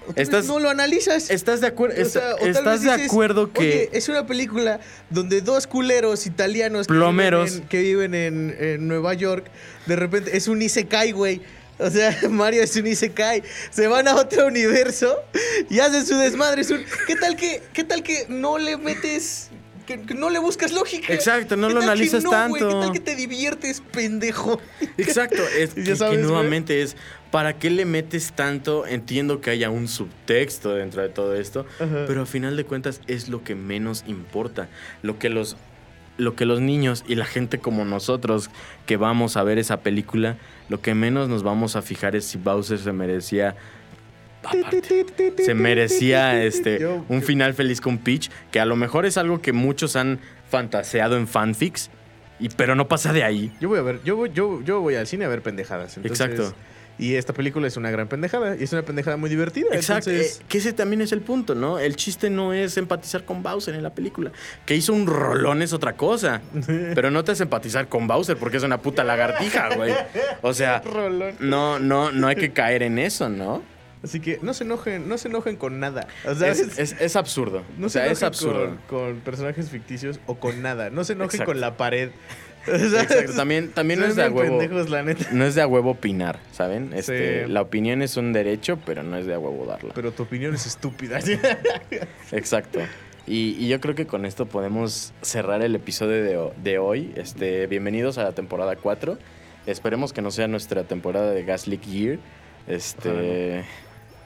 o 0.07 0.13
tal 0.13 0.21
Estás- 0.21 0.41
vez 0.43 0.47
no 0.49 0.59
lo 0.59 0.69
analizas. 0.69 1.31
¿Estás 1.31 1.61
de, 1.61 1.73
acuer- 1.75 1.99
O 1.99 2.05
sea, 2.05 2.35
o 2.35 2.45
¿estás 2.45 2.81
de 2.83 2.91
dices, 2.91 3.09
acuerdo 3.09 3.51
que... 3.51 3.59
Oye, 3.61 3.89
es 3.93 4.07
una 4.09 4.27
película 4.27 4.79
donde 5.09 5.41
dos 5.41 5.65
culeros 5.67 6.27
italianos 6.27 6.85
que 6.85 6.93
Plomeros. 6.93 7.45
viven 7.51 7.61
en- 7.63 7.67
que 7.69 7.81
viven 7.81 8.13
en, 8.15 8.55
en 8.59 8.87
Nueva 8.87 9.13
York, 9.15 9.45
de 9.87 9.95
repente 9.95 10.35
es 10.37 10.47
un 10.47 10.61
Isekai, 10.61 11.13
güey. 11.13 11.41
O 11.81 11.89
sea, 11.89 12.17
Mario 12.29 12.63
es 12.63 12.75
un 12.75 12.87
Isekai. 12.87 13.43
Se 13.71 13.87
van 13.87 14.07
a 14.07 14.15
otro 14.15 14.47
universo 14.47 15.17
y 15.69 15.79
hacen 15.79 16.05
su 16.05 16.15
desmadre. 16.17 16.61
Es 16.61 16.71
un- 16.71 16.83
¿Qué 17.07 17.15
tal 17.15 17.35
que, 17.35 17.61
qué 17.73 17.83
tal 17.83 18.03
que 18.03 18.25
no 18.29 18.57
le 18.57 18.77
metes, 18.77 19.49
que, 19.85 19.99
que 20.01 20.13
no 20.13 20.29
le 20.29 20.39
buscas 20.39 20.71
lógica? 20.71 21.13
Exacto, 21.13 21.55
no 21.57 21.67
¿Qué 21.67 21.73
lo 21.73 21.81
analizas 21.81 22.23
no, 22.23 22.29
güey? 22.29 22.53
¿Qué 22.53 22.59
tanto. 22.69 22.79
tal 22.81 22.91
que 22.91 22.99
te 22.99 23.15
diviertes, 23.15 23.81
pendejo? 23.91 24.61
Exacto, 24.97 25.41
es 25.57 25.73
que, 25.73 25.95
sabes, 25.95 26.17
que 26.17 26.21
güey. 26.23 26.31
nuevamente 26.31 26.81
es, 26.81 26.95
¿para 27.31 27.57
qué 27.57 27.69
le 27.69 27.85
metes 27.85 28.33
tanto? 28.33 28.85
Entiendo 28.85 29.41
que 29.41 29.49
haya 29.49 29.69
un 29.69 29.87
subtexto 29.87 30.75
dentro 30.75 31.01
de 31.01 31.09
todo 31.09 31.35
esto, 31.35 31.65
Ajá. 31.79 32.05
pero 32.07 32.21
a 32.21 32.25
final 32.25 32.55
de 32.57 32.63
cuentas 32.65 33.01
es 33.07 33.27
lo 33.27 33.43
que 33.43 33.55
menos 33.55 34.03
importa. 34.07 34.69
Lo 35.01 35.17
que 35.17 35.29
los, 35.29 35.55
lo 36.17 36.35
que 36.35 36.45
los 36.45 36.61
niños 36.61 37.03
y 37.07 37.15
la 37.15 37.25
gente 37.25 37.59
como 37.59 37.85
nosotros 37.85 38.49
que 38.85 38.97
vamos 38.97 39.37
a 39.37 39.43
ver 39.43 39.57
esa 39.57 39.81
película, 39.81 40.37
lo 40.69 40.81
que 40.81 40.93
menos 40.93 41.29
nos 41.29 41.43
vamos 41.43 41.75
a 41.75 41.81
fijar 41.81 42.15
es 42.15 42.25
si 42.25 42.37
Bowser 42.37 42.77
se 42.79 42.91
merecía... 42.93 43.55
aparte, 44.43 45.05
se 45.37 45.53
merecía 45.53 46.43
este 46.43 46.85
un 47.07 47.21
final 47.21 47.53
feliz 47.53 47.81
con 47.81 47.97
Peach, 47.97 48.29
que 48.51 48.59
a 48.59 48.65
lo 48.65 48.75
mejor 48.75 49.05
es 49.05 49.17
algo 49.17 49.41
que 49.41 49.53
muchos 49.53 49.95
han 49.95 50.19
fantaseado 50.49 51.17
en 51.17 51.27
fanfics, 51.27 51.89
y, 52.39 52.49
pero 52.49 52.75
no 52.75 52.87
pasa 52.87 53.13
de 53.13 53.23
ahí. 53.23 53.51
Yo 53.61 53.69
voy 53.69 53.79
a 53.79 53.83
ver, 53.83 53.99
yo 54.03 54.15
voy, 54.15 54.31
yo, 54.33 54.61
yo 54.63 54.81
voy 54.81 54.95
al 54.95 55.05
cine 55.07 55.25
a 55.25 55.27
ver 55.27 55.41
pendejadas. 55.41 55.95
entonces- 55.97 56.27
Exacto. 56.27 56.55
Y 56.99 57.15
esta 57.15 57.33
película 57.33 57.67
es 57.67 57.77
una 57.77 57.89
gran 57.89 58.07
pendejada. 58.07 58.55
Y 58.55 58.63
es 58.63 58.73
una 58.73 58.83
pendejada 58.83 59.17
muy 59.17 59.29
divertida. 59.29 59.67
Exacto, 59.73 60.11
Entonces, 60.11 60.39
eh, 60.41 60.45
que 60.47 60.57
ese 60.59 60.71
también 60.73 61.01
es 61.01 61.11
el 61.11 61.21
punto, 61.21 61.55
¿no? 61.55 61.79
El 61.79 61.95
chiste 61.95 62.29
no 62.29 62.53
es 62.53 62.77
empatizar 62.77 63.25
con 63.25 63.41
Bowser 63.41 63.73
en 63.73 63.81
la 63.83 63.93
película. 63.95 64.31
Que 64.65 64.75
hizo 64.75 64.93
un 64.93 65.07
rolón 65.07 65.61
es 65.63 65.73
otra 65.73 65.93
cosa. 65.97 66.41
Pero 66.93 67.09
no 67.09 67.23
te 67.23 67.31
hace 67.31 67.43
empatizar 67.43 67.87
con 67.87 68.07
Bowser 68.07 68.37
porque 68.37 68.57
es 68.57 68.63
una 68.63 68.79
puta 68.81 69.03
lagartija, 69.03 69.75
güey. 69.75 69.93
O 70.41 70.53
sea, 70.53 70.79
rolón. 70.85 71.35
no, 71.39 71.79
no, 71.79 72.11
no 72.11 72.27
hay 72.27 72.35
que 72.35 72.51
caer 72.53 72.83
en 72.83 72.99
eso, 72.99 73.29
¿no? 73.29 73.63
Así 74.03 74.19
que 74.19 74.39
no 74.41 74.53
se 74.55 74.63
enojen, 74.63 75.07
no 75.07 75.17
se 75.19 75.27
enojen 75.27 75.55
con 75.57 75.79
nada. 75.79 76.07
O 76.25 76.33
sea, 76.33 76.49
Es, 76.49 76.59
es- 76.79 76.95
es 76.99 77.15
absurdo. 77.15 77.63
no 77.77 77.85
o 77.85 77.89
se 77.89 77.99
sea, 77.99 78.05
es 78.07 78.11
enojen 78.21 78.27
absurdo. 78.27 78.77
Con, 78.87 78.99
con 79.11 79.19
personajes 79.21 79.69
ficticios 79.69 80.19
o 80.25 80.39
con 80.39 80.61
nada. 80.63 80.89
No 80.89 81.03
se 81.03 81.13
enojen 81.13 81.27
Exacto. 81.41 81.51
con 81.51 81.61
la 81.61 81.77
pared. 81.77 82.09
Exacto, 82.67 83.33
también, 83.35 83.71
también 83.71 83.99
no 83.99 84.05
es 84.05 84.15
de 84.15 84.23
a 84.23 84.29
huevo. 84.29 84.57
pendejos, 84.59 84.89
la 84.89 85.03
neta. 85.03 85.27
No 85.31 85.45
es 85.45 85.55
de 85.55 85.61
a 85.61 85.67
huevo 85.67 85.91
opinar, 85.91 86.39
¿saben? 86.51 86.91
Este, 86.93 87.45
Sí. 87.45 87.51
La 87.51 87.61
opinión 87.61 88.01
es 88.01 88.17
un 88.17 88.33
derecho, 88.33 88.77
pero 88.85 89.03
no 89.03 89.17
es 89.17 89.25
de 89.25 89.33
a 89.33 89.39
huevo 89.39 89.65
darla. 89.65 89.93
Pero 89.95 90.11
tu 90.11 90.23
opinión 90.23 90.53
es 90.55 90.65
estúpida. 90.67 91.19
Exacto. 92.31 92.79
Y, 93.27 93.55
y 93.59 93.67
yo 93.67 93.79
creo 93.79 93.95
que 93.95 94.07
con 94.07 94.25
esto 94.25 94.45
podemos 94.47 95.13
cerrar 95.21 95.61
el 95.61 95.75
episodio 95.75 96.23
de, 96.23 96.37
ho- 96.37 96.53
de 96.63 96.79
hoy. 96.79 97.11
Este, 97.15 97.67
bienvenidos 97.67 98.17
a 98.17 98.23
la 98.23 98.31
temporada 98.33 98.75
4. 98.75 99.17
Esperemos 99.67 100.11
que 100.11 100.21
no 100.21 100.31
sea 100.31 100.47
nuestra 100.47 100.83
temporada 100.85 101.31
de 101.31 101.43
Gas 101.43 101.67
League 101.67 101.85
Year. 101.85 102.19
Este. 102.67 103.63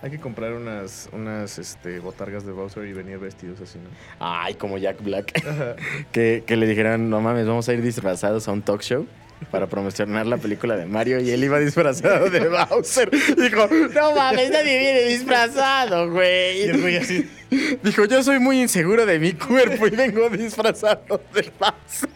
Hay 0.01 0.11
que 0.11 0.19
comprar 0.19 0.53
unas, 0.53 1.09
unas 1.13 1.57
este, 1.57 1.99
botargas 1.99 2.45
de 2.45 2.51
Bowser 2.51 2.85
y 2.85 2.93
venir 2.93 3.17
vestidos 3.17 3.59
así, 3.61 3.79
¿no? 3.79 3.89
Ay, 4.19 4.53
como 4.55 4.77
Jack 4.77 5.01
Black. 5.03 5.31
Que, 6.11 6.43
que 6.45 6.55
le 6.55 6.67
dijeran, 6.67 7.09
no 7.09 7.21
mames, 7.21 7.47
vamos 7.47 7.67
a 7.69 7.73
ir 7.73 7.81
disfrazados 7.81 8.47
a 8.47 8.51
un 8.51 8.61
talk 8.61 8.81
show 8.81 9.07
para 9.51 9.67
promocionar 9.67 10.25
la 10.25 10.37
película 10.37 10.77
de 10.77 10.85
Mario 10.85 11.19
y 11.19 11.29
él 11.31 11.43
iba 11.43 11.59
disfrazado 11.59 12.29
de 12.29 12.47
Bowser. 12.47 13.09
Dijo, 13.11 13.67
no 13.93 14.15
mames, 14.15 14.49
nadie 14.51 14.79
viene 14.79 15.01
disfrazado, 15.09 16.05
Y 16.05 16.09
güey. 16.09 16.61
el 16.63 16.81
güey 16.81 16.97
así. 16.97 17.29
Dijo, 17.83 18.05
yo 18.05 18.23
soy 18.23 18.39
muy 18.39 18.61
inseguro 18.61 19.05
de 19.05 19.19
mi 19.19 19.33
cuerpo 19.33 19.87
y 19.87 19.91
vengo 19.91 20.29
disfrazado 20.29 21.21
de 21.33 21.51
Bowser. 21.59 22.09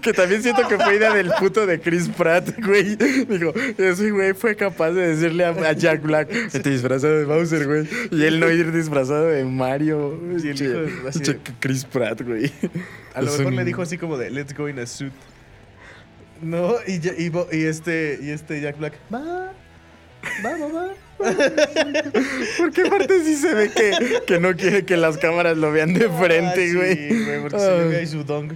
Que 0.00 0.12
también 0.12 0.42
siento 0.42 0.66
que 0.68 0.76
fue 0.78 0.96
idea 0.96 1.12
del 1.14 1.30
puto 1.38 1.66
de 1.66 1.80
Chris 1.80 2.08
Pratt, 2.08 2.50
güey. 2.64 2.96
Dijo, 2.96 3.52
ese 3.78 4.10
güey 4.10 4.32
fue 4.34 4.56
capaz 4.56 4.90
de 4.92 5.08
decirle 5.14 5.44
a, 5.44 5.50
a 5.50 5.72
Jack 5.72 6.02
Black, 6.02 6.28
te 6.50 6.70
disfrazado 6.70 7.18
de 7.18 7.24
Bowser, 7.24 7.66
güey. 7.66 7.88
Y 8.10 8.24
él 8.24 8.40
no 8.40 8.50
ir 8.50 8.72
disfrazado 8.72 9.26
de 9.26 9.44
Mario. 9.44 10.18
Sí, 10.40 10.48
el 10.48 10.54
Che- 10.56 10.64
hijo 10.64 10.78
de- 10.80 11.08
así 11.08 11.18
de- 11.20 11.24
che- 11.24 11.38
Chris 11.60 11.84
Pratt, 11.84 12.22
güey. 12.22 12.50
A 13.14 13.20
lo 13.22 13.28
Es 13.28 13.38
mejor 13.38 13.52
un- 13.52 13.56
le 13.56 13.64
dijo 13.64 13.82
así 13.82 13.98
como 13.98 14.16
de 14.18 14.30
let's 14.30 14.54
go 14.56 14.68
in 14.68 14.78
a 14.78 14.86
suit. 14.86 15.12
No, 16.40 16.74
y, 16.86 17.00
este, 17.66 18.18
y 18.20 18.30
este 18.30 18.60
Jack 18.60 18.78
Black. 18.78 18.94
Va. 19.12 19.52
Va, 20.44 20.56
va, 20.56 20.68
va. 20.72 20.88
Porque 22.58 22.82
aparte 22.82 23.22
sí 23.24 23.36
se 23.36 23.54
ve 23.54 23.70
que, 23.70 23.92
que 24.26 24.40
no 24.40 24.54
quiere 24.56 24.84
que 24.84 24.96
las 24.96 25.18
cámaras 25.18 25.56
lo 25.56 25.70
vean 25.72 25.94
de 25.94 26.08
frente, 26.08 26.70
Ah, 26.70 26.74
güey. 26.76 26.96
Sí, 27.08 27.24
güey, 27.24 27.40
porque 27.42 27.58
se 27.60 27.84
ve 27.84 27.96
ahí 27.98 28.06
su 28.06 28.24
dong. 28.24 28.52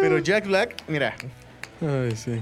Pero 0.00 0.18
Jack 0.18 0.46
Black, 0.46 0.82
mira, 0.88 1.14
Ay, 1.80 2.16
sí. 2.16 2.40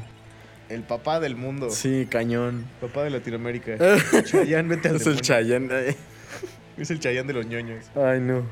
el 0.68 0.82
papá 0.82 1.20
del 1.20 1.36
mundo. 1.36 1.70
Sí, 1.70 2.06
cañón. 2.08 2.64
Papá 2.80 3.04
de 3.04 3.10
Latinoamérica. 3.10 3.76
Chayanne, 4.24 4.68
vete 4.68 4.88
al 4.88 4.96
Es 4.96 5.06
el 5.06 5.20
demonio. 5.20 5.76
Ay. 5.76 5.96
Es 6.76 6.90
el 6.90 6.98
Chayanne 7.00 7.28
de 7.28 7.34
los 7.34 7.46
ñoños. 7.46 7.84
Ay, 7.94 8.20
no. 8.20 8.44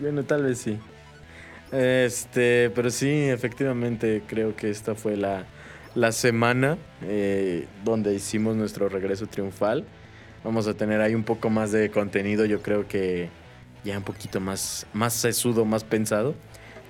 Bueno, 0.00 0.24
tal 0.24 0.42
vez 0.42 0.58
sí. 0.58 0.78
Este, 1.72 2.70
pero 2.74 2.90
sí, 2.90 3.08
efectivamente, 3.28 4.22
creo 4.26 4.54
que 4.54 4.70
esta 4.70 4.94
fue 4.94 5.16
la, 5.16 5.44
la 5.94 6.12
semana 6.12 6.76
eh, 7.02 7.66
donde 7.84 8.14
hicimos 8.14 8.56
nuestro 8.56 8.88
regreso 8.88 9.26
triunfal. 9.26 9.84
Vamos 10.42 10.66
a 10.68 10.74
tener 10.74 11.00
ahí 11.00 11.14
un 11.14 11.24
poco 11.24 11.48
más 11.48 11.72
de 11.72 11.90
contenido, 11.90 12.44
yo 12.44 12.60
creo 12.60 12.86
que 12.86 13.28
ya 13.84 13.98
un 13.98 14.04
poquito 14.04 14.40
más, 14.40 14.86
más 14.92 15.14
sesudo, 15.14 15.64
más 15.64 15.84
pensado, 15.84 16.34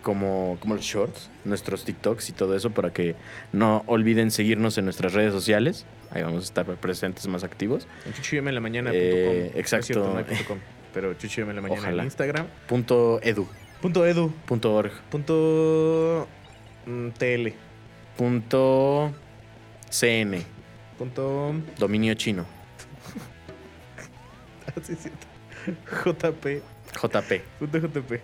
como, 0.02 0.58
como 0.60 0.74
los 0.74 0.84
shorts, 0.84 1.30
nuestros 1.44 1.84
TikToks 1.84 2.28
y 2.28 2.32
todo 2.32 2.54
eso, 2.56 2.70
para 2.70 2.92
que 2.92 3.14
no 3.52 3.82
olviden 3.86 4.30
seguirnos 4.30 4.76
en 4.78 4.84
nuestras 4.84 5.12
redes 5.14 5.32
sociales. 5.32 5.86
Ahí 6.10 6.22
vamos 6.22 6.42
a 6.42 6.46
estar 6.46 6.66
presentes 6.76 7.26
más 7.26 7.42
activos. 7.42 7.88
En 8.06 8.12
chuchuyeme 8.12 8.50
en 8.50 8.54
la 8.54 8.60
mañana. 8.60 8.90
Eh, 8.94 9.50
No 9.52 9.52
es 9.52 9.56
exacto. 9.60 9.86
cierto, 9.86 10.14
no 10.14 10.24
punto 10.24 10.44
com, 10.46 10.58
pero 10.92 11.14
chuchuyeme 11.14 11.50
en 11.50 11.56
la 11.56 11.62
mañana 11.62 11.80
Ojalá. 11.80 12.02
en 12.02 12.06
Instagram. 12.06 12.46
Punto 12.68 13.20
edu, 13.22 13.48
Punto 13.80 14.06
edu. 14.06 14.32
punto 14.46 14.74
org, 14.74 14.92
Punto 15.10 16.28
mm, 16.86 17.08
tl. 17.18 17.48
punto 18.16 19.12
cn, 19.90 20.42
Punto. 20.98 21.54
dominio 21.78 22.14
chino, 22.14 22.44
ah, 24.68 24.72
sí, 24.82 24.92
es 24.92 24.98
cierto. 25.00 25.26
JP. 26.04 26.62
JP. 26.94 27.40
Punto 27.58 27.78
JP. 27.78 28.20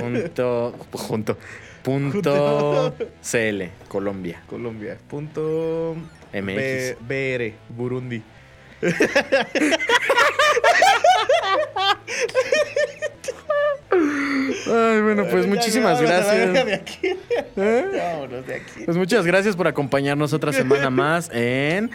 Punto, 0.00 0.74
junto, 0.92 1.36
punto 1.82 2.94
CL, 3.22 3.70
Colombia, 3.88 4.42
Colombia. 4.46 4.96
Punto. 5.08 5.96
MX. 6.32 6.96
B- 7.00 7.36
BR. 7.38 7.52
Burundi. 7.74 8.22
bueno, 15.14 15.30
pues 15.30 15.44
Ya, 15.44 15.50
muchísimas 15.50 16.00
ya, 16.00 16.06
gracias. 16.06 16.52
de 16.66 16.74
aquí. 16.74 16.98
¿Eh? 17.56 17.84
Vámonos 17.96 18.46
de 18.46 18.54
aquí. 18.54 18.84
Pues 18.84 18.96
muchas 18.96 19.26
gracias 19.26 19.56
por 19.56 19.68
acompañarnos 19.68 20.32
otra 20.32 20.52
semana 20.52 20.90
más 20.90 21.30
en 21.32 21.90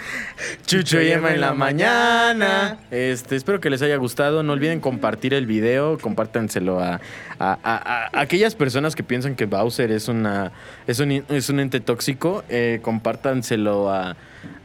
Chucho 0.65 1.01
y 1.01 1.11
Emma 1.11 1.33
en 1.33 1.41
la 1.41 1.53
mañana. 1.53 2.77
Este, 2.91 3.35
espero 3.35 3.59
que 3.59 3.69
les 3.69 3.81
haya 3.81 3.95
gustado. 3.97 4.43
No 4.43 4.53
olviden 4.53 4.79
compartir 4.79 5.33
el 5.33 5.45
video, 5.45 5.97
compártanselo 5.99 6.79
a, 6.79 6.99
a- 7.39 7.59
a- 7.63 8.09
a 8.13 8.19
aquellas 8.21 8.55
personas 8.55 8.95
que 8.95 9.03
piensan 9.03 9.35
que 9.35 9.45
Bowser 9.45 9.91
es 9.91 10.07
una 10.07 10.51
es 10.87 10.99
un, 10.99 11.11
es 11.11 11.49
un 11.49 11.59
ente 11.59 11.79
tóxico. 11.79 12.43
Eh, 12.49 12.79
compártanselo 12.81 13.89
a, 13.91 14.15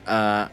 a, 0.07 0.51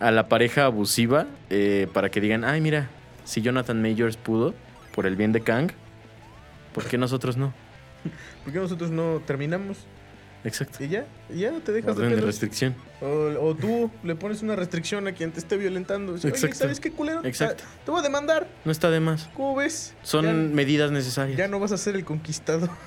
a 0.00 0.10
la 0.10 0.28
pareja 0.28 0.64
abusiva 0.66 1.26
eh, 1.50 1.86
para 1.92 2.10
que 2.10 2.20
digan, 2.20 2.44
ay 2.44 2.60
mira, 2.60 2.88
si 3.24 3.42
Jonathan 3.42 3.80
Majors 3.82 4.16
pudo 4.16 4.54
por 4.94 5.06
el 5.06 5.16
bien 5.16 5.32
de 5.32 5.40
Kang, 5.40 5.70
¿por 6.76 6.84
qué 6.84 6.96
nosotros 6.96 7.36
no? 7.36 7.52
¿Por 8.44 8.52
qué 8.52 8.60
nosotros 8.60 8.90
no 8.92 9.20
terminamos? 9.26 9.78
Exacto. 10.44 10.84
¿Y 10.84 10.88
ya? 10.88 11.06
¿Y 11.28 11.38
ya 11.40 11.50
te 11.58 11.72
dejas 11.72 11.96
de 11.96 12.02
Orden 12.02 12.10
de 12.10 12.16
pelos? 12.16 12.26
restricción. 12.26 12.76
O, 13.00 13.06
o 13.48 13.54
tú 13.56 13.90
le 14.04 14.14
pones 14.14 14.42
una 14.42 14.54
restricción 14.54 15.08
a 15.08 15.12
quien 15.12 15.32
te 15.32 15.40
esté 15.40 15.56
violentando. 15.56 16.12
Oye, 16.12 16.28
Exacto. 16.28 16.54
¿sabes 16.56 16.78
qué 16.78 16.92
culero? 16.92 17.24
Exacto. 17.24 17.64
Te 17.84 17.90
voy 17.90 17.98
a 17.98 18.02
demandar. 18.04 18.46
No 18.64 18.70
está 18.70 18.88
de 18.90 19.00
más. 19.00 19.28
¿Cómo 19.34 19.56
ves? 19.56 19.94
Son 20.04 20.24
Ya- 20.24 20.32
medidas 20.32 20.92
necesarias. 20.92 21.36
Ya 21.36 21.48
no 21.48 21.58
vas 21.58 21.72
a 21.72 21.78
ser 21.78 21.96
el 21.96 22.04
conquistado. 22.04 22.68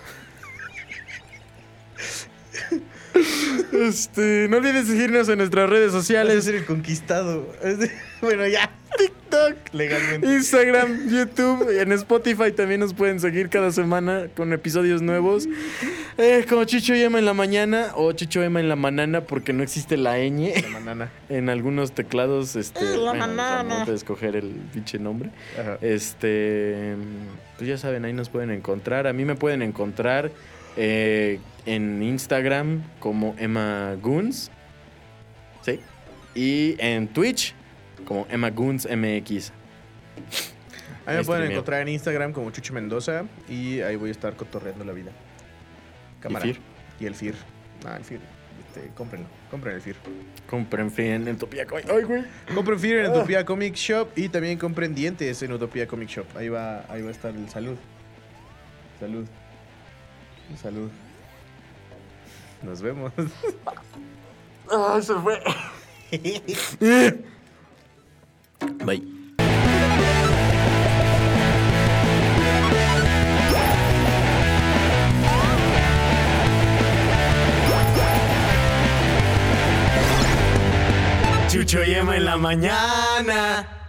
Este, 3.72 4.48
no 4.50 4.58
olviden 4.58 4.86
seguirnos 4.86 5.30
en 5.30 5.38
nuestras 5.40 5.70
redes 5.70 5.88
Vas 5.94 5.96
a 5.96 6.00
sociales. 6.00 6.44
ser 6.44 6.56
el 6.56 6.66
conquistado. 6.66 7.48
bueno, 8.22 8.48
ya. 8.48 8.70
TikTok. 8.98 9.74
Legalmente. 9.74 10.28
Instagram, 10.28 11.10
YouTube, 11.10 11.70
en 11.80 11.92
Spotify 11.94 12.52
también 12.52 12.80
nos 12.82 12.94
pueden 12.94 13.20
seguir 13.20 13.48
cada 13.50 13.72
semana 13.72 14.28
con 14.36 14.52
episodios 14.52 15.02
nuevos. 15.02 15.48
Eh, 16.18 16.46
como 16.50 16.64
Chicho 16.66 16.96
y 16.96 17.02
Emma 17.04 17.20
en 17.20 17.26
la 17.26 17.34
mañana 17.36 17.92
o 17.96 18.12
Chicho 18.12 18.42
Emma 18.44 18.60
en 18.60 18.68
la 18.68 18.76
manana 18.76 19.22
porque 19.22 19.54
no 19.54 19.62
existe 19.64 19.96
la 19.96 20.18
ñ 20.18 20.54
La 20.64 20.80
banana. 20.80 21.12
en 21.30 21.50
algunos 21.50 21.92
teclados. 21.94 22.56
Este, 22.56 22.80
Eh, 22.84 22.98
la 22.98 23.12
bueno, 23.12 23.12
o 23.12 23.14
sea, 23.14 23.28
manana. 23.28 23.80
no 23.80 23.86
puedes 23.86 24.02
escoger 24.02 24.36
el 24.36 24.48
pinche 24.74 24.98
nombre. 25.00 25.30
Ajá. 25.58 25.78
Este, 25.82 26.96
pues 27.58 27.70
ya 27.70 27.78
saben, 27.78 28.04
ahí 28.06 28.14
nos 28.14 28.30
pueden 28.30 28.50
encontrar. 28.52 29.06
A 29.08 29.14
mí 29.14 29.24
me 29.24 29.36
pueden 29.36 29.62
encontrar 29.62 30.32
eh, 30.78 31.40
en 31.66 32.02
Instagram 32.04 32.84
como 33.00 33.36
Emma 33.38 33.96
Goons. 34.02 34.52
¿Sí? 35.62 35.80
Y 36.36 36.76
en 36.80 37.08
Twitch 37.08 37.54
como 38.06 38.26
Emma 38.30 38.50
Goons 38.50 38.86
MX. 38.86 39.52
A 41.06 41.12
mí 41.12 41.18
me 41.18 41.24
pueden 41.24 41.24
Streameo. 41.24 41.52
encontrar 41.52 41.82
en 41.82 41.88
Instagram 41.90 42.34
como 42.34 42.52
Chucho 42.52 42.74
Mendoza 42.74 43.24
y 43.50 43.82
ahí 43.82 43.96
voy 43.96 44.10
a 44.10 44.12
estar 44.12 44.36
cotorreando 44.36 44.86
la 44.86 44.94
vida. 44.94 45.12
Cámara. 46.20 46.46
FIR? 46.46 46.60
Y 47.00 47.06
el 47.06 47.16
FIR. 47.16 47.36
Ah, 47.86 47.96
el 47.98 48.04
FIR. 48.04 48.20
Este, 48.68 48.92
cómprenlo. 48.94 49.28
Compren 49.50 49.76
el 49.76 49.82
FIR. 49.82 49.96
Compren 50.48 50.92
free 50.92 51.08
en 51.10 51.28
Utopía 51.30 51.66
Coin. 51.66 51.86
Ay, 51.90 52.04
güey. 52.04 52.24
Compren 52.54 52.80
FIR 52.80 53.00
en 53.00 53.06
Ah. 53.08 53.10
Utopía 53.12 53.44
Comic 53.46 53.74
Shop 53.74 54.10
y 54.16 54.30
también 54.30 54.60
compren 54.60 54.94
dientes 54.94 55.42
en 55.42 55.52
Utopía 55.54 55.88
Comic 55.88 56.10
Shop. 56.10 56.26
Ahí 56.36 56.50
va, 56.50 56.86
ahí 56.90 57.02
va 57.02 57.08
a 57.08 57.12
estar 57.12 57.34
el 57.34 57.50
salud. 57.50 57.78
Salud. 59.00 59.26
Salud. 60.58 60.90
Nos 62.62 62.82
vemos. 62.82 63.12
Ah, 64.72 65.00
se 65.02 65.16
fue. 65.16 65.42
Bye. 68.86 69.02
Chucho 81.50 81.84
y 81.84 81.96
Emma 81.96 82.16
en 82.16 82.26
la 82.26 82.38
mañana. 82.38 83.89